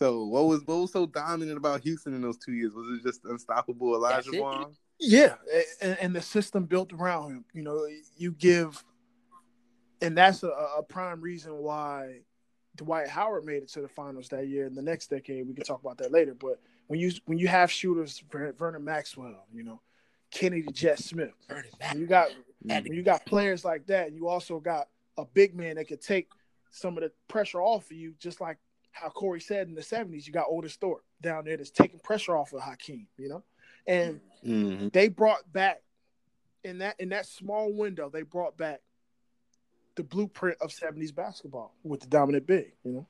So, 0.00 0.24
what 0.24 0.46
was 0.46 0.62
what 0.64 0.78
was 0.78 0.92
so 0.92 1.04
dominant 1.04 1.58
about 1.58 1.82
Houston 1.82 2.14
in 2.14 2.22
those 2.22 2.38
two 2.38 2.52
years? 2.52 2.72
Was 2.72 2.98
it 2.98 3.02
just 3.02 3.20
unstoppable 3.26 3.94
Elijah 3.94 4.30
That's. 4.30 4.38
Vaughn? 4.38 4.74
Yeah, 4.98 5.34
and, 5.82 5.96
and 6.00 6.16
the 6.16 6.22
system 6.22 6.64
built 6.64 6.92
around 6.94 7.32
him. 7.32 7.44
You 7.52 7.62
know, 7.62 7.86
you 8.16 8.32
give, 8.32 8.82
and 10.00 10.16
that's 10.16 10.42
a, 10.42 10.48
a 10.48 10.82
prime 10.82 11.20
reason 11.20 11.52
why 11.58 12.20
Dwight 12.76 13.08
Howard 13.08 13.44
made 13.44 13.62
it 13.62 13.68
to 13.72 13.82
the 13.82 13.88
finals 13.88 14.28
that 14.30 14.48
year. 14.48 14.66
In 14.66 14.74
the 14.74 14.82
next 14.82 15.08
decade, 15.08 15.46
we 15.46 15.52
can 15.52 15.64
talk 15.64 15.80
about 15.80 15.98
that 15.98 16.12
later. 16.12 16.34
But 16.34 16.60
when 16.86 16.98
you 16.98 17.12
when 17.26 17.36
you 17.36 17.48
have 17.48 17.70
shooters, 17.70 18.22
Vernon 18.30 18.82
Maxwell, 18.82 19.44
you 19.52 19.64
know, 19.64 19.82
Kenny 20.30 20.62
the 20.62 20.72
Jet 20.72 20.98
Smith, 20.98 21.34
Bernie 21.46 21.68
you 21.94 22.06
got 22.06 22.28
when 22.62 22.86
you 22.86 23.02
got 23.02 23.26
players 23.26 23.66
like 23.66 23.86
that, 23.88 24.06
and 24.06 24.16
you 24.16 24.28
also 24.28 24.60
got 24.60 24.88
a 25.18 25.26
big 25.26 25.54
man 25.54 25.76
that 25.76 25.88
could 25.88 26.00
take 26.00 26.28
some 26.70 26.96
of 26.96 27.02
the 27.02 27.12
pressure 27.28 27.60
off 27.60 27.90
of 27.90 27.96
you, 27.96 28.14
just 28.18 28.40
like 28.40 28.56
how 28.92 29.08
Corey 29.08 29.40
said 29.40 29.68
in 29.68 29.74
the 29.74 29.80
'70s, 29.82 30.26
you 30.26 30.32
got 30.32 30.46
Otis 30.50 30.76
Thorpe 30.76 31.04
down 31.20 31.44
there 31.44 31.56
that's 31.56 31.70
taking 31.70 32.00
pressure 32.00 32.36
off 32.36 32.52
of 32.52 32.60
Hakeem, 32.60 33.06
you 33.16 33.28
know, 33.28 33.42
and 33.86 34.20
hmm 34.42 34.88
they 34.92 35.08
brought 35.08 35.50
back 35.52 35.82
in 36.64 36.78
that 36.78 36.98
in 36.98 37.10
that 37.10 37.26
small 37.26 37.72
window, 37.72 38.10
they 38.10 38.22
brought 38.22 38.56
back 38.56 38.80
the 39.96 40.02
blueprint 40.02 40.56
of 40.60 40.70
'70s 40.70 41.14
basketball 41.14 41.74
with 41.82 42.00
the 42.00 42.06
dominant 42.06 42.46
big, 42.46 42.72
you 42.84 42.92
know, 42.92 43.06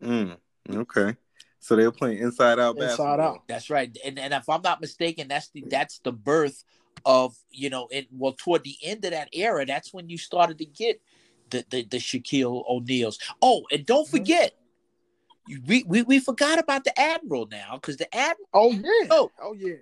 Mm, 0.00 0.38
okay. 0.70 1.16
So 1.60 1.74
they 1.74 1.84
were 1.84 1.92
playing 1.92 2.18
inside 2.18 2.58
out 2.58 2.76
Inside 2.76 2.86
basketball. 2.86 3.20
out. 3.20 3.48
That's 3.48 3.68
right. 3.70 3.96
And 4.04 4.18
and 4.18 4.32
if 4.32 4.48
I'm 4.48 4.62
not 4.62 4.80
mistaken, 4.80 5.28
that's 5.28 5.48
the 5.48 5.64
that's 5.68 5.98
the 6.00 6.12
birth 6.12 6.64
of 7.04 7.36
you 7.50 7.70
know, 7.70 7.88
it 7.90 8.06
well 8.12 8.34
toward 8.36 8.64
the 8.64 8.76
end 8.82 9.04
of 9.04 9.10
that 9.12 9.28
era, 9.32 9.64
that's 9.66 9.92
when 9.92 10.08
you 10.08 10.18
started 10.18 10.58
to 10.58 10.64
get 10.64 11.00
the 11.50 11.64
the, 11.70 11.84
the 11.84 11.96
Shaquille 11.98 12.64
O'Neals. 12.68 13.18
Oh, 13.42 13.64
and 13.72 13.84
don't 13.86 14.06
Mhm. 14.06 14.10
forget, 14.10 14.52
you, 14.52 14.57
we, 15.66 15.84
we 15.84 16.02
we 16.02 16.18
forgot 16.20 16.58
about 16.58 16.84
the 16.84 16.98
Admiral 16.98 17.46
now 17.50 17.74
because 17.74 17.96
the 17.96 18.12
Admiral. 18.14 18.48
Oh 18.54 18.72
yeah, 18.72 19.08
Oh. 19.10 19.30
oh 19.42 19.52
yeah, 19.54 19.74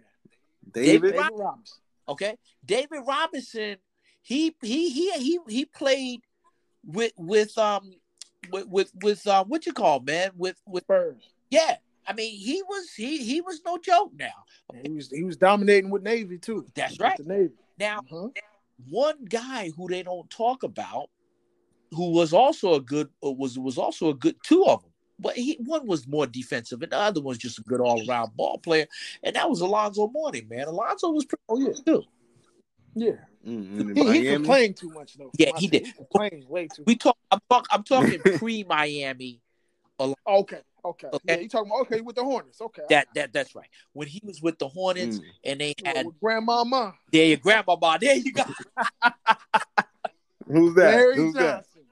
David. 0.73 1.13
David 1.13 1.31
Robinson. 1.37 1.79
Okay, 2.09 2.37
David 2.65 3.01
Robinson, 3.07 3.77
he 4.23 4.55
he 4.63 4.91
he 4.91 5.11
he 5.13 5.39
he 5.49 5.65
played 5.65 6.21
with 6.85 7.13
with 7.17 7.57
um 7.59 7.91
with 8.51 8.69
with 8.69 8.93
with 9.03 9.27
um 9.27 9.49
what 9.49 9.67
you 9.67 9.73
call 9.73 10.01
man 10.01 10.31
with 10.37 10.57
with 10.67 10.85
Spurs. 10.85 11.31
yeah. 11.51 11.77
I 12.09 12.13
mean, 12.13 12.37
he 12.39 12.63
was 12.63 12.91
he 12.97 13.19
he 13.25 13.41
was 13.41 13.61
no 13.67 13.79
joke 13.79 14.13
now. 14.17 14.45
He 14.85 14.93
was 14.93 15.11
he 15.11 15.25
was 15.25 15.37
dominating 15.37 15.91
with 15.91 16.05
Navy 16.05 16.39
too. 16.39 16.65
That's 16.77 16.93
With 16.93 17.01
right. 17.01 17.17
the 17.17 17.25
Navy. 17.25 17.55
Now, 17.81 17.99
Uh-huh. 17.99 18.29
one 18.89 19.25
guy 19.25 19.71
who 19.77 19.89
they 19.89 20.05
don't 20.05 20.31
talk 20.31 20.63
about, 20.63 21.11
who 21.91 22.13
was 22.13 22.33
also 22.33 22.75
a 22.75 22.81
good 22.81 23.09
uh, 23.25 23.33
was 23.33 23.59
was 23.59 23.77
also 23.77 24.11
a 24.11 24.15
good 24.15 24.37
two 24.45 24.65
of 24.67 24.83
them. 24.83 24.93
But 25.19 25.37
he 25.37 25.57
one 25.65 25.87
was 25.87 26.07
more 26.07 26.27
defensive, 26.27 26.83
and 26.83 26.93
the 26.93 26.99
other 26.99 27.23
was 27.23 27.39
just 27.39 27.59
a 27.59 27.63
good 27.63 27.81
all 27.81 28.07
around 28.09 28.37
ball 28.37 28.59
player, 28.59 28.87
and 29.23 29.35
that 29.37 29.49
was 29.49 29.61
Alonzo 29.63 30.09
Mourning. 30.09 30.47
Man, 30.49 30.67
Alonzo 30.69 31.11
was 31.11 31.25
pretty 31.25 31.43
Oh 31.49 31.59
yeah, 31.59 31.69
good 31.69 31.87
too. 31.87 32.03
yeah. 32.95 33.13
Mm, 33.47 33.81
in 33.81 33.97
He, 33.97 34.03
he 34.03 34.05
Miami. 34.05 34.33
complained 34.35 34.77
too 34.77 34.91
much 34.91 35.15
though. 35.15 35.31
Yeah, 35.39 35.53
he 35.57 35.69
team. 35.69 35.71
did. 35.71 35.87
He 35.87 35.93
complained 35.93 36.45
way 36.49 36.69
too. 36.69 36.83
We 36.87 36.97
talk. 36.97 37.17
I'm 37.31 37.39
talk. 37.51 37.67
I'm 37.71 37.83
talking 37.85 38.21
pre 38.39 38.65
Miami. 38.65 39.41
Okay, 40.01 40.15
okay. 40.27 40.61
Okay. 40.85 41.09
Yeah, 41.25 41.37
you 41.39 41.49
talking 41.49 41.71
about 41.71 41.81
okay 41.91 42.01
with 42.03 42.17
the 42.17 42.23
Hornets? 42.25 42.61
Okay. 42.61 42.83
That 42.91 43.09
that 43.15 43.33
that's 43.33 43.55
right. 43.55 43.69
When 43.95 44.09
he 44.09 44.21
was 44.23 44.43
with 44.43 44.59
the 44.59 44.69
Hornets, 44.69 45.19
Mm. 45.21 45.25
and 45.45 45.61
they 45.61 45.75
With- 45.83 45.97
had 45.97 46.07
with 46.07 46.21
Grandmama. 46.21 46.95
there 47.13 47.25
your 47.27 47.37
grandmama. 47.39 47.97
There 48.01 48.17
you 48.17 48.33
go. 48.33 48.45
Who's 50.47 50.75
that? 50.75 50.95
Larry 50.95 51.17
Who's 51.17 51.35
that? 51.35 51.65
Johnson. 51.65 51.83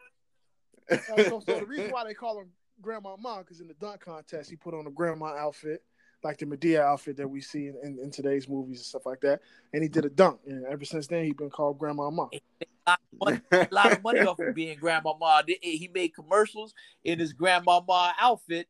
Uh, 0.91 0.97
so, 1.31 1.41
so 1.47 1.61
the 1.61 1.67
reason 1.67 1.91
why 1.91 2.05
they 2.05 2.15
call 2.15 2.39
him 2.41 2.49
Grandma 2.85 3.17
Ma 3.19 3.39
because 3.39 3.61
in 3.61 3.69
the 3.69 3.75
dunk 3.75 4.01
contest 4.01 4.51
he 4.51 4.57
put 4.57 4.75
on 4.75 4.87
a 4.87 4.91
grandma 4.91 5.35
outfit, 5.37 5.83
like 6.23 6.39
the 6.39 6.47
Madea 6.47 6.81
outfit 6.81 7.17
that 7.17 7.29
we 7.29 7.41
see 7.41 7.69
in, 7.69 7.77
in, 7.83 7.99
in 8.03 8.11
today's 8.11 8.49
movies 8.49 8.79
and 8.79 8.87
stuff 8.87 9.07
like 9.07 9.21
that, 9.23 9.41
and 9.73 9.83
he 9.83 9.89
did 9.89 10.05
a 10.05 10.11
dunk. 10.11 10.41
And 10.47 10.65
ever 10.67 10.85
since 10.85 11.07
then, 11.07 11.25
he's 11.25 11.35
been 11.35 11.51
called 11.51 11.79
Grandma 11.79 12.11
Ma. 12.11 12.29
a 12.33 12.91
lot 12.91 13.01
of 13.13 13.19
money, 13.27 13.41
a 13.53 13.69
lot 13.71 13.93
of 13.93 14.03
money 14.03 14.21
off 14.21 14.39
of 14.39 14.55
being 14.55 14.79
grandmama. 14.79 15.43
He 15.47 15.91
made 15.93 16.15
commercials 16.15 16.75
in 17.03 17.19
his 17.19 17.33
Grandma 17.33 17.81
Ma 17.87 18.13
outfit. 18.21 18.69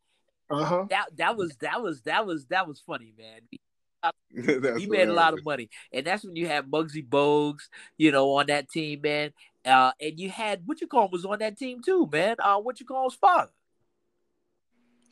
Uh 0.51 0.65
huh. 0.65 0.87
That 0.91 1.07
that 1.17 1.37
was 1.37 1.57
that 1.57 1.83
was 1.83 2.03
that 2.03 2.27
was 2.27 2.47
that 2.47 2.69
was 2.69 2.81
funny, 2.81 3.13
man. 3.19 3.41
He 3.51 4.87
made 4.87 5.09
a 5.09 5.13
lot 5.13 5.33
of 5.33 5.45
money, 5.45 5.71
and 5.93 6.07
that's 6.07 6.25
when 6.25 6.37
you 6.37 6.47
had 6.47 6.71
Muggsy 6.71 7.07
Bogues, 7.07 7.69
you 7.97 8.13
know, 8.13 8.33
on 8.33 8.47
that 8.47 8.69
team, 8.69 9.01
man. 9.03 9.33
Uh, 9.65 9.93
and 9.99 10.21
you 10.21 10.29
had 10.29 10.63
what 10.67 10.81
you 10.81 10.87
call 10.87 11.07
him 11.07 11.11
was 11.11 11.25
on 11.25 11.39
that 11.39 11.59
team 11.59 11.81
too, 11.83 12.09
man. 12.13 12.37
Uh, 12.39 12.59
what 12.59 12.81
you 12.81 12.87
call 12.87 13.09
his 13.09 13.19
father? 13.19 13.51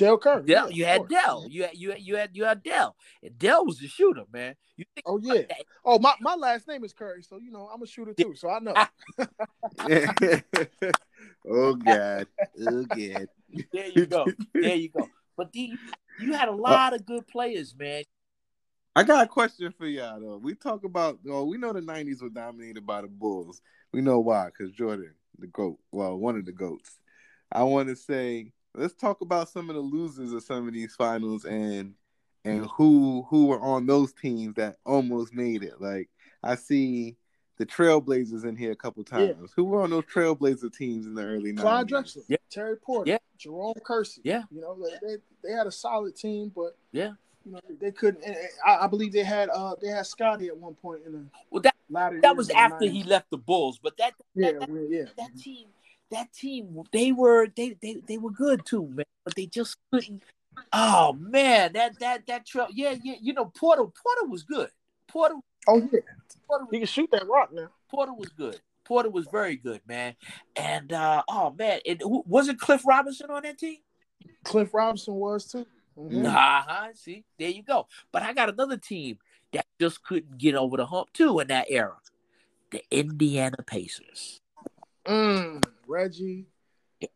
Dale 0.03 0.19
Curry. 0.19 0.43
Dell. 0.43 0.69
yeah, 0.69 0.77
you 0.77 0.85
had 0.85 0.99
course. 1.03 1.11
Dell. 1.11 1.47
You 1.49 1.63
had 1.63 1.75
you 1.75 1.91
had 1.91 2.01
you 2.01 2.17
had 2.17 2.31
you 2.35 2.45
had 2.45 2.63
Dell. 2.65 2.97
And 3.23 3.39
Dell 3.39 3.65
was 3.65 3.79
the 3.79 3.87
shooter, 3.87 4.25
man. 4.33 4.57
You 4.77 4.85
think 4.95 5.05
Oh 5.07 5.21
yeah. 5.23 5.43
Oh 5.85 6.01
my, 6.01 6.15
my 6.21 6.35
last 6.35 6.67
name 6.67 6.83
is 6.83 6.93
Curry, 6.93 7.23
so 7.23 7.39
you 7.39 7.53
know 7.53 7.71
I'm 7.73 7.83
a 7.83 7.87
shooter 7.87 8.13
too. 8.13 8.35
So 8.35 8.51
I 8.51 8.59
know. 8.59 8.75
oh 11.49 11.75
God. 11.75 12.27
Oh 12.61 12.85
God. 12.85 13.29
there 13.73 13.89
you 13.89 14.07
go, 14.07 14.27
there 14.55 14.75
you 14.75 14.89
go. 14.89 15.09
But 15.37 15.53
the, 15.53 15.73
you 16.19 16.33
had 16.33 16.49
a 16.49 16.53
uh, 16.53 16.57
lot 16.57 16.95
of 16.95 17.07
good 17.07 17.27
players, 17.29 17.75
man. 17.79 18.03
I 18.97 19.05
got 19.05 19.25
a 19.25 19.29
question 19.29 19.73
for 19.79 19.87
y'all 19.87 20.21
though. 20.21 20.37
We 20.37 20.55
talk 20.55 20.83
about 20.85 21.21
well, 21.25 21.47
we 21.47 21.59
know 21.59 21.73
the 21.73 21.81
'90s 21.81 22.23
were 22.23 22.29
dominated 22.29 22.85
by 22.85 23.03
the 23.03 23.09
Bulls. 23.09 23.63
We 23.93 24.01
know 24.01 24.19
why, 24.19 24.47
because 24.47 24.73
Jordan, 24.73 25.15
the 25.39 25.47
goat, 25.47 25.79
well, 25.93 26.17
one 26.17 26.37
of 26.37 26.45
the 26.45 26.53
goats. 26.53 26.99
I 27.51 27.63
want 27.65 27.89
to 27.89 27.97
say, 27.97 28.53
let's 28.75 28.95
talk 28.95 29.21
about 29.21 29.49
some 29.49 29.69
of 29.71 29.77
the 29.77 29.83
losers 29.83 30.33
of 30.33 30.43
some 30.43 30.67
of 30.67 30.75
these 30.75 30.95
finals 30.95 31.45
and 31.45 31.95
and 32.45 32.67
who 32.77 33.25
who 33.31 33.47
were 33.47 33.61
on 33.61 33.87
those 33.87 34.13
teams 34.13 34.55
that 34.57 34.77
almost 34.85 35.33
made 35.35 35.63
it. 35.63 35.81
Like 35.81 36.09
I 36.43 36.57
see 36.57 37.17
the 37.59 37.67
Trailblazers 37.67 38.45
in 38.45 38.57
here 38.57 38.73
a 38.73 38.77
couple 38.77 39.05
Yeah. 39.13 39.33
times. 39.33 39.53
Who 39.55 39.65
were 39.65 39.83
on 39.83 39.91
those 39.91 40.05
Trailblazer 40.05 40.73
teams 40.75 41.07
in 41.07 41.15
the 41.15 41.23
early 41.23 41.53
Clyde 41.53 41.87
90s? 41.87 41.91
Drexler, 42.17 42.25
Yeah. 42.29 42.37
Terry 42.51 42.77
Porter, 42.77 43.11
Yeah. 43.11 43.19
Jerome 43.37 43.75
Kersey. 43.85 44.23
Yeah. 44.25 44.43
You 44.51 44.61
know, 44.61 44.77
they, 44.83 45.07
they 45.07 45.17
they 45.45 45.53
had 45.53 45.67
a 45.67 45.73
solid 45.73 46.17
team, 46.17 46.51
but 46.55 46.77
Yeah. 46.93 47.13
you 47.45 47.53
know 47.53 47.61
they 47.81 47.93
couldn't. 47.93 48.25
And 48.25 48.35
and 48.35 48.49
I, 48.67 48.85
I 48.85 48.87
believe 48.89 49.13
they 49.13 49.23
had 49.23 49.49
uh 49.51 49.77
they 49.81 49.89
had 49.89 50.07
Scotty 50.07 50.49
at 50.49 50.57
one 50.57 50.75
point 50.75 51.03
in 51.07 51.13
the 51.13 51.25
Well, 51.51 51.63
that 51.63 51.77
latter. 51.91 52.21
that 52.23 52.37
was 52.37 52.51
after 52.51 52.87
90s. 52.87 52.91
he 52.91 53.03
left 53.05 53.31
the 53.31 53.39
Bulls, 53.39 53.79
but 53.79 53.97
that 53.99 54.15
Yeah, 54.35 54.53
that, 54.53 54.87
yeah. 54.91 55.05
that 55.17 55.37
team, 55.39 55.69
that 56.13 56.33
team, 56.33 56.83
they 56.93 57.13
were 57.13 57.49
they 57.55 57.77
they 57.83 57.97
they 58.07 58.19
were 58.19 58.31
good 58.31 58.65
too, 58.65 58.87
man. 58.89 59.05
But 59.25 59.35
they 59.35 59.47
just 59.47 59.77
couldn't. 59.91 60.23
Oh 60.73 61.15
man, 61.15 61.73
that 61.73 61.99
that 62.01 62.27
that 62.27 62.47
trail, 62.47 62.69
yeah, 62.73 62.95
yeah. 63.03 63.17
You 63.21 63.33
know, 63.33 63.47
Porter 63.47 63.85
Porter 63.85 64.27
was 64.29 64.43
good. 64.45 64.71
Porter 65.09 65.35
Oh 65.69 65.89
yeah, 65.93 66.01
Porter 66.47 66.67
he 66.71 66.79
can 66.79 66.87
shoot 66.87 67.11
that 67.13 67.29
rock 67.29 67.51
now. 67.53 67.69
Porter 67.91 68.13
was 68.13 68.31
good. 68.31 68.61
Porter 68.85 69.11
was 69.11 69.27
very 69.31 69.57
good, 69.57 69.81
man. 69.87 70.15
And 70.57 70.93
uh 70.93 71.23
oh 71.29 71.55
man, 71.57 71.81
and 71.87 72.01
who, 72.01 72.25
wasn't 72.27 72.61
Cliff 72.61 72.87
Robinson 72.87 73.31
on 73.31 73.43
that 73.43 73.59
team? 73.59 73.79
Cliff 74.45 74.73
Robinson 74.75 75.15
was 75.15 75.47
too. 75.47 75.67
Mhm. 75.99 76.27
Uh-huh. 76.27 76.89
See, 76.95 77.25
there 77.39 77.51
you 77.51 77.63
go. 77.63 77.87
But 78.11 78.23
I 78.23 78.33
got 78.33 78.49
another 78.49 78.77
team 78.77 79.19
that 79.53 79.67
just 79.81 80.03
couldn't 80.03 80.39
get 80.39 80.55
over 80.55 80.77
the 80.77 80.87
hump 80.87 81.13
too 81.13 81.39
in 81.41 81.49
that 81.49 81.67
era. 81.69 81.97
The 82.71 82.83
Indiana 82.91 83.59
Pacers. 83.67 84.41
Mm, 85.07 85.63
Reggie 85.93 86.47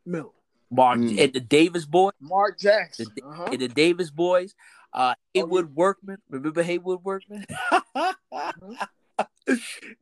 Miller, 0.04 0.30
Mark 0.70 0.98
Mm. 0.98 1.18
and 1.24 1.32
the 1.32 1.40
Davis 1.40 1.84
boys. 1.86 2.12
Mark 2.20 2.58
Jackson. 2.58 3.06
The- 3.16 3.22
Uh-huh. 3.24 3.48
and 3.52 3.60
the 3.60 3.68
Davis 3.68 4.10
boys, 4.10 4.54
uh, 4.92 5.14
yeah. 5.32 5.44
Workman. 5.44 6.18
Remember 6.28 6.62
Haywoode 6.62 7.02
Workman? 7.02 7.44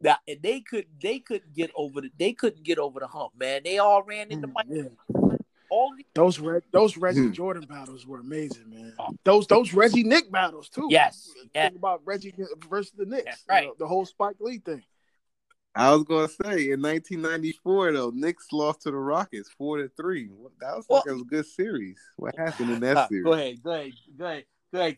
now, 0.00 0.16
and 0.26 0.42
they 0.42 0.60
couldn't. 0.60 1.00
They 1.00 1.18
couldn't 1.20 1.54
get 1.54 1.70
over 1.76 2.00
the. 2.00 2.10
They 2.18 2.32
couldn't 2.32 2.62
get 2.64 2.78
over 2.78 2.98
the 3.00 3.06
hump, 3.06 3.32
man. 3.38 3.60
They 3.64 3.78
all 3.78 4.02
ran 4.02 4.30
into 4.30 4.48
Mm, 4.48 4.52
my 4.54 4.62
yeah. 4.68 4.82
all. 5.70 5.92
the- 5.96 6.04
Those 6.14 6.38
Reg, 6.38 6.62
those 6.72 6.96
Reggie 6.96 7.20
Hmm. 7.26 7.32
Jordan 7.32 7.66
battles 7.68 8.06
were 8.06 8.18
amazing, 8.20 8.70
man. 8.70 8.94
Oh. 8.98 9.14
Those 9.24 9.46
those 9.46 9.72
Reggie 9.74 10.02
Knick 10.02 10.30
battles 10.32 10.68
too. 10.68 10.88
Yes, 10.90 11.30
Think 11.34 11.50
yeah. 11.54 11.68
about 11.74 12.00
Reggie 12.04 12.34
versus 12.68 12.92
the 12.96 13.04
Knicks. 13.06 13.24
That's 13.26 13.44
right. 13.48 13.62
You 13.64 13.68
know, 13.70 13.74
the 13.78 13.86
whole 13.86 14.04
Spike 14.06 14.36
Lee 14.40 14.58
thing. 14.58 14.82
I 15.76 15.92
was 15.92 16.04
gonna 16.04 16.28
say 16.28 16.70
in 16.70 16.80
1994 16.82 17.92
though, 17.92 18.10
Knicks 18.14 18.46
lost 18.52 18.82
to 18.82 18.90
the 18.90 18.96
Rockets 18.96 19.50
four 19.58 19.78
to 19.78 19.88
three. 19.96 20.28
That 20.60 20.76
was 20.76 20.86
like 20.88 21.04
Well- 21.06 21.20
a 21.20 21.24
good 21.24 21.46
series. 21.46 21.98
What 22.16 22.34
happened 22.38 22.70
in 22.70 22.80
that 22.80 23.08
series? 23.08 23.24
go 23.24 23.32
ahead, 23.32 23.62
go 23.62 23.70
ahead, 23.72 23.92
go 24.16 24.24
ahead, 24.26 24.44
go 24.72 24.80
ahead. 24.80 24.96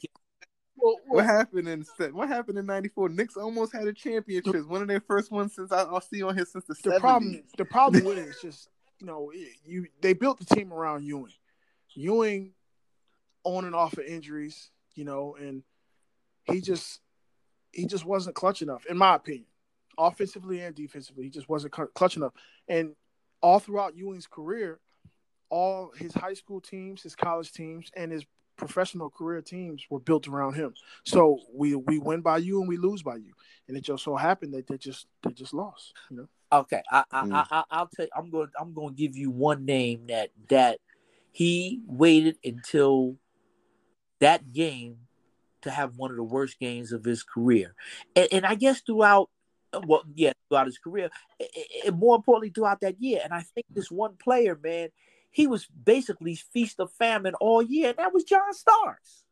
Well, 0.78 0.96
What 1.06 1.24
happened 1.24 1.68
in 1.68 1.84
what 2.12 2.28
happened 2.28 2.58
in 2.58 2.66
'94? 2.66 3.08
Knicks 3.08 3.36
almost 3.38 3.72
had 3.72 3.86
a 3.88 3.92
championship. 3.94 4.66
One 4.68 4.82
of 4.82 4.88
their 4.88 5.00
first 5.00 5.30
ones 5.32 5.54
since 5.54 5.72
I, 5.72 5.82
I'll 5.82 6.02
see 6.02 6.22
on 6.22 6.34
here 6.36 6.44
since 6.44 6.66
the 6.66 6.74
the 6.82 6.90
70s. 6.90 7.00
problem 7.00 7.42
the 7.56 7.64
problem 7.64 8.04
with 8.04 8.18
it 8.18 8.28
is 8.28 8.38
just 8.42 8.68
you 9.00 9.06
know 9.06 9.30
it- 9.34 9.56
you 9.64 9.86
they 10.02 10.12
built 10.12 10.38
the 10.38 10.54
team 10.54 10.72
around 10.72 11.04
Ewing. 11.04 11.32
Ewing 11.94 12.52
on 13.44 13.64
and 13.64 13.74
off 13.74 13.94
of 13.94 14.04
injuries, 14.04 14.70
you 14.94 15.04
know, 15.04 15.34
and 15.40 15.62
he 16.44 16.60
just 16.60 17.00
he 17.72 17.86
just 17.86 18.04
wasn't 18.04 18.36
clutch 18.36 18.60
enough, 18.60 18.84
in 18.84 18.98
my 18.98 19.14
opinion, 19.14 19.46
offensively 19.98 20.60
and 20.60 20.74
defensively. 20.74 21.24
He 21.24 21.30
just 21.30 21.48
wasn't 21.48 21.74
cl- 21.74 21.88
clutch 21.88 22.16
enough, 22.16 22.32
and 22.68 22.94
all 23.42 23.58
throughout 23.58 23.96
Ewing's 23.96 24.26
career, 24.26 24.80
all 25.50 25.92
his 25.96 26.12
high 26.14 26.34
school 26.34 26.60
teams, 26.60 27.02
his 27.02 27.14
college 27.14 27.52
teams, 27.52 27.90
and 27.96 28.10
his 28.12 28.24
professional 28.56 29.10
career 29.10 29.42
teams 29.42 29.84
were 29.90 30.00
built 30.00 30.26
around 30.26 30.54
him. 30.54 30.74
So 31.04 31.40
we 31.54 31.74
we 31.74 31.98
win 31.98 32.20
by 32.22 32.38
you 32.38 32.60
and 32.60 32.68
we 32.68 32.76
lose 32.76 33.02
by 33.02 33.16
you, 33.16 33.32
and 33.68 33.76
it 33.76 33.82
just 33.82 34.04
so 34.04 34.16
happened 34.16 34.54
that 34.54 34.66
they 34.66 34.78
just 34.78 35.06
they 35.22 35.32
just 35.32 35.54
lost. 35.54 35.94
You 36.10 36.16
know. 36.16 36.28
Okay, 36.52 36.82
I, 36.90 37.04
I, 37.10 37.24
Mm. 37.24 37.32
I, 37.34 37.46
I, 37.50 37.64
I'll 37.70 37.88
tell. 37.88 38.06
you, 38.06 38.10
I'm 38.16 38.30
going. 38.30 38.48
I'm 38.58 38.72
going 38.72 38.94
to 38.94 39.00
give 39.00 39.16
you 39.16 39.30
one 39.30 39.64
name 39.64 40.06
that 40.08 40.30
that 40.48 40.78
he 41.32 41.80
waited 41.86 42.38
until 42.44 43.16
that 44.20 44.52
game 44.52 44.96
to 45.62 45.70
have 45.70 45.96
one 45.96 46.10
of 46.10 46.16
the 46.16 46.22
worst 46.22 46.58
games 46.58 46.92
of 46.92 47.04
his 47.04 47.22
career, 47.22 47.74
and, 48.14 48.28
and 48.32 48.46
I 48.46 48.54
guess 48.54 48.80
throughout, 48.80 49.28
well, 49.86 50.02
yeah, 50.14 50.32
throughout 50.48 50.66
his 50.66 50.78
career, 50.78 51.10
a- 51.40 51.44
a- 51.44 51.86
and 51.88 51.98
more 51.98 52.16
importantly 52.16 52.50
throughout 52.50 52.80
that 52.80 53.00
year. 53.00 53.20
And 53.24 53.32
I 53.32 53.40
think 53.42 53.66
this 53.70 53.90
one 53.90 54.16
player, 54.16 54.58
man, 54.62 54.88
he 55.30 55.46
was 55.46 55.66
basically 55.66 56.34
feast 56.34 56.80
of 56.80 56.90
famine 56.92 57.34
all 57.40 57.62
year, 57.62 57.90
and 57.90 57.98
that 57.98 58.12
was 58.14 58.24
John 58.24 58.52
Starks. 58.52 59.24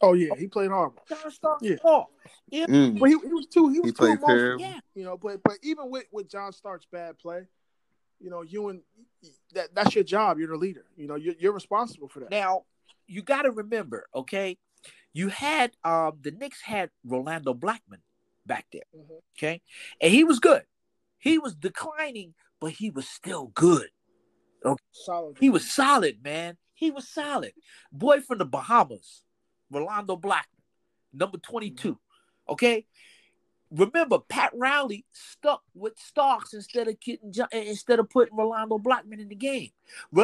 Oh 0.00 0.12
yeah, 0.12 0.34
he 0.38 0.46
played 0.46 0.70
horrible. 0.70 1.02
John 1.08 1.30
Starks, 1.30 1.62
Yeah. 1.62 1.76
ball. 1.82 2.10
Mm. 2.52 2.98
But 2.98 3.08
he, 3.10 3.18
he 3.18 3.32
was 3.32 3.46
too. 3.46 3.68
He 3.70 3.80
was 3.80 3.90
He 3.90 3.92
too 3.94 4.04
emotional. 4.04 4.28
terrible. 4.36 4.60
Yeah, 4.62 4.80
You 4.94 5.04
know, 5.04 5.16
but 5.16 5.42
but 5.42 5.54
even 5.62 5.90
with 5.90 6.04
with 6.12 6.28
John 6.28 6.52
Stark's 6.52 6.86
bad 6.90 7.18
play, 7.18 7.46
you 8.20 8.28
know, 8.30 8.42
you 8.42 8.68
and 8.68 8.82
that 9.54 9.74
that's 9.74 9.94
your 9.94 10.04
job. 10.04 10.38
You're 10.38 10.48
the 10.48 10.56
leader. 10.56 10.84
You 10.96 11.06
know, 11.06 11.14
you're, 11.16 11.34
you're 11.38 11.52
responsible 11.52 12.08
for 12.08 12.20
that. 12.20 12.30
Now, 12.30 12.64
you 13.06 13.22
got 13.22 13.42
to 13.42 13.50
remember, 13.50 14.06
okay, 14.14 14.58
you 15.14 15.28
had 15.28 15.72
um 15.84 16.18
the 16.20 16.30
Knicks 16.30 16.60
had 16.60 16.90
Rolando 17.04 17.54
Blackman 17.54 18.00
back 18.46 18.66
there, 18.72 18.82
Mhm. 18.94 19.22
okay, 19.36 19.62
and 20.00 20.12
he 20.12 20.24
was 20.24 20.38
good. 20.38 20.64
He 21.18 21.38
was 21.38 21.54
declining, 21.54 22.34
but 22.60 22.72
he 22.72 22.90
was 22.90 23.08
still 23.08 23.48
good. 23.48 23.90
Solid. 24.92 25.38
He 25.38 25.50
was 25.50 25.70
solid, 25.70 26.22
man. 26.22 26.58
He 26.74 26.90
was 26.90 27.08
solid. 27.08 27.52
Boy 27.92 28.20
from 28.20 28.38
the 28.38 28.44
Bahamas, 28.44 29.22
Rolando 29.70 30.16
Blackman, 30.16 30.62
number 31.12 31.38
twenty-two. 31.38 31.98
Okay. 32.48 32.86
Remember, 33.70 34.20
Pat 34.20 34.52
Riley 34.54 35.04
stuck 35.12 35.64
with 35.74 35.98
Starks 35.98 36.54
instead 36.54 36.86
of 36.86 37.00
getting 37.00 37.32
instead 37.52 37.98
of 37.98 38.08
putting 38.08 38.36
Rolando 38.36 38.78
Blackman 38.78 39.18
in 39.20 39.28
the 39.28 39.34
game. 39.34 39.72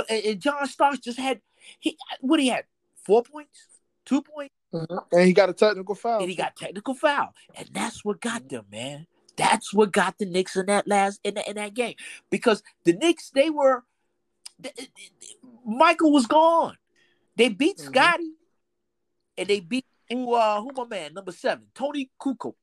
And 0.09 0.41
John 0.41 0.67
Starks 0.67 1.01
just 1.01 1.19
had 1.19 1.43
he 1.81 1.99
what 2.21 2.39
he 2.39 2.49
had 2.49 2.67
four 3.05 3.23
points, 3.25 3.72
two 4.05 4.23
points, 4.23 4.55
Mhm. 4.73 5.07
and 5.13 5.27
he 5.27 5.33
got 5.33 5.49
a 5.51 5.53
technical 5.53 5.95
foul. 5.95 6.21
and 6.21 6.31
he 6.31 6.37
got 6.37 6.57
technical 6.57 6.95
foul, 6.95 7.35
and 7.55 7.69
that's 7.73 8.05
what 8.05 8.21
got 8.21 8.49
them, 8.49 8.67
man. 8.71 9.07
That's 9.37 9.73
what 9.73 9.93
got 9.93 10.19
the 10.19 10.27
Knicks 10.27 10.57
in 10.57 10.67
that 10.67 10.87
last 10.87 11.21
in 11.25 11.35
that, 11.35 11.49
in 11.49 11.57
that 11.57 11.75
game 11.75 11.97
because 12.31 12.63
the 12.85 12.93
Knicks 12.93 13.31
they 13.31 13.51
were 13.51 13.85
th- 14.63 14.75
th- 14.75 14.91
th- 14.95 15.37
Michael 15.65 16.13
was 16.13 16.27
gone. 16.27 16.77
They 17.37 17.49
beat 17.49 17.79
Mhm. 17.79 17.87
Scotty, 17.87 18.35
and 19.39 19.49
they 19.49 19.61
beat 19.61 19.87
who 20.11 20.35
uh 20.35 20.61
who 20.61 20.71
my 20.77 20.85
man 20.85 21.15
number 21.15 21.33
seven 21.33 21.71
Toni 21.75 22.11
Kukoc. 22.21 22.55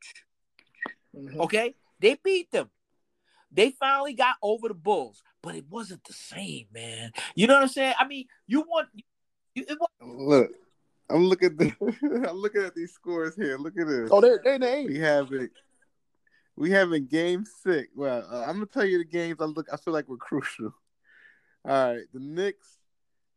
Mhm. 1.16 1.40
Okay, 1.40 1.76
they 2.00 2.16
beat 2.24 2.52
them. 2.52 2.70
They 3.52 3.72
finally 3.72 4.14
got 4.14 4.36
over 4.44 4.68
the 4.68 4.76
Bulls, 4.76 5.24
but 5.42 5.56
it 5.56 5.66
wasn't 5.68 6.04
the 6.04 6.14
same, 6.14 6.68
man. 6.72 7.12
You 7.34 7.48
know 7.48 7.56
what 7.56 7.64
I'm 7.64 7.70
saying? 7.70 7.96
I 7.98 8.06
mean, 8.08 8.28
you 8.46 8.62
want 8.62 8.90
you, 8.94 9.04
it 9.56 9.78
was, 9.80 9.90
Look, 10.02 10.52
I'm 11.10 11.26
looking. 11.26 11.56
The, 11.56 11.74
I'm 12.30 12.38
looking 12.38 12.62
at 12.64 12.76
these 12.76 12.94
scores 12.94 13.36
here. 13.36 13.58
Look 13.58 13.78
at 13.80 13.88
this. 13.88 14.10
Oh, 14.12 14.22
they're, 14.22 14.40
they 14.44 14.56
in 14.56 14.62
the 14.62 14.68
80s. 14.68 14.88
we 14.88 15.00
have 15.00 15.32
it. 15.34 15.52
We 16.56 16.72
have 16.72 16.92
in 16.92 17.08
game 17.08 17.46
six. 17.64 17.88
Well, 17.96 18.28
uh, 18.30 18.42
I'm 18.42 18.56
gonna 18.56 18.66
tell 18.66 18.86
you 18.86 18.98
the 19.00 19.06
games. 19.06 19.38
I 19.40 19.46
look. 19.46 19.68
I 19.72 19.78
feel 19.78 19.94
like 19.94 20.08
we're 20.10 20.18
crucial. 20.30 20.74
All 21.66 21.94
right, 21.94 22.04
the 22.14 22.20
Knicks. 22.20 22.68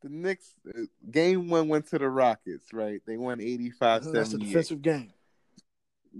The 0.02 0.08
Knicks. 0.08 0.54
uh, 0.68 0.82
Game 1.10 1.48
one 1.48 1.68
went 1.68 1.86
to 1.90 1.98
the 1.98 2.08
Rockets. 2.08 2.72
Right, 2.72 3.00
they 3.06 3.16
won 3.16 3.40
85 3.40 4.02
Mhm, 4.02 4.12
That's 4.12 4.28
a 4.28 4.30
78. 4.32 4.46
defensive 4.48 4.82
game. 4.82 5.12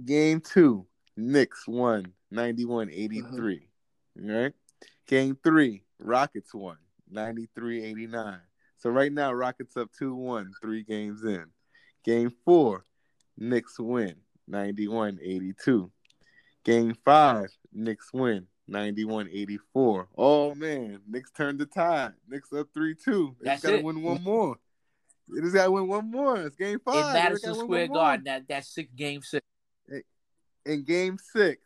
Game 0.04 0.40
two, 0.40 0.86
Knicks 1.16 1.66
won 1.66 2.12
91 2.30 2.90
83. 2.90 3.68
Right? 4.16 4.52
Game 5.06 5.36
three, 5.42 5.82
Rockets 5.98 6.54
won 6.54 6.76
93 7.10 7.82
89. 7.84 8.38
So 8.82 8.90
right 8.90 9.12
now, 9.12 9.32
Rockets 9.32 9.76
up 9.76 9.90
2 9.96 10.12
1, 10.12 10.50
three 10.60 10.82
games 10.82 11.22
in. 11.22 11.44
Game 12.04 12.32
four, 12.44 12.84
Knicks 13.38 13.78
win 13.78 14.16
91 14.48 15.20
82. 15.22 15.88
Game 16.64 16.96
five, 17.04 17.46
Knicks 17.72 18.12
win 18.12 18.48
91 18.66 19.28
84. 19.32 20.08
Oh 20.18 20.56
man, 20.56 20.98
Knicks 21.08 21.30
turned 21.30 21.60
the 21.60 21.66
tide. 21.66 22.14
Knicks 22.28 22.52
up 22.52 22.70
3 22.74 22.96
2. 22.96 23.36
They 23.38 23.44
That's 23.44 23.62
just 23.62 23.70
got 23.72 23.78
to 23.78 23.84
win 23.84 24.02
one 24.02 24.20
more. 24.24 24.56
They 25.28 25.40
just 25.42 25.54
got 25.54 25.66
to 25.66 25.70
win 25.70 25.86
one 25.86 26.10
more. 26.10 26.38
It's 26.38 26.56
game 26.56 26.80
five. 26.84 27.06
in 27.06 27.22
Madison 27.22 27.54
Square 27.54 27.86
Garden 27.86 28.24
that 28.24 28.48
that 28.48 28.64
six 28.64 28.90
game 28.96 29.22
six. 29.22 29.46
in 30.66 30.82
game 30.82 31.18
six, 31.32 31.60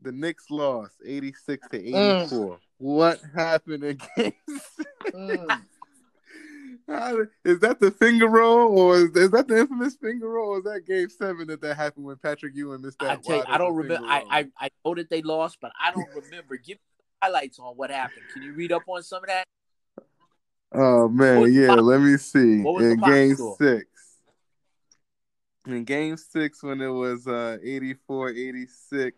the 0.00 0.12
Knicks 0.12 0.44
lost 0.48 0.94
86 1.06 1.68
to 1.68 1.78
Mm. 1.78 2.22
84. 2.22 2.58
What 2.78 3.20
happened 3.34 3.84
in 3.84 3.98
game 4.16 4.32
six? 4.48 4.90
Mm. 5.12 5.60
Is 6.88 7.60
that 7.60 7.80
the 7.80 7.90
finger 7.90 8.26
roll 8.28 8.78
or 8.78 8.96
is, 8.96 9.10
is 9.14 9.30
that 9.32 9.46
the 9.46 9.58
infamous 9.60 9.94
finger 9.96 10.28
roll 10.28 10.50
or 10.54 10.58
is 10.58 10.64
that 10.64 10.86
game 10.86 11.10
seven 11.10 11.46
that 11.48 11.60
that 11.60 11.76
happened 11.76 12.06
when 12.06 12.16
Patrick 12.16 12.54
Ewing 12.54 12.80
missed 12.80 12.98
that? 13.00 13.10
I 13.10 13.16
tell 13.16 13.36
you, 13.36 13.44
I 13.46 13.58
don't 13.58 13.74
remember. 13.74 14.06
I. 14.06 14.24
I 14.30 14.46
I 14.58 14.68
know 14.84 14.94
that 14.94 15.10
they 15.10 15.20
lost, 15.20 15.58
but 15.60 15.70
I 15.78 15.90
don't 15.90 16.08
remember. 16.14 16.56
Give 16.56 16.76
me 16.76 16.80
highlights 17.22 17.58
on 17.58 17.76
what 17.76 17.90
happened. 17.90 18.24
Can 18.32 18.42
you 18.42 18.54
read 18.54 18.72
up 18.72 18.84
on 18.86 19.02
some 19.02 19.22
of 19.22 19.28
that? 19.28 19.44
Oh 20.72 21.08
man, 21.08 21.52
yeah. 21.52 21.72
Let 21.72 22.00
me 22.00 22.16
see. 22.16 22.62
In 22.62 23.00
game 23.00 23.34
score? 23.34 23.56
six, 23.58 23.86
in 25.66 25.84
game 25.84 26.16
six 26.16 26.62
when 26.62 26.80
it 26.80 26.88
was 26.88 27.26
uh 27.26 27.58
84-86. 27.62 29.12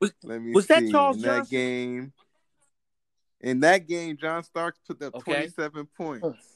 Was- 0.00 0.12
let 0.22 0.40
me 0.40 0.52
was 0.52 0.66
that 0.68 0.80
see. 0.80 0.90
Charles 0.90 1.16
in 1.16 1.22
that 1.22 1.36
Johnson? 1.38 1.56
game? 1.56 2.12
In 3.40 3.60
that 3.60 3.88
game, 3.88 4.16
John 4.16 4.44
Starks 4.44 4.78
put 4.86 5.02
up 5.02 5.16
Okay. 5.16 5.32
twenty-seven 5.32 5.88
points. 5.96 6.51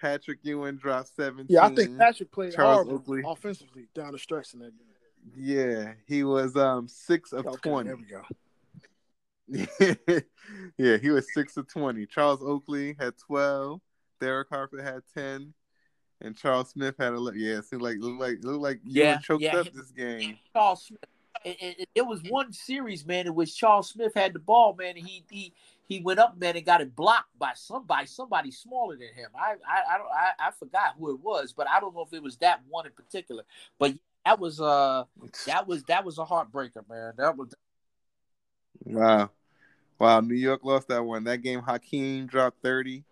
Patrick 0.00 0.38
Ewing 0.42 0.76
dropped 0.76 1.14
seventeen. 1.14 1.46
Yeah, 1.56 1.66
I 1.66 1.74
think 1.74 1.96
Patrick 1.98 2.30
played 2.32 2.54
Charles 2.54 2.86
horrible 2.86 2.94
Oakley. 2.94 3.22
offensively 3.24 3.88
down 3.94 4.12
the 4.12 4.18
stretch 4.18 4.54
in 4.54 4.60
that 4.60 4.72
game. 4.76 4.86
Yeah, 5.36 5.92
he 6.06 6.24
was 6.24 6.56
um 6.56 6.88
six 6.88 7.32
of 7.32 7.46
Okay, 7.46 7.56
twenty. 7.68 7.88
there 7.88 7.96
we 7.96 8.04
go. 8.04 8.22
yeah, 10.78 10.96
he 10.96 11.10
was 11.10 11.32
six 11.34 11.56
of 11.56 11.66
twenty. 11.68 12.06
Charles 12.06 12.40
Oakley 12.42 12.96
had 12.98 13.14
twelve. 13.18 13.80
Derek 14.20 14.48
Harper 14.50 14.82
had 14.82 15.02
ten, 15.16 15.52
and 16.20 16.36
Charles 16.36 16.70
Smith 16.70 16.94
had 16.98 17.12
eleven. 17.14 17.40
Yeah, 17.40 17.58
it 17.58 17.64
seemed 17.64 17.82
like 17.82 17.96
looked 17.98 18.20
like 18.20 18.38
looked 18.42 18.62
like 18.62 18.80
you 18.84 19.02
Yeah, 19.02 19.16
were 19.16 19.20
choked 19.22 19.42
yeah. 19.42 19.56
up 19.56 19.72
this 19.72 19.90
game. 19.90 20.38
Charles 20.52 20.84
Smith. 20.84 21.00
and, 21.44 21.56
and, 21.60 21.74
and 21.78 21.86
there 21.94 22.04
was 22.04 22.22
one 22.28 22.52
series, 22.52 23.04
man, 23.06 23.26
in 23.26 23.34
which 23.34 23.56
Charles 23.56 23.88
Smith 23.90 24.12
had 24.14 24.32
the 24.32 24.38
ball, 24.38 24.74
man, 24.78 24.96
and 24.96 25.06
he 25.06 25.24
he 25.30 25.52
he 25.90 25.98
went 25.98 26.20
up, 26.20 26.38
man, 26.38 26.56
and 26.56 26.64
got 26.64 26.80
it 26.80 26.94
blocked 26.94 27.36
by 27.36 27.50
somebody, 27.56 28.06
somebody 28.06 28.52
smaller 28.52 28.96
than 28.96 29.08
him. 29.08 29.28
I 29.34 29.56
I 29.68 29.94
I 29.94 29.98
don't 29.98 30.06
I, 30.06 30.30
I 30.38 30.50
forgot 30.52 30.94
who 30.96 31.10
it 31.10 31.20
was, 31.20 31.52
but 31.52 31.68
I 31.68 31.80
don't 31.80 31.96
know 31.96 32.02
if 32.02 32.12
it 32.12 32.22
was 32.22 32.36
that 32.36 32.60
one 32.68 32.86
in 32.86 32.92
particular. 32.92 33.42
But 33.76 33.94
that 34.24 34.38
was 34.38 34.60
uh 34.60 35.04
that 35.46 35.66
was 35.66 35.82
that 35.84 36.04
was 36.04 36.18
a 36.18 36.24
heartbreaker, 36.24 36.88
man. 36.88 37.14
That 37.16 37.36
was 37.36 37.52
Wow. 38.84 39.30
Wow. 39.98 40.20
New 40.20 40.36
York 40.36 40.60
lost 40.62 40.86
that 40.88 41.04
one. 41.04 41.24
That 41.24 41.42
game, 41.42 41.60
Hakeem 41.60 42.26
dropped 42.26 42.62
30. 42.62 43.02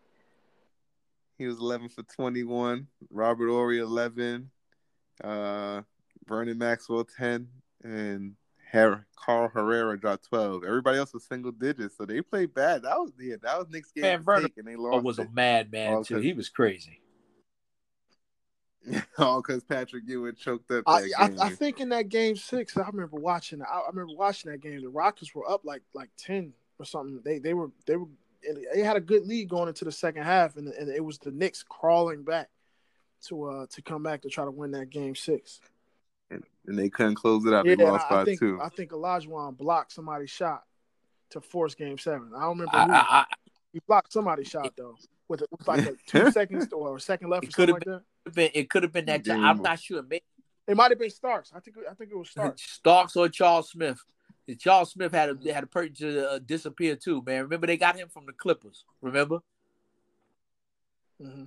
He 1.37 1.47
was 1.47 1.59
11 1.59 1.89
for 1.89 2.05
21. 2.05 2.87
Robert 3.11 3.49
Horry, 3.49 3.81
11. 3.81 4.51
Uh, 5.23 5.83
Vernon 6.27 6.59
Maxwell, 6.59 7.05
10. 7.05 7.49
And 7.83 8.35
Her- 8.71 9.07
Carl 9.17 9.49
Herrera 9.49 9.99
dropped 9.99 10.29
12. 10.29 10.65
Everybody 10.65 10.99
else 10.99 11.13
was 11.13 11.25
single 11.25 11.53
digits. 11.53 11.97
So 11.97 12.07
they 12.07 12.23
played 12.23 12.55
bad. 12.55 12.83
That 12.83 12.99
was, 12.99 13.13
yeah, 13.21 13.37
that 13.43 13.59
was 13.59 13.69
Nick's 13.69 13.93
game. 13.93 14.03
Man, 14.03 14.23
Vernon 14.23 14.45
take, 14.45 14.59
and 14.59 14.67
they 14.67 14.77
lost. 14.77 15.05
was 15.05 15.19
a 15.19 15.23
it. 15.23 15.35
madman 15.35 15.95
All 15.95 16.05
too. 16.05 16.19
He 16.19 16.33
was 16.33 16.49
crazy. 16.49 17.01
All 19.19 19.43
because 19.43 19.63
Patrick 19.65 20.05
Ewing 20.07 20.35
choked 20.35 20.71
up 20.71 20.85
I, 20.87 21.03
that 21.03 21.11
I, 21.19 21.29
game. 21.29 21.41
I 21.41 21.49
think 21.51 21.81
in 21.81 21.91
that 21.91 22.09
game 22.09 22.37
six, 22.37 22.77
I 22.77 22.87
remember 22.87 23.19
watching. 23.19 23.61
I, 23.63 23.81
I 23.81 23.89
remember 23.91 24.15
watching 24.15 24.51
that 24.51 24.63
game. 24.63 24.81
The 24.81 24.89
Rockets 24.89 25.35
were 25.35 25.49
up 25.49 25.63
like 25.65 25.83
like 25.95 26.11
ten 26.17 26.53
or 26.79 26.85
something. 26.85 27.21
They 27.25 27.39
they 27.39 27.55
were 27.55 27.71
they 27.87 27.97
were 27.97 28.09
they 28.75 28.83
had 28.83 28.97
a 28.97 29.01
good 29.01 29.27
lead 29.27 29.49
going 29.49 29.69
into 29.69 29.85
the 29.85 29.93
second 29.93 30.23
half, 30.23 30.57
and, 30.57 30.69
and 30.69 30.89
it 30.89 31.05
was 31.05 31.19
the 31.19 31.31
Knicks 31.31 31.63
crawling 31.63 32.23
back 32.23 32.49
to 33.27 33.45
uh 33.45 33.67
to 33.71 33.83
come 33.83 34.03
back 34.03 34.23
to 34.23 34.29
try 34.29 34.45
to 34.45 34.51
win 34.51 34.71
that 34.71 34.91
game 34.91 35.15
six. 35.15 35.61
And 36.69 36.79
they 36.79 36.89
couldn't 36.89 37.17
close 37.17 37.45
it 37.47 37.53
out. 37.53 37.65
Yeah, 37.67 37.75
They 37.75 37.85
lost 37.85 38.07
I, 38.11 38.21
I 38.21 38.25
think 38.25 38.39
two. 38.39 38.61
I 38.63 38.69
think 38.69 38.91
Olajuwon 38.93 39.57
blocked 39.57 39.93
somebody's 39.93 40.31
shot 40.31 40.63
to 41.31 41.41
force 41.41 41.75
game 41.75 41.99
seven. 41.99 42.31
I 42.37 42.41
don't 42.43 42.59
remember 42.59 42.71
I, 42.77 42.85
who 42.85 42.93
I, 42.93 43.07
I, 43.11 43.25
he 43.73 43.81
blocked 43.87 44.13
somebody's 44.13 44.49
shot 44.49 44.73
though 44.77 44.95
with, 45.29 45.43
with 45.51 45.67
like 45.67 45.87
a 45.87 45.95
two 46.07 46.31
seconds 46.31 46.73
or 46.73 46.97
a 46.97 47.01
second 47.01 47.31
left 47.31 47.45
It 47.45 47.49
or 47.49 47.51
something 47.53 47.75
could've 47.75 47.87
like 47.89 48.03
that. 48.25 48.35
been, 48.35 48.51
it 48.55 48.71
could 48.71 48.83
have 48.83 48.93
been 48.93 49.07
that. 49.07 49.25
Game 49.25 49.43
I'm 49.43 49.57
over. 49.57 49.63
not 49.63 49.81
sure. 49.81 50.03
Maybe 50.03 50.23
It 50.67 50.77
might 50.77 50.91
have 50.91 50.99
been 50.99 51.11
Starks. 51.11 51.51
I 51.55 51.61
think 51.61 51.77
I 51.91 51.95
think 51.95 52.11
it 52.11 52.17
was 52.17 52.29
Starks. 52.31 52.63
Starks 52.63 53.17
or 53.17 53.29
Charles 53.29 53.71
Smith. 53.71 53.99
And 54.47 54.59
Charles 54.59 54.93
Smith 54.93 55.13
had 55.13 55.31
a 55.31 55.53
had 55.53 55.65
a 55.65 55.67
purchase 55.67 55.99
to 55.99 56.31
uh, 56.31 56.39
disappear 56.39 56.97
too, 56.97 57.23
man. 57.27 57.43
Remember 57.43 57.67
they 57.67 57.77
got 57.77 57.97
him 57.97 58.09
from 58.09 58.27
the 58.27 58.33
Clippers. 58.33 58.85
Remember? 59.01 59.41
hmm 61.21 61.45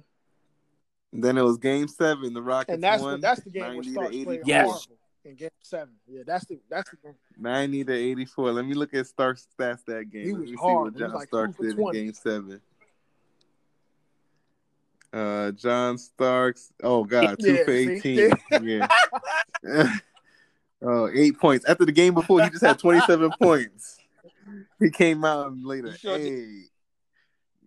then 1.14 1.38
it 1.38 1.42
was 1.42 1.58
game 1.58 1.90
seven. 1.90 2.34
The 2.34 2.42
Rockets 2.42 2.74
And 2.74 2.82
that's 2.84 3.02
won. 3.04 3.14
what 3.14 3.22
that's 3.22 3.42
the 3.42 3.50
game 3.50 3.74
where 3.76 3.84
Starks 3.84 4.12
played 4.12 4.40
84. 4.40 4.44
Yes. 4.46 4.66
horrible 4.66 4.98
in 5.26 5.36
game 5.36 5.50
seven. 5.62 5.94
Yeah, 6.08 6.24
that's 6.26 6.46
the 6.46 6.60
that's 6.70 6.90
the 6.90 6.98
game. 6.98 7.16
90 7.38 7.84
to 7.86 7.94
84. 7.94 8.52
Let 8.52 8.66
me 8.66 8.74
look 8.74 8.94
at 8.94 9.08
Stark's 9.08 9.48
stats 9.58 9.84
that 9.86 10.10
game. 10.10 10.26
He 10.26 10.32
Let 10.34 10.42
was 10.42 10.50
me 10.52 10.58
hard. 10.58 10.70
see 10.70 10.72
He 10.72 10.76
what 10.76 10.94
was 10.94 11.00
John 11.02 11.14
like 11.14 11.28
Starks 11.28 11.56
two 11.56 11.58
for 11.58 11.64
did 11.64 11.72
in 11.78 11.84
20. 11.84 12.00
game 12.04 12.14
seven. 12.14 12.62
Uh, 15.14 15.52
John 15.52 15.98
Starks. 15.98 16.72
Oh 16.82 17.04
God, 17.04 17.38
two 17.40 17.54
Yeah, 17.56 17.64
for 17.66 17.72
eighteen. 17.72 18.32
Yeah. 18.62 19.98
oh, 20.82 21.10
eight 21.14 21.38
points. 21.40 21.66
After 21.66 21.86
the 21.86 21.92
game 21.92 22.14
before, 22.14 22.42
he 22.42 22.50
just 22.50 22.64
had 22.64 22.80
twenty-seven 22.80 23.32
points. 23.42 23.98
He 24.80 24.90
came 24.90 25.24
out 25.26 25.54
later. 25.58 25.92
He 25.92 25.98
sure 25.98 26.18
did. 26.18 26.28
hey, 26.28 26.62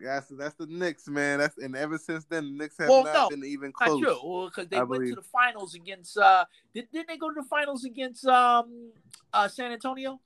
that's 0.00 0.28
that's 0.28 0.54
the 0.54 0.66
Knicks, 0.66 1.06
man. 1.08 1.38
That's 1.38 1.56
and 1.58 1.76
ever 1.76 1.98
since 1.98 2.24
then, 2.24 2.44
the 2.44 2.50
Knicks 2.64 2.76
have 2.78 2.88
Well, 2.88 3.04
not 3.04 3.14
no, 3.14 3.28
been 3.30 3.44
even 3.44 3.72
Not 3.80 3.88
close. 3.88 4.00
sure. 4.02 4.18
Well, 4.24 4.46
because 4.48 4.68
they 4.68 4.76
I 4.76 4.82
went 4.82 5.02
believe. 5.02 5.14
to 5.14 5.20
the 5.20 5.26
finals 5.28 5.74
against. 5.74 6.16
uh 6.18 6.44
did, 6.74 6.88
Didn't 6.92 7.08
they 7.08 7.16
go 7.16 7.30
to 7.30 7.40
the 7.40 7.46
finals 7.48 7.84
against 7.84 8.26
um 8.26 8.90
uh 9.32 9.48
San 9.48 9.72
Antonio? 9.72 10.20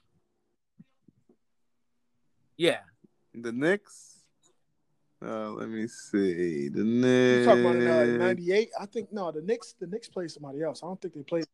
Yeah. 2.57 2.81
The 3.35 3.53
Knicks. 3.53 4.15
Uh, 5.25 5.51
let 5.51 5.69
me 5.69 5.87
see. 5.89 6.69
The 6.69 6.85
Knicks. 6.85 6.85
You 6.85 6.85
Knicks. 6.85 7.47
talking 7.47 7.65
about 7.83 8.07
in 8.09 8.21
uh, 8.21 8.27
'98? 8.27 8.71
I 8.81 8.87
think 8.87 9.13
no. 9.13 9.31
The 9.33 9.43
Knicks 9.43 9.75
the 9.81 9.87
Knicks 9.87 10.09
played 10.09 10.31
somebody 10.31 10.63
else. 10.63 10.83
I 10.83 10.87
don't 10.87 11.01
think 11.01 11.15
they 11.15 11.23
played. 11.23 11.45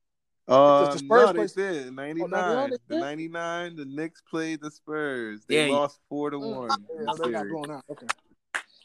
Uh, 0.47 0.93
the 0.93 0.99
Spurs 0.99 1.09
no, 1.09 1.27
they 1.29 1.33
plays- 1.39 1.53
did. 1.53 1.93
99. 1.95 2.31
99 2.31 2.79
the 2.89 2.99
99, 2.99 3.77
the 3.77 3.85
Knicks 3.87 4.21
played 4.29 4.61
the 4.61 4.71
Spurs. 4.71 5.45
They 5.47 5.69
Yeah. 5.69 5.75
lost 5.75 5.99
4 6.09 6.31
to 6.31 6.37
Mm, 6.39 6.57
1. 6.57 6.69
yeah, 6.69 7.13
they're 7.17 7.31
not 7.31 7.49
going 7.49 7.71
out. 7.71 7.85
Okay. 7.91 8.07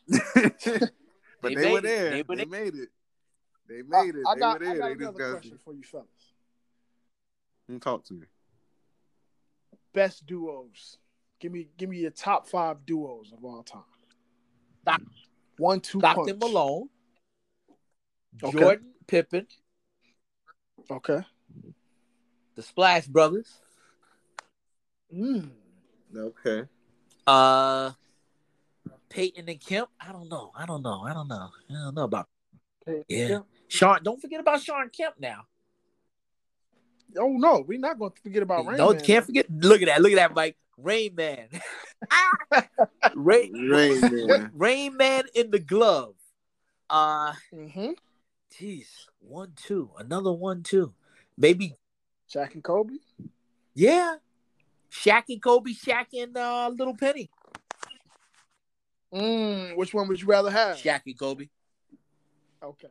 but 1.42 1.50
They 1.50 1.56
they, 1.56 1.72
were 1.72 1.82
there. 1.82 2.10
They 2.12 2.16
They, 2.18 2.24
were 2.24 2.36
there. 2.38 2.46
made 2.46 2.76
it. 2.76 2.90
They 3.68 3.82
made 3.84 4.16
it. 4.16 4.24
I 4.28 4.34
they 4.36 4.40
got, 4.40 4.60
were 4.60 4.66
I 4.66 4.70
there. 4.70 4.78
got 4.80 4.88
They 4.88 4.94
just 4.96 5.02
another 5.02 5.18
got 5.20 5.32
question 5.32 5.58
for 5.64 5.74
you 5.74 5.84
fellas. 5.84 6.08
Mm, 7.70 7.82
Talk 7.82 8.06
to 8.06 8.14
me. 8.14 8.26
Best 9.94 10.26
duos. 10.26 10.98
Give 11.40 11.52
me 11.52 11.70
give 11.78 11.90
me 11.90 11.98
your 12.00 12.12
top 12.12 12.48
five 12.48 12.86
duos 12.86 13.32
of 13.32 13.44
all 13.46 13.64
time. 13.64 13.84
Stock- 14.82 15.02
One 15.58 15.80
two 15.82 16.00
Stockton 16.00 16.40
punch. 16.40 16.52
Malone, 16.52 16.90
Okay. 18.44 18.60
Jordan 18.60 18.94
Pippen, 19.08 19.48
Okay. 20.90 21.22
The 22.60 22.64
Splash 22.64 23.08
Brothers, 23.08 23.48
Mm. 25.16 25.50
Okay. 26.14 26.66
uh 27.26 27.92
Peyton 29.08 29.48
and 29.48 29.62
Kemp. 29.62 29.90
I 29.98 30.12
don't 30.12 30.28
know. 30.28 30.52
I 30.54 30.66
don't 30.66 30.82
know. 30.82 31.04
I 31.08 31.14
don't 31.14 31.30
know. 31.30 31.52
I 31.70 31.74
don't 31.74 31.96
know 31.96 32.04
about 32.04 32.28
Okay. 32.86 33.06
Yeah. 33.08 33.40
Shawn. 33.70 34.02
Don't 34.04 34.20
forget 34.20 34.42
about 34.42 34.62
Shawn 34.62 34.90
Kemp 34.90 35.16
now. 35.22 35.44
Oh 37.18 37.30
no, 37.30 37.64
we're 37.66 37.80
not 37.80 37.98
going 37.98 38.12
to 38.12 38.22
forget 38.22 38.44
about 38.44 38.66
Rain 38.66 38.76
no, 38.76 38.92
Man. 38.92 39.06
can't 39.06 39.26
forget. 39.26 39.46
Look 39.50 39.82
at 39.82 39.86
that. 39.86 40.02
Look 40.02 40.12
at 40.12 40.16
that, 40.18 40.36
Mike. 40.36 40.58
Reign 40.78 41.16
Man. 41.16 41.48
Rain, 43.16 43.54
Reign 43.54 44.02
Man. 44.02 44.52
Reign 44.54 44.98
Man 44.98 45.24
in 45.34 45.50
the 45.52 45.60
glove. 45.60 46.16
Uh, 46.90 47.32
Mm-hmm. 47.56 47.92
jeez, 48.52 48.88
one, 49.22 49.54
two, 49.56 49.92
another 49.98 50.34
one, 50.34 50.62
two, 50.62 50.94
maybe. 51.38 51.76
Shaq 52.34 52.54
and 52.54 52.64
Kobe. 52.64 52.96
Yeah, 53.74 54.16
Shaq 54.92 55.24
and 55.30 55.42
Kobe, 55.42 55.72
Shaq 55.72 56.08
and 56.14 56.36
uh, 56.36 56.70
Little 56.76 56.96
Penny. 56.96 57.30
Mm, 59.14 59.76
which 59.76 59.94
one 59.94 60.08
would 60.08 60.22
you 60.22 60.28
rather 60.28 60.52
have? 60.52 60.78
Shaq 60.78 61.02
and 61.06 61.18
Kobe. 61.18 61.50
Okay. 62.62 62.88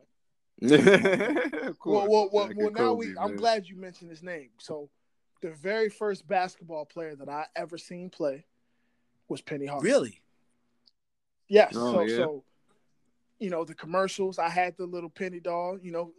of 0.61 1.77
Well, 1.85 2.07
well, 2.09 2.29
well, 2.31 2.49
well 2.55 2.71
now 2.71 2.93
Kobe, 2.93 3.07
we. 3.07 3.15
I'm 3.17 3.35
glad 3.35 3.67
you 3.67 3.77
mentioned 3.77 4.09
his 4.09 4.23
name. 4.23 4.49
So, 4.57 4.89
the 5.41 5.51
very 5.51 5.89
first 5.89 6.27
basketball 6.27 6.85
player 6.85 7.15
that 7.15 7.29
I 7.29 7.45
ever 7.55 7.77
seen 7.77 8.09
play 8.09 8.45
was 9.29 9.41
Penny 9.41 9.65
Hardaway. 9.65 9.89
Really? 9.89 10.21
Yes. 11.47 11.73
Oh, 11.75 11.93
so, 11.93 12.01
yeah. 12.01 12.15
so, 12.17 12.43
you 13.39 13.49
know, 13.49 13.63
the 13.63 13.75
commercials. 13.75 14.37
I 14.37 14.49
had 14.49 14.75
the 14.77 14.85
little 14.85 15.09
Penny 15.09 15.39
doll. 15.39 15.79
You 15.81 15.91
know, 15.91 16.11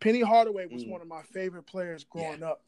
Penny 0.00 0.20
Hardaway 0.20 0.66
was 0.66 0.84
Mm. 0.84 0.90
one 0.90 1.00
of 1.00 1.08
my 1.08 1.22
favorite 1.22 1.64
players 1.64 2.04
growing 2.04 2.42
up, 2.42 2.62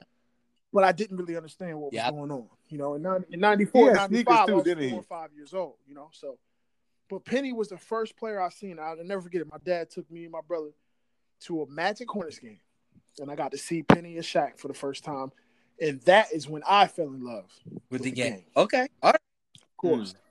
but 0.73 0.85
I 0.85 0.93
didn't 0.93 1.17
really 1.17 1.37
understand 1.37 1.79
what 1.81 1.93
was 1.93 2.03
going 2.11 2.31
on. 2.31 2.49
You 2.69 2.79
know, 2.79 2.95
in, 2.95 3.03
90, 3.03 3.27
in 3.35 3.41
94, 3.41 3.81
He 3.93 3.99
had 3.99 4.09
sneakers 4.09 4.27
95, 4.35 4.47
too, 4.47 4.53
I 4.53 4.57
was 4.57 4.65
didn't 4.65 4.79
four 4.85 4.89
he? 4.91 4.97
or 4.99 5.03
five 5.03 5.31
years 5.35 5.55
old. 5.55 5.75
You 5.87 5.95
know, 5.95 6.11
so. 6.13 6.39
But 7.09 7.25
Penny 7.25 7.53
was 7.55 7.69
the 7.69 7.79
first 7.79 8.17
player 8.17 8.41
I 8.41 8.51
seen. 8.51 8.79
I'll 8.79 9.03
never 9.03 9.23
forget 9.23 9.41
it. 9.41 9.49
My 9.51 9.57
dad 9.65 9.89
took 9.91 10.11
me 10.11 10.25
and 10.25 10.33
my 10.33 10.43
brother 10.47 10.71
to 11.41 11.63
a 11.63 11.67
Magic 11.67 12.11
Hornets 12.11 12.39
game, 12.39 12.61
and 13.19 13.31
I 13.31 13.35
got 13.37 13.53
to 13.53 13.59
see 13.59 13.83
Penny 13.83 14.17
and 14.17 14.25
Shaq 14.25 14.59
for 14.59 14.69
the 14.69 14.75
first 14.75 15.05
time, 15.05 15.33
and 15.81 16.01
that 16.03 16.33
is 16.35 16.49
when 16.49 16.63
I 16.69 16.87
fell 16.87 17.07
in 17.07 17.25
love 17.25 17.51
With 17.91 18.03
the 18.03 18.11
the 18.11 18.17
game. 18.17 18.33
game. 18.35 18.45
Okay. 18.57 18.89
All 19.03 19.13
right. 19.13 19.21
Of 19.63 19.77
course, 19.79 20.13
of 20.13 20.17
course. 20.19 20.28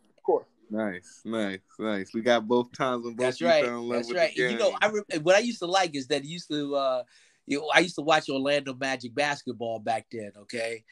Nice, 0.70 1.22
nice, 1.26 1.60
nice. 1.80 2.14
We 2.14 2.22
got 2.22 2.48
both 2.48 2.72
times 2.74 3.06
when 3.06 3.14
both 3.16 3.26
That's 3.26 3.42
right. 3.42 3.64
fell 3.64 3.80
in 3.80 3.90
love 3.90 3.98
That's 3.98 4.10
with 4.10 4.18
right. 4.18 4.34
the 4.36 4.44
And 4.44 4.52
you 4.54 4.60
know. 4.60 4.78
I 4.82 4.90
re- 4.90 5.20
what 5.20 5.36
I 5.36 5.40
used 5.40 5.60
to 5.60 5.66
like 5.66 5.96
is 5.96 6.08
that 6.08 6.24
he 6.24 6.30
used 6.30 6.50
to, 6.50 6.76
uh, 6.76 7.04
you 7.46 7.60
know, 7.60 7.70
I 7.74 7.80
used 7.80 7.96
to 7.96 8.02
watch 8.02 8.30
Orlando 8.30 8.74
Magic 8.74 9.16
basketball 9.16 9.80
back 9.80 10.08
then. 10.12 10.32
Okay, 10.42 10.84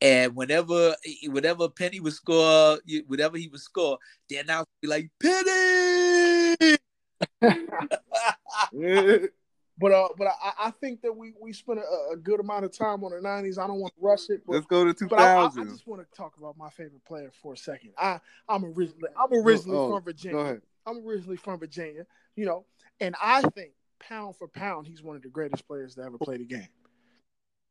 and 0.00 0.34
whenever, 0.36 0.94
whenever 1.26 1.68
Penny 1.68 2.00
would 2.00 2.12
score, 2.12 2.78
you- 2.84 3.04
whenever 3.06 3.36
he 3.36 3.48
would 3.48 3.60
score, 3.60 3.98
the 4.28 4.36
announcer 4.36 4.68
would 4.82 4.88
be 4.88 4.88
like, 4.88 5.10
"Penny." 5.20 6.78
But 9.76 9.90
uh, 9.92 10.08
but 10.16 10.28
I, 10.28 10.66
I 10.66 10.70
think 10.70 11.02
that 11.02 11.16
we 11.16 11.32
we 11.40 11.52
spent 11.52 11.80
a, 11.80 12.12
a 12.12 12.16
good 12.16 12.38
amount 12.38 12.64
of 12.64 12.76
time 12.76 13.02
on 13.02 13.10
the 13.10 13.16
'90s. 13.16 13.58
I 13.58 13.66
don't 13.66 13.80
want 13.80 13.92
to 13.96 14.00
rush 14.00 14.30
it, 14.30 14.42
but, 14.46 14.52
Let's 14.54 14.66
go 14.66 14.90
to 14.90 15.06
but 15.08 15.18
I, 15.18 15.34
I, 15.34 15.44
I 15.46 15.64
just 15.64 15.86
want 15.86 16.00
to 16.08 16.16
talk 16.16 16.36
about 16.38 16.56
my 16.56 16.70
favorite 16.70 17.04
player 17.04 17.32
for 17.42 17.54
a 17.54 17.56
second. 17.56 17.90
I 17.98 18.20
I'm 18.48 18.64
originally 18.64 19.08
I'm 19.18 19.32
originally 19.44 19.76
Oh, 19.78 19.90
from 19.94 20.04
Virginia. 20.04 20.60
I'm 20.86 20.98
originally 21.06 21.36
from 21.36 21.58
Virginia, 21.58 22.06
you 22.36 22.44
know, 22.46 22.64
and 23.00 23.16
I 23.20 23.42
think 23.50 23.72
pound 23.98 24.36
for 24.36 24.46
pound, 24.46 24.86
he's 24.86 25.02
one 25.02 25.16
of 25.16 25.22
the 25.22 25.28
greatest 25.28 25.66
players 25.66 25.94
to 25.96 26.02
ever 26.02 26.18
play 26.18 26.36
the 26.36 26.44
game. 26.44 26.68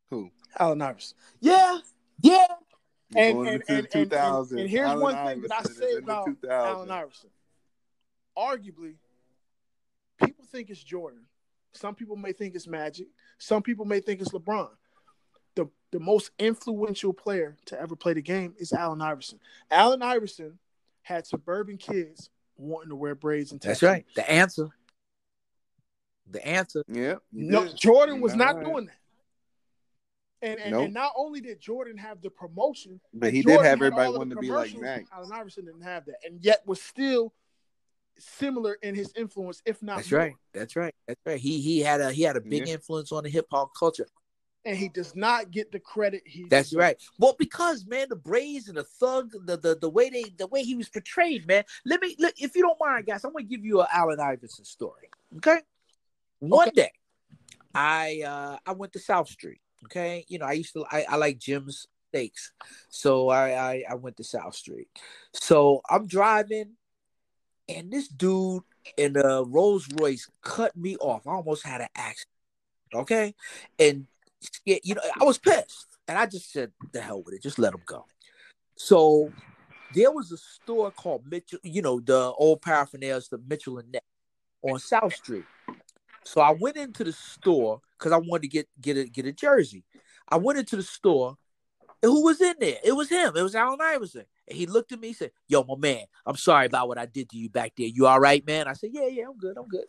Who? 0.09 0.29
Allen 0.59 0.81
Iverson. 0.81 1.15
yeah, 1.39 1.77
yeah. 2.21 2.47
And- 3.15 3.37
and- 3.47 3.63
and- 3.69 3.87
and- 3.93 4.11
and 4.13 4.69
here's 4.69 4.89
Allen 4.89 4.99
one 4.99 5.13
thing 5.27 5.41
that 5.43 5.51
I 5.51 5.57
Iverson 5.59 5.75
say 5.75 5.93
about 5.97 6.29
Allen 6.49 6.91
Iverson. 6.91 7.29
Arguably, 8.37 8.95
people 10.23 10.43
think 10.51 10.69
it's 10.69 10.83
Jordan. 10.83 11.21
Some 11.73 11.95
people 11.95 12.15
may 12.15 12.33
think 12.33 12.55
it's 12.55 12.67
Magic. 12.67 13.07
Some 13.37 13.61
people 13.63 13.85
may 13.85 13.99
think 13.99 14.21
it's 14.21 14.31
LeBron. 14.31 14.69
The 15.55 15.67
the 15.91 15.99
most 15.99 16.31
influential 16.39 17.13
player 17.13 17.57
to 17.65 17.79
ever 17.79 17.95
play 17.95 18.13
the 18.13 18.21
game 18.21 18.53
is 18.57 18.73
Allen 18.73 19.01
Iverson. 19.01 19.39
Allen 19.69 20.01
Iverson 20.01 20.57
had 21.01 21.27
suburban 21.27 21.77
kids 21.77 22.29
wanting 22.57 22.89
to 22.89 22.95
wear 22.95 23.15
braids 23.15 23.51
and 23.51 23.59
That's 23.61 23.83
right. 23.83 24.05
The 24.15 24.29
answer. 24.29 24.69
The 26.29 26.45
answer. 26.47 26.83
Yep. 26.87 27.21
you 27.31 27.51
No, 27.51 27.65
did. 27.65 27.75
Jordan 27.75 28.21
was 28.21 28.35
not 28.35 28.55
right. 28.55 28.65
doing 28.65 28.85
that. 28.85 28.95
And 30.41 30.59
and, 30.59 30.71
Nope. 30.71 30.85
and 30.85 30.93
not 30.93 31.11
only 31.15 31.41
did 31.41 31.59
Jordan 31.59 31.97
have 31.97 32.21
the 32.21 32.29
promotion, 32.29 32.99
But 33.13 33.33
he 33.33 33.41
Jordan 33.43 33.63
did 33.63 33.65
have 33.69 33.77
everybody 33.77 34.11
wanting 34.11 34.29
to 34.31 34.35
be 34.37 34.49
like 34.51 34.71
commercials, 34.73 34.81
Mac. 34.81 35.05
Allen 35.13 35.31
Iverson 35.31 35.65
didn't 35.65 35.83
have 35.83 36.05
that, 36.05 36.15
and 36.25 36.43
yet 36.43 36.63
was 36.65 36.81
still 36.81 37.33
similar 38.19 38.77
in 38.81 38.95
his 38.95 39.11
influence, 39.15 39.61
if 39.65 39.81
not 39.81 39.97
That's 39.97 40.11
more. 40.11 40.19
right. 40.21 40.35
That's 40.53 40.75
right. 40.75 40.95
That's 41.07 41.19
right. 41.25 41.39
He 41.39 41.59
he 41.61 41.79
had 41.79 42.01
a 42.01 42.11
he 42.11 42.21
had 42.23 42.35
a 42.35 42.41
big 42.41 42.67
Yeah. 42.67 42.75
influence 42.75 43.11
on 43.11 43.23
the 43.23 43.29
hip 43.29 43.47
hop 43.51 43.71
culture. 43.77 44.07
And 44.65 44.77
he 44.77 44.87
does 44.87 45.13
not 45.13 45.51
get 45.51 45.73
the 45.73 45.79
credit 45.79 46.21
he. 46.25 46.45
That's 46.47 46.69
deserves. 46.69 46.81
right. 46.81 46.97
Well, 47.19 47.35
because 47.37 47.85
man, 47.85 48.07
the 48.09 48.15
Braves 48.15 48.69
and 48.69 48.77
the 48.77 48.85
Thug, 48.85 49.31
the, 49.45 49.57
the 49.57 49.75
the 49.75 49.89
way 49.89 50.09
they 50.09 50.23
the 50.37 50.47
way 50.47 50.63
he 50.63 50.75
was 50.75 50.87
portrayed, 50.89 51.45
man. 51.47 51.63
Let 51.85 52.01
me 52.01 52.15
look 52.17 52.33
if 52.37 52.55
you 52.55 52.61
don't 52.61 52.79
mind, 52.79 53.05
guys. 53.05 53.23
I'm 53.25 53.33
gonna 53.33 53.43
give 53.43 53.65
you 53.65 53.81
a 53.81 53.87
Allen 53.91 54.19
Iverson 54.19 54.63
story. 54.63 55.09
Okay. 55.37 55.59
One 56.39 56.69
day, 56.73 56.91
I 57.75 58.21
uh 58.25 58.57
I 58.65 58.71
went 58.73 58.93
to 58.93 58.99
South 58.99 59.27
Street. 59.29 59.59
Okay, 59.85 60.25
you 60.29 60.39
know 60.39 60.45
I 60.45 60.53
used 60.53 60.73
to 60.73 60.85
I, 60.89 61.05
I 61.09 61.15
like 61.17 61.39
Jim's 61.39 61.87
steaks, 62.09 62.53
so 62.89 63.29
I, 63.29 63.71
I 63.71 63.83
I 63.91 63.95
went 63.95 64.15
to 64.17 64.23
South 64.23 64.55
Street. 64.55 64.87
So 65.33 65.81
I'm 65.89 66.07
driving, 66.07 66.73
and 67.69 67.91
this 67.91 68.07
dude 68.07 68.63
in 68.97 69.15
a 69.15 69.43
Rolls 69.43 69.87
Royce 69.99 70.29
cut 70.41 70.75
me 70.75 70.95
off. 70.97 71.27
I 71.27 71.31
almost 71.31 71.65
had 71.65 71.81
an 71.81 71.87
accident. 71.95 72.29
Okay, 72.93 73.33
and 73.79 74.05
you 74.65 74.95
know, 74.95 75.01
I 75.19 75.23
was 75.23 75.37
pissed. 75.37 75.87
And 76.07 76.17
I 76.17 76.25
just 76.25 76.51
said, 76.51 76.71
the 76.91 76.99
hell 76.99 77.23
with 77.23 77.33
it, 77.33 77.41
just 77.41 77.57
let 77.57 77.73
him 77.73 77.81
go. 77.85 78.05
So 78.75 79.31
there 79.93 80.11
was 80.11 80.31
a 80.31 80.37
store 80.37 80.91
called 80.91 81.23
Mitchell, 81.29 81.59
you 81.63 81.81
know, 81.81 81.99
the 81.99 82.33
old 82.37 82.61
paraphernalia, 82.61 83.21
the 83.31 83.37
Mitchell 83.47 83.77
and 83.77 83.91
Ness 83.91 84.01
on 84.61 84.79
South 84.79 85.13
Street. 85.13 85.45
So 86.25 86.41
I 86.41 86.51
went 86.51 86.77
into 86.77 87.03
the 87.03 87.13
store 87.13 87.79
because 87.97 88.11
I 88.11 88.17
wanted 88.17 88.43
to 88.43 88.47
get 88.49 88.67
get 88.81 88.97
a 88.97 89.05
get 89.05 89.25
a 89.25 89.31
jersey. 89.31 89.85
I 90.27 90.37
went 90.37 90.59
into 90.59 90.75
the 90.75 90.83
store, 90.83 91.37
and 92.01 92.11
who 92.11 92.23
was 92.23 92.41
in 92.41 92.55
there? 92.59 92.77
It 92.83 92.93
was 92.93 93.09
him. 93.09 93.35
It 93.35 93.43
was 93.43 93.55
Allen 93.55 93.79
Iverson. 93.81 94.25
And 94.47 94.57
he 94.57 94.65
looked 94.65 94.91
at 94.91 94.99
me 94.99 95.09
and 95.09 95.17
said, 95.17 95.31
Yo, 95.47 95.63
my 95.63 95.75
man, 95.77 96.05
I'm 96.25 96.35
sorry 96.35 96.65
about 96.65 96.87
what 96.87 96.97
I 96.97 97.05
did 97.05 97.29
to 97.29 97.37
you 97.37 97.49
back 97.49 97.73
there. 97.77 97.87
You 97.87 98.07
all 98.07 98.19
right, 98.19 98.45
man? 98.45 98.67
I 98.67 98.73
said, 98.73 98.89
Yeah, 98.93 99.07
yeah, 99.07 99.25
I'm 99.27 99.37
good. 99.37 99.55
I'm 99.57 99.67
good. 99.67 99.85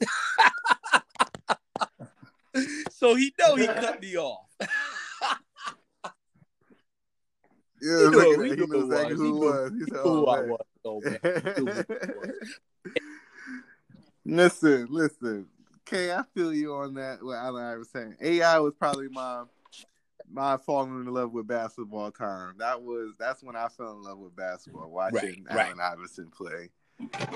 so 2.92 3.14
he 3.14 3.34
know 3.38 3.56
he 3.56 3.66
cut 3.66 4.00
me 4.00 4.16
off. 4.16 4.46
Yeah, 7.82 7.98
He 7.98 8.04
look 8.06 8.38
at 8.38 8.44
he. 8.44 8.50
He 8.50 8.56
knew 8.56 8.66
knew 8.66 8.84
exactly 8.86 9.14
who 9.16 9.32
was. 9.34 9.70
it 9.70 9.72
was. 9.72 9.72
He 9.72 9.84
said, 9.84 10.00
oh, 10.02 10.12
Who 10.12 10.26
"Oh, 10.26 10.30
I 10.30 10.40
was, 10.40 10.60
though, 10.84 11.00
man. 11.04 11.18
He 11.22 11.60
knew 11.60 11.66
who 11.66 11.78
it 11.80 12.16
was. 12.16 12.58
listen, 14.24 14.86
listen. 14.88 15.46
Kay, 15.84 16.12
I 16.14 16.22
feel 16.34 16.54
you 16.54 16.72
on 16.74 16.94
that. 16.94 17.22
What 17.22 17.36
Allen 17.36 17.62
Iverson 17.62 18.16
saying. 18.18 18.40
AI 18.40 18.58
was 18.58 18.72
probably 18.78 19.08
my 19.08 19.42
my 20.34 20.56
falling 20.56 20.90
in 20.90 21.06
love 21.06 21.32
with 21.32 21.46
basketball 21.46 22.10
time. 22.10 22.54
That 22.58 22.82
was 22.82 23.14
that's 23.18 23.42
when 23.42 23.56
I 23.56 23.68
fell 23.68 23.92
in 23.92 24.02
love 24.02 24.18
with 24.18 24.34
basketball. 24.36 24.90
Watching 24.90 25.46
Right, 25.50 25.66
Allen 25.66 25.80
Iverson 25.80 26.30
play 26.36 26.70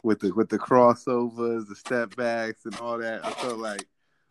with 0.03 0.21
the 0.21 0.33
with 0.35 0.49
the 0.49 0.59
crossovers, 0.59 1.69
the 1.69 1.77
step 1.77 2.17
backs, 2.17 2.65
and 2.65 2.77
all 2.79 2.99
that. 2.99 3.25
I 3.25 3.31
felt 3.31 3.59
like 3.59 3.87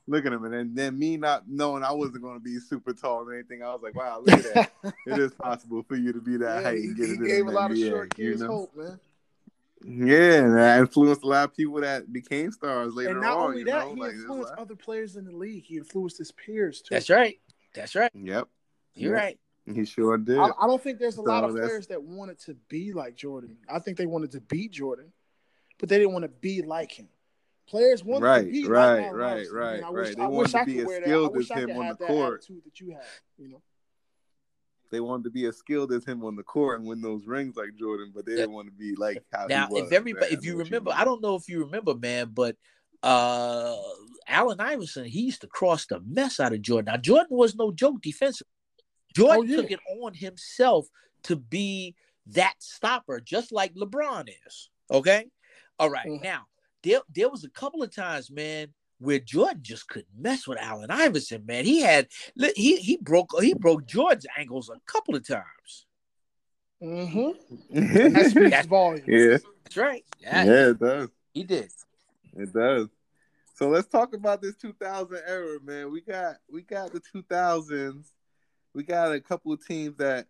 look 0.07 0.25
at 0.25 0.33
him, 0.33 0.43
and 0.45 0.53
then, 0.53 0.71
then 0.73 0.97
me 0.99 1.17
not 1.17 1.47
knowing 1.47 1.83
I 1.83 1.91
wasn't 1.91 2.23
going 2.23 2.35
to 2.35 2.43
be 2.43 2.59
super 2.59 2.93
tall 2.93 3.27
or 3.27 3.33
anything. 3.33 3.61
I 3.63 3.67
was 3.67 3.81
like, 3.81 3.95
wow, 3.95 4.21
look 4.23 4.37
at 4.37 4.43
that. 4.43 4.93
it 5.05 5.19
is 5.19 5.33
possible 5.33 5.83
for 5.83 5.95
you 5.95 6.13
to 6.13 6.21
be 6.21 6.37
that 6.37 6.57
Yeah, 6.57 6.61
height 6.61 6.77
he, 6.79 6.85
and 6.87 6.97
get 6.97 7.07
he 7.07 7.13
it 7.13 7.19
in 7.19 7.25
gave 7.25 7.45
the 7.45 7.51
a 7.51 7.55
lot 7.55 7.71
of 7.71 7.77
NBA, 7.77 7.89
short 7.89 8.17
you 8.17 8.37
know? 8.37 8.47
hope, 8.47 8.75
man. 8.75 8.99
Yeah, 9.83 10.33
and 10.43 10.57
that 10.57 10.79
influenced 10.79 11.23
a 11.23 11.27
lot 11.27 11.43
of 11.45 11.55
people 11.55 11.79
that 11.81 12.11
became 12.11 12.51
stars 12.51 12.93
later 12.95 13.11
on. 13.11 13.15
and 13.17 13.21
not 13.25 13.37
on. 13.37 13.43
only 13.49 13.59
you 13.59 13.65
that, 13.65 13.87
know? 13.87 13.93
he 13.95 14.01
Like, 14.01 14.13
influenced 14.13 14.53
other 14.57 14.75
players 14.75 15.15
in 15.17 15.25
the 15.25 15.35
league. 15.35 15.65
He 15.65 15.77
influenced 15.77 16.17
his 16.17 16.31
peers 16.31 16.81
too. 16.81 16.95
That's 16.95 17.09
right. 17.09 17.39
That's 17.73 17.95
right. 17.95 18.11
Yep, 18.15 18.47
You're 18.97 19.13
Yep. 19.15 19.21
right. 19.23 19.39
he 19.75 19.85
sure 19.85 20.17
did. 20.17 20.37
I, 20.37 20.49
I 20.59 20.67
don't 20.67 20.81
think 20.81 20.97
there's 20.99 21.17
a 21.17 21.21
lot 21.21 21.43
of 21.43 21.53
that's- 21.53 21.69
players 21.69 21.87
that 21.87 22.01
wanted 22.01 22.39
to 22.41 22.55
be 22.69 22.93
like 22.93 23.15
Jordan. 23.15 23.57
I 23.69 23.79
think 23.79 23.97
they 23.97 24.05
wanted 24.05 24.31
to 24.31 24.41
beat 24.41 24.71
Jordan, 24.71 25.11
but 25.77 25.89
they 25.89 25.97
didn't 25.97 26.13
want 26.13 26.23
to 26.23 26.29
be 26.29 26.61
like 26.61 26.91
him. 26.91 27.07
Players 27.67 28.01
wanted 28.03 28.25
Right, 28.25 28.45
to 28.45 28.51
be 28.51 28.65
right, 28.65 28.95
like 28.95 29.05
Allen 29.07 29.15
right, 29.17 29.31
Iverson. 29.33 29.55
right, 29.55 29.75
And 29.75 29.83
I 29.85 29.87
right. 29.89 29.93
wish, 29.93 30.15
They 30.15 30.21
I 30.21 30.27
wanted 30.27 30.37
wish 30.39 30.51
to 30.53 30.65
be 30.65 30.79
as 30.79 30.85
wear 30.85 30.99
that. 31.01 31.05
I 31.05 31.09
skilled 31.09 31.37
as 31.37 31.49
him 31.49 31.69
on 31.77 31.87
the 31.87 31.95
court. 32.07 32.33
attitude 32.35 32.63
that 32.63 32.79
you 32.79 32.89
had. 32.91 33.03
You 33.37 33.49
know, 33.49 33.61
They 34.89 34.99
wanted 35.01 35.23
to 35.25 35.29
be 35.31 35.45
as 35.47 35.57
skilled 35.57 35.91
as 35.91 36.05
him 36.05 36.23
on 36.23 36.37
the 36.37 36.43
court 36.43 36.79
and 36.79 36.87
win 36.87 37.01
those 37.01 37.25
rings 37.27 37.57
like 37.57 37.75
Jordan, 37.75 38.13
but 38.15 38.25
they 38.25 38.35
didn't 38.35 38.53
want 38.53 38.67
to 38.69 38.71
be 38.71 38.95
like 38.95 39.21
how 39.33 39.47
Now, 39.47 39.67
he 39.67 39.73
was. 39.73 39.83
if 39.83 39.91
everybody, 39.91 40.29
man. 40.29 40.39
if 40.39 40.45
you 40.45 40.55
remember, 40.57 40.91
mean. 40.91 40.97
I 40.99 41.03
don't 41.03 41.21
know 41.21 41.35
if 41.35 41.49
you 41.49 41.65
remember, 41.65 41.93
man, 41.93 42.31
but 42.33 42.55
uh 43.03 43.75
Allen 44.29 44.59
Iverson, 44.61 45.03
he 45.05 45.21
used 45.23 45.41
to 45.41 45.47
cross 45.47 45.85
the 45.87 45.99
mess 45.99 46.39
out 46.39 46.53
of 46.53 46.61
Jordan. 46.61 46.91
Now, 46.93 46.97
Jordan 46.97 47.35
was 47.37 47.53
no 47.55 47.71
joke 47.73 48.01
defensively. 48.01 48.47
Jordan 49.15 49.37
Oh, 49.39 49.43
yeah. 49.43 49.55
took 49.57 49.71
it 49.71 49.79
on 50.01 50.13
himself 50.13 50.87
to 51.23 51.35
be 51.35 51.95
that 52.27 52.55
stopper, 52.59 53.19
just 53.19 53.51
like 53.51 53.73
LeBron 53.75 54.29
is. 54.47 54.69
Okay, 54.91 55.25
all 55.79 55.89
right. 55.89 56.05
Mhm. 56.07 56.23
Now, 56.23 56.47
there 56.83 57.01
there 57.13 57.29
was 57.29 57.43
a 57.43 57.49
couple 57.49 57.81
of 57.83 57.93
times, 57.93 58.29
man, 58.31 58.73
where 58.99 59.19
Jordan 59.19 59.59
just 59.61 59.87
couldn't 59.87 60.07
mess 60.17 60.47
with 60.47 60.57
Allen 60.59 60.91
Iverson. 60.91 61.45
Man, 61.45 61.65
he 61.65 61.81
had 61.81 62.07
he 62.55 62.77
he 62.77 62.97
broke 62.97 63.31
he 63.41 63.53
broke 63.53 63.85
Jordan's 63.85 64.25
ankles 64.37 64.69
a 64.69 64.79
couple 64.85 65.15
of 65.15 65.25
times. 65.27 65.85
mm-hmm. 66.81 67.31
and 67.75 68.15
that 68.15 68.25
speaks 68.31 68.49
That's- 68.49 68.65
volumes. 68.65 69.05
yeah, 69.07 69.37
That's 69.63 69.77
right. 69.77 70.05
Yeah, 70.19 70.43
yeah, 70.45 70.69
it 70.69 70.79
does. 70.79 71.09
he 71.33 71.43
did. 71.43 71.71
It 72.35 72.53
does. 72.53 72.87
So 73.55 73.69
let's 73.69 73.87
talk 73.87 74.13
about 74.13 74.41
this 74.41 74.55
2000 74.57 75.17
era, 75.25 75.57
man. 75.63 75.91
We 75.91 76.01
got 76.01 76.35
we 76.51 76.61
got 76.61 76.91
the 76.93 77.01
2000s. 77.13 78.05
We 78.73 78.83
got 78.83 79.11
a 79.11 79.19
couple 79.19 79.53
of 79.53 79.65
teams 79.65 79.97
that 79.97 80.27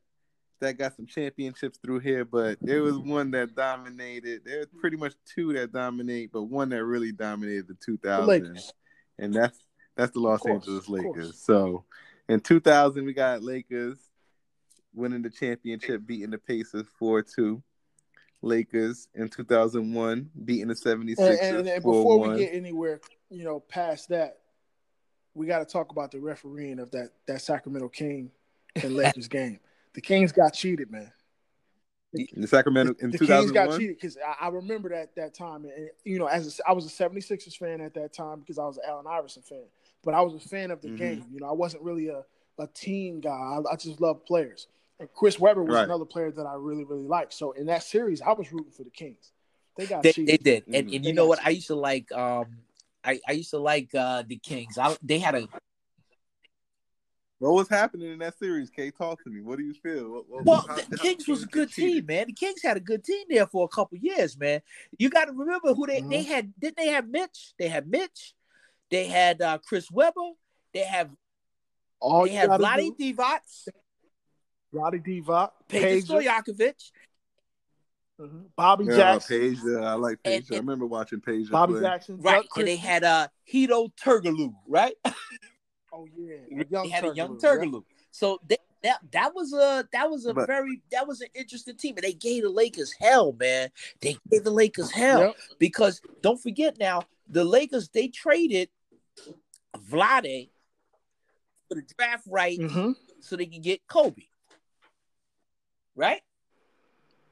that 0.59 0.77
got 0.77 0.95
some 0.95 1.05
championships 1.05 1.77
through 1.77 1.99
here, 1.99 2.25
but 2.25 2.57
there 2.61 2.81
was 2.81 2.97
one 2.97 3.29
that 3.31 3.55
dominated. 3.55 4.41
There's 4.43 4.65
pretty 4.79 4.97
much 4.97 5.13
two 5.25 5.53
that 5.53 5.71
dominate, 5.71 6.31
but 6.31 6.43
one 6.43 6.69
that 6.69 6.83
really 6.83 7.11
dominated 7.11 7.67
the 7.67 7.75
2000s, 7.75 8.25
Lakers. 8.27 8.73
and 9.19 9.33
that's 9.33 9.59
that's 9.95 10.11
the 10.13 10.19
Los 10.19 10.39
course, 10.41 10.67
Angeles. 10.67 10.89
Lakers. 10.89 11.39
So 11.39 11.83
in 12.29 12.39
2000, 12.39 13.05
we 13.05 13.13
got 13.13 13.43
Lakers 13.43 13.97
winning 14.93 15.21
the 15.21 15.29
championship, 15.29 16.05
beating 16.05 16.31
the 16.31 16.37
Pacers 16.37 16.85
4-2. 16.99 17.61
Lakers 18.43 19.07
in 19.15 19.29
2001 19.29 20.29
beating 20.45 20.67
the 20.67 20.75
76ers 20.75 21.17
And, 21.17 21.57
and, 21.57 21.67
and 21.67 21.83
before 21.83 22.27
4-1. 22.27 22.33
we 22.33 22.39
get 22.39 22.53
anywhere, 22.53 23.01
you 23.31 23.43
know, 23.43 23.59
past 23.59 24.09
that, 24.09 24.37
we 25.37 25.45
got 25.45 25.59
to 25.59 25.65
talk 25.65 25.91
about 25.91 26.11
the 26.11 26.19
refereeing 26.19 26.79
of 26.79 26.91
that 26.91 27.11
that 27.27 27.41
Sacramento 27.41 27.89
King 27.89 28.31
and 28.75 28.95
Lakers 28.95 29.27
game. 29.27 29.59
The 29.93 30.01
Kings 30.01 30.31
got 30.31 30.53
cheated, 30.53 30.91
man. 30.91 31.11
in 32.13 32.41
the 32.41 32.47
Sacramento 32.47 32.95
in 32.99 33.11
the 33.11 33.19
Kings 33.19 33.51
got 33.51 33.77
cheated 33.77 33.97
because 33.97 34.17
I, 34.17 34.45
I 34.45 34.49
remember 34.49 34.89
that 34.89 35.15
that 35.15 35.33
time, 35.33 35.65
and 35.65 35.89
you 36.03 36.17
know, 36.19 36.25
as 36.27 36.59
a, 36.59 36.69
I 36.69 36.73
was 36.73 36.85
a 36.85 36.89
76ers 36.89 37.57
fan 37.57 37.81
at 37.81 37.93
that 37.93 38.13
time 38.13 38.39
because 38.39 38.57
I 38.57 38.63
was 38.65 38.77
an 38.77 38.83
Allen 38.87 39.05
Iverson 39.09 39.43
fan, 39.43 39.65
but 40.03 40.13
I 40.13 40.21
was 40.21 40.33
a 40.33 40.47
fan 40.47 40.71
of 40.71 40.81
the 40.81 40.89
Mhm. 40.89 40.97
game. 40.97 41.25
You 41.31 41.39
know, 41.41 41.49
I 41.49 41.53
wasn't 41.53 41.83
really 41.83 42.07
a, 42.07 42.23
a 42.59 42.67
team 42.67 43.19
guy. 43.19 43.29
I, 43.31 43.59
I 43.71 43.75
just 43.75 44.01
loved 44.01 44.25
players. 44.25 44.67
And 44.99 45.07
Chris 45.13 45.39
Webber 45.39 45.63
was 45.63 45.75
Right. 45.75 45.85
another 45.85 46.05
player 46.05 46.31
that 46.31 46.45
I 46.45 46.55
really 46.55 46.83
really 46.83 47.05
liked. 47.05 47.33
So 47.33 47.51
in 47.51 47.67
that 47.67 47.83
series, 47.83 48.21
I 48.21 48.31
was 48.31 48.51
rooting 48.51 48.71
for 48.71 48.83
the 48.83 48.89
Kings. 48.89 49.31
They 49.75 49.85
got 49.85 50.01
They, 50.01 50.11
cheated. 50.13 50.39
they 50.39 50.51
did, 50.51 50.63
and, 50.67 50.73
Mhm. 50.87 50.95
and 50.95 51.05
They 51.05 51.09
you 51.09 51.13
know 51.13 51.23
got 51.23 51.29
what? 51.29 51.45
I 51.45 51.49
used 51.51 51.67
to 51.67 51.75
like. 51.75 52.11
Um, 52.11 52.47
I, 53.07 53.19
I 53.27 53.31
used 53.31 53.51
to 53.51 53.59
like 53.59 53.95
uh 53.95 54.23
the 54.27 54.37
Kings. 54.37 54.77
I, 54.77 54.95
they 55.01 55.19
had 55.19 55.35
a 55.35 55.47
What 57.39 57.53
was 57.53 57.69
happening 57.69 58.11
in 58.11 58.19
that 58.19 58.37
series? 58.37 58.69
K, 58.69 58.91
talk 58.91 59.23
to 59.23 59.29
me. 59.29 59.41
What 59.41 59.57
do 59.57 59.63
you 59.63 59.73
feel? 59.73 60.11
What, 60.11 60.29
what, 60.29 60.45
well. 60.45 60.65
how- 60.67 60.75
The 60.75 60.97
how 60.97 61.03
Kings 61.03 61.27
was 61.27 61.43
a 61.43 61.47
good 61.47 61.71
team, 61.71 62.05
man. 62.07 62.27
The 62.27 62.33
Kings 62.33 62.61
had 62.61 62.75
a 62.77 62.81
good 62.81 63.03
team 63.03 63.25
there 63.29 63.47
for 63.47 63.63
a 63.63 63.67
couple 63.69 63.97
years, 63.97 64.37
man. 64.37 64.61
You 64.99 65.09
got 65.09 65.25
to 65.25 65.31
remember 65.31 65.73
who 65.73 65.87
they 65.87 66.01
they 66.01 66.23
Mhm. 66.23 66.27
had. 66.27 66.53
Didn't 66.59 66.77
they 66.77 66.87
have 66.89 67.07
Mitch? 67.07 67.53
They 67.57 67.69
had 67.69 67.87
Mitch. 67.87 68.33
They 68.91 69.05
had 69.07 69.41
uh 69.41 69.57
Chris 69.59 69.89
Webber. 69.89 70.31
They 70.73 70.83
have 70.83 71.09
All 71.99 72.25
they 72.25 72.31
you 72.31 72.37
had 72.37 72.47
gotta 72.49 72.63
Vlade 72.63 72.97
do, 72.97 73.13
Divac, 73.13 73.39
Vlade 74.73 75.01
Divac, 75.05 75.51
Peja 75.69 76.01
Peja, 76.03 76.05
Stojakovic, 76.05 76.91
mhm, 78.19 78.45
Bobby 78.55 78.85
Yeah, 78.85 78.95
Jackson, 78.95 79.39
Page. 79.39 79.59
Uh, 79.65 79.79
I 79.81 79.93
like 79.93 80.21
Page. 80.23 80.45
And- 80.49 80.55
I 80.55 80.59
remember 80.59 80.85
watching 80.85 81.21
Page. 81.21 81.49
Bobby 81.49 81.73
play. 81.73 81.81
Jackson, 81.81 82.17
right? 82.21 82.35
Doug 82.43 82.45
And 82.57 82.67
they 82.67 82.75
Christie. 82.77 82.87
had 82.87 83.03
uh 83.03 83.27
Hedo 83.51 83.91
Turkoglu, 83.95 84.53
right? 84.67 84.95
oh 85.93 86.07
yeah, 86.17 86.63
young 86.69 86.83
they 86.83 86.89
had 86.89 87.05
a 87.05 87.13
young 87.15 87.37
Turkoglu, 87.37 87.83
yeah. 87.87 87.95
So 88.11 88.39
they, 88.47 88.57
that 88.83 88.99
that 89.11 89.33
was 89.35 89.53
a 89.53 89.87
that 89.91 90.09
was 90.09 90.25
a 90.25 90.33
But- 90.33 90.47
very 90.47 90.81
that 90.91 91.07
was 91.07 91.21
an 91.21 91.27
interesting 91.33 91.75
team, 91.77 91.95
and 91.97 92.03
they 92.03 92.13
gave 92.13 92.43
the 92.43 92.49
Lakers 92.49 92.93
hell, 92.99 93.33
man. 93.39 93.69
They 94.01 94.17
gave 94.31 94.43
the 94.43 94.51
Lakers 94.51 94.91
hell 94.91 95.19
Yep. 95.19 95.35
because 95.59 96.01
don't 96.21 96.41
forget 96.41 96.77
now 96.79 97.03
the 97.29 97.43
Lakers 97.43 97.89
they 97.89 98.07
traded 98.07 98.69
Vlade 99.89 100.49
for 101.67 101.75
the 101.75 101.83
draft 101.97 102.23
right 102.27 102.57
Mhm. 102.59 102.95
so 103.19 103.35
they 103.35 103.45
can 103.45 103.61
get 103.61 103.85
Kobe. 103.87 104.23
Right? 105.95 106.21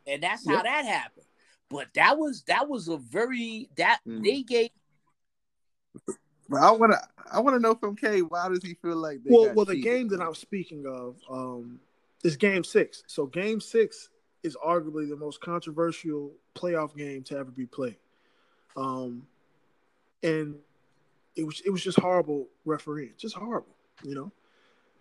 And 0.08 0.22
that's 0.22 0.48
how 0.48 0.62
that 0.62 0.86
happened. 0.86 1.26
But 1.70 1.88
that 1.96 2.18
was 2.18 2.44
that 2.44 2.70
was 2.70 2.88
a 2.88 2.98
very 2.98 3.70
that 3.78 4.00
Mm. 4.08 4.24
they 4.24 4.44
gave 4.44 4.70
But 6.48 6.62
I 6.62 6.72
wanna 6.72 6.98
I 7.32 7.40
wanna 7.40 7.60
know 7.60 7.76
from 7.76 7.96
K 7.96 8.22
why 8.22 8.50
does 8.50 8.64
he 8.64 8.76
feel 8.76 8.96
like 8.98 9.24
they 9.24 9.32
well, 9.34 9.48
got 9.48 9.56
well, 9.56 9.66
the 9.66 9.82
game 9.82 10.08
that 10.10 10.22
I'm 10.22 10.36
speaking 10.36 10.86
of 10.86 11.18
um, 11.30 11.80
is 12.24 12.38
Game 12.38 12.64
Six. 12.64 13.04
So 13.08 13.26
Game 13.26 13.60
Six 13.60 14.10
is 14.44 14.56
arguably 14.64 15.10
the 15.10 15.16
most 15.16 15.42
controversial 15.42 16.32
playoff 16.54 16.96
game 16.96 17.24
to 17.24 17.38
ever 17.38 17.50
be 17.50 17.66
played, 17.66 17.98
um, 18.78 19.26
and 20.22 20.56
it 21.36 21.44
was 21.44 21.62
it 21.66 21.72
was 21.72 21.84
just 21.84 22.00
horrible 22.00 22.48
refereeing, 22.64 23.14
just 23.18 23.36
horrible, 23.36 23.76
you 24.04 24.14
know. 24.14 24.32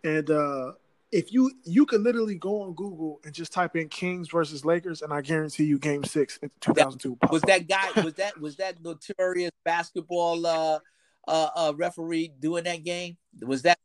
And 0.02 0.31
uh, 0.31 0.72
if 1.15 1.32
you 1.32 1.53
you 1.65 1.86
could 1.86 2.01
literally 2.01 2.35
go 2.35 2.62
on 2.62 2.74
Google 2.74 3.20
and 3.24 3.32
just 3.32 3.53
type 3.53 3.77
in 3.77 3.89
Kings 3.89 4.28
versus 4.28 4.65
Lakers, 4.65 5.01
and 5.01 5.12
I 5.12 5.20
guarantee 5.20 5.65
you 5.65 5.78
Game 5.78 6.03
Six 6.03 6.39
in 6.43 6.51
2002 6.61 7.19
was 7.31 7.43
that 7.43 7.69
guy 7.69 8.03
was 8.03 8.15
that 8.15 8.39
was 8.41 8.57
that 8.57 8.82
notorious 8.82 9.53
basketball 9.65 10.45
uh 10.45 10.81
uh, 11.28 11.49
uh 11.55 11.73
referee 11.77 12.32
doing 12.41 12.65
that 12.65 12.82
game? 12.82 13.16
Was 13.47 13.62
that 13.62 13.78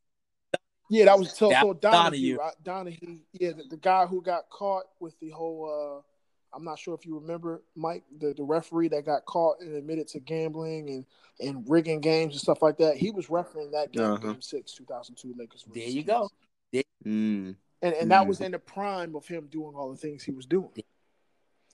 Yeah, 0.90 1.06
that 1.06 1.20
was 1.20 1.32
so, 1.32 1.50
That 1.50 1.62
so 1.62 1.76
Donaghy. 1.76 2.34
Donaghy. 2.34 2.38
Right? 2.38 2.54
Donaghy, 2.64 3.20
yeah, 3.34 3.52
the, 3.52 3.64
the 3.70 3.78
guy 3.78 4.08
who 4.08 4.24
got 4.24 4.50
caught 4.50 4.86
with 5.00 5.18
the 5.20 5.30
whole. 5.30 6.02
uh 6.02 6.06
I'm 6.52 6.64
not 6.64 6.80
sure 6.80 6.96
if 6.96 7.06
you 7.06 7.14
remember, 7.20 7.62
Mike, 7.76 8.06
the, 8.20 8.34
the 8.34 8.42
referee 8.44 8.88
that 8.88 9.06
got 9.06 9.24
caught 9.28 9.62
and 9.62 9.76
admitted 9.76 10.08
to 10.08 10.20
gambling 10.20 10.90
and, 10.90 11.06
and 11.40 11.64
rigging 11.70 12.02
games 12.02 12.34
and 12.34 12.42
stuff 12.42 12.64
like 12.64 12.80
that. 12.80 12.98
He 12.98 13.12
was 13.12 13.30
refereeing 13.30 13.70
that 13.70 13.92
game, 13.92 14.04
Uh-huh. 14.04 14.18
Game 14.18 14.42
Six, 14.42 14.74
2002 14.74 15.36
Lakers. 15.38 15.64
there 15.72 15.84
you 15.84 16.02
Kings. 16.02 16.32
Go. 16.74 16.82
Mm. 17.06 17.56
And 17.82 17.94
and 17.94 18.12
that 18.12 18.24
Mhm. 18.24 18.28
was 18.28 18.42
in 18.42 18.52
the 18.52 18.60
prime 18.60 19.16
of 19.16 19.28
him 19.28 19.48
doing 19.48 19.76
all 19.76 19.90
the 19.92 19.98
things 19.98 20.24
he 20.24 20.32
was 20.32 20.46
doing. 20.46 20.72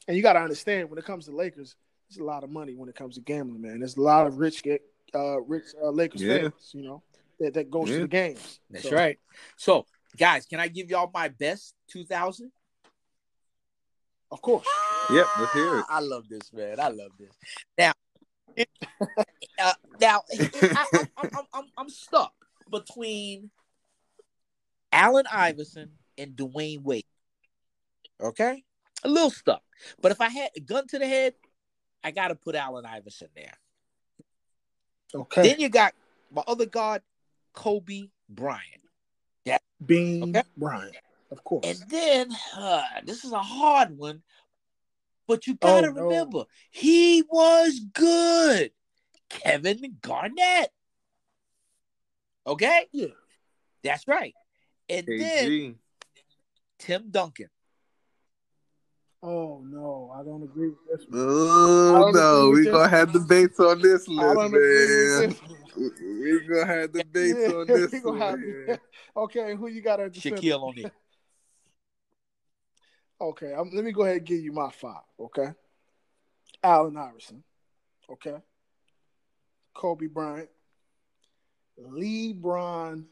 And 0.07 0.15
you 0.15 0.21
got 0.21 0.33
to 0.33 0.39
understand 0.39 0.89
when 0.89 0.99
it 0.99 1.05
comes 1.05 1.25
to 1.25 1.31
Lakers, 1.31 1.75
there's 2.09 2.19
a 2.19 2.23
lot 2.23 2.43
of 2.43 2.51
money 2.51 2.75
when 2.75 2.89
it 2.89 2.95
comes 2.95 3.15
to 3.15 3.21
gambling, 3.21 3.61
man. 3.61 3.79
There's 3.79 3.97
a 3.97 4.01
lot 4.01 4.27
of 4.27 4.37
rich 4.37 4.61
get 4.63 4.81
uh 5.15 5.41
rich 5.41 5.65
uh, 5.81 5.89
Lakers 5.89 6.21
Yeah. 6.21 6.37
fans, 6.41 6.71
you 6.73 6.83
know, 6.83 7.01
that, 7.39 7.53
that 7.55 7.71
goes 7.71 7.89
Yeah. 7.89 7.95
to 7.97 8.01
the 8.03 8.07
games. 8.07 8.59
That's 8.69 8.87
So- 8.89 8.95
right. 8.95 9.17
So 9.57 9.85
guys, 10.17 10.45
can 10.45 10.59
I 10.59 10.67
give 10.67 10.89
y'all 10.91 11.09
my 11.13 11.29
best 11.29 11.73
2000? 11.87 12.51
Of 14.31 14.41
course. 14.41 14.67
Yep, 15.11 15.25
let's 15.39 15.53
hear 15.53 15.79
it. 15.79 15.85
I 15.89 15.99
love 15.99 16.27
this, 16.29 16.51
man. 16.51 16.79
I 16.79 16.89
love 16.89 17.11
this. 17.17 17.31
Now, 17.77 17.93
uh, 19.59 19.73
now 19.99 20.21
I, 20.39 20.49
I, 20.63 20.85
I'm, 21.17 21.29
I'm, 21.33 21.45
I'm, 21.53 21.65
I'm 21.77 21.89
stuck 21.89 22.33
between 22.69 23.49
Allen 24.95 25.25
Iverson 25.31 25.91
and 26.17 26.35
Dwyane 26.35 26.81
Wade. 26.81 27.05
Okay, 28.21 28.63
a 29.03 29.09
little 29.09 29.29
stuck. 29.29 29.61
But 30.01 30.11
if 30.11 30.21
I 30.21 30.29
had 30.29 30.51
a 30.55 30.61
gun 30.61 30.87
to 30.87 30.99
the 30.99 31.07
head, 31.07 31.33
I 32.03 32.11
got 32.11 32.29
to 32.29 32.35
put 32.35 32.55
Allen 32.55 32.85
Iverson 32.85 33.27
there. 33.35 33.53
Okay. 35.13 35.49
Then 35.49 35.59
you 35.59 35.69
got 35.69 35.93
my 36.31 36.43
other 36.47 36.65
guard, 36.65 37.01
Kobe 37.53 38.09
Bryant. 38.29 38.81
Yeah. 39.43 39.57
Bean 39.85 40.23
Okay. 40.29 40.43
Bryant, 40.57 40.95
of 41.31 41.43
course. 41.43 41.65
And 41.65 41.89
then 41.89 42.29
uh, 42.55 42.83
this 43.03 43.25
is 43.25 43.33
a 43.33 43.39
hard 43.39 43.97
one, 43.97 44.23
but 45.27 45.45
you 45.45 45.55
gotta 45.55 45.87
Oh, 45.89 45.91
no. 45.91 46.01
remember 46.03 46.43
he 46.71 47.21
was 47.29 47.81
good. 47.93 48.71
Kevin 49.29 49.97
Garnett. 50.01 50.71
Okay, 52.47 52.87
yeah. 52.91 53.07
that's 53.83 54.07
right. 54.07 54.33
And 54.89 55.07
then 55.07 55.75
Tim 56.79 57.09
Duncan. 57.09 57.49
Oh 59.23 59.63
no, 59.67 60.13
I 60.15 60.23
don't 60.23 60.43
agree 60.43 60.69
with 60.69 60.77
this 60.99 61.07
one. 61.09 61.19
Oh 61.19 61.95
I 61.95 61.99
don't 61.99 62.13
no, 62.13 62.49
we 62.53 62.63
this. 62.63 62.71
gonna 62.71 62.87
have 62.89 63.11
debates 63.11 63.59
on 63.59 63.81
this 63.81 64.07
I 64.07 64.11
list, 64.11 64.37
man. 64.37 64.51
with 64.51 64.61
this. 65.75 65.99
We 65.99 66.47
gonna 66.47 66.65
have 66.67 66.91
debates 66.93 67.39
Yeah, 67.39 67.47
on 67.55 67.67
this 67.67 67.91
we 67.91 68.19
have- 68.19 68.79
okay, 69.17 69.55
who 69.55 69.67
you 69.67 69.81
got 69.81 69.99
at 69.99 70.13
the 70.13 70.21
center? 70.21 70.37
Shaquille 70.37 70.61
O'Neal. 70.63 70.91
Okay, 73.21 73.53
um, 73.53 73.69
let 73.73 73.85
me 73.85 73.93
go 73.93 74.01
ahead 74.03 74.17
and 74.17 74.25
give 74.25 74.41
you 74.41 74.51
my 74.51 74.69
five. 74.71 75.01
Okay, 75.17 75.47
Allen 76.61 76.97
Iverson. 76.97 77.43
Okay, 78.11 78.35
Kobe 79.73 80.07
Bryant, 80.07 80.49
LeBron 81.81 83.05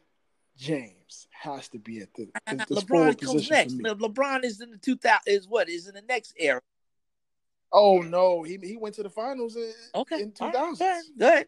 James 0.57 1.27
has 1.31 1.67
to 1.69 1.79
be 1.79 1.99
at 1.99 2.13
the, 2.13 2.29
uh, 2.47 2.51
the, 2.55 2.65
the 2.69 2.81
LeBron 2.81 3.19
comes 3.19 3.49
next. 3.49 3.75
for. 3.75 3.81
Now, 3.81 3.93
LeBron 3.95 4.43
is 4.43 4.61
in 4.61 4.71
the 4.71 4.77
2000 4.77 5.21
is 5.27 5.47
what 5.47 5.69
is 5.69 5.87
in 5.87 5.95
the 5.95 6.01
next 6.01 6.33
era. 6.37 6.61
Oh 7.71 8.01
no, 8.01 8.43
he 8.43 8.59
he 8.63 8.77
went 8.77 8.93
to 8.95 9.03
the 9.03 9.09
finals 9.09 9.55
in, 9.55 9.73
Okay, 9.95 10.21
in 10.21 10.33
All 10.39 10.51
2000s. 10.51 10.79
right, 10.79 11.01
Go 11.17 11.27
ahead. 11.27 11.47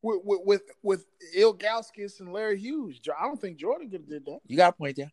With 0.00 0.20
with 0.24 0.40
with, 0.44 0.62
with 0.82 1.06
Ilgauskas 1.36 2.20
and 2.20 2.32
Larry 2.32 2.58
Hughes. 2.58 2.98
I 3.18 3.24
don't 3.26 3.40
think 3.40 3.58
Jordan 3.58 3.90
could 3.90 4.00
have 4.00 4.08
did 4.08 4.24
that. 4.24 4.40
You 4.46 4.56
got 4.56 4.70
a 4.70 4.76
point 4.76 4.96
there. 4.96 5.12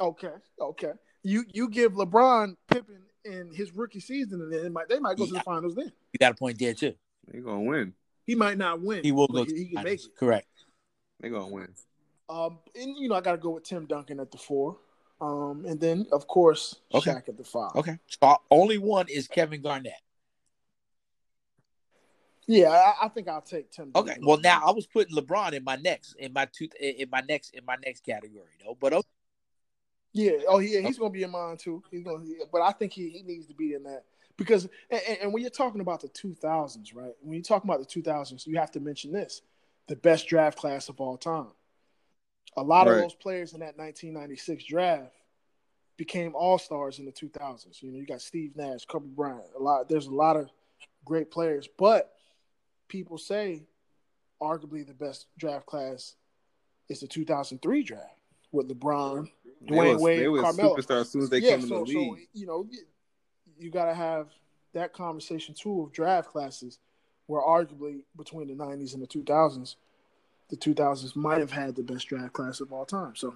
Okay, 0.00 0.32
okay. 0.60 0.92
You 1.22 1.44
you 1.52 1.68
give 1.68 1.92
LeBron 1.92 2.56
Pippen 2.68 3.02
in 3.24 3.52
his 3.52 3.72
rookie 3.72 4.00
season, 4.00 4.40
and 4.40 4.52
then 4.52 4.72
might, 4.72 4.88
they 4.88 4.98
might 4.98 5.16
go 5.16 5.24
to 5.26 5.32
the 5.32 5.40
finals. 5.40 5.76
Then 5.76 5.92
You 6.12 6.18
got 6.18 6.32
a 6.32 6.34
point 6.34 6.58
there 6.58 6.74
too. 6.74 6.94
They're 7.28 7.40
gonna 7.40 7.60
win. 7.62 7.94
he 8.26 8.34
might 8.34 8.58
not 8.58 8.80
win. 8.80 9.04
He 9.04 9.12
will 9.12 9.28
go. 9.28 9.44
To 9.44 9.50
He, 9.54 9.58
he 9.58 9.64
the 9.70 9.74
can 9.76 9.84
make 9.84 10.00
it. 10.00 10.16
Correct. 10.16 10.48
They 11.22 11.30
gonna 11.30 11.48
win. 11.48 11.68
Um, 12.28 12.58
and 12.74 12.96
you 12.96 13.08
know 13.08 13.14
I 13.14 13.20
got 13.20 13.32
to 13.32 13.38
go 13.38 13.50
with 13.50 13.64
Tim 13.64 13.86
Duncan 13.86 14.20
at 14.20 14.30
the 14.30 14.38
four. 14.38 14.76
Um, 15.20 15.64
and 15.66 15.80
then 15.80 16.06
of 16.12 16.26
course 16.26 16.80
Okay. 16.92 17.12
Shaq 17.12 17.28
at 17.28 17.38
the 17.38 17.44
five. 17.44 17.70
Okay. 17.76 17.98
So 18.20 18.36
only 18.50 18.76
one 18.78 19.06
is 19.08 19.28
Kevin 19.28 19.62
Garnett. 19.62 19.94
Yeah, 22.48 22.70
I, 22.70 23.06
I 23.06 23.08
think 23.08 23.28
I'll 23.28 23.40
take 23.40 23.70
Tim. 23.70 23.92
Okay. 23.94 24.16
Well, 24.20 24.38
now 24.38 24.62
I 24.66 24.72
was 24.72 24.84
putting 24.84 25.16
LeBron 25.16 25.52
in 25.52 25.62
my 25.62 25.76
next, 25.76 26.14
in 26.14 26.32
my 26.32 26.46
two, 26.46 26.68
in 26.80 27.08
my 27.08 27.22
next, 27.28 27.54
in 27.54 27.64
my 27.64 27.76
next 27.86 28.04
category 28.04 28.50
though. 28.64 28.76
But 28.80 28.92
okay. 28.94 29.08
Yeah. 30.12 30.32
Oh, 30.48 30.58
yeah. 30.58 30.80
He's 30.80 30.98
gonna 30.98 31.10
be 31.10 31.22
in 31.22 31.30
mine 31.30 31.56
too. 31.56 31.82
He's 31.90 32.02
gonna. 32.02 32.24
but 32.50 32.62
I 32.62 32.72
think 32.72 32.92
he, 32.92 33.10
he 33.10 33.22
needs 33.22 33.46
to 33.46 33.54
be 33.54 33.74
in 33.74 33.84
that 33.84 34.04
because 34.36 34.68
and, 34.90 35.00
and- 35.08 35.18
and 35.22 35.32
when 35.32 35.42
you're 35.42 35.50
talking 35.50 35.80
about 35.80 36.00
the 36.00 36.08
2000s, 36.08 36.94
right? 36.96 37.12
When 37.20 37.34
you're 37.34 37.42
talking 37.42 37.70
about 37.70 37.80
the 37.88 38.02
2000s, 38.02 38.44
you 38.46 38.58
have 38.58 38.72
to 38.72 38.80
mention 38.80 39.12
this: 39.12 39.42
the 39.88 39.96
best 39.96 40.28
draft 40.28 40.58
class 40.58 40.88
of 40.88 41.00
all 41.00 41.16
time. 41.16 41.48
A 42.56 42.62
lot 42.62 42.86
of 42.86 42.96
those 42.96 43.14
players 43.14 43.54
in 43.54 43.60
that 43.60 43.78
1996 43.78 44.64
draft 44.64 45.12
became 45.96 46.34
all 46.34 46.58
stars 46.58 46.98
in 46.98 47.04
the 47.04 47.12
2000s. 47.12 47.82
You 47.82 47.92
know, 47.92 47.98
you 47.98 48.06
got 48.06 48.20
Steve 48.20 48.56
Nash, 48.56 48.84
Kobe 48.84 49.08
Bryant. 49.08 49.42
A 49.58 49.62
lot. 49.62 49.88
There's 49.88 50.06
a 50.06 50.14
lot 50.14 50.36
of 50.36 50.50
great 51.04 51.30
players, 51.30 51.68
but 51.78 52.12
people 52.88 53.18
say 53.18 53.62
arguably 54.40 54.86
the 54.86 54.94
best 54.94 55.26
draft 55.38 55.66
class 55.66 56.14
is 56.88 57.00
the 57.00 57.06
2003 57.06 57.82
draft 57.82 58.04
with 58.50 58.68
LeBron, 58.68 59.28
They 59.62 59.74
Dwyane 59.74 59.94
was, 59.94 60.02
Wade, 60.02 60.20
they 60.20 60.28
was 60.28 60.42
Carmelo. 60.42 60.76
superstars 60.76 61.00
as 61.00 61.10
soon 61.10 61.22
as 61.22 61.30
they 61.30 61.38
yeah, 61.38 61.50
came 61.50 61.60
in 61.60 61.68
so, 61.68 61.84
the 61.84 61.92
so 61.92 61.98
league. 61.98 62.28
you 62.34 62.46
know, 62.46 62.66
you, 62.70 62.80
you 63.58 63.70
got 63.70 63.86
to 63.86 63.94
have 63.94 64.28
that 64.74 64.92
conversation 64.92 65.54
too 65.54 65.82
of 65.82 65.92
draft 65.92 66.28
classes, 66.28 66.78
where 67.32 67.42
arguably 67.42 68.02
between 68.16 68.48
the 68.48 68.54
'90s 68.54 68.92
and 68.92 69.02
the 69.02 69.06
2000s, 69.06 69.76
the 70.50 70.56
2000s 70.56 71.16
might 71.16 71.38
have 71.40 71.50
had 71.50 71.74
the 71.74 71.82
best 71.82 72.06
draft 72.08 72.34
class 72.34 72.60
of 72.60 72.72
all 72.72 72.84
time. 72.84 73.16
So 73.16 73.34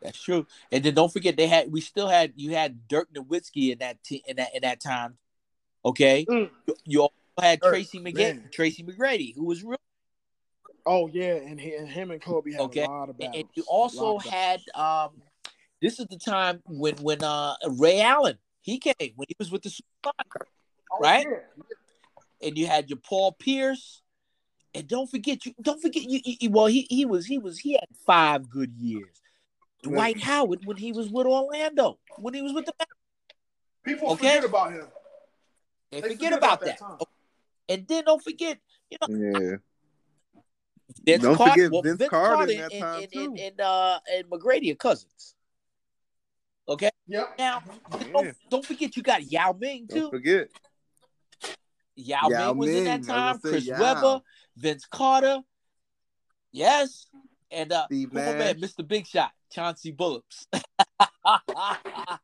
That's 0.00 0.20
true. 0.20 0.46
And 0.72 0.82
then 0.82 0.94
don't 0.94 1.12
forget 1.12 1.36
they 1.36 1.46
had 1.46 1.70
we 1.70 1.82
still 1.82 2.08
had 2.08 2.32
you 2.36 2.54
had 2.54 2.88
Dirk 2.88 3.12
Nowitzki 3.12 3.72
in 3.72 3.78
that 3.78 4.02
te- 4.02 4.24
in 4.26 4.36
that 4.36 4.54
in 4.54 4.62
that 4.62 4.80
time. 4.80 5.18
Okay. 5.84 6.24
Mm. 6.24 6.48
You- 6.86 7.02
also 7.02 7.12
had 7.38 7.60
Dirk, 7.60 7.70
Tracy 7.70 8.00
McGrady. 8.00 8.50
Tracy 8.50 8.82
McGrady, 8.82 9.34
who 9.34 9.44
was 9.44 9.62
real. 9.62 9.76
Oh 10.86 11.06
yeah, 11.08 11.34
and, 11.34 11.60
he, 11.60 11.74
and 11.74 11.88
him 11.88 12.10
and 12.10 12.20
Kobe 12.20 12.50
had 12.52 12.60
Okay. 12.62 12.84
a 12.84 12.88
lot 12.88 13.08
of 13.10 13.18
battles. 13.18 13.36
and 13.36 13.48
you 13.54 13.62
also 13.68 14.04
lot 14.04 14.16
of 14.16 14.24
battles. 14.24 14.64
had 14.74 14.80
um 14.80 15.10
this 15.82 16.00
is 16.00 16.06
the 16.06 16.16
time 16.18 16.62
when 16.66 16.94
when 16.96 17.22
uh 17.22 17.54
Ray 17.78 18.00
Allen 18.00 18.38
he 18.62 18.78
came 18.78 19.12
when 19.16 19.26
he 19.28 19.36
was 19.38 19.50
with 19.52 19.62
the 19.62 19.68
Supersonics, 19.68 20.46
Oh, 20.90 20.98
right? 21.00 21.26
yeah. 21.28 21.64
And 22.42 22.58
you 22.58 22.66
had 22.66 22.90
your 22.90 22.98
Paul 22.98 23.32
Pierce. 23.32 24.02
And 24.74 24.88
don't 24.88 25.10
forget 25.10 25.44
you 25.44 25.52
don't 25.60 25.80
forget 25.82 26.02
you, 26.02 26.20
you- 26.24 26.36
you- 26.40 26.50
well 26.50 26.66
he 26.66 26.86
he 26.88 27.04
was 27.04 27.26
he 27.26 27.38
was 27.38 27.58
he 27.58 27.72
had 27.74 27.88
five 28.06 28.48
good 28.48 28.72
years. 28.78 29.20
Dwight 29.82 30.20
Howard 30.22 30.60
when 30.64 30.76
he 30.76 30.92
was 30.92 31.10
with 31.10 31.26
Orlando, 31.26 31.98
when 32.18 32.34
he 32.34 32.40
was 32.42 32.52
with 32.52 32.66
the 32.66 32.72
People 33.84 34.12
Okay. 34.12 34.28
forget 34.36 34.44
about 34.44 34.72
him. 34.72 34.86
They, 35.90 36.00
They 36.00 36.08
forget, 36.10 36.32
about, 36.32 36.60
that. 36.60 36.78
time. 36.78 36.98
And 37.68 37.86
then 37.88 38.04
don't 38.04 38.22
forget, 38.22 38.58
you 38.88 38.96
know, 39.00 39.40
Yeah. 39.40 39.56
Vince 41.04 41.22
Don't 41.22 41.36
Carter, 41.36 41.52
forget 41.52 41.72
well, 41.72 41.82
Vince 41.82 41.98
Vince 41.98 42.10
Carter 42.10 42.34
Carter 42.36 42.52
in 42.52 42.58
that 42.58 42.72
and, 42.72 42.80
time, 42.80 42.94
and, 43.02 43.12
and, 43.12 43.36
too. 43.36 43.42
and, 43.42 43.60
uh, 43.60 44.00
and 44.12 44.30
McGrady 44.30 44.72
are 44.72 44.76
cousins. 44.76 45.34
Okay, 46.68 46.90
Yep. 47.08 47.38
now 47.38 47.62
Yeah. 47.90 48.12
don't, 48.12 48.36
don't 48.50 48.64
forget 48.64 48.96
you 48.96 49.02
got 49.02 49.24
Yao 49.24 49.52
Ming 49.52 49.86
Don't 49.86 49.98
too. 49.98 50.10
forget. 50.10 50.48
Yao, 51.96 52.28
Yao 52.28 52.48
Ming 52.52 52.58
was 52.58 52.70
in 52.70 52.84
that 52.84 53.02
time. 53.04 53.38
Chris 53.38 53.66
Yao. 53.66 53.80
Webber, 53.80 54.20
Vince 54.56 54.86
Carter, 54.86 55.40
yes, 56.52 57.06
and 57.50 57.72
uh, 57.72 57.84
Steve 57.86 58.10
who 58.12 58.18
my 58.18 58.32
man, 58.34 58.60
Mr. 58.60 58.86
Big 58.86 59.06
Shot, 59.06 59.30
Chauncey 59.50 59.92
Billups. 59.92 60.46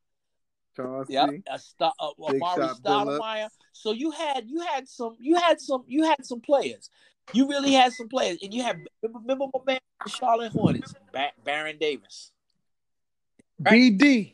Chauncey. 0.76 1.12
Yep, 1.12 1.30
a 1.50 1.58
star, 1.58 1.92
uh, 1.98 2.08
Big 2.30 2.40
Amar'e 2.40 2.56
Shot 2.56 2.82
Stoudemire. 2.82 3.48
So 3.72 3.92
you 3.92 4.10
had 4.10 4.44
you 4.48 4.60
had 4.60 4.88
some 4.88 5.16
you 5.18 5.36
had 5.36 5.60
some 5.60 5.84
you 5.86 6.04
had 6.04 6.24
some 6.24 6.40
players. 6.40 6.90
You 7.34 7.46
really 7.46 7.72
had 7.72 7.92
some 7.92 8.08
players, 8.08 8.38
and 8.42 8.54
you 8.54 8.62
had 8.62 8.78
remember, 9.02 9.18
remember 9.20 9.44
my 9.52 9.60
man, 9.72 9.80
the 10.04 10.10
Charlotte 10.10 10.52
Hornets, 10.52 10.94
ba- 11.12 11.32
Baron 11.44 11.76
Davis, 11.78 12.32
Right. 13.60 13.92
BD. 13.92 14.32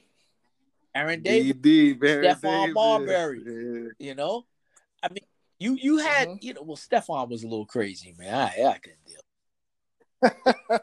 Aaron 0.95 1.23
Davis. 1.23 1.57
DD, 1.57 1.99
Barry 1.99 2.27
Stephon 2.27 2.41
Davis. 2.67 2.75
Marbury. 2.75 3.43
Yeah. 3.45 3.89
You 3.99 4.15
know, 4.15 4.47
I 5.05 5.09
mean, 5.13 5.25
you 5.59 5.75
you 5.75 5.99
had 5.99 6.29
Mhm. 6.29 6.43
you 6.43 6.55
know, 6.55 6.63
well, 6.63 6.77
Stephon 6.77 7.29
was 7.29 7.43
a 7.45 7.49
little 7.49 7.67
crazy, 7.67 8.15
man. 8.19 8.35
I 8.35 8.65
I 8.65 8.79
couldn't 8.79 9.05
deal. 9.07 9.21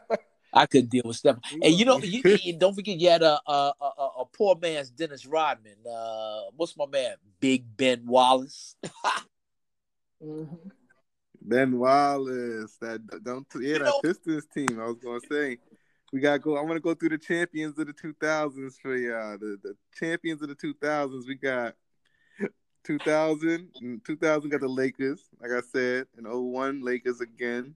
I 0.54 0.66
couldn't 0.66 0.90
deal 0.90 1.02
with 1.06 1.20
Stephon. 1.20 1.40
And 1.62 1.74
you 1.74 1.84
know, 1.84 1.98
you, 1.98 2.22
you- 2.42 2.52
don't 2.58 2.74
forget 2.74 2.98
you 2.98 3.08
had 3.10 3.22
a 3.22 3.40
a, 3.46 3.72
a 3.80 3.84
a- 3.98 4.12
a 4.20 4.24
poor 4.26 4.54
man's 4.56 4.90
Dennis 4.90 5.26
Rodman. 5.26 5.76
Uh, 5.90 6.42
what's 6.56 6.76
my 6.76 6.86
man? 6.86 7.16
Big 7.40 7.64
Ben 7.76 8.06
Wallace. 8.06 8.76
Mhm. 10.22 10.70
Ben 11.40 11.76
Wallace. 11.78 12.76
That 12.80 13.00
don't 13.24 13.44
yeah, 13.56 13.60
You 13.60 13.78
that 13.80 13.84
know- 13.86 14.00
Pistons 14.04 14.46
team. 14.54 14.78
I 14.80 14.86
was 14.86 14.98
gonna 15.02 15.18
say. 15.30 15.58
We 16.12 16.20
gotta 16.20 16.38
go. 16.38 16.56
I 16.56 16.60
want 16.60 16.74
to 16.74 16.80
go 16.80 16.94
through 16.94 17.08
the 17.08 17.18
champions 17.18 17.78
of 17.78 17.86
the 17.86 17.92
2000s 17.94 18.74
for 18.80 18.94
y'all. 18.96 19.38
The, 19.38 19.56
the 19.62 19.74
champions 19.98 20.42
of 20.42 20.48
the 20.50 20.54
2000s. 20.54 21.26
We 21.26 21.34
got 21.36 21.74
2000. 22.84 23.68
2000 24.04 24.50
got 24.50 24.60
the 24.60 24.68
Lakers. 24.68 25.28
Like 25.40 25.50
I 25.52 25.60
said, 25.60 26.06
in 26.18 26.24
01, 26.24 26.82
Lakers 26.82 27.20
again. 27.20 27.74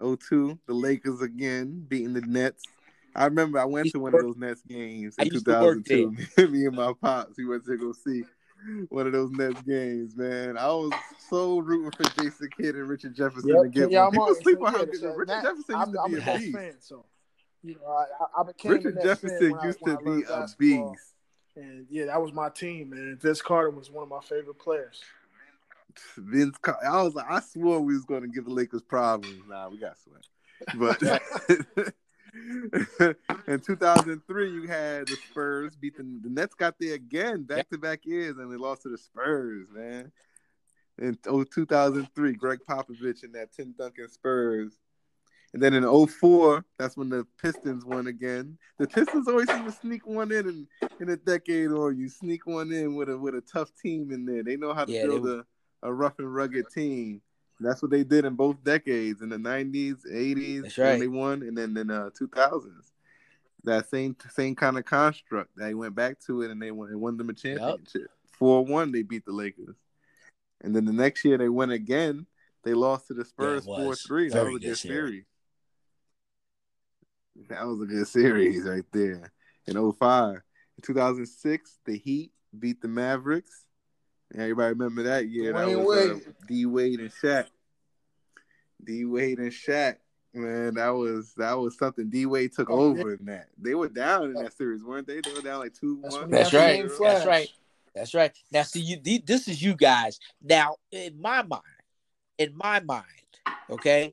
02, 0.00 0.58
the 0.66 0.74
Lakers 0.74 1.20
again, 1.22 1.84
beating 1.88 2.14
the 2.14 2.20
Nets. 2.22 2.64
I 3.14 3.26
remember 3.26 3.60
I 3.60 3.64
went 3.64 3.86
to 3.86 3.92
to 3.92 4.00
one 4.00 4.12
of 4.14 4.20
those 4.20 4.36
Nets 4.36 4.60
games 4.66 5.16
in 5.18 5.26
used 5.26 5.44
to 5.44 5.52
work 5.52 5.84
2002. 5.86 6.48
Me 6.50 6.66
and 6.66 6.74
my 6.74 6.92
pops, 7.00 7.36
we 7.38 7.44
went 7.46 7.64
to 7.66 7.76
go 7.76 7.92
see 7.92 8.24
one 8.88 9.06
of 9.06 9.12
those 9.12 9.30
Nets 9.30 9.62
games, 9.62 10.16
man. 10.16 10.58
I 10.58 10.66
was 10.66 10.92
so 11.30 11.58
rooting 11.58 11.92
for 11.92 12.02
Jason 12.20 12.48
Kidd 12.58 12.74
and 12.74 12.88
Richard 12.88 13.14
Jefferson 13.14 13.50
Yep, 13.50 13.62
to 13.62 13.68
get 13.68 13.90
yeah, 13.90 14.00
one. 14.00 14.06
I'm 14.06 14.12
People 14.12 14.34
sleep 14.34 14.62
on 14.62 14.72
how 14.72 14.84
good 14.84 15.00
Richard 15.00 15.28
that- 15.28 15.42
Jefferson 15.44 15.76
used 15.76 15.88
I'm, 15.88 15.92
to 15.92 16.00
I'm 16.00 16.10
be 16.10 16.18
a 16.18 16.20
a 16.34 16.38
beast. 16.38 16.52
fan, 16.52 16.74
so 16.80 17.04
you 17.62 17.74
know, 17.76 17.86
I, 17.86 18.04
I, 18.20 18.40
I 18.40 18.44
became 18.44 18.72
Richard 18.72 18.94
Nets 18.96 19.04
Jefferson 19.06 19.50
when 19.52 19.64
used 19.64 19.78
when 19.80 19.96
to 19.96 20.00
I 20.00 20.16
be 20.16 20.22
a 20.28 20.46
beast. 20.58 21.13
And 21.56 21.86
yeah, 21.88 22.06
that 22.06 22.20
was 22.20 22.32
my 22.32 22.48
team, 22.48 22.90
man. 22.90 23.18
Vince 23.20 23.40
Carter 23.40 23.70
was 23.70 23.90
one 23.90 24.02
of 24.02 24.08
my 24.08 24.20
favorite 24.20 24.58
players. 24.58 25.00
Vince, 26.16 26.56
Car- 26.58 26.78
I 26.84 27.02
was 27.02 27.14
like, 27.14 27.26
I 27.28 27.40
swore 27.40 27.80
we 27.80 27.94
was 27.94 28.04
going 28.04 28.22
to 28.22 28.28
give 28.28 28.44
the 28.44 28.52
Lakers 28.52 28.82
problems. 28.82 29.42
Nah, 29.48 29.68
we 29.68 29.78
got 29.78 29.96
sweat. 29.98 30.26
But 30.76 31.02
in 33.46 33.60
2003, 33.60 34.50
you 34.50 34.66
had 34.66 35.06
the 35.06 35.16
Spurs 35.30 35.76
beat 35.76 35.96
the, 35.96 36.02
the 36.22 36.30
Nets. 36.30 36.54
Got 36.54 36.74
there 36.80 36.94
again, 36.94 37.42
back 37.42 37.68
to 37.70 37.78
back 37.78 38.04
years, 38.04 38.38
and 38.38 38.52
they 38.52 38.56
lost 38.56 38.82
to 38.82 38.88
the 38.88 38.98
Spurs, 38.98 39.68
man. 39.72 40.10
In 40.98 41.18
oh, 41.26 41.44
2003, 41.44 42.32
Gregg 42.34 42.60
Popovich 42.68 43.24
and 43.24 43.34
that 43.34 43.52
Tim 43.52 43.74
Duncan 43.76 44.08
Spurs. 44.08 44.78
And 45.54 45.62
then 45.62 45.72
in 45.72 45.84
04, 45.84 46.64
that's 46.78 46.96
when 46.96 47.08
the 47.08 47.24
Pistons 47.40 47.84
won 47.84 48.08
again. 48.08 48.58
The 48.78 48.88
Pistons 48.88 49.28
always 49.28 49.48
seem 49.48 49.64
to 49.64 49.70
sneak 49.72 50.04
one 50.04 50.32
in 50.32 50.48
in, 50.48 50.68
in 50.98 51.08
a 51.10 51.16
decade 51.16 51.70
or 51.70 51.92
you 51.92 52.08
sneak 52.08 52.44
one 52.44 52.72
in 52.72 52.96
with 52.96 53.08
a 53.08 53.16
with 53.16 53.36
a 53.36 53.40
tough 53.40 53.70
team 53.80 54.10
in 54.10 54.26
there. 54.26 54.42
They 54.42 54.56
know 54.56 54.74
how 54.74 54.84
to 54.84 54.92
Yeah, 54.92 55.02
build 55.04 55.22
were- 55.22 55.44
a, 55.84 55.88
a 55.88 55.92
rough 55.92 56.18
and 56.18 56.34
rugged 56.34 56.66
team. 56.74 57.22
That's 57.60 57.80
what 57.82 57.92
they 57.92 58.02
did 58.02 58.24
in 58.24 58.34
both 58.34 58.64
decades, 58.64 59.22
in 59.22 59.28
the 59.28 59.36
90s, 59.36 59.98
80s, 60.12 60.62
That's 60.62 60.76
when 60.76 60.86
right. 60.88 60.98
they 60.98 61.06
won, 61.06 61.42
and 61.42 61.56
then 61.56 61.76
in 61.76 61.88
uh, 61.88 62.10
2000s. 62.20 62.90
That 63.62 63.88
same 63.88 64.16
same 64.32 64.56
kind 64.56 64.76
of 64.76 64.84
construct. 64.84 65.50
They 65.56 65.72
went 65.74 65.94
back 65.94 66.18
to 66.26 66.42
it 66.42 66.50
and 66.50 66.60
they 66.60 66.72
won, 66.72 66.88
and 66.88 67.00
won 67.00 67.16
them 67.16 67.30
a 67.30 67.32
championship. 67.32 68.10
4 68.32 68.64
1, 68.64 68.90
they 68.90 69.02
beat 69.02 69.24
the 69.24 69.32
Lakers. 69.32 69.76
And 70.62 70.74
then 70.74 70.84
the 70.84 70.92
next 70.92 71.24
year 71.24 71.38
they 71.38 71.48
went 71.48 71.70
again. 71.70 72.26
They 72.64 72.74
lost 72.74 73.06
to 73.06 73.14
the 73.14 73.24
Spurs 73.24 73.64
4 73.66 73.94
3. 73.94 74.30
That 74.30 74.44
was 74.46 74.56
a 74.56 74.58
good 74.58 74.78
series. 74.78 75.24
Series. 77.34 77.48
That 77.48 77.66
was 77.66 77.80
a 77.82 77.86
good 77.86 78.06
series 78.08 78.62
right 78.64 78.84
there. 78.92 79.32
In 79.66 79.92
05. 79.92 80.34
In 80.34 80.82
2006, 80.82 81.78
the 81.84 81.96
Heat 81.98 82.32
beat 82.58 82.80
the 82.80 82.88
Mavericks. 82.88 83.64
Everybody 84.34 84.70
remember 84.70 85.02
that 85.04 85.28
year? 85.28 85.52
That 85.52 85.66
Dwyane 85.68 85.84
was 85.84 86.10
uh, 86.26 86.30
D 86.48 86.66
Wade 86.66 87.00
and 87.00 87.10
Shaq. 87.10 87.46
D 88.82 89.04
Wade 89.04 89.38
and 89.38 89.52
Shaq. 89.52 89.96
Man, 90.32 90.74
that 90.74 90.88
was 90.88 91.32
that 91.36 91.52
was 91.54 91.78
something. 91.78 92.10
D 92.10 92.26
Wade 92.26 92.52
took 92.52 92.68
Oh, 92.68 92.80
over 92.80 93.14
in 93.14 93.26
that. 93.26 93.46
They 93.56 93.74
were 93.74 93.88
down 93.88 94.24
in 94.24 94.34
that 94.34 94.52
series, 94.52 94.82
weren't 94.82 95.06
they? 95.06 95.20
They 95.20 95.32
were 95.32 95.42
down 95.42 95.60
like 95.60 95.74
two 95.74 96.00
That's 96.02 96.14
one. 96.14 96.22
when 96.22 96.30
That's 96.32 96.50
got 96.50 96.58
the 96.58 96.82
right. 96.82 96.90
That's 97.00 97.26
right. 97.26 97.48
That's 97.94 98.14
right. 98.14 98.32
Now, 98.50 98.62
see, 98.62 98.80
you 98.80 99.20
this 99.24 99.46
is 99.46 99.62
you 99.62 99.76
guys. 99.76 100.18
Now, 100.42 100.76
in 100.90 101.20
my 101.20 101.42
mind, 101.42 101.62
in 102.38 102.56
my 102.56 102.80
mind, 102.80 103.04
okay, 103.70 104.12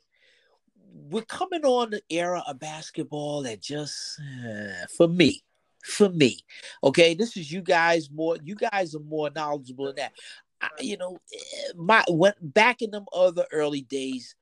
we're 0.94 1.24
coming 1.24 1.64
on 1.64 1.92
the 1.92 2.02
era 2.10 2.44
of 2.48 2.60
basketball 2.60 3.44
that 3.44 3.62
just 3.62 4.20
uh, 4.20 4.86
for 4.96 5.08
me, 5.08 5.42
for 5.84 6.10
me, 6.10 6.40
okay, 6.84 7.14
this 7.14 7.38
is 7.38 7.52
you 7.52 7.62
guys 7.62 8.10
more. 8.12 8.38
You 8.44 8.56
guys 8.56 8.96
are 8.96 9.00
more 9.00 9.30
knowledgeable 9.34 9.86
than 9.88 9.96
that. 9.96 10.14
I, 10.62 10.70
you 10.80 10.98
know, 10.98 11.18
eh, 11.34 11.74
my 11.76 12.04
when 12.08 12.34
back 12.42 12.82
in 12.82 12.92
them 12.92 13.06
other 13.14 13.46
early 13.52 13.82
days, 13.82 14.36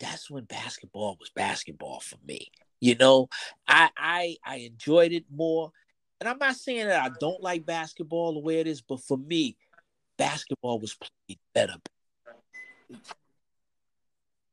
that's 0.00 0.30
when 0.30 0.44
basketball 0.44 1.16
was 1.18 1.30
basketball 1.30 2.00
for 2.00 2.16
me. 2.26 2.50
You 2.80 2.94
know, 2.94 3.28
I 3.68 3.90
I 3.96 4.36
I 4.44 4.56
enjoyed 4.56 5.12
it 5.12 5.24
more. 5.30 5.72
And 6.18 6.28
I'm 6.28 6.38
not 6.38 6.56
saying 6.56 6.86
that 6.86 7.02
I 7.02 7.14
don't 7.20 7.42
like 7.42 7.66
basketball 7.66 8.32
the 8.32 8.40
way 8.40 8.58
it 8.60 8.66
is, 8.66 8.80
but 8.80 9.00
for 9.00 9.18
me, 9.18 9.56
basketball 10.16 10.78
was 10.78 10.94
played 10.94 11.38
better. 11.52 11.76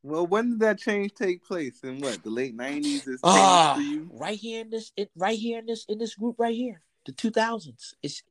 Well, 0.04 0.28
when 0.28 0.52
did 0.52 0.60
that 0.60 0.80
change 0.80 1.14
take 1.14 1.46
place? 1.46 1.84
In 1.84 2.02
what 2.02 2.22
the 2.24 2.30
late 2.30 2.56
nineties? 2.56 3.08
Is 3.08 3.22
Ah, 3.24 3.82
right 4.12 4.38
here 4.38 4.62
in 4.62 4.70
this, 4.70 4.92
it, 4.98 5.10
right 5.16 5.40
here 5.40 5.60
in 5.60 5.66
this, 5.66 5.86
in 5.88 5.98
this 5.98 6.16
group 6.16 6.36
right 6.38 6.54
here, 6.56 6.82
the 7.06 7.14
2000s. 7.14 7.94
It's 8.04 8.22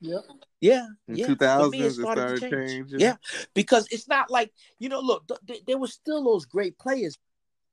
Yep. 0.00 0.24
yeah, 0.60 0.86
In 1.08 1.16
yeah. 1.16 1.26
two 1.26 1.34
For 1.36 1.68
me, 1.70 1.78
thousands, 1.80 1.80
it 1.80 1.86
it 1.86 1.92
started 1.92 2.06
to 2.06 2.36
started 2.38 2.40
change. 2.40 2.70
changing. 2.70 3.00
Yeah, 3.00 3.16
because 3.54 3.88
it's 3.90 4.06
not 4.06 4.30
like 4.30 4.52
you 4.78 4.88
know. 4.88 5.00
Look, 5.00 5.26
th- 5.26 5.40
th- 5.46 5.64
there 5.66 5.78
were 5.78 5.88
still 5.88 6.22
those 6.24 6.44
great 6.44 6.78
players, 6.78 7.18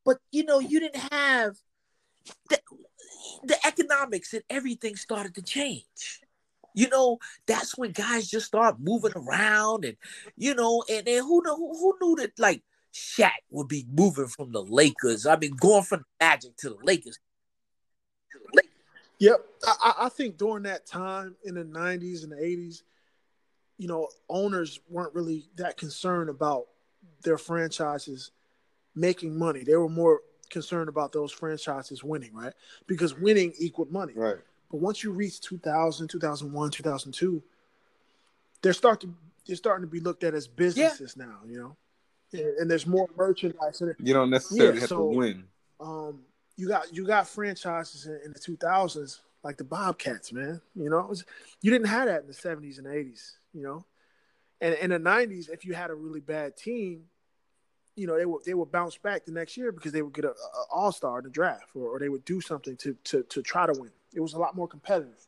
but 0.03 0.17
you 0.31 0.43
know, 0.43 0.59
you 0.59 0.79
didn't 0.79 1.11
have 1.11 1.57
the, 2.49 2.59
the 3.43 3.57
economics 3.67 4.33
and 4.33 4.43
everything 4.49 4.95
started 4.95 5.35
to 5.35 5.41
change. 5.43 6.22
You 6.73 6.89
know, 6.89 7.19
that's 7.45 7.77
when 7.77 7.91
guys 7.91 8.27
just 8.27 8.47
start 8.47 8.79
moving 8.79 9.13
around, 9.15 9.85
and 9.85 9.97
you 10.35 10.55
know, 10.55 10.83
and, 10.89 11.05
then 11.05 11.23
who 11.23 11.41
know 11.43 11.55
who, 11.55 11.77
who 11.77 11.97
knew 12.01 12.15
that 12.21 12.37
like 12.39 12.63
Shaq 12.93 13.31
would 13.49 13.67
be 13.67 13.85
moving 13.91 14.27
from 14.27 14.51
the 14.51 14.63
Lakers. 14.63 15.25
I 15.25 15.37
mean, 15.37 15.55
going 15.55 15.83
from 15.83 15.99
the 15.99 16.25
Magic 16.25 16.55
to 16.57 16.69
the 16.69 16.77
Lakers. 16.83 17.19
Yep. 19.19 19.45
I, 19.65 19.75
I- 19.83 20.05
I 20.05 20.09
think 20.09 20.37
during 20.37 20.63
that 20.63 20.85
time 20.85 21.35
in 21.45 21.55
the 21.55 21.63
90s 21.63 22.23
and 22.23 22.31
the 22.31 22.37
80s, 22.37 22.81
you 23.77 23.87
know, 23.87 24.07
owners 24.29 24.79
weren't 24.89 25.13
really 25.13 25.45
that 25.55 25.77
concerned 25.77 26.29
about 26.29 26.65
their 27.23 27.37
franchises 27.37 28.31
making 28.95 29.37
money. 29.37 29.63
They 29.63 29.75
were 29.75 29.89
more 29.89 30.21
concerned 30.49 30.89
about 30.89 31.11
those 31.11 31.31
franchises 31.31 32.03
winning, 32.03 32.33
right? 32.33 32.53
Because 32.85 33.17
winning 33.17 33.53
equaled 33.57 33.91
money. 33.91 34.13
Right. 34.15 34.37
But 34.73 34.81
once 34.81 35.03
you 35.03 35.11
reach 35.11 35.39
2000, 35.39 36.07
2001, 36.07 36.71
2002, 36.71 37.43
they're 38.63 38.73
start 38.73 39.01
to 39.01 39.13
they're 39.45 39.55
starting 39.55 39.85
to 39.87 39.91
be 39.91 39.99
looked 39.99 40.23
at 40.23 40.33
as 40.33 40.47
businesses 40.47 41.15
now, 41.15 41.37
you 41.45 41.59
know. 41.59 41.77
And, 42.31 42.57
and 42.57 42.71
there's 42.71 42.87
more 42.87 43.07
merchandise. 43.15 43.81
And 43.81 43.93
You 43.99 44.15
don't 44.15 44.31
necessarily 44.31 44.73
Yeah, 44.75 44.79
have 44.79 44.89
so- 44.89 45.11
to 45.11 45.17
win. 45.17 45.43
um, 45.79 46.21
you 46.55 46.67
got 46.67 46.91
you 46.91 47.05
got 47.05 47.27
franchises 47.27 48.07
in, 48.07 48.19
in 48.25 48.33
the 48.33 48.39
2000s 48.39 49.19
like 49.43 49.57
the 49.57 49.63
Bobcats, 49.63 50.33
man. 50.33 50.59
You 50.75 50.89
know, 50.89 50.97
it 50.99 51.09
was, 51.09 51.23
you 51.61 51.69
didn't 51.69 51.87
have 51.87 52.07
that 52.07 52.21
in 52.21 52.27
the 52.27 52.33
70s 52.33 52.79
and 52.79 52.87
80s. 52.87 53.33
You 53.53 53.61
know, 53.61 53.85
and 54.59 54.73
in 54.75 54.89
the 54.89 54.97
90s, 54.99 55.49
if 55.51 55.65
you 55.65 55.75
had 55.75 55.91
a 55.91 55.95
really 55.95 56.19
bad 56.19 56.57
team, 56.57 57.03
you 57.95 58.07
know 58.07 58.17
they 58.17 58.25
would 58.25 58.43
they 58.43 58.55
would 58.55 58.71
bounce 58.71 58.97
back 58.97 59.23
the 59.23 59.31
next 59.31 59.55
year 59.55 59.71
because 59.71 59.91
they 59.91 60.01
would 60.01 60.15
get 60.15 60.25
a, 60.25 60.29
a 60.29 60.63
all 60.73 60.91
star 60.91 61.19
in 61.19 61.25
the 61.25 61.29
draft, 61.29 61.75
or, 61.75 61.89
or 61.95 61.99
they 61.99 62.09
would 62.09 62.25
do 62.25 62.41
something 62.41 62.75
to, 62.77 62.97
to 63.03 63.21
to 63.21 63.43
try 63.43 63.67
to 63.67 63.79
win. 63.79 63.91
It 64.13 64.19
was 64.21 64.33
a 64.33 64.39
lot 64.39 64.55
more 64.55 64.67
competitive. 64.67 65.27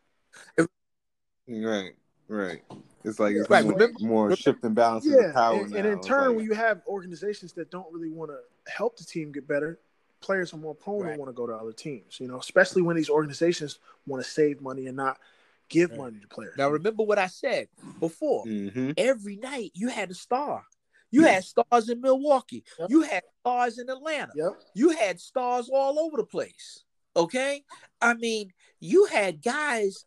Right. 1.47 1.93
Right. 2.27 2.63
It's 3.03 3.19
like 3.19 3.35
it's 3.35 3.49
Right, 3.49 3.63
more, 3.63 3.73
remember- 3.73 3.99
more 4.03 4.35
shift 4.35 4.63
and 4.63 4.73
balance 4.73 5.05
of 5.05 5.11
Yeah, 5.11 5.27
the 5.27 5.33
power 5.33 5.61
and, 5.61 5.71
now. 5.71 5.77
and 5.77 5.87
in 5.87 6.01
turn, 6.01 6.29
like- 6.29 6.37
when 6.37 6.45
you 6.45 6.53
have 6.55 6.81
organizations 6.87 7.53
that 7.53 7.69
don't 7.69 7.91
really 7.93 8.09
want 8.09 8.31
to 8.31 8.39
help 8.71 8.97
the 8.97 9.03
team 9.03 9.31
get 9.31 9.47
better, 9.47 9.79
players 10.21 10.51
are 10.53 10.57
more 10.57 10.73
prone 10.73 11.03
Right. 11.03 11.13
to 11.13 11.19
want 11.19 11.29
to 11.29 11.33
go 11.33 11.45
to 11.45 11.53
other 11.53 11.71
teams. 11.71 12.19
You 12.19 12.27
know, 12.27 12.39
especially 12.39 12.81
when 12.81 12.95
these 12.95 13.09
organizations 13.11 13.77
want 14.07 14.23
to 14.23 14.29
save 14.29 14.59
money 14.59 14.87
and 14.87 14.97
not 14.97 15.19
give 15.69 15.91
Right. 15.91 15.99
money 15.99 16.19
to 16.19 16.27
players. 16.27 16.55
Now, 16.57 16.69
remember 16.69 17.03
what 17.03 17.19
I 17.19 17.27
said 17.27 17.69
before. 17.99 18.43
Mhm. 18.45 18.95
Every 18.97 19.35
night 19.35 19.71
you 19.75 19.89
had 19.89 20.09
a 20.09 20.15
star. 20.15 20.65
You 21.11 21.23
had 21.23 21.43
stars 21.43 21.89
in 21.89 22.01
Milwaukee. 22.01 22.63
Yep. 22.79 22.89
You 22.89 23.01
had 23.01 23.23
stars 23.41 23.77
in 23.77 23.89
Atlanta. 23.89 24.31
Yep. 24.35 24.53
You 24.73 24.89
had 24.89 25.19
stars 25.21 25.69
all 25.71 25.99
over 25.99 26.17
the 26.17 26.25
place. 26.25 26.83
Okay? 27.15 27.63
I 28.01 28.13
mean, 28.13 28.51
you 28.79 29.05
had 29.05 29.41
guys 29.41 30.05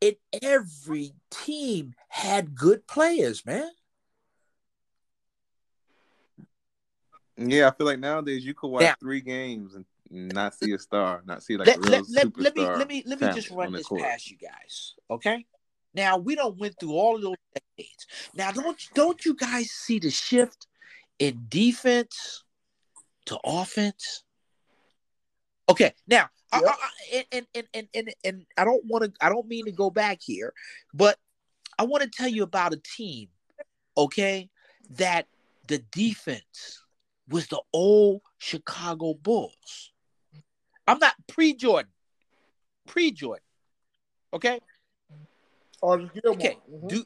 in 0.00 0.14
every 0.42 1.12
team 1.30 1.94
had 2.08 2.54
good 2.54 2.86
players, 2.86 3.44
man. 3.44 3.70
Yeah, 7.36 7.68
I 7.68 7.70
feel 7.72 7.86
like 7.86 7.98
nowadays 7.98 8.44
you 8.44 8.54
could 8.54 8.68
watch 8.68 8.82
Now- 8.82 8.94
three 9.00 9.20
games 9.20 9.74
and 9.74 9.84
not 10.10 10.54
see 10.54 10.72
a 10.72 10.78
star, 10.78 11.22
not 11.26 11.42
see 11.42 11.56
like 11.56 11.66
let, 11.66 11.78
a 11.78 11.80
real 11.80 11.90
let, 12.08 12.08
let, 12.10 12.38
let 12.38 12.56
me 12.56 12.62
let 12.62 12.88
me 12.88 13.02
let 13.06 13.20
me 13.20 13.32
just 13.32 13.50
run 13.50 13.72
this 13.72 13.86
court. 13.86 14.02
past 14.02 14.30
you 14.30 14.36
guys. 14.36 14.94
Okay? 15.10 15.44
Now 15.94 16.18
we 16.18 16.34
don't 16.34 16.56
went 16.58 16.78
through 16.78 16.92
all 16.92 17.16
of 17.16 17.22
those 17.22 17.36
decades. 17.54 18.06
Now 18.34 18.52
don't 18.52 18.78
don't 18.94 19.24
you 19.24 19.34
guys 19.34 19.70
see 19.70 19.98
the 19.98 20.10
shift 20.10 20.66
in 21.18 21.46
defense 21.48 22.44
to 23.26 23.38
offense? 23.44 24.23
Okay, 25.68 25.92
now 26.06 26.28
I-. 26.52 26.60
I, 26.64 27.24
and, 27.32 27.46
and 27.54 27.66
and 27.74 27.88
and 27.94 28.14
and 28.24 28.46
I 28.56 28.64
don't 28.64 28.84
want 28.86 29.04
to 29.04 29.12
I 29.20 29.28
don't 29.28 29.46
mean 29.46 29.64
to 29.66 29.72
go 29.72 29.90
back 29.90 30.20
here, 30.22 30.52
but 30.92 31.18
I 31.78 31.84
want 31.84 32.02
to 32.02 32.10
tell 32.10 32.28
you 32.28 32.42
about 32.42 32.72
a 32.72 32.80
team, 32.96 33.28
okay, 33.96 34.50
that 34.90 35.26
the 35.66 35.78
defense 35.78 36.82
was 37.28 37.46
the 37.48 37.60
old 37.72 38.22
Chicago 38.38 39.14
Bulls. 39.14 39.92
I'm 40.86 40.98
not 40.98 41.14
pre-Jordan, 41.26 41.90
pre-Jordan, 42.86 43.42
okay. 44.32 44.60
Artis 45.82 46.10
Gilmore. 46.14 46.34
Okay, 46.34 46.58
Mhm. 46.70 46.88
do 46.88 47.04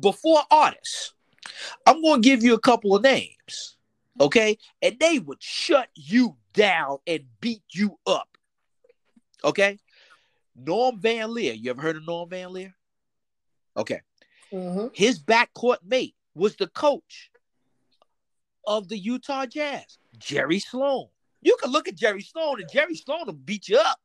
before 0.00 0.42
artists, 0.50 1.12
I'm 1.86 2.02
gonna 2.02 2.20
give 2.20 2.42
you 2.42 2.54
a 2.54 2.60
couple 2.60 2.96
of 2.96 3.02
names, 3.02 3.76
okay? 4.20 4.58
And 4.82 4.98
they 4.98 5.18
would 5.18 5.42
shut 5.42 5.88
you 5.94 6.36
down 6.56 6.98
and 7.06 7.24
beat 7.40 7.62
you 7.70 7.98
up. 8.06 8.28
Okay? 9.44 9.78
Norm 10.56 10.98
Van 10.98 11.32
Lier. 11.32 11.52
You 11.52 11.70
ever 11.70 11.82
heard 11.82 11.96
of 11.96 12.06
Norm 12.06 12.28
Van 12.28 12.52
Lier? 12.52 12.74
Okay. 13.76 14.00
Mhm. 14.50 14.90
His 14.96 15.20
backcourt 15.22 15.78
mate 15.84 16.16
was 16.34 16.56
the 16.56 16.66
coach 16.66 17.30
of 18.66 18.88
the 18.88 18.98
Utah 18.98 19.46
Jazz, 19.46 19.98
Jerry 20.18 20.58
Sloan. 20.58 21.08
You 21.42 21.56
can 21.62 21.70
look 21.70 21.86
at 21.86 21.94
Jerry 21.94 22.22
Sloan, 22.22 22.60
and 22.60 22.70
Jerry 22.70 22.96
Sloan 22.96 23.26
will 23.26 23.34
beat 23.34 23.68
you 23.68 23.78
up. 23.78 24.00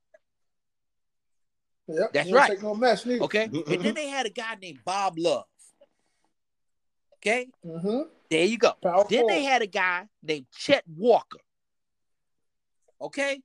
Yep. 1.87 2.13
That's 2.13 2.31
right. 2.31 2.61
No 2.61 2.75
mess, 2.75 3.05
neither. 3.05 3.23
Okay. 3.23 3.45
and 3.45 3.81
then 3.81 3.95
they 3.95 4.07
had 4.07 4.25
a 4.25 4.29
guy 4.29 4.55
named 4.61 4.79
Bob 4.85 5.15
Love. 5.17 5.45
Okay. 7.17 7.49
Mm-hmm. 7.65 8.01
There 8.29 8.45
you 8.45 8.57
go. 8.57 8.73
Power 8.81 9.05
Then 9.09 9.27
they 9.27 9.43
had 9.43 9.61
a 9.61 9.67
guy 9.67 10.07
named 10.23 10.47
Chet 10.55 10.83
Walker. 10.87 11.39
Okay? 13.01 13.41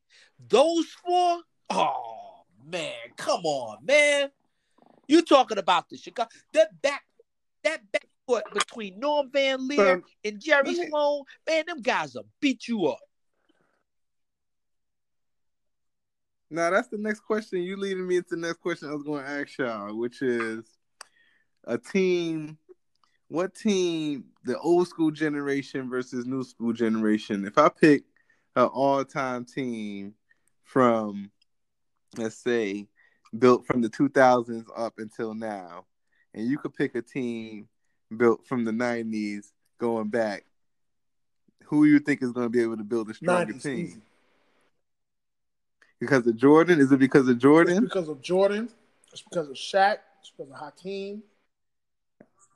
Those 0.49 0.87
four, 1.05 1.41
oh 1.71 2.43
man, 2.65 2.93
come 3.17 3.45
on, 3.45 3.79
man. 3.85 4.31
You 5.09 5.23
talking 5.23 5.59
about 5.59 5.89
the 5.89 5.97
Chicago 5.97 6.29
that 6.53 6.81
back 6.83 7.03
that 7.65 7.81
backcourt 7.93 8.43
between 8.53 8.99
Norm 8.99 9.31
Van 9.33 9.67
Lier 9.67 9.77
Son, 9.77 10.03
and 10.25 10.41
Jerry 10.41 10.75
Sloan, 10.75 11.23
man, 11.49 11.65
them 11.67 11.81
guys 11.81 12.15
will 12.15 12.27
beat 12.41 12.69
you 12.69 12.87
up. 12.87 12.99
Now 16.51 16.71
that's 16.71 16.89
the 16.89 16.99
next 16.99 17.21
question. 17.21 17.63
You 17.63 17.77
leading 17.77 18.07
me 18.07 18.17
into 18.17 18.31
the 18.31 18.37
next 18.37 18.61
question 18.61 18.89
I 18.89 18.95
was 18.95 19.03
going 19.03 19.25
to 19.25 19.31
ask 19.31 19.59
y'all, 19.59 19.97
which 19.97 20.23
is 20.23 20.65
a 21.65 21.79
team. 21.79 22.59
What 23.29 23.57
team, 23.57 24.27
the 24.45 24.57
old 24.59 24.87
school 24.87 25.11
generation 25.11 25.91
versus 25.91 26.27
new 26.27 26.45
school 26.45 26.73
generation? 26.73 27.45
If 27.45 27.59
I 27.59 27.69
pick 27.69 28.05
an 28.57 28.65
all-time 28.65 29.45
team 29.45 30.15
from, 30.65 31.31
let's 32.17 32.37
say, 32.37 32.89
built 33.39 33.67
from 33.67 33.83
the 33.83 33.89
2000s 33.91 34.65
up 34.77 34.95
until 34.99 35.35
now, 35.35 35.85
and 36.35 36.47
you 36.49 36.59
could 36.59 36.75
pick 36.75 36.95
a 36.95 37.03
team 37.03 37.69
built 38.17 38.47
from 38.47 38.65
the 38.65 38.73
90s 38.73 39.53
going 39.79 40.09
back, 40.09 40.45
who 41.65 41.85
you 41.85 41.99
think 41.99 42.23
is 42.23 42.33
going 42.33 42.47
to 42.47 42.51
be 42.51 42.63
able 42.63 42.77
to 42.77 42.85
build 42.85 43.11
a 43.11 43.15
stronger 43.15 43.53
90s, 43.53 43.63
team? 43.63 43.79
easy. 43.87 44.01
Because 46.01 46.27
of 46.27 46.37
Jordan? 46.37 46.81
Is 46.81 46.93
it 46.93 46.99
because 46.99 47.29
of 47.29 47.37
It's 47.37 47.43
Jordan? 47.43 47.85
because 47.85 48.09
of 48.09 48.21
Jordan. 48.23 48.69
It's 49.13 49.23
because 49.23 49.49
of 49.49 49.57
Shaq. 49.57 49.99
It's 50.21 50.31
because 50.37 50.53
of 50.53 50.59
Hakeem. 50.59 51.23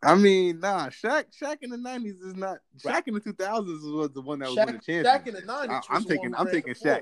I 0.02 0.14
mean, 0.14 0.60
nah, 0.60 0.89
Shaq, 0.89 1.24
Shaq 1.39 1.59
in 1.60 1.70
the 1.70 1.77
nineties 1.77 2.20
is 2.20 2.35
not. 2.35 2.59
Shaq 2.82 3.02
in 3.06 3.14
the 3.14 3.20
two 3.20 3.35
thousands 3.35 3.82
was 3.85 4.10
the 4.12 4.22
one 4.22 4.39
that 4.39 4.48
was 4.48 4.56
Shaq, 4.56 4.66
winning 4.66 4.81
Shaq 4.81 5.27
in 5.27 5.35
the 5.35 5.40
nineties. 5.43 5.86
I- 5.90 5.94
I'm 5.94 6.05
taking- 6.05 6.35
I'm 6.35 6.47
taking 6.51 6.74
Shaq. 6.74 7.01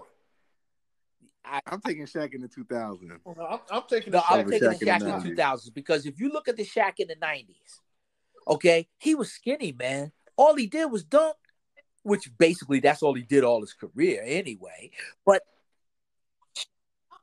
I, 1.44 1.60
I'm 1.66 1.80
taking 1.80 2.04
Shaq 2.06 2.34
in 2.34 2.42
the 2.42 2.48
two 2.48 2.64
thousands. 2.64 3.12
I'm, 3.26 3.60
I'm 3.70 3.82
taking 3.88 4.12
no, 4.12 4.18
the 4.28 4.34
I'm 4.34 4.50
taking 4.50 4.68
Shaq 4.68 4.78
the 4.80 4.90
in 4.90 4.98
the 4.98 5.04
Shaq 5.06 5.24
in 5.24 5.34
the 5.36 5.42
2000s 5.42 5.74
because 5.74 6.06
if 6.06 6.20
you 6.20 6.30
look 6.30 6.48
at 6.48 6.56
the 6.56 6.64
Shaq 6.64 6.94
in 6.98 7.08
the 7.08 7.14
90s, 7.16 7.78
okay, 8.48 8.88
he 8.98 9.14
was 9.14 9.30
skinny, 9.32 9.72
man. 9.72 10.12
All 10.36 10.56
he 10.56 10.66
did 10.66 10.86
was 10.86 11.04
dunk, 11.04 11.36
which 12.02 12.30
basically 12.36 12.80
that's 12.80 13.02
all 13.02 13.14
he 13.14 13.22
did 13.22 13.44
all 13.44 13.60
his 13.60 13.72
career 13.72 14.22
anyway. 14.26 14.90
But 15.24 15.42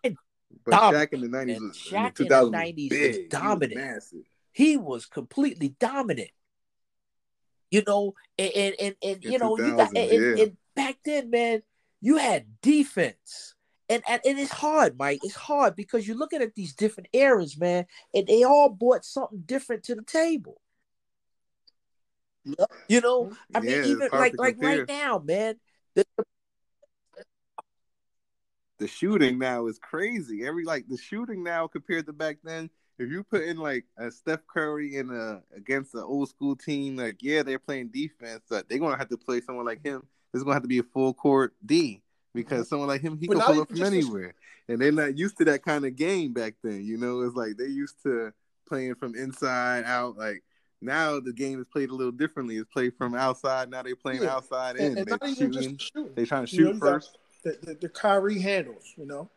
But 0.04 0.74
Shaq 0.94 1.14
in 1.14 1.22
the 1.22 1.28
nineties 1.28 1.60
man. 1.60 1.68
was 1.68 1.78
Shaq 1.78 1.92
in 1.92 1.98
in 1.98 2.04
the 2.04 2.10
the 2.10 2.24
two 2.24 2.30
thousands 2.30 2.56
90s 2.56 2.90
was 2.90 3.00
big. 3.00 3.16
Was 3.18 3.28
dominant. 3.42 3.76
massive. 3.76 4.20
He 4.56 4.78
was 4.78 5.06
completely 5.06 5.76
dominant. 5.82 6.32
You 7.70 7.84
know, 7.86 8.14
and 8.40 8.52
and 8.56 8.76
and, 8.80 8.96
and 9.04 9.24
you 9.24 9.38
know, 9.38 9.58
you 9.58 9.76
got 9.76 9.94
2000s, 9.94 10.14
and, 10.14 10.38
yeah. 10.38 10.44
and 10.44 10.58
back 10.78 10.96
then, 11.04 11.30
man, 11.30 11.62
you 12.00 12.18
had 12.18 12.46
defense. 12.62 13.54
And, 13.90 14.02
and 14.08 14.22
and 14.26 14.40
it's 14.40 14.52
hard, 14.52 14.98
Mike. 14.98 15.20
It's 15.24 15.36
hard 15.36 15.76
because 15.76 16.08
you're 16.08 16.16
looking 16.16 16.42
at 16.42 16.56
these 16.56 16.74
different 16.74 17.10
eras, 17.12 17.58
man, 17.58 17.86
and 18.14 18.26
they 18.28 18.44
all 18.44 18.70
brought 18.70 19.04
something 19.04 19.44
different 19.46 19.84
to 19.84 19.96
the 19.96 20.04
table. 20.04 20.62
You 22.88 23.02
know, 23.02 23.34
I 23.54 23.60
mean, 23.60 23.72
Yeah, 23.72 23.86
even 23.86 24.10
like 24.14 24.36
like 24.38 24.56
right 24.60 24.88
now, 24.88 25.20
man. 25.20 25.56
The, 25.96 26.06
The 28.78 28.88
shooting 28.88 29.38
now 29.38 29.68
is 29.68 29.80
crazy. 29.80 30.46
Every 30.46 30.64
like 30.64 30.86
the 30.88 30.98
shooting 30.98 31.44
now 31.44 31.68
compared 31.68 32.06
to 32.06 32.14
back 32.14 32.38
then. 32.44 32.70
If 32.98 33.10
you 33.10 33.24
put 33.24 33.44
in 33.44 33.58
like 33.58 33.86
a 33.98 34.10
Steph 34.10 34.48
Curry 34.48 34.96
in 34.96 35.10
a 35.10 35.42
against 35.56 35.94
an 35.96 36.04
old 36.04 36.30
school 36.30 36.56
team, 36.56 36.96
like 36.96 37.18
yeah, 37.22 37.44
they're 37.44 37.60
playing 37.60 37.90
defense, 37.90 38.42
but 38.50 38.70
they're 38.70 38.80
gonna 38.80 38.98
have 38.98 39.10
to 39.10 39.18
play 39.18 39.42
someone 39.42 39.66
like 39.66 39.84
him. 39.84 40.04
It's 40.34 40.44
gonna 40.44 40.54
have 40.56 40.64
to 40.64 40.70
be 40.70 40.80
a 40.80 40.84
full 40.84 41.14
court 41.14 41.54
D 41.66 42.02
because 42.34 42.70
someone 42.70 42.88
like 42.88 43.02
him, 43.02 43.18
he 43.18 43.28
But 43.28 43.38
can 43.38 43.42
pull 43.54 43.62
up 43.62 43.70
from 43.70 43.84
anywhere, 43.84 44.34
and 44.68 44.80
they're 44.80 44.92
not 44.92 45.18
used 45.18 45.38
to 45.38 45.46
that 45.46 45.64
kind 45.64 45.86
of 45.86 45.96
game 45.96 46.34
back 46.34 46.56
then. 46.64 46.84
You 46.86 46.98
know, 46.98 47.22
it's 47.22 47.36
like 47.36 47.58
they 47.58 47.68
used 47.68 48.02
to 48.04 48.32
playing 48.68 48.96
from 48.96 49.16
inside 49.16 49.84
out. 49.86 50.18
Like 50.18 50.44
now, 50.82 51.20
the 51.20 51.34
game 51.34 51.60
is 51.60 51.66
played 51.72 51.90
a 51.90 51.96
little 51.96 52.12
differently. 52.12 52.58
It's 52.58 52.72
played 52.72 52.94
from 52.98 53.14
outside. 53.16 53.70
Now 53.70 53.84
they're 53.84 53.96
playing 53.96 54.24
Yeah. 54.24 54.36
outside 54.36 54.78
And, 54.78 54.86
in. 54.94 54.98
and 55.00 55.08
They're 55.08 55.18
not 55.22 55.30
even 55.30 55.52
shooting. 55.52 55.78
just 55.78 55.92
shooting. 55.94 56.12
They're 56.16 56.26
trying 56.26 56.46
to 56.46 56.56
You 56.56 56.64
know, 56.64 56.72
shoot 56.74 56.80
got 56.80 56.88
first. 56.94 57.18
The, 57.44 57.58
the, 57.62 57.74
the 57.82 57.90
Kyrie 57.90 58.40
handles, 58.40 58.94
you 58.98 59.06
know, 59.06 59.30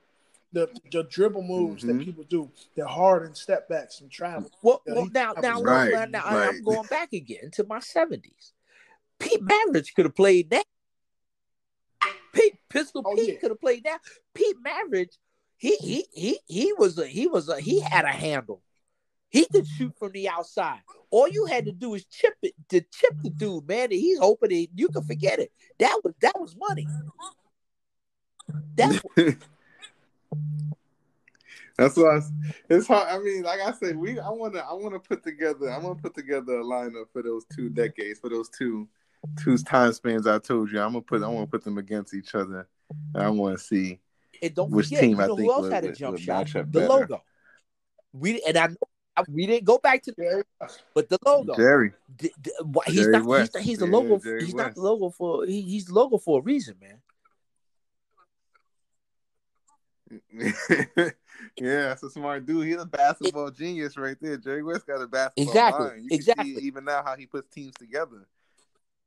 the 0.52 0.68
the 0.90 1.04
dribble 1.04 1.42
moves 1.42 1.84
Mhm. 1.84 1.98
that 1.98 2.04
people 2.04 2.24
do, 2.24 2.50
the 2.74 2.86
hard 2.86 3.24
and 3.26 3.36
step 3.36 3.68
backs 3.68 4.00
and 4.00 4.10
travel. 4.10 4.50
well, 4.62 4.82
Yeah, 4.86 4.94
well, 4.94 5.08
now, 5.12 5.32
now, 5.34 5.40
now, 5.40 5.62
right, 5.62 5.92
now, 5.92 6.04
now 6.06 6.24
right. 6.24 6.48
I'm 6.48 6.62
going 6.62 6.86
back 6.86 7.12
again 7.12 7.50
to 7.52 7.64
my 7.64 7.80
seventies. 7.80 8.52
Pete 9.18 9.40
Maravich 9.42 9.94
could 9.94 10.06
have 10.06 10.14
played 10.14 10.50
that. 10.50 10.64
Pete 12.32 12.54
Pistol 12.68 13.02
Oh, 13.04 13.14
Pete 13.14 13.34
yeah. 13.34 13.40
could 13.40 13.50
have 13.50 13.60
played 13.60 13.84
that. 13.84 14.00
Pete 14.34 14.56
Maravich, 14.62 15.16
he 15.56 15.76
he 15.76 16.06
he 16.12 16.38
he 16.46 16.72
was 16.74 16.98
a 16.98 17.06
he 17.06 17.26
was 17.26 17.48
a 17.48 17.60
he 17.60 17.80
had 17.80 18.04
a 18.04 18.12
handle. 18.12 18.62
He 19.30 19.44
could 19.44 19.66
shoot 19.66 19.92
from 19.98 20.12
the 20.12 20.28
outside. 20.28 20.80
All 21.10 21.28
you 21.28 21.44
had 21.44 21.66
to 21.66 21.72
do 21.72 21.92
is 21.94 22.06
chip 22.06 22.34
it 22.42 22.54
to 22.70 22.80
chip 22.80 23.12
the 23.22 23.28
dude, 23.28 23.66
man. 23.68 23.84
And 23.84 23.92
he's 23.92 24.18
hoping 24.18 24.48
that 24.50 24.68
you 24.74 24.88
can 24.88 25.02
forget 25.02 25.38
it. 25.38 25.52
That 25.78 26.00
was 26.02 26.14
that 26.22 26.40
was 26.40 26.56
money. 26.56 26.86
That 28.76 29.02
That's 31.76 31.96
why 31.96 32.16
it's, 32.16 32.30
it's 32.68 32.86
hard. 32.88 33.08
I 33.08 33.18
mean, 33.22 33.42
like 33.44 33.60
I 33.60 33.70
said, 33.72 33.96
we 33.96 34.18
I 34.18 34.30
wanna 34.30 34.58
I 34.58 34.72
wanna 34.72 34.98
put 34.98 35.22
together 35.22 35.70
I 35.70 35.78
wanna 35.78 35.94
put 35.94 36.14
together 36.14 36.58
a 36.58 36.64
lineup 36.64 37.04
for 37.12 37.22
those 37.22 37.44
two 37.54 37.68
decades, 37.68 38.18
for 38.18 38.28
those 38.28 38.48
two 38.48 38.88
two 39.42 39.56
time 39.58 39.92
spans 39.92 40.26
I 40.26 40.38
told 40.38 40.72
you. 40.72 40.80
I'm 40.80 40.88
gonna 40.92 41.02
put 41.02 41.22
I 41.22 41.28
wanna 41.28 41.46
put 41.46 41.62
them 41.62 41.78
against 41.78 42.14
each 42.14 42.34
other. 42.34 42.66
And 43.14 43.22
I 43.22 43.30
wanna 43.30 43.58
see 43.58 44.00
and 44.42 44.54
don't 44.54 44.70
which 44.70 44.86
forget, 44.86 45.00
team 45.02 45.16
you 45.18 45.22
I 45.22 45.26
think 45.26 45.38
who 45.40 45.52
else 45.52 45.62
would, 45.62 45.72
had 45.72 45.84
a 45.84 45.92
jump 45.92 46.12
would 46.12 46.20
shot? 46.22 46.38
match 46.46 46.52
The 46.54 46.64
better. 46.64 46.88
logo. 46.88 47.22
We 48.12 48.42
and 48.46 48.56
I 48.56 48.66
know 48.68 48.76
we 49.28 49.46
didn't 49.46 49.64
go 49.64 49.78
back 49.78 50.02
to, 50.04 50.14
Yeah, 50.16 50.42
but 50.94 51.08
the 51.08 51.18
logo. 51.26 51.54
Jerry. 51.56 51.92
D- 52.16 52.32
d- 52.40 52.52
why- 52.62 52.84
he's 52.86 52.94
Jerry 52.96 53.12
not. 53.12 53.22
He's, 53.40 53.54
not, 53.54 53.62
he's 53.62 53.78
the 53.78 53.86
logo. 53.86 54.18
Jerry 54.18 54.44
he's 54.44 54.54
not 54.54 54.74
the 54.74 54.80
logo 54.80 55.10
for. 55.10 55.44
He, 55.44 55.62
he's 55.62 55.86
the 55.86 55.94
logo 55.94 56.18
for 56.18 56.38
a 56.38 56.42
reason, 56.42 56.76
man. 56.80 56.98
yeah, 60.32 61.10
that's 61.58 62.02
a 62.02 62.10
smart 62.10 62.46
dude. 62.46 62.66
He's 62.66 62.80
a 62.80 62.86
basketball 62.86 63.50
genius 63.50 63.96
right 63.96 64.16
there. 64.20 64.36
Jerry 64.36 64.62
West 64.62 64.86
got 64.86 65.02
a 65.02 65.06
basketball 65.06 65.52
Exactly, 65.52 65.86
mind. 65.86 66.02
You 66.04 66.08
can 66.08 66.16
exactly. 66.16 66.54
see 66.54 66.66
even 66.66 66.84
now 66.84 67.02
how 67.04 67.16
he 67.16 67.26
puts 67.26 67.48
teams 67.48 67.74
together. 67.74 68.26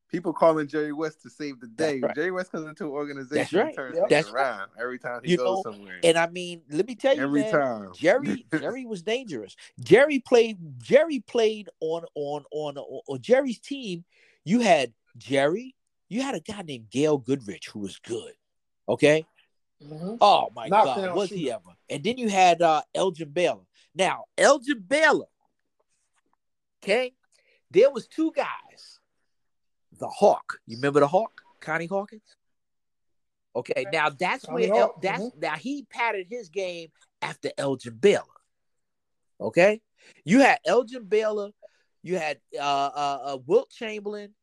People 0.09 0.33
calling 0.33 0.67
Jerry 0.67 0.91
West 0.91 1.21
to 1.21 1.29
save 1.29 1.61
the 1.61 1.67
day. 1.67 2.01
Right. 2.01 2.13
Jerry 2.13 2.31
West 2.31 2.51
comes 2.51 2.67
into 2.67 2.83
an 2.83 2.91
organization 2.91 3.59
That's 3.59 3.67
and 3.67 3.75
turns 3.75 3.97
Yep. 3.97 4.09
things 4.09 4.29
around 4.29 4.69
every 4.77 4.99
time 4.99 5.21
he 5.23 5.31
You 5.31 5.37
goes 5.37 5.63
know, 5.63 5.71
somewhere. 5.71 5.99
And 6.03 6.17
I 6.17 6.27
mean, 6.27 6.63
let 6.69 6.85
me 6.85 6.95
tell 6.95 7.15
you, 7.15 7.23
every 7.23 7.41
man, 7.43 7.51
time. 7.51 7.91
Jerry 7.95 8.45
Jerry 8.53 8.85
was 8.85 9.03
dangerous. 9.03 9.55
Jerry 9.79 10.19
played 10.19 10.57
Jerry 10.79 11.21
played 11.21 11.69
on 11.79 12.03
on 12.15 12.43
on 12.51 12.77
on, 12.77 13.01
on 13.07 13.21
Jerry's 13.21 13.59
team. 13.59 14.03
You 14.43 14.59
had 14.59 14.93
Jerry. 15.17 15.75
You 16.09 16.23
had 16.23 16.35
a 16.35 16.41
guy 16.41 16.61
named 16.61 16.89
Gail 16.89 17.17
Goodrich 17.17 17.69
who 17.69 17.79
was 17.79 17.97
good. 17.99 18.33
Okay. 18.89 19.25
Mhm. 19.83 20.17
Oh 20.21 20.49
my 20.55 20.69
God, 20.69 21.15
was 21.15 21.29
he 21.29 21.51
ever? 21.51 21.61
And 21.89 22.03
then 22.03 22.17
you 22.17 22.29
had 22.29 22.61
uh, 22.61 22.81
Elgin 22.93 23.29
Baylor. 23.29 23.63
Now 23.95 24.25
Elgin 24.37 24.83
Baylor. 24.87 25.25
Okay, 26.83 27.13
there 27.69 27.91
was 27.91 28.07
two 28.07 28.31
guys. 28.35 28.99
The 29.99 30.07
Hawk. 30.07 30.59
You 30.65 30.77
remember 30.77 30.99
the 30.99 31.07
Hawk, 31.07 31.41
Connie 31.59 31.85
Hawkins? 31.85 32.35
Okay, 33.55 33.85
now 33.91 34.09
that's 34.09 34.45
Connie 34.45 34.69
where 34.69 34.81
El, 34.81 34.99
that's 35.01 35.23
mhm. 35.23 35.41
now 35.41 35.55
he 35.55 35.85
patterned 35.89 36.27
his 36.29 36.49
game 36.49 36.89
after 37.21 37.51
Elgin 37.57 37.95
Baylor. 37.95 38.23
Okay, 39.39 39.81
you 40.23 40.39
had 40.39 40.59
Elgin 40.65 41.05
Baylor, 41.05 41.51
you 42.03 42.17
had 42.17 42.39
uh, 42.57 42.61
uh, 42.63 43.19
uh 43.23 43.37
Wilt 43.45 43.69
Chamberlain, 43.69 44.33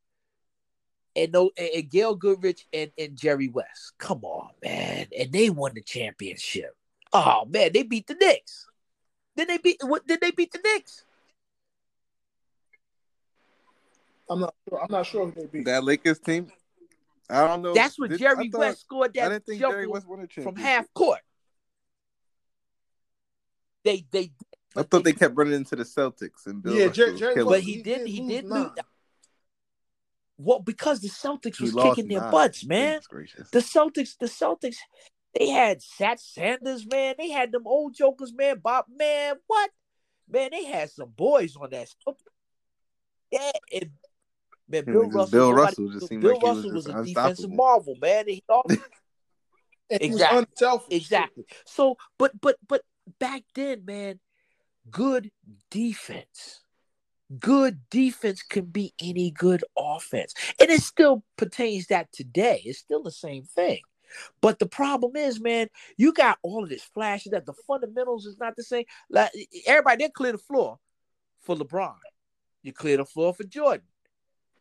and 1.23 1.33
no 1.33 1.51
and, 1.57 1.69
and 1.75 1.91
Gail 1.91 2.15
Goodrich 2.15 2.67
and, 2.73 2.91
and 2.99 3.17
Jerry 3.17 3.49
West. 3.49 3.93
Come 3.99 4.25
on, 4.25 4.51
man, 4.63 5.07
and 5.19 5.33
they 5.33 5.51
won 5.51 5.73
the 5.75 5.83
championship. 5.83 6.75
Oh 7.13 7.45
man, 7.47 7.71
they 7.73 7.83
beat 7.83 8.07
the 8.07 8.15
Knicks. 8.15 8.67
Then 9.37 9.47
they 9.49 9.59
beat 9.59 9.77
what? 9.83 10.07
Did 10.07 10.21
they 10.21 10.31
beat 10.31 10.53
the 10.53 10.61
Knicks? 10.65 11.05
I'm 14.31 14.41
not 14.41 14.55
sure. 14.69 14.81
I'm 14.83 14.91
not 14.91 15.07
sure 15.07 15.27
who 15.27 15.41
they 15.41 15.47
beat. 15.47 15.65
that 15.65 15.85
Lakers 15.85 16.19
team, 16.19 16.51
I 17.31 17.47
don't 17.47 17.63
know. 17.63 17.73
That's 17.75 17.99
what 17.99 18.11
Did- 18.11 18.19
Jerry 18.21 18.51
thought- 18.51 18.59
West 18.61 18.81
scored 18.81 19.15
that 19.15 19.21
I 19.21 19.29
that 19.29 19.35
didn't 19.35 19.47
think 19.47 19.61
jumper 19.61 19.77
Jerry 19.77 19.87
West 19.87 20.07
won 20.07 20.21
a 20.21 20.27
championship. 20.27 20.55
from 20.55 20.63
half 20.63 20.93
court. 20.95 21.21
They 23.85 24.05
they 24.11 24.33
I 24.77 24.83
thought 24.83 25.03
they 25.05 25.15
kept 25.15 25.35
running 25.37 25.55
into 25.55 25.77
the 25.77 25.85
Celtics 25.85 26.47
and 26.47 26.63
Bill 26.63 26.75
Yeah, 26.75 26.89
Jerry- 26.89 27.17
Jerry 27.19 27.43
but 27.43 27.61
he 27.63 27.75
he 27.77 27.83
did 27.83 27.99
did 28.01 28.09
he 28.09 28.21
lose 28.21 28.29
did 28.31 28.45
nine. 28.45 28.63
lose. 28.65 28.71
Well, 30.39 30.61
because 30.61 31.01
the 31.01 31.09
Celtics 31.09 31.61
was 31.61 31.75
kicking 31.75 32.09
their 32.09 32.21
nine. 32.21 32.31
butts, 32.31 32.65
man. 32.65 33.01
The 33.53 33.59
Celtics, 33.59 34.17
the 34.19 34.27
Celtics, 34.27 34.77
they 35.35 35.49
had 35.49 35.81
Satch 35.81 36.21
Sanders, 36.21 36.87
man. 36.87 37.17
They 37.19 37.31
had 37.31 37.51
them 37.51 37.67
old 37.67 37.95
jokers, 37.95 38.33
man. 38.33 38.61
Bob, 38.63 38.87
man, 38.97 39.37
what? 39.47 39.71
Man, 40.31 40.51
they 40.53 40.65
had 40.65 40.91
some 40.91 41.11
boys 41.11 41.57
on 41.57 41.71
that. 41.71 41.89
Yeah, 43.33 43.51
and 43.73 43.91
man, 44.69 44.85
Bill 44.85 45.05
just 45.05 45.15
Russell. 45.15 45.31
Bill 45.31 45.53
Russell 45.53 45.89
just 45.89 46.09
seemed 46.09 46.23
Bill 46.23 46.33
like 46.33 46.41
he 46.41 46.49
was 46.49 46.57
Russell 46.57 46.73
was, 46.73 46.87
a 46.87 47.05
defensive 47.05 47.51
marvel, 47.51 47.97
man. 48.01 48.29
He 48.29 48.43
thought 48.47 48.67
And 49.91 50.01
was 50.01 50.21
Exactly. 50.21 50.97
Exactly. 50.97 51.45
So, 51.65 51.97
but 52.19 52.39
but 52.41 52.57
but 52.67 52.83
back 53.19 53.43
then, 53.55 53.85
man, 53.85 54.21
good 54.91 55.31
defense. 55.71 56.61
Good 57.39 57.81
defense 57.91 58.43
can 58.43 58.67
be 58.67 58.95
any 59.01 59.31
good 59.31 59.65
offense. 59.77 60.35
And 60.61 60.71
it 60.71 60.81
still 60.83 61.25
pertains 61.37 61.89
that 61.89 62.11
today. 62.13 62.63
It's 62.65 62.79
still 62.79 63.03
the 63.03 63.11
same 63.11 63.45
thing. 63.45 63.81
But 64.41 64.59
the 64.59 64.67
problem 64.67 65.17
is, 65.17 65.39
man, 65.39 65.69
you 65.99 66.13
got 66.15 66.39
all 66.43 66.63
of 66.65 66.71
this 66.71 66.83
flashes 66.83 67.33
that 67.33 67.45
the 67.45 67.53
fundamentals 67.67 68.25
is 68.25 68.39
not 68.39 68.57
the 68.57 68.63
same. 68.63 68.85
Like 69.11 69.31
everybody, 69.67 70.05
they 70.05 70.11
clear 70.11 70.33
the 70.33 70.39
floor 70.39 70.79
for 71.41 71.55
LeBron. 71.55 71.95
You 72.63 72.73
clear 72.73 72.97
the 72.97 73.05
floor 73.05 73.35
for 73.35 73.45
Jordan. 73.45 73.87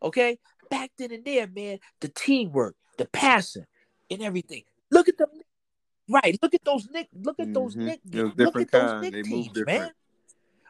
Okay? 0.02 0.38
Back 0.70 0.90
then 0.98 1.12
and 1.12 1.24
there, 1.24 1.46
man, 1.46 1.78
the 2.00 2.08
teamwork, 2.08 2.76
the 2.98 3.06
passing, 3.06 3.64
and 4.10 4.22
everything. 4.22 4.64
Look 4.90 5.08
at 5.08 5.16
them. 5.16 5.28
Right. 6.08 6.38
Look 6.42 6.54
at 6.54 6.64
those 6.64 6.88
Nick. 6.90 7.08
Look 7.14 7.40
at 7.40 7.52
those 7.52 7.74
Mhm. 7.74 7.84
Nick. 7.84 8.00
Look 8.04 8.36
different 8.36 8.74
at 8.74 8.80
those 8.80 8.90
kind. 8.90 9.02
Nick 9.02 9.12
They 9.12 9.22
teams, 9.22 9.64
man. 9.66 9.90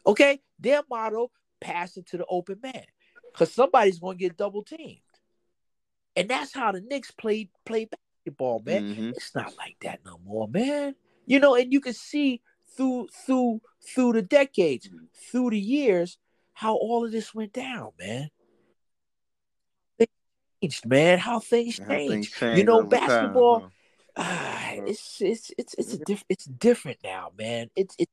Okay, 0.06 0.40
their 0.58 0.82
motto: 0.88 1.30
pass 1.60 1.96
it 1.96 2.06
to 2.08 2.16
the 2.18 2.26
open 2.28 2.60
man, 2.62 2.84
because 3.32 3.52
somebody's 3.52 3.98
going 3.98 4.18
to 4.18 4.24
get 4.24 4.36
double 4.36 4.62
teamed, 4.62 5.00
and 6.16 6.28
that's 6.28 6.52
how 6.54 6.72
the 6.72 6.80
Knicks 6.80 7.10
played 7.10 7.50
play 7.64 7.86
basketball, 7.86 8.60
man. 8.64 8.94
Mhm. 8.94 9.10
It's 9.10 9.34
not 9.34 9.56
like 9.56 9.76
that 9.82 10.04
no 10.04 10.18
more, 10.18 10.48
man. 10.48 10.94
You 11.26 11.40
know, 11.40 11.54
and 11.54 11.72
you 11.72 11.80
can 11.80 11.94
see 11.94 12.40
through 12.76 13.08
through 13.08 13.60
through 13.82 14.12
the 14.14 14.22
decades, 14.22 14.88
through 15.14 15.50
the 15.50 15.60
years, 15.60 16.18
how 16.52 16.74
all 16.74 17.04
of 17.04 17.12
this 17.12 17.34
went 17.34 17.52
down, 17.52 17.92
man. 17.98 18.30
Things 19.98 20.10
changed, 20.60 20.86
man. 20.86 21.18
How 21.18 21.40
things 21.40 21.76
changed. 21.76 22.34
things 22.34 22.56
You 22.58 22.64
know, 22.64 22.80
over 22.80 22.96
time, 22.96 23.06
basketball. 23.06 23.60
huh? 23.60 23.68
Ah, 24.16 24.72
it's 24.86 25.20
it's 25.20 25.52
it's 25.56 25.74
it's 25.74 25.92
a 25.94 25.98
diff- 25.98 26.24
it's 26.28 26.44
different 26.46 26.98
now, 27.04 27.30
man. 27.38 27.70
It's 27.76 27.94
it's 27.98 28.12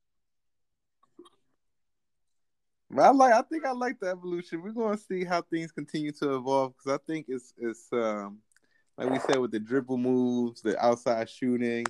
I 3.00 3.10
like. 3.10 3.34
I 3.34 3.42
think 3.42 3.66
I 3.66 3.72
like 3.72 4.00
the 4.00 4.08
evolution. 4.08 4.62
We're 4.62 4.96
to 4.96 4.98
see 4.98 5.24
how 5.24 5.42
things 5.42 5.72
continue 5.72 6.12
to 6.14 6.36
evolve 6.36 6.74
because 6.78 7.00
I 7.00 7.04
think 7.06 7.26
it's 7.30 7.54
it's 7.58 7.88
um 7.92 8.40
like 8.98 9.10
we 9.10 9.20
said 9.20 9.38
with 9.38 9.52
the 9.52 9.60
dribble 9.60 9.98
moves, 9.98 10.62
the 10.62 10.84
outside 10.84 11.30
shooting. 11.30 11.86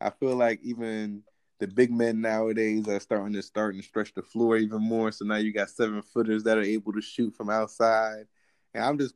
I 0.00 0.10
feel 0.10 0.36
like 0.36 0.60
even 0.62 1.22
the 1.58 1.66
big 1.66 1.90
men 1.90 2.20
nowadays 2.20 2.86
are 2.88 3.00
starting 3.00 3.32
to 3.34 3.42
starting 3.42 3.80
to 3.80 3.86
stretch 3.86 4.14
the 4.14 4.22
floor 4.22 4.56
even 4.56 4.82
more. 4.82 5.12
So 5.12 5.24
now 5.24 5.36
you 5.36 5.52
got 5.52 5.70
seven 5.70 6.02
footers 6.02 6.44
that 6.44 6.58
are 6.58 6.62
able 6.62 6.92
to 6.92 7.00
shoot 7.00 7.34
from 7.34 7.50
outside, 7.50 8.26
and 8.74 8.84
I'm 8.84 8.98
just 8.98 9.14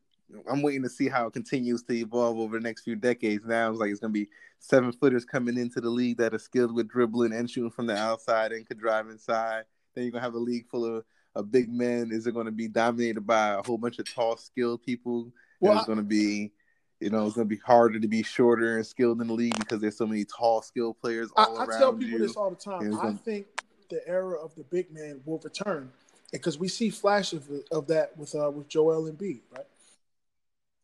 I'm 0.50 0.62
waiting 0.62 0.82
to 0.82 0.88
see 0.88 1.08
how 1.08 1.26
it 1.26 1.32
continues 1.32 1.82
to 1.84 1.94
evolve 1.94 2.38
over 2.38 2.58
the 2.58 2.62
next 2.62 2.82
few 2.82 2.96
decades. 2.96 3.44
Now 3.44 3.70
it's 3.70 3.78
like 3.78 3.90
it's 3.90 4.00
gonna 4.00 4.12
be 4.12 4.28
seven 4.58 4.92
footers 4.92 5.24
coming 5.24 5.58
into 5.58 5.80
the 5.80 5.90
league 5.90 6.18
that 6.18 6.34
are 6.34 6.38
skilled 6.38 6.74
with 6.74 6.88
dribbling 6.88 7.32
and 7.32 7.50
shooting 7.50 7.70
from 7.70 7.86
the 7.86 7.96
outside 7.96 8.52
and 8.52 8.66
could 8.66 8.78
drive 8.78 9.08
inside. 9.08 9.64
Then 9.94 10.04
you're 10.04 10.12
gonna 10.12 10.24
have 10.24 10.34
a 10.34 10.38
league 10.38 10.66
full 10.68 10.84
of, 10.84 11.04
of 11.34 11.50
big 11.50 11.72
man? 11.72 12.10
Is 12.12 12.26
it 12.26 12.34
gonna 12.34 12.50
be 12.50 12.68
dominated 12.68 13.22
by 13.26 13.54
a 13.54 13.62
whole 13.62 13.78
bunch 13.78 13.98
of 13.98 14.12
tall, 14.12 14.36
skilled 14.36 14.82
people? 14.82 15.32
Well, 15.60 15.72
and 15.72 15.78
it's 15.80 15.88
gonna 15.88 16.02
be, 16.02 16.52
you 17.00 17.10
know, 17.10 17.26
it's 17.26 17.34
gonna 17.36 17.46
be 17.46 17.56
harder 17.56 17.98
to 18.00 18.08
be 18.08 18.22
shorter 18.22 18.76
and 18.76 18.86
skilled 18.86 19.20
in 19.20 19.28
the 19.28 19.32
league 19.34 19.58
because 19.58 19.80
there's 19.80 19.96
so 19.96 20.06
many 20.06 20.24
tall, 20.24 20.62
skilled 20.62 21.00
players 21.00 21.30
I, 21.36 21.44
all 21.44 21.58
I 21.58 21.64
around 21.64 21.78
tell 21.80 21.92
people 21.94 22.18
you. 22.18 22.26
this 22.26 22.36
all 22.36 22.50
the 22.50 22.56
time. 22.56 22.86
It's 22.86 22.96
I 22.96 23.02
gonna- 23.02 23.18
think 23.18 23.46
the 23.90 24.06
era 24.08 24.36
of 24.42 24.54
the 24.54 24.64
big 24.64 24.92
man 24.92 25.20
will 25.26 25.38
return 25.38 25.92
because 26.32 26.58
we 26.58 26.66
see 26.68 26.88
flashes 26.90 27.46
of, 27.48 27.62
of 27.70 27.86
that 27.88 28.16
with 28.16 28.34
uh, 28.34 28.50
with 28.50 28.68
Joel 28.68 29.10
Embiid, 29.10 29.40
right? 29.54 29.66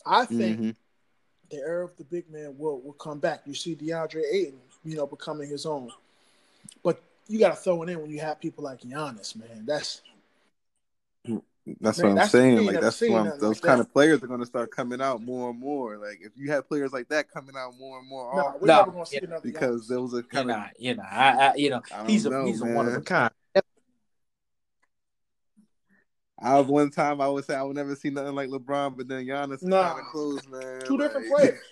I 0.06 0.24
think 0.26 0.60
Mhm. 0.60 0.76
the 1.50 1.56
era 1.58 1.84
of 1.84 1.96
the 1.96 2.04
big 2.04 2.30
man 2.30 2.56
will 2.58 2.80
will 2.80 2.92
come 2.94 3.18
back. 3.18 3.42
You 3.46 3.54
see 3.54 3.74
DeAndre 3.74 4.22
Ayton, 4.32 4.60
you 4.84 4.96
know, 4.96 5.06
becoming 5.06 5.48
his 5.48 5.66
own, 5.66 5.90
but 6.82 7.02
you 7.26 7.38
got 7.38 7.50
to 7.50 7.56
throw 7.56 7.82
it 7.82 7.88
in 7.90 8.00
when 8.00 8.10
you 8.10 8.20
have 8.20 8.40
people 8.40 8.64
like 8.64 8.80
Giannis, 8.80 9.36
man. 9.36 9.64
That's 9.66 10.02
That's 11.81 11.99
Man, 11.99 12.07
what 12.07 12.11
I'm 12.12 12.16
that's 12.16 12.31
saying. 12.31 12.66
Like 12.66 12.81
that's 12.81 12.97
seen 12.97 13.12
what 13.12 13.20
I'm, 13.20 13.40
those 13.40 13.57
like 13.57 13.62
kind 13.62 13.81
that. 13.81 13.86
of 13.86 13.93
players 13.93 14.23
are 14.23 14.27
going 14.27 14.40
to 14.40 14.47
start 14.47 14.70
coming 14.70 15.01
out 15.03 15.23
more 15.23 15.51
and 15.51 15.61
more. 15.61 15.99
Like 15.99 16.19
if 16.23 16.32
you 16.36 16.51
have 16.51 16.66
players 16.69 16.93
like 16.93 17.09
that 17.09 17.31
coming 17.31 17.57
out 17.57 17.74
more 17.78 17.99
and 17.99 18.09
more 18.09 18.35
no, 18.35 18.40
often, 18.43 18.61
we're 18.61 18.66
never 18.69 19.05
see 19.05 19.16
yeah, 19.16 19.24
another 19.24 19.40
because 19.43 19.82
Giannis. 19.82 19.89
those 19.89 20.15
are 20.15 20.19
you 20.19 20.23
kind 20.24 20.51
of 20.51 20.57
know, 20.57 20.65
you 20.78 20.95
know, 20.97 21.03
I, 21.11 21.28
I 21.31 21.55
you 21.57 21.70
know, 21.70 21.82
I 21.93 21.97
don't 21.99 22.07
he's 22.09 22.24
a 22.27 22.31
know, 22.31 22.47
he's 22.47 22.62
a 22.62 22.66
one 22.66 22.86
of 22.86 22.95
a 22.95 23.01
kind. 23.03 23.31
I 26.40 26.59
was 26.59 26.69
one 26.69 26.90
time 26.90 27.20
I 27.20 27.28
would 27.28 27.45
say 27.45 27.55
I 27.55 27.62
would 27.62 27.77
never 27.77 27.97
see 27.97 28.11
nothing 28.11 28.35
like 28.35 28.49
LeBron, 28.49 28.97
but 28.97 29.09
then 29.09 29.27
Giannis 29.27 29.55
is 29.55 29.62
Nah. 29.62 29.95
kind 29.95 30.07
of 30.07 30.12
close, 30.12 30.47
man. 30.49 30.81
two 30.85 30.97
different 30.97 31.28
players. 31.28 31.61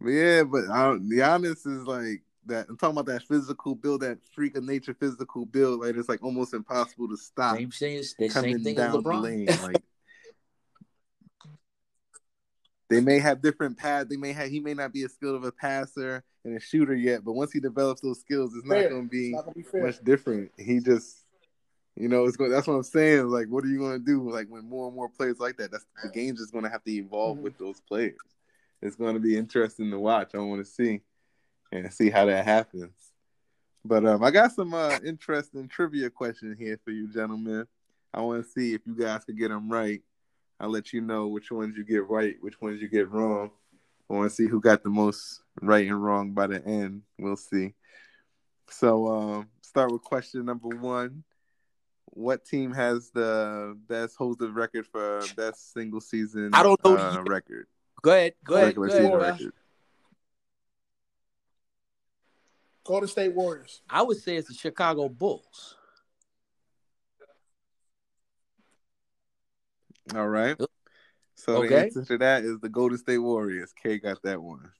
But 0.00 0.10
yeah, 0.10 0.44
but 0.44 0.70
I 0.70 0.84
don't, 0.84 1.10
Giannis 1.10 1.66
is 1.66 1.84
like 1.84 2.22
that. 2.48 2.66
I'm 2.68 2.76
talking 2.76 2.98
about 2.98 3.06
that 3.12 3.22
physical 3.22 3.74
build, 3.74 4.00
that 4.02 4.18
freak 4.34 4.56
of 4.56 4.64
nature 4.64 4.94
physical 4.94 5.46
build. 5.46 5.80
Like 5.80 5.96
it's 5.96 6.08
like 6.08 6.22
almost 6.22 6.52
impossible 6.54 7.08
to 7.08 7.16
stop 7.16 7.56
Same 7.56 7.70
thing 7.70 7.96
as 7.96 8.14
the 8.18 8.28
coming 8.28 8.56
same 8.56 8.64
thing 8.64 8.78
as 8.78 8.92
down 8.92 8.92
the 8.92 9.02
LeBron. 9.02 9.22
lane. 9.22 9.46
Like 9.62 9.82
they 12.90 13.00
may 13.00 13.18
have 13.18 13.42
different 13.42 13.76
paths. 13.76 14.08
They 14.08 14.16
may 14.16 14.32
have 14.32 14.48
he 14.50 14.60
may 14.60 14.74
not 14.74 14.92
be 14.92 15.02
as 15.04 15.12
skilled 15.12 15.36
of 15.36 15.44
a 15.44 15.52
passer 15.52 16.24
and 16.44 16.56
a 16.56 16.60
shooter 16.60 16.94
yet, 16.94 17.24
but 17.24 17.32
once 17.32 17.52
he 17.52 17.60
develops 17.60 18.00
those 18.00 18.20
skills, 18.20 18.54
it's 18.54 18.66
not 18.66 18.74
Fair. 18.74 18.88
going 18.90 19.04
to 19.04 19.08
be 19.08 19.32
not 19.32 19.44
gonna 19.44 19.54
be 19.54 19.62
fair. 19.62 19.82
much 19.82 20.02
different. 20.02 20.50
He 20.56 20.80
just, 20.80 21.24
you 21.96 22.08
know, 22.08 22.24
it's 22.24 22.36
going. 22.36 22.50
That's 22.50 22.66
what 22.66 22.74
I'm 22.74 22.82
saying. 22.82 23.26
Like, 23.28 23.48
what 23.48 23.64
are 23.64 23.68
you 23.68 23.78
going 23.78 23.98
to 23.98 24.04
do? 24.04 24.30
Like 24.30 24.46
when 24.48 24.64
more 24.68 24.86
and 24.86 24.96
more 24.96 25.08
players 25.08 25.38
like 25.38 25.56
that, 25.58 25.70
that's 25.70 25.84
the 26.02 26.08
game's 26.10 26.38
just 26.40 26.52
going 26.52 26.64
to 26.64 26.70
have 26.70 26.82
to 26.84 26.92
evolve 26.92 27.38
Mhm. 27.38 27.42
with 27.42 27.58
those 27.58 27.80
players. 27.80 28.16
It's 28.80 28.96
going 28.96 29.14
to 29.14 29.20
be 29.20 29.36
interesting 29.36 29.90
to 29.90 29.98
watch. 29.98 30.34
I 30.34 30.38
want 30.38 30.64
to 30.64 30.70
see 30.70 31.02
and 31.72 31.92
see 31.92 32.10
how 32.10 32.26
that 32.26 32.44
happens. 32.44 32.92
But 33.84 34.04
um, 34.04 34.22
I 34.22 34.30
got 34.30 34.52
some 34.52 34.74
uh, 34.74 34.98
interesting 35.04 35.68
trivia 35.68 36.10
questions 36.10 36.58
here 36.58 36.78
for 36.84 36.90
you, 36.90 37.12
gentlemen. 37.12 37.66
I 38.12 38.20
want 38.20 38.44
to 38.44 38.50
see 38.50 38.74
if 38.74 38.82
you 38.86 38.94
guys 38.94 39.24
could 39.24 39.38
get 39.38 39.48
them 39.48 39.70
right. 39.70 40.02
I'll 40.60 40.70
let 40.70 40.92
you 40.92 41.00
know 41.00 41.28
which 41.28 41.50
ones 41.50 41.76
you 41.76 41.84
get 41.84 42.08
right, 42.08 42.34
which 42.40 42.60
ones 42.60 42.82
you 42.82 42.88
get 42.88 43.10
wrong. 43.10 43.50
I 44.10 44.14
want 44.14 44.30
to 44.30 44.34
see 44.34 44.46
who 44.46 44.60
got 44.60 44.82
the 44.82 44.90
most 44.90 45.42
right 45.60 45.86
and 45.86 46.02
wrong 46.02 46.32
by 46.32 46.46
the 46.46 46.64
end. 46.66 47.02
We'll 47.18 47.36
see. 47.36 47.74
So, 48.70 49.06
um, 49.06 49.48
start 49.62 49.92
with 49.92 50.02
question 50.02 50.44
number 50.44 50.68
one. 50.68 51.24
What 52.06 52.44
team 52.44 52.72
has 52.72 53.10
the 53.10 53.78
best 53.88 54.16
holds 54.16 54.38
the 54.38 54.50
record 54.50 54.86
for 54.86 55.22
best 55.36 55.72
single 55.72 56.00
season 56.00 56.50
I 56.52 56.62
don't 56.62 56.82
know 56.84 56.96
uh, 56.96 57.22
the- 57.22 57.30
record? 57.30 57.66
Go 58.02 58.10
ahead. 58.12 58.34
Go 58.44 58.54
ahead. 58.56 58.74
Go 58.74 58.84
ahead. 58.84 58.96
season 58.96 59.12
Russ. 59.12 59.40
record. 59.40 59.52
Golden 62.88 63.06
State 63.06 63.34
Warriors. 63.34 63.82
I 63.90 64.00
would 64.00 64.16
say 64.16 64.36
it's 64.36 64.48
the 64.48 64.54
Chicago 64.54 65.10
Bulls. 65.10 65.76
All 70.14 70.26
right. 70.26 70.56
So 71.34 71.60
the 71.60 71.80
answer 71.80 72.02
to 72.06 72.16
that 72.16 72.44
is 72.44 72.58
the 72.60 72.70
Golden 72.70 72.96
State 72.96 73.18
Warriors. 73.18 73.74
K 73.74 73.98
got 73.98 74.22
that 74.22 74.40
one. 74.40 74.70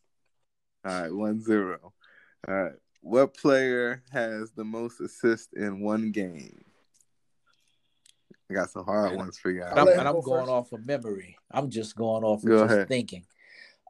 All 0.87 1.03
right, 1.03 1.13
one 1.13 1.39
zero. 1.43 1.93
All 2.49 2.55
right. 2.55 2.73
What 3.03 3.37
player 3.37 4.03
has 4.11 4.53
the 4.53 4.65
most 4.65 5.03
assists 5.03 5.53
in 5.53 5.81
one 5.81 6.11
game? 6.11 6.65
I 8.51 8.55
got 8.55 8.71
some 8.71 8.87
hard 8.87 9.19
ones 9.19 9.37
for 9.37 9.51
you. 9.51 9.63
And 9.65 9.79
I'll 9.79 9.87
I'm, 9.87 9.99
and 9.99 10.09
I'm 10.09 10.21
going 10.23 10.49
off 10.49 10.73
of 10.73 10.87
memory. 10.87 11.37
I'm 11.51 11.69
just 11.69 11.95
going 11.95 12.25
off 12.25 12.43
of 12.43 12.49
Go 12.49 12.63
just 12.63 12.73
ahead. 12.73 12.89
thinking. 12.89 13.27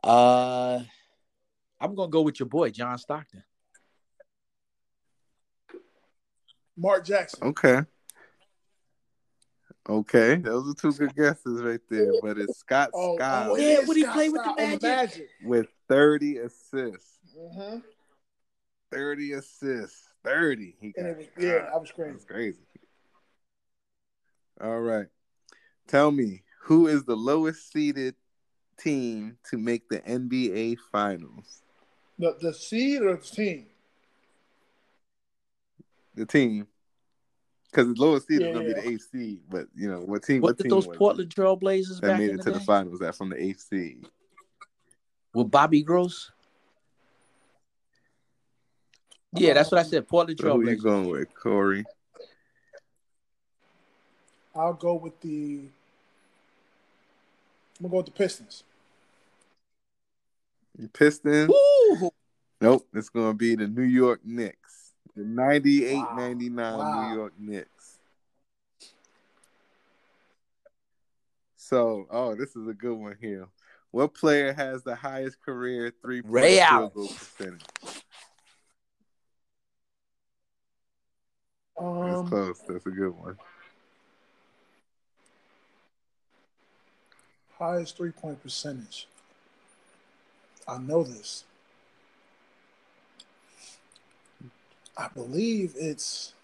Uh, 0.03 0.81
I'm 1.81 1.95
gonna 1.95 2.11
go 2.11 2.23
with 2.23 2.41
your 2.41 2.49
boy 2.49 2.71
John 2.71 2.99
Stockton. 2.99 3.45
Mark 6.79 7.05
Jackson. 7.05 7.49
Okay. 7.49 7.83
Okay, 9.89 10.35
those 10.37 10.71
are 10.71 10.75
two 10.75 10.93
good 10.93 11.17
guesses 11.17 11.63
right 11.63 11.81
there. 11.89 12.13
But 12.21 12.37
it's 12.37 12.59
Scott 12.59 12.91
Oh, 12.93 13.17
Scott 13.17 13.47
oh, 13.51 13.57
Yeah, 13.57 13.69
it 13.69 13.79
is 13.81 13.89
what 13.89 13.97
he 13.97 14.03
Scott 14.03 14.15
play 14.15 14.29
with 14.29 14.43
the 14.43 14.53
Scott 14.53 14.61
on 14.61 14.71
Magic? 14.71 14.83
Magic. 14.83 15.29
with 15.45 15.67
30 15.89 16.37
assists. 16.39 17.19
Mm-hmm. 17.39 17.79
30 18.93 19.33
assists. 19.33 20.09
30. 20.25 20.77
He 20.79 20.93
got 20.93 21.01
And 21.01 21.09
it 21.09 21.17
was, 21.17 21.27
yeah, 21.39 21.71
I 21.73 21.79
was 21.79 21.91
crazy. 21.91 22.13
That's 22.13 22.25
crazy. 22.27 22.59
All 24.61 24.81
right. 24.81 25.07
Tell 25.87 26.11
me, 26.11 26.43
who 26.65 26.87
is 26.87 27.05
the 27.05 27.17
lowest 27.17 27.73
seeded 27.73 28.15
team 28.79 29.39
to 29.51 29.57
make 29.57 29.89
the 29.89 30.01
NBA 30.01 30.77
finals? 30.93 31.63
The 32.19 32.37
the 32.41 32.53
seed 32.53 33.01
or 33.03 33.17
the 33.17 33.23
team? 33.23 33.67
The 36.19 36.27
team. 36.27 36.67
Because 37.71 37.95
the 37.95 38.01
lowest 38.03 38.27
seed 38.27 38.41
Yeah, 38.41 38.49
is 38.49 38.53
gonna 38.55 38.69
yeah. 38.69 38.75
be 38.75 38.81
the 38.81 38.89
eighth 38.89 39.09
seed, 39.13 39.41
but 39.49 39.67
you 39.75 39.91
know 39.91 40.01
what 40.01 40.23
team? 40.23 40.41
What 40.41 40.49
What, 40.49 40.57
did 40.57 40.65
team 40.65 40.71
those 40.71 40.87
was 40.87 40.97
it 40.97 40.99
Portland 40.99 41.35
Trailblazers 41.35 42.01
that 42.01 42.07
back 42.09 42.19
made 42.19 42.31
in 42.31 42.35
it 42.37 42.45
the 42.45 42.53
to 42.53 42.59
the 42.59 42.61
finals? 42.61 43.01
That 43.01 43.15
from 43.15 43.29
the 43.31 43.43
eighth 43.43 43.61
seed. 43.61 44.07
with 45.35 45.51
Bobby 45.51 45.83
Gross? 45.83 46.31
Yeah, 49.35 49.53
that's 49.53 49.71
what 49.71 49.79
I 49.79 49.83
said. 49.85 50.09
Portland 50.09 50.41
So 50.41 50.53
who 50.55 50.63
you 50.63 50.77
Trailblazers. 50.77 50.83
going 50.83 51.09
with, 51.11 51.29
Corey? 51.35 51.85
I'll 54.57 54.73
go 54.73 54.95
with 54.95 55.21
the. 55.21 55.61
I'm 57.79 57.83
gonna 57.83 57.91
go 57.91 57.97
with 57.99 58.07
the 58.07 58.13
Pistons. 58.13 58.65
Pistons? 60.93 61.53
Woo! 62.01 62.11
Nope. 62.61 62.89
It's 62.95 63.09
gonna 63.11 63.35
be 63.35 63.55
the 63.55 63.69
New 63.69 63.83
York 63.83 64.21
Knicks. 64.25 64.68
The 65.19 65.25
98 65.25 65.95
Wow. 65.97 66.17
99 66.17 66.79
Wow. 66.79 67.11
New 67.11 67.17
York 67.17 67.33
Knicks. 67.41 67.99
So, 71.57 72.07
oh, 72.09 72.37
this 72.37 72.55
is 72.55 72.69
a 72.69 72.73
good 72.73 72.95
one 72.97 73.17
here. 73.21 73.49
What 73.91 74.15
player 74.15 74.53
has 74.53 74.85
the 74.85 74.95
highest 74.95 75.41
career 75.41 75.93
three 76.01 76.23
point 76.23 76.35
field 76.71 76.95
goal 76.95 77.09
percentage? 77.09 77.63
That's 81.77 82.21
Um, 82.21 82.29
close. 82.29 82.61
That's 82.69 82.87
a 82.87 82.91
good 82.91 83.11
one. 83.11 83.37
highest 87.59 87.97
three 87.97 88.13
point 88.13 88.41
percentage. 88.41 89.09
I 90.69 90.79
know 90.79 91.03
this. 91.03 91.43
I 94.99 95.09
believe 95.15 95.75
it's 95.77 96.35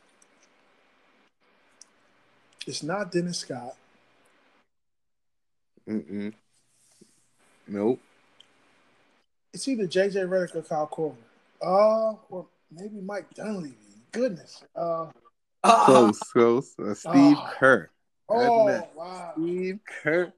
it's 2.66 2.82
not 2.82 3.10
Dennis 3.12 3.38
Scott. 3.38 3.74
Mm-mm. 5.88 6.32
Nope. 7.66 8.00
It's 9.52 9.66
either 9.68 9.86
JJ 9.86 10.28
Redick 10.28 10.54
or 10.56 10.62
Kyle 10.62 10.88
Korver. 10.88 11.16
Uh, 11.62 12.16
or 12.30 12.46
maybe 12.70 13.00
Mike 13.00 13.32
Dunleavy. 13.34 13.74
Goodness. 14.12 14.64
Uh, 14.74 15.06
Close, 15.64 16.18
close. 16.32 16.74
Uh, 16.78 16.94
Steve 16.94 17.36
Oh. 17.38 17.50
Kerr. 17.58 17.90
oh 18.28 18.88
wow. 18.94 19.32
Steve 19.36 19.80
Kerr. 20.02 20.32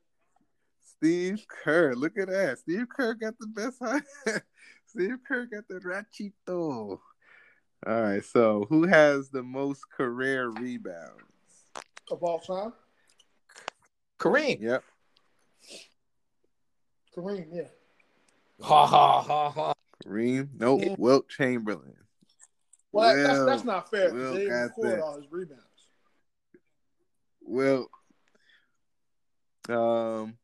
Steve 0.84 1.44
Kerr. 1.48 1.94
Look 1.94 2.16
at 2.18 2.28
that. 2.28 2.58
Steve 2.60 2.86
Kerr 2.88 3.14
got 3.14 3.34
the 3.38 3.46
best 3.48 3.78
high. 3.80 4.00
Steve 4.86 5.18
Kerr 5.26 5.46
got 5.46 5.68
the 5.68 5.80
rachito. 5.80 6.98
All 7.86 8.02
right. 8.02 8.24
So 8.24 8.66
who 8.68 8.86
has 8.86 9.28
the 9.30 9.42
most 9.42 9.88
career 9.90 10.48
rebounds? 10.48 11.22
Of 12.10 12.22
all 12.22 12.38
time, 12.38 12.72
Kareem. 14.18 14.60
Yep. 14.60 14.84
Kareem. 17.16 17.46
Yeah. 17.52 17.62
Ha 18.62 18.86
ha 18.86 19.22
ha 19.22 19.50
ha. 19.50 19.72
Kareem. 20.04 20.48
Nope. 20.58 20.80
Yeah. 20.84 20.94
Wilt 20.98 21.28
Chamberlain. 21.28 21.94
Well, 22.92 23.14
Will- 23.14 23.26
that's 23.26 23.44
that's 23.44 23.64
not 23.64 23.90
fair. 23.90 24.12
Will 24.12 24.32
They 24.34 24.44
didn't 24.44 24.68
got 24.76 24.82
that. 24.82 25.00
all 25.00 25.16
his 25.20 25.30
rebounds. 25.30 25.62
Well, 27.42 27.88
Um. 29.68 30.38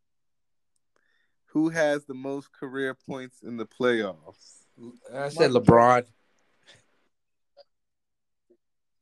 Who 1.47 1.69
has 1.69 2.07
the 2.07 2.15
most 2.15 2.51
career 2.53 2.95
points 2.95 3.43
in 3.43 3.59
the 3.59 3.67
playoffs? 3.67 4.65
I 5.15 5.29
said 5.29 5.53
Michael 5.53 5.61
LeBron. 5.61 6.07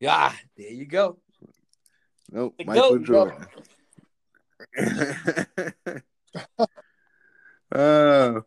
Yeah, 0.00 0.32
there 0.56 0.70
you 0.70 0.86
go. 0.86 1.18
Nope. 2.32 2.54
The 2.58 2.64
Michael 2.64 2.98
GOAT. 2.98 3.04
Jordan. 3.04 3.46
uh, 7.72 8.40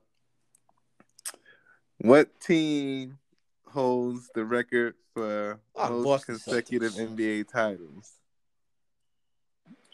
what 2.00 2.40
team 2.40 3.20
holds 3.68 4.30
the 4.34 4.44
record 4.44 4.96
for 5.14 5.60
Oh, 5.76 5.90
most 5.90 6.04
Boston 6.06 6.36
consecutive 6.36 6.94
Celtics. 6.94 7.18
NBA 7.18 7.48
titles? 7.52 8.14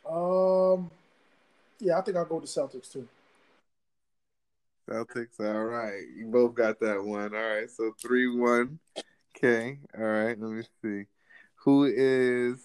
Um, 0.10 0.90
yeah, 1.80 1.98
I 1.98 2.02
think 2.02 2.16
I'll 2.18 2.26
go 2.26 2.40
to 2.40 2.48
Celtics 2.48 2.92
too. 2.92 3.08
Celtics. 4.90 5.40
All 5.40 5.66
right. 5.66 6.04
You 6.16 6.28
both 6.28 6.56
got 6.56 6.80
that 6.80 7.04
one. 7.04 7.36
All 7.36 7.42
right. 7.42 7.70
So 7.70 7.94
3 8.02 8.38
1. 8.38 8.80
Okay. 9.36 9.80
All 9.98 10.04
right. 10.04 10.40
Let 10.40 10.52
me 10.52 10.64
see. 10.82 11.06
Who 11.70 11.84
is. 11.86 12.58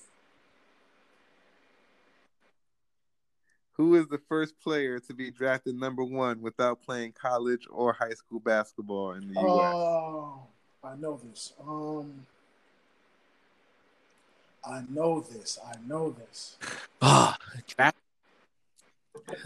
Who 3.72 3.96
is 3.96 4.06
the 4.08 4.18
first 4.30 4.58
player 4.58 4.98
to 4.98 5.12
be 5.12 5.30
drafted 5.30 5.74
number 5.74 6.02
one 6.02 6.40
without 6.40 6.80
playing 6.80 7.12
college 7.12 7.66
or 7.68 7.92
high 7.92 8.14
school 8.14 8.40
basketball 8.40 9.12
in 9.12 9.28
the 9.28 9.34
U.S.? 9.34 9.74
Oh, 9.74 10.46
I 10.82 10.96
know 10.96 11.20
this. 11.22 11.52
Um, 11.60 12.24
I 14.66 14.82
know 14.88 15.20
this. 15.20 15.58
I 15.62 15.74
know 15.86 16.16
this. 16.18 16.56
Ah, 17.02 17.36
draft. 17.76 17.98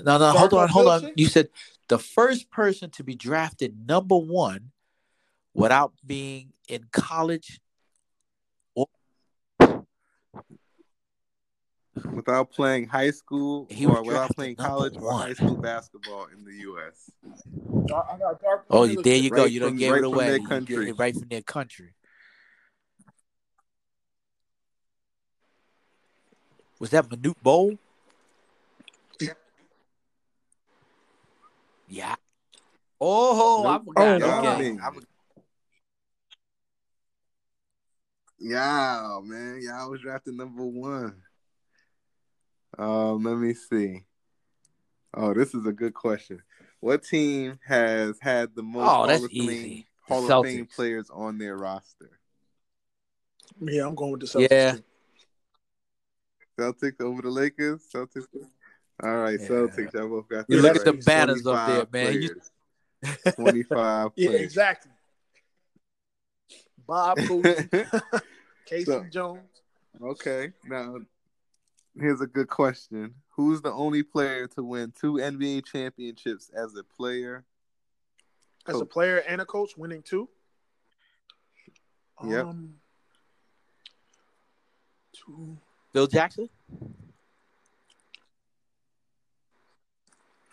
No, 0.04 0.18
no, 0.18 0.30
hold 0.30 0.54
on, 0.54 0.68
hold 0.68 0.86
on. 0.86 1.10
You 1.16 1.26
said 1.26 1.48
the 1.88 1.98
first 1.98 2.48
person 2.52 2.90
to 2.90 3.02
be 3.02 3.16
drafted 3.16 3.88
number 3.88 4.16
one 4.16 4.70
without 5.52 5.94
being 6.06 6.52
in 6.68 6.84
college. 6.92 7.58
Without 12.12 12.50
playing 12.50 12.86
high 12.88 13.10
school 13.10 13.66
He 13.70 13.86
or 13.86 14.02
without 14.02 14.34
playing 14.36 14.56
number 14.56 14.70
college 14.70 14.94
or 14.96 15.12
high 15.12 15.32
school 15.34 15.56
basketball 15.56 16.26
in 16.36 16.44
the 16.44 16.52
U.S. 16.68 17.10
Dar- 17.86 18.06
I 18.12 18.18
got 18.18 18.40
Dark. 18.42 18.64
Oh, 18.70 18.86
there 18.86 19.16
you 19.16 19.30
go. 19.30 19.42
Right 19.42 19.50
You 19.52 19.60
don't 19.60 19.70
from- 19.70 19.78
give 19.78 19.92
right 19.92 19.98
it 20.02 20.04
away. 20.06 20.24
their 20.26 20.34
You 20.36 20.40
get 20.40 20.48
country. 20.48 20.88
it 20.90 20.98
right 20.98 21.14
from 21.14 21.28
their 21.28 21.42
country. 21.42 21.94
Was 26.80 26.90
that 26.90 27.08
Manute 27.08 27.34
Bol? 27.42 27.74
Yeah. 31.90 32.14
Oh, 33.00 33.66
I 33.66 33.78
forgot. 33.78 34.22
Oh, 34.22 34.54
okay. 34.54 34.72
wow. 34.72 34.78
I'm- 34.82 35.06
Yeah, 38.38 39.18
man. 39.24 39.58
Yeah, 39.62 39.82
I 39.82 39.86
was 39.86 40.00
drafted 40.00 40.34
number 40.34 40.64
one. 40.64 41.22
Um, 42.78 43.22
let 43.24 43.36
me 43.36 43.54
see. 43.54 44.04
Oh, 45.14 45.34
this 45.34 45.54
is 45.54 45.66
a 45.66 45.72
good 45.72 45.94
question. 45.94 46.42
What 46.80 47.02
team 47.02 47.58
has 47.66 48.16
had 48.20 48.54
the 48.54 48.62
most 48.62 48.82
Oh, 48.82 48.86
Hall, 48.88 49.06
that's 49.06 49.24
of 49.24 49.30
Fame, 49.30 49.50
easy. 49.50 49.86
Hall 50.06 50.26
The 50.26 50.36
of 50.38 50.44
Fame 50.44 50.66
players 50.66 51.10
on 51.10 51.38
their 51.38 51.56
roster? 51.56 52.10
Yeah, 53.60 53.86
I'm 53.86 53.94
going 53.96 54.12
with 54.12 54.20
the 54.20 54.26
Celtics. 54.26 54.48
Yeah. 54.50 54.76
Celtics 56.58 57.00
over 57.00 57.22
the 57.22 57.30
Lakers. 57.30 57.82
Celtics. 57.92 58.26
All 59.02 59.16
right, 59.16 59.38
Yeah. 59.40 59.46
Celtics. 59.48 59.92
Y'all 59.94 60.08
both 60.08 60.28
got 60.28 60.44
You 60.48 60.60
that 60.60 60.62
look 60.62 60.76
at 60.76 60.84
the 60.84 60.92
right. 60.92 61.04
banners 61.04 61.46
up 61.46 61.66
there, 61.66 61.84
25 61.86 61.92
man. 61.92 62.22
You- 62.22 62.28
players. 62.28 62.50
Twenty-five. 63.36 64.10
Yeah, 64.16 64.28
players. 64.30 64.42
exactly. 64.42 64.90
Bob 66.86 67.18
Cousy, 67.18 68.02
Casey 68.66 68.84
So- 68.84 69.04
Jones. 69.10 69.40
Okay, 70.02 70.52
now 70.64 70.96
here's 72.00 72.20
a 72.20 72.26
good 72.26 72.48
question: 72.48 73.14
Who's 73.30 73.60
the 73.62 73.72
only 73.72 74.02
player 74.02 74.46
to 74.48 74.62
win 74.62 74.92
two 74.98 75.14
NBA 75.14 75.66
championships 75.66 76.50
as 76.54 76.74
a 76.76 76.82
player? 76.84 77.44
As 78.66 78.80
a 78.80 78.84
player 78.84 79.18
and 79.26 79.40
a 79.40 79.46
coach, 79.46 79.76
winning 79.76 80.02
two. 80.02 80.28
Yep. 82.26 82.46
Um, 82.46 82.74
two. 85.14 85.56
Phil 85.92 86.06
Jackson. 86.06 86.48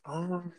Um, 0.06 0.54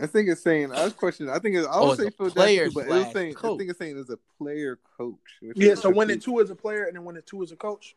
I 0.00 0.06
think 0.06 0.28
it's 0.28 0.42
saying. 0.42 0.72
I 0.72 0.84
was 0.84 0.92
questioning. 0.92 1.32
I 1.32 1.38
think 1.38 1.56
it's, 1.56 1.66
I 1.66 1.72
Oh, 1.74 1.88
would 1.88 1.92
it's 1.92 2.02
say 2.02 2.06
a 2.06 2.10
Phil 2.10 2.30
Jackson, 2.30 2.70
but 2.74 2.80
it 2.80 2.88
was 2.88 3.02
slash 3.02 3.12
saying. 3.12 3.36
I 3.36 3.40
think 3.56 3.70
it's 3.70 3.78
saying 3.78 3.98
as 3.98 4.10
a 4.10 4.18
player 4.38 4.78
coach. 4.96 5.14
which 5.42 5.56
yeah, 5.58 5.74
so 5.74 5.90
winning 5.90 6.20
two 6.20 6.40
as 6.40 6.50
a 6.50 6.54
player 6.54 6.84
and 6.84 6.96
then 6.96 7.04
winning 7.04 7.22
two 7.26 7.42
as 7.42 7.52
a 7.52 7.56
coach. 7.56 7.96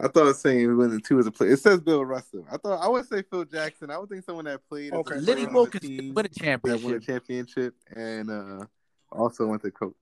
I 0.00 0.06
thought 0.06 0.22
it 0.22 0.24
was 0.26 0.40
saying 0.40 0.76
winning 0.76 1.00
two 1.00 1.18
as 1.18 1.26
a 1.26 1.32
player. 1.32 1.50
It 1.52 1.58
says 1.58 1.80
Bill 1.80 2.04
Russell. 2.04 2.46
I 2.50 2.56
thought 2.56 2.80
I 2.80 2.88
would 2.88 3.06
say 3.08 3.22
Phil 3.22 3.44
Jackson. 3.44 3.90
I 3.90 3.98
would 3.98 4.08
think 4.08 4.24
someone 4.24 4.44
that 4.44 4.60
played. 4.68 4.92
as 4.92 4.92
a 4.92 4.96
Okay. 5.00 5.14
player 5.14 5.22
Lenny 5.22 5.46
on 5.46 5.52
Mo 5.52 5.66
team 5.66 6.14
win 6.14 6.26
a 6.26 6.28
that 6.28 6.62
won 6.62 6.94
a 6.94 7.00
championship. 7.00 7.02
championship 7.04 7.74
and 7.96 8.30
uh, 8.30 8.64
also 9.10 9.46
went 9.46 9.62
to 9.62 9.70
coach. 9.72 9.94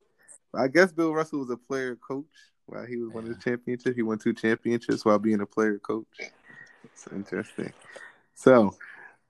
I 0.55 0.69
guess 0.69 0.93
Bill 0.93 1.15
Russell 1.15 1.41
was 1.41 1.51
a 1.51 1.57
player 1.57 1.97
coach 1.97 2.27
while 2.67 2.85
he 2.85 2.97
was 2.99 3.11
winning 3.13 3.33
the 3.33 3.39
championship. 3.39 3.95
He 3.97 4.03
won 4.03 4.19
two 4.19 4.35
championships 4.35 5.05
while 5.05 5.19
being 5.19 5.41
a 5.41 5.47
player 5.47 5.79
coach. 5.79 6.07
It's 6.85 7.07
interesting. 7.13 7.73
So, 8.35 8.77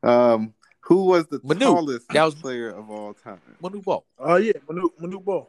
um, 0.03 0.53
who 0.81 1.05
was 1.05 1.27
the 1.29 1.41
Manu. 1.45 1.61
tallest 1.65 2.09
That 2.09 2.25
was- 2.25 2.35
player 2.35 2.71
of 2.71 2.91
all 2.91 3.15
time? 3.15 3.41
Manu 3.61 3.81
Ball. 3.83 4.05
Oh 4.19 4.37
yeah, 4.37 4.53
Manu 4.69 4.89
Manu 4.99 5.21
Ball. 5.21 5.49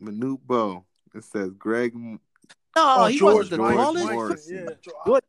Manute 0.00 0.38
Bol. 0.46 0.84
It 1.14 1.24
says 1.24 1.50
Greg 1.58 1.94
No, 1.94 2.18
Oh, 2.76 3.06
he 3.06 3.18
George 3.18 3.34
wasn't 3.34 3.50
the 3.50 3.56
George 3.56 3.74
tallest. 3.74 4.04
Morris. 4.12 4.50
Muresan, 4.50 4.52
Yeah, 4.68 4.74
George, 4.82 4.96
George- 5.06 5.24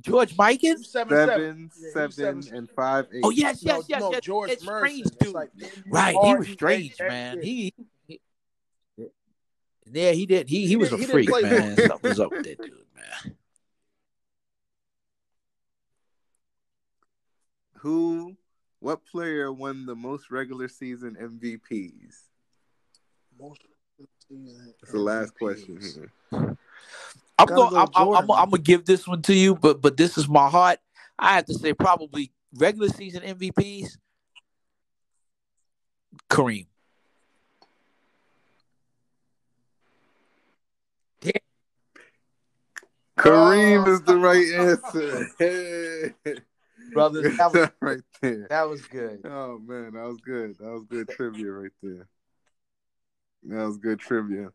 George 0.00 0.36
Mikan. 0.36 0.78
seven, 0.84 0.84
seven, 0.84 1.16
seven, 1.16 1.70
Yeah, 1.80 1.90
seven, 1.92 2.12
seven. 2.42 2.54
and 2.56 2.70
five 2.70 3.06
eight. 3.12 3.22
Oh 3.24 3.30
yes, 3.30 3.64
No, 3.64 3.76
yes, 3.76 3.84
yes, 3.88 4.00
no, 4.00 4.12
yes. 4.12 4.20
George 4.20 4.50
It's 4.50 4.64
Muresan. 4.64 4.78
strange, 4.78 5.06
It's 5.06 5.16
dude. 5.16 5.34
like- 5.34 5.50
right, 5.86 6.16
he 6.24 6.34
was 6.36 6.48
strange, 6.48 6.94
man. 7.00 7.42
He, 7.42 7.74
he, 8.06 8.20
yeah, 9.90 10.12
he 10.12 10.26
did. 10.26 10.48
He 10.48 10.60
he, 10.62 10.66
He 10.68 10.76
was 10.76 10.90
didn't- 10.90 11.04
a 11.04 11.06
he 11.06 11.12
freak, 11.26 11.30
man. 11.42 11.74
good. 11.74 11.86
Something 11.88 12.08
was 12.10 12.20
up 12.20 12.30
with 12.30 12.44
that 12.44 12.58
dude, 12.62 12.86
man. 12.94 13.36
Who? 17.78 18.36
What 18.80 19.04
player 19.04 19.52
won 19.52 19.86
the 19.86 19.96
most 19.96 20.30
regular 20.30 20.68
season 20.68 21.16
MVPs? 21.20 22.14
Most 23.38 23.62
season 24.28 24.74
That's 24.80 24.92
the 24.92 24.98
last 24.98 25.34
question 25.38 25.78
here. 25.80 26.12
I'm 26.32 27.46
Gotta 27.46 27.54
going. 27.54 27.70
go 27.70 27.76
I'm, 27.76 27.88
I'm, 27.94 28.04
Jordan, 28.04 28.14
I'm, 28.22 28.26
man. 28.26 28.36
I'm 28.38 28.50
gonna 28.50 28.62
give 28.62 28.84
this 28.84 29.06
one 29.06 29.22
to 29.22 29.34
you, 29.34 29.54
but 29.54 29.80
but 29.80 29.96
this 29.96 30.18
is 30.18 30.28
my 30.28 30.48
heart. 30.48 30.78
I 31.18 31.34
have 31.36 31.46
to 31.46 31.54
say 31.54 31.72
probably 31.72 32.32
regular 32.54 32.88
season 32.88 33.22
MVPs. 33.22 33.96
Kareem. 36.30 36.66
Kareem 43.18 43.86
Oh. 43.86 43.92
is 43.92 44.00
the 44.02 44.16
right 44.16 44.46
answer. 44.54 45.26
Hey. 45.38 46.14
Brothers, 46.92 47.36
that 47.36 47.52
was- 47.52 47.68
right 47.80 48.00
there. 48.22 48.46
That 48.48 48.68
was 48.68 48.82
good. 48.86 49.20
Oh 49.24 49.58
man, 49.58 49.92
that 49.94 50.04
was 50.04 50.18
good. 50.20 50.56
That 50.58 50.70
was 50.70 50.84
good 50.84 51.08
trivia 51.08 51.50
right 51.50 51.70
there. 51.82 52.06
That 53.44 53.66
was 53.66 53.78
good 53.78 53.98
trivia. 53.98 54.50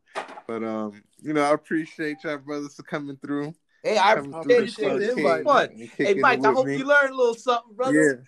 But 0.48 0.64
um, 0.64 1.04
you 1.22 1.34
know, 1.34 1.44
I 1.44 1.54
appreciate 1.54 2.24
y'all 2.24 2.38
brothers 2.38 2.76
for 2.76 2.84
coming 2.84 3.18
through. 3.18 3.54
Hey, 3.84 3.98
I 3.98 4.16
coming 4.16 4.34
I 4.34 4.44
through 4.44 4.54
appreciate 4.54 4.88
show, 4.88 4.96
it. 4.96 5.00
This 5.00 5.16
King, 5.16 5.44
fun. 5.44 5.90
Hey, 5.98 6.14
Mike, 6.16 6.46
I 6.46 6.52
hope 6.52 6.68
me. 6.68 6.78
you 6.78 6.86
learned 6.86 7.12
a 7.12 7.16
little 7.16 7.34
something, 7.34 7.76
brother. 7.76 8.26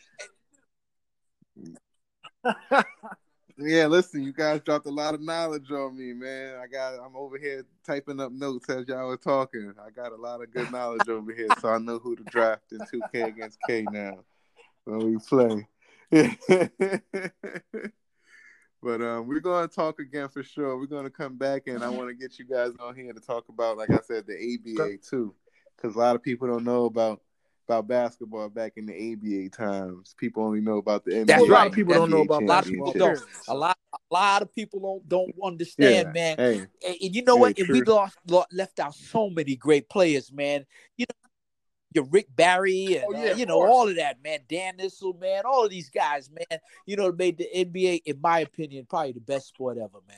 Yeah. 2.46 2.82
Yeah, 3.58 3.88
listen, 3.88 4.22
you 4.22 4.34
guys 4.34 4.60
dropped 4.60 4.86
a 4.86 4.92
lot 4.92 5.14
of 5.14 5.22
knowledge 5.22 5.72
on 5.72 5.98
me, 5.98 6.12
man. 6.12 6.58
I 6.62 6.68
got 6.68 6.96
I'm 6.96 7.16
over 7.16 7.38
here 7.38 7.66
typing 7.86 8.20
up 8.20 8.34
notes 8.34 8.70
as 8.70 8.86
y'all 8.86 9.08
were 9.08 9.16
talking. 9.16 9.74
I 9.80 9.92
got 9.92 10.12
a 10.12 10.18
lot 10.18 10.42
of 10.42 10.52
good 10.52 10.70
knowledge 10.72 11.08
over 11.08 11.34
here, 11.34 11.48
so 11.62 11.70
I 11.70 11.78
know 11.78 11.98
who 11.98 12.18
to 12.18 12.24
draft 12.24 12.74
in 12.74 12.80
2K 12.80 13.28
against 13.28 13.60
K 13.66 13.84
now 13.84 14.26
when 14.84 15.00
we 15.10 15.18
play. 15.20 15.68
but 18.86 19.02
um, 19.02 19.26
we're 19.26 19.40
gonna 19.40 19.68
talk 19.68 20.00
again 20.00 20.30
for 20.30 20.44
sure. 20.44 20.78
We're 20.78 20.86
gonna 20.86 21.10
come 21.10 21.38
back 21.38 21.64
and 21.66 21.84
I 21.84 21.90
want 21.90 22.08
to 22.10 22.14
get 22.14 22.38
you 22.38 22.46
guys 22.46 22.72
on 22.80 22.96
here 22.96 23.12
to 23.12 23.20
talk 23.20 23.50
about, 23.50 23.78
like 23.78 23.90
I 23.92 24.00
said, 24.02 24.28
the 24.28 24.36
ABA 24.36 24.98
too, 24.98 25.34
because 25.76 25.96
a 25.96 26.00
lot 26.00 26.16
of 26.16 26.22
people 26.22 26.48
don't 26.48 26.64
know 26.64 26.86
about 26.86 27.20
about 27.68 27.88
basketball 27.88 28.48
back 28.48 28.74
in 28.76 28.86
the 28.86 28.94
ABA 28.94 29.50
times. 29.50 30.14
People 30.20 30.44
only 30.44 30.62
know 30.62 30.78
about 30.78 31.04
the 31.04 31.12
NBA. 31.14 31.26
That's 31.26 31.42
Well, 31.42 31.50
a 31.50 31.54
lot 31.54 31.68
of 31.68 31.74
people 31.74 31.94
That's 31.94 32.02
don't 32.02 32.12
know 32.12 32.22
about 32.22 32.44
A 32.44 32.46
lot 32.46 32.64
of 32.64 32.72
people 32.72 32.94
don't. 32.94 33.24
A 33.48 33.56
lot, 33.56 33.78
a 33.92 34.14
lot 34.14 34.42
of 34.44 34.54
people 34.54 34.80
don't 34.80 35.10
don't 35.10 35.34
understand, 35.44 36.06
Yeah. 36.08 36.12
man. 36.14 36.38
Hey, 36.38 36.58
And, 36.86 36.96
and 37.02 37.16
you 37.16 37.24
know 37.24 37.38
Hey, 37.38 37.42
what? 37.42 37.58
And 37.58 37.68
we 37.70 37.82
true. 37.82 37.94
lost, 37.94 38.20
left 38.52 38.80
out 38.80 38.94
so 38.94 39.32
many 39.32 39.56
great 39.56 39.90
players, 39.90 40.32
man. 40.32 40.64
You 40.96 41.08
know, 41.10 41.25
your 41.96 42.04
Rick 42.06 42.28
Barry 42.36 42.98
and 42.98 43.06
Oh, 43.08 43.16
uh, 43.16 43.20
yeah, 43.24 43.32
of 43.32 43.40
you 43.40 43.46
know 43.46 43.56
course. 43.60 43.72
all 43.72 43.88
of 43.90 43.96
that, 43.96 44.22
man. 44.24 44.40
Dan 44.48 44.78
Issel, 44.78 45.20
man. 45.20 45.44
All 45.46 45.64
of 45.64 45.70
these 45.72 45.90
guys, 45.90 46.30
man. 46.30 46.60
You 46.86 46.98
know, 46.98 47.12
made 47.12 47.38
the 47.38 47.48
NBA, 47.56 48.02
in 48.06 48.20
my 48.22 48.40
opinion, 48.40 48.86
probably 48.88 49.14
the 49.14 49.22
best 49.22 49.48
sport 49.48 49.78
ever, 49.78 50.00
man. 50.08 50.18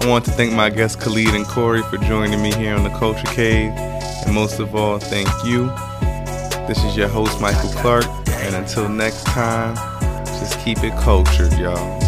I 0.00 0.06
want 0.06 0.24
to 0.26 0.32
thank 0.32 0.52
my 0.52 0.68
guests 0.68 1.02
Khalid 1.02 1.28
and 1.34 1.46
Corey 1.46 1.82
for 1.84 1.96
joining 1.96 2.42
me 2.42 2.52
here 2.52 2.74
on 2.74 2.82
the 2.84 2.90
Culture 2.90 3.26
Cave. 3.28 3.72
And 4.26 4.34
most 4.34 4.58
of 4.60 4.74
all, 4.74 4.98
thank 4.98 5.28
you. 5.44 5.66
This 6.68 6.82
is 6.84 6.94
your 6.96 7.08
host, 7.08 7.40
Michael 7.40 7.70
Clark. 7.70 8.04
And 8.28 8.54
until 8.54 8.88
next 8.88 9.24
time, 9.26 9.74
just 10.26 10.60
keep 10.60 10.78
it 10.84 10.92
cultured, 10.98 11.52
y'all. 11.54 12.03